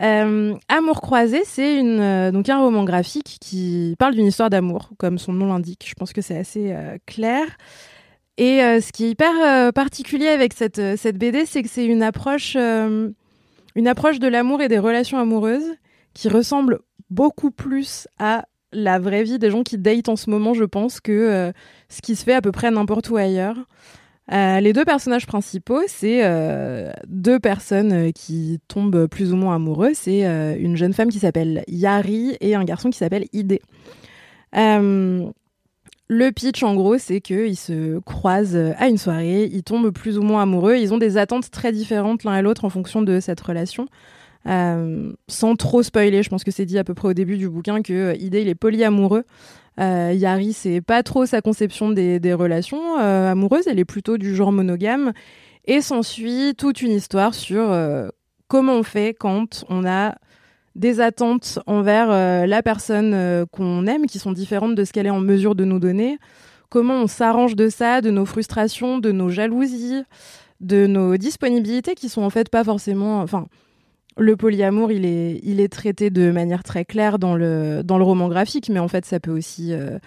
Euh, 0.00 0.54
Amour 0.68 1.00
croisé, 1.02 1.42
c'est 1.44 1.78
une 1.78 2.00
euh, 2.00 2.30
donc 2.30 2.48
un 2.48 2.60
roman 2.60 2.84
graphique 2.84 3.36
qui 3.40 3.94
parle 3.98 4.14
d'une 4.14 4.26
histoire 4.26 4.48
d'amour, 4.50 4.90
comme 4.98 5.18
son 5.18 5.32
nom 5.32 5.46
l'indique. 5.46 5.84
Je 5.86 5.94
pense 5.94 6.12
que 6.12 6.22
c'est 6.22 6.38
assez 6.38 6.74
clair. 7.06 7.44
Et 8.38 8.62
euh, 8.62 8.80
ce 8.80 8.92
qui 8.92 9.04
est 9.04 9.10
hyper 9.10 9.32
euh, 9.44 9.72
particulier 9.72 10.28
avec 10.28 10.54
cette, 10.54 10.78
euh, 10.78 10.96
cette 10.96 11.18
BD, 11.18 11.44
c'est 11.44 11.62
que 11.62 11.68
c'est 11.68 11.84
une 11.84 12.02
approche, 12.02 12.56
une 12.56 13.14
approche 13.86 14.18
de 14.18 14.28
l'amour 14.28 14.62
et 14.62 14.68
des 14.68 14.78
relations 14.78 15.18
amoureuses 15.18 15.76
qui 16.14 16.28
ressemble 16.28 16.80
beaucoup 17.10 17.50
plus 17.50 18.08
à 18.18 18.46
la 18.72 18.98
vraie 18.98 19.22
vie 19.22 19.38
des 19.38 19.50
gens 19.50 19.62
qui 19.62 19.76
datent 19.76 20.08
en 20.08 20.16
ce 20.16 20.30
moment, 20.30 20.54
je 20.54 20.64
pense, 20.64 21.00
que 21.00 21.52
ce 21.88 22.00
qui 22.00 22.16
se 22.16 22.24
fait 22.24 22.32
à 22.32 22.40
peu 22.40 22.52
près 22.52 22.70
n'importe 22.70 23.10
où 23.10 23.16
ailleurs. 23.16 23.56
Les 24.30 24.72
deux 24.72 24.84
personnages 24.84 25.26
principaux, 25.26 25.82
c'est 25.88 26.22
deux 27.06 27.38
personnes 27.38 28.12
qui 28.14 28.60
tombent 28.68 29.06
plus 29.08 29.32
ou 29.32 29.36
moins 29.36 29.56
amoureux. 29.56 29.90
C'est 29.94 30.22
une 30.58 30.76
jeune 30.76 30.94
femme 30.94 31.08
qui 31.08 31.18
s'appelle 31.18 31.64
Yari 31.68 32.36
et 32.40 32.54
un 32.54 32.64
garçon 32.64 32.88
qui 32.88 32.98
s'appelle 32.98 33.26
Ide. 33.34 33.58
Euh, 36.12 36.18
le 36.26 36.32
pitch, 36.32 36.62
en 36.62 36.74
gros, 36.74 36.98
c'est 36.98 37.20
qu'ils 37.20 37.56
se 37.56 37.98
croisent 38.00 38.56
à 38.76 38.88
une 38.88 38.98
soirée, 38.98 39.48
ils 39.52 39.62
tombent 39.62 39.90
plus 39.90 40.18
ou 40.18 40.22
moins 40.22 40.42
amoureux, 40.42 40.76
ils 40.76 40.92
ont 40.92 40.98
des 40.98 41.16
attentes 41.16 41.50
très 41.50 41.72
différentes 41.72 42.24
l'un 42.24 42.36
et 42.36 42.42
l'autre 42.42 42.64
en 42.64 42.70
fonction 42.70 43.02
de 43.02 43.20
cette 43.20 43.40
relation. 43.40 43.86
Euh, 44.48 45.12
sans 45.28 45.54
trop 45.54 45.82
spoiler, 45.82 46.22
je 46.22 46.28
pense 46.28 46.42
que 46.42 46.50
c'est 46.50 46.66
dit 46.66 46.78
à 46.78 46.84
peu 46.84 46.94
près 46.94 47.08
au 47.08 47.12
début 47.12 47.36
du 47.36 47.48
bouquin 47.48 47.82
que 47.82 47.92
euh, 47.92 48.14
Ide, 48.16 48.34
il 48.34 48.48
est 48.48 48.54
polyamoureux. 48.54 49.24
Euh, 49.80 50.12
Yari, 50.14 50.52
c'est 50.52 50.80
pas 50.80 51.02
trop 51.02 51.26
sa 51.26 51.40
conception 51.40 51.90
des, 51.90 52.34
relations 52.34 52.98
euh, 53.00 53.32
amoureuses, 53.32 53.66
elle 53.66 53.78
est 53.78 53.84
plutôt 53.84 54.18
du 54.18 54.34
genre 54.34 54.52
monogame. 54.52 55.12
Et 55.64 55.80
s'ensuit 55.80 56.54
toute 56.56 56.82
une 56.82 56.90
histoire 56.90 57.34
sur 57.34 57.70
euh, 57.70 58.08
comment 58.48 58.74
on 58.74 58.82
fait 58.82 59.14
quand 59.14 59.64
on 59.68 59.86
a 59.86 60.16
des 60.74 61.00
attentes 61.00 61.58
envers 61.66 62.10
euh, 62.10 62.46
la 62.46 62.62
personne 62.62 63.12
euh, 63.14 63.44
qu'on 63.50 63.86
aime 63.86 64.06
qui 64.06 64.18
sont 64.18 64.32
différentes 64.32 64.74
de 64.74 64.84
ce 64.84 64.92
qu'elle 64.92 65.06
est 65.06 65.10
en 65.10 65.20
mesure 65.20 65.54
de 65.54 65.64
nous 65.64 65.78
donner. 65.78 66.18
Comment 66.70 66.94
on 66.94 67.06
s'arrange 67.06 67.56
de 67.56 67.68
ça, 67.68 68.00
de 68.00 68.10
nos 68.10 68.24
frustrations, 68.24 68.98
de 68.98 69.12
nos 69.12 69.28
jalousies, 69.28 70.02
de 70.60 70.86
nos 70.86 71.16
disponibilités 71.16 71.94
qui 71.94 72.08
sont 72.08 72.22
en 72.22 72.30
fait 72.30 72.48
pas 72.48 72.64
forcément. 72.64 73.20
Enfin, 73.20 73.46
le 74.16 74.36
polyamour, 74.36 74.92
il 74.92 75.04
est, 75.04 75.40
il 75.42 75.60
est 75.60 75.70
traité 75.70 76.10
de 76.10 76.30
manière 76.30 76.62
très 76.62 76.84
claire 76.84 77.18
dans 77.18 77.34
le, 77.34 77.82
dans 77.84 77.98
le 77.98 78.04
roman 78.04 78.28
graphique, 78.28 78.70
mais 78.70 78.78
en 78.78 78.88
fait, 78.88 79.04
ça 79.04 79.20
peut 79.20 79.30
aussi 79.30 79.72
euh, 79.72 79.98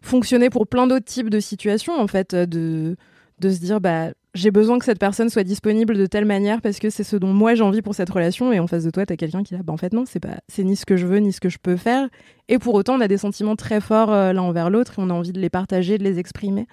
fonctionner 0.00 0.50
pour 0.50 0.66
plein 0.66 0.86
d'autres 0.86 1.04
types 1.04 1.30
de 1.30 1.40
situations, 1.40 1.98
en 1.98 2.06
fait, 2.06 2.34
de, 2.34 2.96
de 3.40 3.50
se 3.50 3.58
dire, 3.58 3.80
bah, 3.80 4.10
j'ai 4.34 4.50
besoin 4.50 4.78
que 4.78 4.84
cette 4.84 4.98
personne 4.98 5.28
soit 5.28 5.44
disponible 5.44 5.96
de 5.96 6.06
telle 6.06 6.24
manière 6.24 6.62
parce 6.62 6.78
que 6.78 6.88
c'est 6.88 7.04
ce 7.04 7.16
dont 7.16 7.32
moi 7.32 7.54
j'ai 7.54 7.62
envie 7.62 7.82
pour 7.82 7.94
cette 7.94 8.08
relation, 8.08 8.52
et 8.52 8.60
en 8.60 8.66
face 8.66 8.84
de 8.84 8.90
toi, 8.90 9.04
t'as 9.04 9.16
quelqu'un 9.16 9.42
qui 9.42 9.54
dit, 9.54 9.62
bah, 9.62 9.72
en 9.72 9.76
fait, 9.76 9.92
non, 9.92 10.04
c'est 10.06 10.20
pas, 10.20 10.38
c'est 10.48 10.64
ni 10.64 10.76
ce 10.76 10.86
que 10.86 10.96
je 10.96 11.06
veux, 11.06 11.18
ni 11.18 11.32
ce 11.32 11.40
que 11.40 11.50
je 11.50 11.58
peux 11.58 11.76
faire, 11.76 12.08
et 12.48 12.58
pour 12.58 12.74
autant, 12.74 12.94
on 12.94 13.00
a 13.00 13.08
des 13.08 13.18
sentiments 13.18 13.56
très 13.56 13.80
forts 13.80 14.12
euh, 14.12 14.32
l'un 14.32 14.42
envers 14.42 14.70
l'autre, 14.70 14.98
et 14.98 15.02
on 15.02 15.10
a 15.10 15.12
envie 15.12 15.32
de 15.32 15.40
les 15.40 15.50
partager, 15.50 15.98
de 15.98 16.04
les 16.04 16.18
exprimer. 16.18 16.66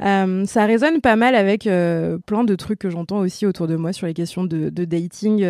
Euh, 0.00 0.44
ça 0.46 0.64
résonne 0.64 1.00
pas 1.00 1.14
mal 1.14 1.34
avec 1.34 1.66
euh, 1.66 2.18
plein 2.18 2.42
de 2.42 2.54
trucs 2.54 2.78
que 2.78 2.90
j'entends 2.90 3.18
aussi 3.18 3.46
autour 3.46 3.68
de 3.68 3.76
moi 3.76 3.92
sur 3.92 4.06
les 4.06 4.14
questions 4.14 4.44
de, 4.44 4.70
de 4.70 4.84
dating. 4.84 5.46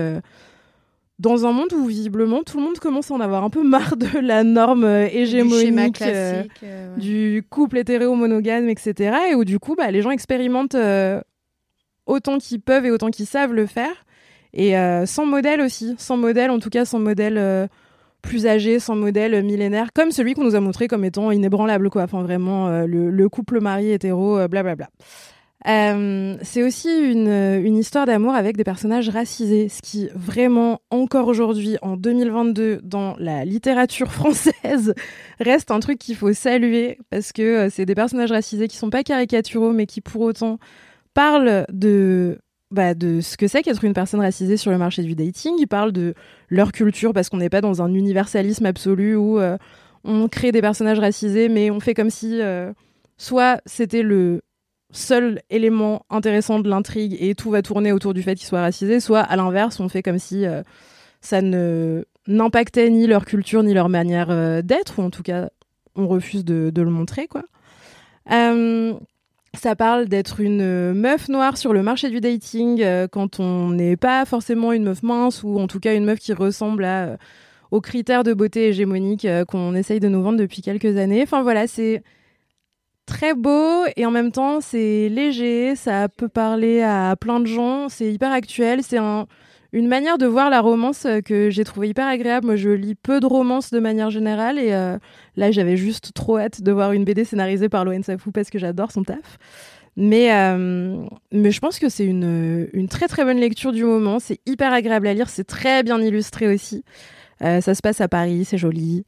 dans 1.21 1.47
un 1.47 1.53
monde 1.53 1.73
où 1.73 1.87
visiblement 1.87 2.43
tout 2.43 2.59
le 2.59 2.65
monde 2.65 2.79
commence 2.79 3.11
à 3.11 3.15
en 3.15 3.21
avoir 3.21 3.45
un 3.45 3.51
peu 3.51 3.63
marre 3.63 3.97
de 3.97 4.19
la 4.19 4.43
norme 4.43 4.85
hégémonique 4.85 6.03
euh, 6.03 6.43
ouais. 6.63 6.69
du 6.97 7.45
couple 7.49 7.79
hétéro-monogame, 7.79 8.69
etc. 8.69 9.17
Et 9.31 9.35
où 9.37 9.45
du 9.45 9.59
coup, 9.59 9.77
bah, 9.77 9.91
les 9.91 10.03
gens 10.03 10.11
expérimentent 10.11 10.75
euh, 10.75 11.21
autant 12.07 12.39
qu'ils 12.39 12.61
peuvent 12.61 12.85
et 12.85 12.91
autant 12.91 13.11
qu'ils 13.11 13.27
savent 13.27 13.53
le 13.53 13.67
faire. 13.67 14.05
Et 14.53 14.77
euh, 14.77 15.07
sans 15.07 15.27
modèle 15.27 15.61
aussi, 15.61 15.95
sans 15.99 16.17
modèle, 16.17 16.51
en 16.51 16.59
tout 16.59 16.71
cas 16.71 16.85
sans 16.85 16.99
modèle 16.99 17.39
euh, 17.39 17.67
plus 18.23 18.47
âgé, 18.47 18.79
sans 18.79 18.97
modèle 18.97 19.35
euh, 19.35 19.43
millénaire, 19.43 19.93
comme 19.95 20.11
celui 20.11 20.35
qu'on 20.35 20.45
nous 20.45 20.57
a 20.57 20.61
montré 20.61 20.89
comme 20.89 21.05
étant 21.05 21.31
inébranlable, 21.31 21.89
quoi. 21.91 22.03
Enfin, 22.03 22.23
vraiment, 22.23 22.69
le, 22.69 23.11
le 23.11 23.29
couple 23.29 23.61
marié 23.61 23.95
hétéro, 23.95 24.49
blablabla. 24.49 24.89
C'est 25.65 26.63
aussi 26.63 26.89
une, 26.89 27.29
une 27.29 27.77
histoire 27.77 28.07
d'amour 28.07 28.35
avec 28.35 28.57
des 28.57 28.65
personnages 28.65 29.09
racisés, 29.09 29.69
ce 29.69 29.83
qui 29.83 30.09
vraiment 30.15 30.81
encore 30.91 31.29
aujourd'hui, 31.29 31.77
en 31.83 31.97
2022, 31.97 32.81
dans 32.83 33.15
la 33.19 33.45
littérature 33.45 34.11
française, 34.13 34.95
reste 35.39 35.71
un 35.71 35.79
truc 35.79 35.99
qu'il 35.99 36.17
faut 36.17 36.33
saluer 36.33 36.99
parce 37.11 37.33
que 37.33 37.69
c'est 37.71 37.87
des 37.87 37.95
personnages 37.95 38.33
racisés 38.33 38.69
qui 38.69 38.79
sont 38.79 38.91
pas 38.91 39.05
caricaturaux, 39.05 39.73
mais 39.73 39.87
qui 39.87 40.01
pour 40.01 40.23
autant 40.23 40.59
parlent 41.15 41.67
de 41.73 42.39
bah, 42.71 42.95
de 42.95 43.21
ce 43.21 43.37
que 43.37 43.49
c'est 43.49 43.63
qu'être 43.63 43.85
une 43.85 43.95
personne 43.95 44.21
racisée 44.21 44.57
sur 44.57 44.71
le 44.71 44.79
marché 44.79 45.03
du 45.03 45.15
dating. 45.17 45.55
Ils 45.59 45.67
parlent 45.67 45.93
de 45.93 46.15
leur 46.49 46.71
culture 46.71 47.13
parce 47.13 47.29
qu'on 47.29 47.39
n'est 47.39 47.51
pas 47.51 47.61
dans 47.61 47.83
un 47.83 47.93
universalisme 47.93 48.65
absolu 48.67 49.17
où 49.17 49.41
euh, 49.41 49.59
on 50.05 50.29
crée 50.29 50.53
des 50.53 50.61
personnages 50.61 51.01
racisés, 51.01 51.49
mais 51.49 51.71
on 51.71 51.81
fait 51.81 51.95
comme 51.95 52.11
si 52.11 52.41
euh, 52.41 52.73
soit 53.19 53.61
c'était 53.67 54.03
le 54.03 54.43
seul 54.93 55.41
élément 55.51 56.05
intéressant 56.11 56.61
de 56.61 56.69
l'intrigue 56.69 57.17
et 57.19 57.35
tout 57.35 57.51
va 57.51 57.63
tourner 57.63 57.91
autour 57.93 58.15
du 58.15 58.23
fait 58.23 58.37
qu'ils 58.37 58.47
soient 58.47 58.61
racisés, 58.61 59.01
soit 59.01 59.21
à 59.21 59.37
l'inverse, 59.37 59.81
on 59.81 59.89
fait 59.89 60.03
comme 60.03 60.19
si 60.19 60.47
euh, 60.47 60.63
ça 61.21 61.41
n'impactait 61.43 62.89
ni 62.89 63.09
leur 63.09 63.25
culture 63.25 63.63
ni 63.65 63.75
leur 63.75 63.89
manière 63.89 64.63
d'être, 64.63 65.01
ou 65.01 65.03
en 65.03 65.11
tout 65.11 65.23
cas 65.23 65.51
on 65.97 66.07
refuse 66.07 66.45
de, 66.45 66.71
de 66.71 66.83
le 66.83 66.91
montrer, 66.91 67.27
quoi. 67.27 67.43
Ça 69.55 69.75
parle 69.75 70.07
d'être 70.07 70.41
une 70.41 70.61
euh, 70.63 70.95
meuf 70.95 71.29
noire 71.29 71.59
sur 71.59 71.73
le 71.73 71.83
marché 71.83 72.09
du 72.09 72.21
dating 72.21 72.83
euh, 72.83 73.09
quand 73.09 73.41
on 73.41 73.71
n'est 73.71 73.97
pas 73.97 74.25
forcément 74.25 74.73
une 74.73 74.85
meuf 74.85 75.03
mince 75.03 75.43
ou 75.43 75.59
en 75.59 75.67
tout 75.67 75.81
cas 75.81 75.95
une 75.95 76.05
meuf 76.05 76.21
qui 76.21 76.33
ressemble 76.33 76.85
euh, 76.85 77.17
aux 77.73 77.81
critères 77.81 78.23
de 78.23 78.33
beauté 78.33 78.69
hégémonique 78.69 79.27
qu'on 79.49 79.75
essaye 79.75 79.99
de 79.99 80.09
nous 80.09 80.23
vendre 80.23 80.39
depuis 80.39 80.63
quelques 80.63 80.97
années. 80.97 81.23
Enfin 81.23 81.43
voilà, 81.43 81.67
c'est 81.67 82.03
très 83.07 83.35
beau 83.35 83.85
et 83.97 84.07
en 84.07 84.11
même 84.13 84.31
temps 84.31 84.61
c'est 84.61 85.09
léger, 85.09 85.75
ça 85.75 86.09
peut 86.09 86.29
parler 86.29 86.83
à 86.83 87.17
plein 87.17 87.41
de 87.41 87.47
gens, 87.47 87.89
c'est 87.89 88.13
hyper 88.13 88.33
actuel, 88.33 88.83
c'est 88.83 88.99
un, 88.99 89.27
une 89.73 89.87
manière 89.87 90.19
de 90.19 90.27
voir 90.27 90.51
la 90.51 90.61
romance 90.61 91.07
euh, 91.07 91.21
que 91.21 91.51
j'ai 91.51 91.65
trouvé 91.65 91.89
hyper 91.89 92.07
agréable. 92.07 92.47
Moi 92.47 92.57
je 92.57 92.71
lis 92.71 92.95
peu 92.95 93.21
de 93.21 93.27
romances 93.27 93.71
de 93.71 93.79
manière 93.79 94.11
générale 94.11 94.59
et 94.59 94.73
euh, 94.73 94.99
là 95.37 95.51
j'avais 95.51 95.77
juste 95.77 96.13
trop 96.15 96.39
hâte 96.39 96.63
de 96.63 96.73
voir 96.73 96.93
une 96.93 97.05
BD 97.05 97.25
scénarisée 97.25 97.69
par 97.69 97.85
Loen 97.85 98.03
Safou 98.03 98.33
parce 98.33 98.51
que 98.51 98.59
j'adore 98.59 98.93
son 98.93 99.05
taf. 99.05 99.39
Mais, 99.97 100.33
euh, 100.33 101.05
mais 101.33 101.51
je 101.51 101.61
pense 101.61 101.79
que 101.79 101.89
c'est 101.89 102.07
une, 102.07 102.69
une 102.73 102.89
très 102.89 103.09
très 103.09 103.25
bonne 103.25 103.39
lecture 103.39 103.73
du 103.73 103.85
moment, 103.85 104.19
c'est 104.19 104.39
hyper 104.47 104.73
agréable 104.73 105.09
à 105.09 105.15
lire, 105.15 105.29
c'est 105.29 105.45
très 105.45 105.83
bien 105.83 106.01
illustré 106.01 106.53
aussi. 106.53 106.85
Ça 107.41 107.75
se 107.75 107.81
passe 107.81 108.03
à 108.03 108.09
Paris, 108.09 108.45
c'est 108.45 108.59
joli. 108.59 109.05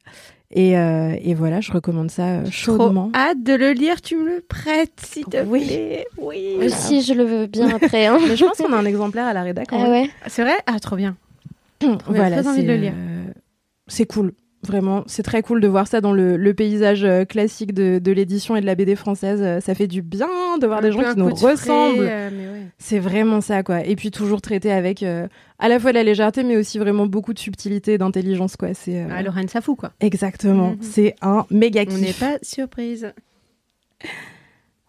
Et, 0.55 0.77
euh, 0.77 1.15
et 1.19 1.33
voilà, 1.33 1.61
je 1.61 1.71
recommande 1.71 2.11
ça 2.11 2.27
euh, 2.41 2.45
chaudement. 2.51 3.09
Trop 3.11 3.19
hâte 3.19 3.41
de 3.43 3.53
le 3.53 3.71
lire, 3.71 4.01
tu 4.01 4.15
me 4.17 4.23
le 4.25 4.41
prêtes, 4.47 5.01
s'il 5.03 5.25
te 5.25 5.37
Oui. 5.43 5.65
plaît. 5.65 6.05
Oui. 6.17 6.57
Aussi, 6.63 7.01
je 7.01 7.13
le 7.15 7.23
veux 7.23 7.47
bien 7.47 7.73
après. 7.75 8.05
hein. 8.05 8.19
Mais 8.27 8.35
je 8.35 8.45
pense 8.45 8.57
qu'on 8.57 8.71
a 8.71 8.77
un 8.77 8.85
exemplaire 8.85 9.25
à 9.25 9.33
la 9.33 9.41
rédac. 9.41 9.73
en 9.73 9.83
Ah 9.83 9.89
ouais. 9.89 10.09
C'est 10.27 10.43
vrai? 10.43 10.55
Ah, 10.67 10.79
trop 10.79 10.95
bien. 10.95 11.15
voilà, 12.07 12.41
très 12.41 12.47
envie 12.47 12.61
de 12.63 12.67
le 12.67 12.75
lire. 12.77 12.93
euh, 12.95 13.23
c'est 13.87 14.05
cool. 14.05 14.33
Vraiment, 14.65 15.03
c'est 15.07 15.23
très 15.23 15.41
cool 15.41 15.59
de 15.59 15.67
voir 15.67 15.87
ça 15.87 15.99
dans 15.99 16.13
le, 16.13 16.37
le 16.37 16.53
paysage 16.53 17.03
euh, 17.03 17.25
classique 17.25 17.73
de, 17.73 17.99
de 17.99 18.11
l'édition 18.13 18.55
et 18.55 18.61
de 18.61 18.65
la 18.65 18.75
BD 18.75 18.95
française. 18.95 19.41
Euh, 19.43 19.59
Ça 19.59 19.75
fait 19.75 19.87
du 19.87 20.01
bien 20.01 20.29
de 20.61 20.65
voir 20.67 20.81
des 20.81 20.91
gens 20.91 21.03
qui 21.03 21.19
nous 21.19 21.33
ressemblent. 21.33 22.09
C'est 22.77 22.99
vraiment 22.99 23.41
ça, 23.41 23.61
quoi. 23.61 23.85
Et 23.85 23.95
puis 23.97 24.09
toujours 24.09 24.41
traité 24.41 24.71
avec 24.71 25.03
euh, 25.03 25.27
à 25.59 25.67
la 25.67 25.79
fois 25.79 25.91
de 25.91 25.97
la 25.97 26.03
légèreté, 26.03 26.43
mais 26.43 26.55
aussi 26.55 26.79
vraiment 26.79 27.05
beaucoup 27.07 27.33
de 27.33 27.39
subtilité 27.39 27.93
et 27.93 27.97
d'intelligence, 27.97 28.55
quoi. 28.55 28.73
C'est 28.73 29.03
euh, 29.03 29.07
Ah, 29.11 29.21
Lorraine 29.21 29.49
Safou, 29.49 29.75
quoi. 29.75 29.91
exactement. 29.99 30.69
Mhm. 30.71 30.77
C'est 30.81 31.15
un 31.21 31.45
méga 31.51 31.81
On 31.81 31.85
kiff. 31.85 31.99
n'est 32.01 32.13
pas 32.13 32.37
surprise. 32.41 33.11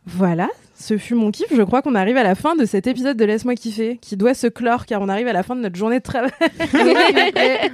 Voilà, 0.06 0.48
ce 0.74 0.98
fut 0.98 1.14
mon 1.14 1.30
kiff. 1.30 1.46
Je 1.54 1.62
crois 1.62 1.82
qu'on 1.82 1.94
arrive 1.94 2.16
à 2.16 2.22
la 2.22 2.34
fin 2.34 2.56
de 2.56 2.64
cet 2.64 2.86
épisode 2.86 3.16
de 3.16 3.24
Laisse-moi 3.24 3.54
kiffer, 3.54 3.98
qui 4.00 4.16
doit 4.16 4.34
se 4.34 4.46
clore 4.46 4.86
car 4.86 5.00
on 5.02 5.08
arrive 5.08 5.28
à 5.28 5.32
la 5.32 5.42
fin 5.42 5.54
de 5.56 5.60
notre 5.60 5.76
journée 5.76 5.98
de 5.98 6.02
travail. 6.04 6.30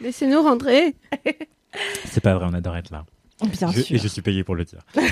Laissez-nous 0.00 0.42
rentrer. 0.42 0.94
C'est 2.06 2.22
pas 2.22 2.34
vrai, 2.34 2.46
on 2.50 2.54
adore 2.54 2.76
être 2.76 2.90
là. 2.90 3.04
Bien 3.42 3.70
Je- 3.70 3.80
sûr. 3.82 3.96
Et 3.96 3.98
je 3.98 4.08
suis 4.08 4.22
payé 4.22 4.42
pour 4.44 4.54
le 4.56 4.64
dire. 4.64 4.80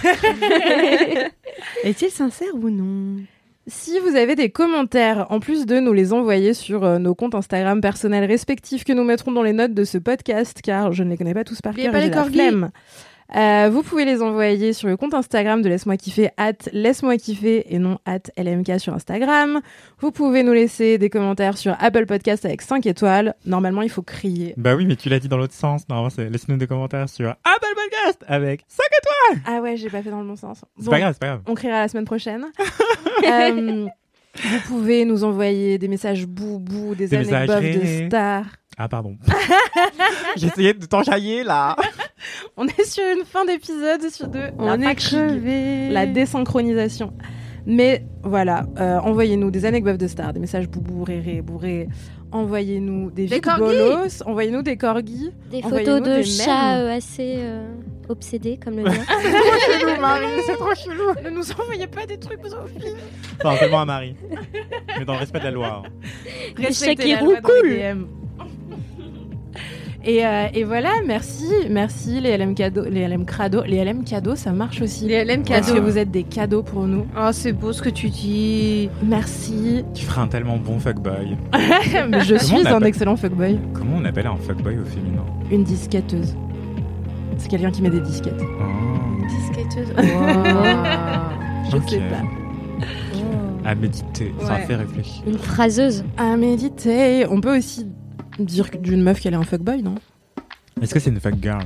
Est-il 1.85 2.11
sincère 2.11 2.55
ou 2.55 2.71
non? 2.71 3.23
Si 3.69 3.99
vous 3.99 4.15
avez 4.15 4.37
des 4.37 4.51
commentaires, 4.51 5.27
en 5.31 5.41
plus 5.41 5.67
de 5.67 5.81
nous 5.81 5.93
les 5.93 6.13
envoyer 6.13 6.55
sur 6.55 6.85
euh, 6.85 6.99
nos 6.99 7.15
comptes 7.17 7.35
Instagram 7.35 7.81
personnels 7.81 8.25
respectifs 8.25 8.85
que 8.85 8.93
nous 8.93 9.03
mettrons 9.05 9.33
dans 9.33 9.43
les 9.43 9.53
notes 9.53 9.75
de 9.75 9.83
ce 9.85 9.99
podcast, 9.99 10.61
car 10.63 10.93
je 10.93 11.03
ne 11.03 11.11
les 11.11 11.17
connais 11.17 11.35
pas 11.35 11.43
tous 11.45 11.61
par 11.61 11.75
cœur, 11.75 11.93
j'ai 11.93 12.01
les 12.01 12.11
la 12.11 12.25
flemme. 12.25 12.71
Euh, 13.35 13.69
vous 13.73 13.83
pouvez 13.83 14.05
les 14.05 14.23
envoyer 14.23 14.73
sur 14.73 14.89
le 14.89 14.97
compte 14.97 15.15
Instagram 15.15 15.63
de 15.63 15.69
Laisse-moi 15.69 15.97
kiffer, 15.97 16.31
at 16.37 16.53
Laisse-moi 16.73 17.17
kiffer 17.17 17.75
et 17.75 17.79
non 17.79 17.99
at 18.07 18.21
LMK 18.39 18.79
sur 18.79 18.95
Instagram. 18.95 19.61
Vous 20.01 20.13
pouvez 20.13 20.43
nous 20.43 20.53
laisser 20.53 20.99
des 20.99 21.11
commentaires 21.11 21.59
sur 21.59 21.75
Apple 21.81 22.07
Podcast 22.07 22.45
avec 22.45 22.63
5 22.63 22.87
étoiles. 22.87 23.35
Normalement, 23.45 23.83
il 23.83 23.91
faut 23.91 24.03
crier. 24.03 24.55
Bah 24.57 24.77
oui, 24.77 24.87
mais 24.87 24.97
tu 24.97 25.09
l'as 25.09 25.19
dit 25.19 25.29
dans 25.29 25.39
l'autre 25.39 25.55
sens. 25.55 25.89
Normalement, 25.89 26.11
c'est 26.11 26.31
laisse-nous 26.31 26.57
des 26.57 26.67
commentaires 26.67 27.09
sur 27.09 27.31
Apple 27.31 27.75
Podcast 27.75 28.25
avec 28.29 28.65
5 28.69 28.85
étoiles. 29.01 29.43
Ah 29.47 29.61
ouais, 29.61 29.77
j'ai 29.77 29.91
pas 29.91 30.03
fait 30.03 30.11
dans 30.11 30.21
le 30.21 30.29
bon 30.29 30.37
sens. 30.37 30.65
C'est 30.79 30.91
pas 30.91 31.01
grave, 31.01 31.13
c'est 31.15 31.21
pas 31.21 31.27
grave. 31.27 31.41
On 31.47 31.55
criera 31.55 31.81
la 31.81 31.89
semaine 31.89 32.05
prochaine. 32.05 32.47
Euh, 33.27 33.87
vous 34.37 34.61
pouvez 34.69 35.07
nous 35.07 35.25
envoyer 35.25 35.79
des 35.79 35.89
messages 35.89 36.27
boubou, 36.27 36.95
des, 36.95 37.09
Des 37.09 37.33
anecdotes 37.33 37.63
de 37.63 38.07
stars. 38.07 38.45
Ah, 38.79 38.89
pardon. 38.89 39.17
J'essayais 40.37 40.75
de 40.75 40.85
t'enjailler 40.87 41.43
là. 41.45 41.77
On 42.57 42.67
est 42.67 42.85
sur 42.85 43.05
une 43.17 43.25
fin 43.25 43.45
d'épisode 43.45 44.03
sur 44.11 44.29
de 44.29 44.41
On 44.59 44.67
la 44.77 44.91
est 44.91 44.95
crevé. 44.95 45.89
la 45.91 46.07
désynchronisation. 46.07 47.13
Mais 47.69 48.05
voilà, 48.23 48.65
euh, 48.79 48.99
envoyez-nous 48.99 49.51
des 49.51 49.65
anecdotes 49.65 49.97
de 49.99 50.07
stars, 50.07 50.33
des 50.33 50.39
messages 50.41 50.69
boubou, 50.69 51.03
réré, 51.05 51.41
bourré. 51.43 51.89
Envoyez-nous 52.33 53.11
des, 53.11 53.27
Des 53.27 53.41
bolos, 53.41 54.23
envoyez-nous 54.25 54.63
des 54.63 54.77
corgis. 54.77 55.31
Des 55.51 55.63
photos 55.63 56.01
de 56.03 56.17
des 56.17 56.25
chats 56.25 56.79
euh, 56.79 56.97
assez 56.97 57.37
euh, 57.39 57.67
obsédés, 58.09 58.59
comme 58.63 58.77
le 58.77 58.83
mien. 58.85 58.93
C'est 58.93 59.33
trop 59.33 59.59
chelou, 59.81 60.01
Marie, 60.01 60.27
c'est 60.45 60.57
trop 60.57 60.75
chelou. 60.75 61.05
Ne 61.25 61.31
nous 61.31 61.51
envoyez 61.53 61.87
pas 61.87 62.05
des 62.07 62.19
trucs, 62.19 62.45
Sophie. 62.47 62.95
Enfin, 63.43 63.57
seulement 63.57 63.81
à 63.81 63.85
Marie. 63.85 64.15
Mais 64.99 65.05
dans 65.05 65.15
le 65.15 65.21
respect 65.21 65.39
de 65.39 65.45
la 65.45 65.51
loi. 65.51 65.83
hein. 65.87 65.91
Des 66.57 66.67
Respectez 66.67 66.97
chats 66.97 67.03
qui 67.03 67.13
la 67.15 67.21
loi 67.23 67.41
dans 67.41 67.49
roulent. 67.49 67.69
les 67.69 67.93
DM. 67.95 68.05
Et, 70.09 70.25
euh, 70.25 70.47
et 70.55 70.63
voilà, 70.63 70.91
merci, 71.05 71.49
merci 71.69 72.21
les 72.21 72.37
LM 72.39 72.55
cadeaux, 72.55 72.85
les 72.89 73.09
LM 73.09 73.25
crado, 73.25 73.63
les 73.67 73.85
LM 73.85 74.05
cadeaux, 74.05 74.37
ça 74.37 74.53
marche 74.53 74.81
aussi. 74.81 75.05
Les 75.07 75.25
LM 75.25 75.43
Parce 75.43 75.67
que 75.69 75.73
cadeaux. 75.75 75.83
vous 75.85 75.99
êtes 75.99 76.13
des 76.13 76.23
cadeaux 76.23 76.63
pour 76.63 76.85
nous. 76.87 77.07
Oh, 77.19 77.31
c'est 77.33 77.53
beau 77.53 77.73
ce 77.73 77.83
que 77.83 77.89
tu 77.91 78.09
dis. 78.09 78.89
Merci. 79.03 79.85
Tu 79.95 80.05
feras 80.05 80.23
un 80.23 80.29
tellement 80.29 80.59
bon 80.59 80.79
fuckboy. 80.79 81.37
Mais 82.09 82.21
je 82.21 82.37
Comment 82.37 82.41
suis 82.61 82.69
un 82.69 82.81
excellent 82.83 83.17
fuckboy. 83.17 83.59
Comment 83.75 83.97
on 83.97 84.05
appelle 84.05 84.29
un 84.29 84.37
fuckboy 84.37 84.79
au 84.79 84.85
féminin 84.85 85.25
Une 85.51 85.65
disquetteuse. 85.65 86.37
C'est 87.39 87.49
quelqu'un 87.49 87.73
qui 87.73 87.83
met 87.83 87.91
des 87.91 88.01
disquettes. 88.01 88.41
Oh. 88.41 89.27
Disquetteuse. 89.29 89.93
Je 91.71 91.77
Ok. 91.77 91.91
sais 91.91 91.99
pas. 91.99 93.69
À 93.69 93.75
méditer, 93.75 94.33
ça 94.41 94.55
fait 94.59 94.77
réfléchir. 94.77 95.25
Une 95.27 95.39
phraseuse. 95.39 96.05
À 96.17 96.37
méditer. 96.37 97.27
On 97.29 97.41
peut 97.41 97.59
aussi 97.59 97.89
dire 98.39 98.69
d'une 98.81 99.03
meuf 99.03 99.21
qu'elle 99.21 99.35
est 99.35 99.37
un 99.39 99.43
fuckboy, 99.43 99.83
non 99.83 99.95
Est-ce 100.83 100.95
que 100.95 101.01
c'est 101.01 101.11
une 101.11 101.21
fuck 101.21 101.35
girl 101.41 101.65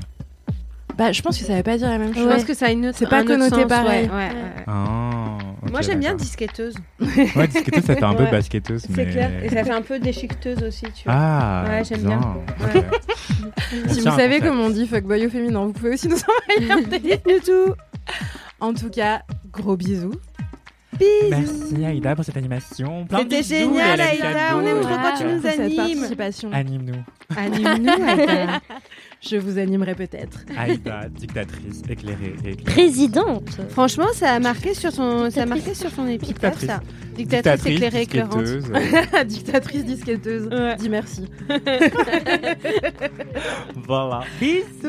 Bah, 0.97 1.13
je 1.13 1.23
pense 1.23 1.39
que 1.39 1.45
ça 1.45 1.57
veut 1.57 1.63
pas 1.63 1.77
dire 1.79 1.89
la 1.89 1.99
même 1.99 2.13
Je 2.15 2.19
chose. 2.21 2.29
pense 2.33 2.45
que 2.45 2.55
ça 2.55 2.67
a 2.67 2.71
une 2.71 2.87
autre, 2.87 2.99
C'est 2.99 3.09
pas 3.09 3.19
un 3.19 3.21
autre 3.23 3.29
connoté 3.31 3.57
sens, 3.63 3.67
pareil. 3.69 4.09
Ouais, 4.09 4.15
ouais, 4.15 4.29
ouais. 4.29 4.65
Ah. 4.67 5.39
Moi 5.71 5.83
j'aime 5.83 6.01
bien 6.01 6.15
disquetteuse. 6.15 6.75
Ouais, 7.37 7.47
disquetteuse, 7.49 7.85
ça 7.85 7.95
fait 7.97 8.03
un 8.03 8.15
peu 8.15 8.25
Ouais. 8.25 8.31
basketteuse. 8.31 8.83
C'est 8.83 8.97
mais... 8.97 9.11
clair. 9.11 9.31
Et 9.45 9.49
ça 9.51 9.63
fait 9.65 9.71
un 9.73 9.83
peu 9.83 9.99
déchiqueteuse 9.99 10.63
aussi, 10.63 10.85
tu 10.95 11.05
vois. 11.05 11.15
Ah. 11.17 11.65
Ouais, 11.69 11.85
j'aime 11.85 12.03
bien. 12.03 12.21
Si 13.89 14.01
vous 14.01 14.17
savez 14.17 14.41
comment 14.41 14.65
on 14.65 14.71
dit 14.71 14.87
fuckboy 14.87 15.27
au 15.27 15.31
féminin, 15.31 15.65
vous 15.65 15.73
pouvez 15.73 15.91
aussi 15.95 16.09
nous 16.09 16.17
envoyer 16.59 16.73
un 16.73 16.99
Dites-nous 16.99 17.39
tout. 17.41 17.75
En 18.59 18.75
tout 18.75 18.91
cas, 18.91 19.23
gros 19.53 19.77
bisous. 19.77 20.13
Merci 21.31 21.85
Aïda 21.85 22.15
pour 22.15 22.25
cette 22.25 22.37
animation. 22.37 23.07
C'était 23.11 23.25
bisous, 23.39 23.49
génial, 23.55 24.01
Aïda, 24.01 24.57
on 24.57 24.67
aime 24.67 24.81
trop 24.81 24.95
quand 24.95 25.15
tu 25.19 25.25
nous 25.25 25.47
animes. 25.47 25.77
participation. 25.77 26.51
Anime-nous. 26.53 27.03
Anime-nous, 27.37 28.05
Aïda. 28.07 28.61
Je 29.23 29.37
vous 29.37 29.59
animerai 29.59 29.95
peut-être. 29.95 30.47
Aïda, 30.57 31.03
dictatrice, 31.11 31.83
éclairée 31.91 32.35
et 32.45 32.53
éclairée. 32.53 32.57
Présidente. 32.65 33.51
Franchement, 33.69 34.07
ça 34.15 34.33
a 34.33 34.41
marqué 34.41 34.73
sur 34.73 34.93
son, 34.93 35.31
ça 35.31 35.43
a 35.43 35.47
marqué 35.47 35.75
sur 35.75 35.91
son 35.91 36.07
épitaphe, 36.09 36.59
Dictatrice. 36.59 36.71
ça. 36.71 36.81
Dictatrice, 37.17 37.67
éclairée, 37.75 38.03
éclairante. 38.03 38.43
disquetteuse, 38.45 39.21
Dictatrice 39.27 39.85
disquetteuse. 39.85 40.47
Ouais. 40.47 40.77
Dis 40.77 40.89
merci. 40.89 41.25
voilà. 43.87 44.21
Bisous. 44.41 44.89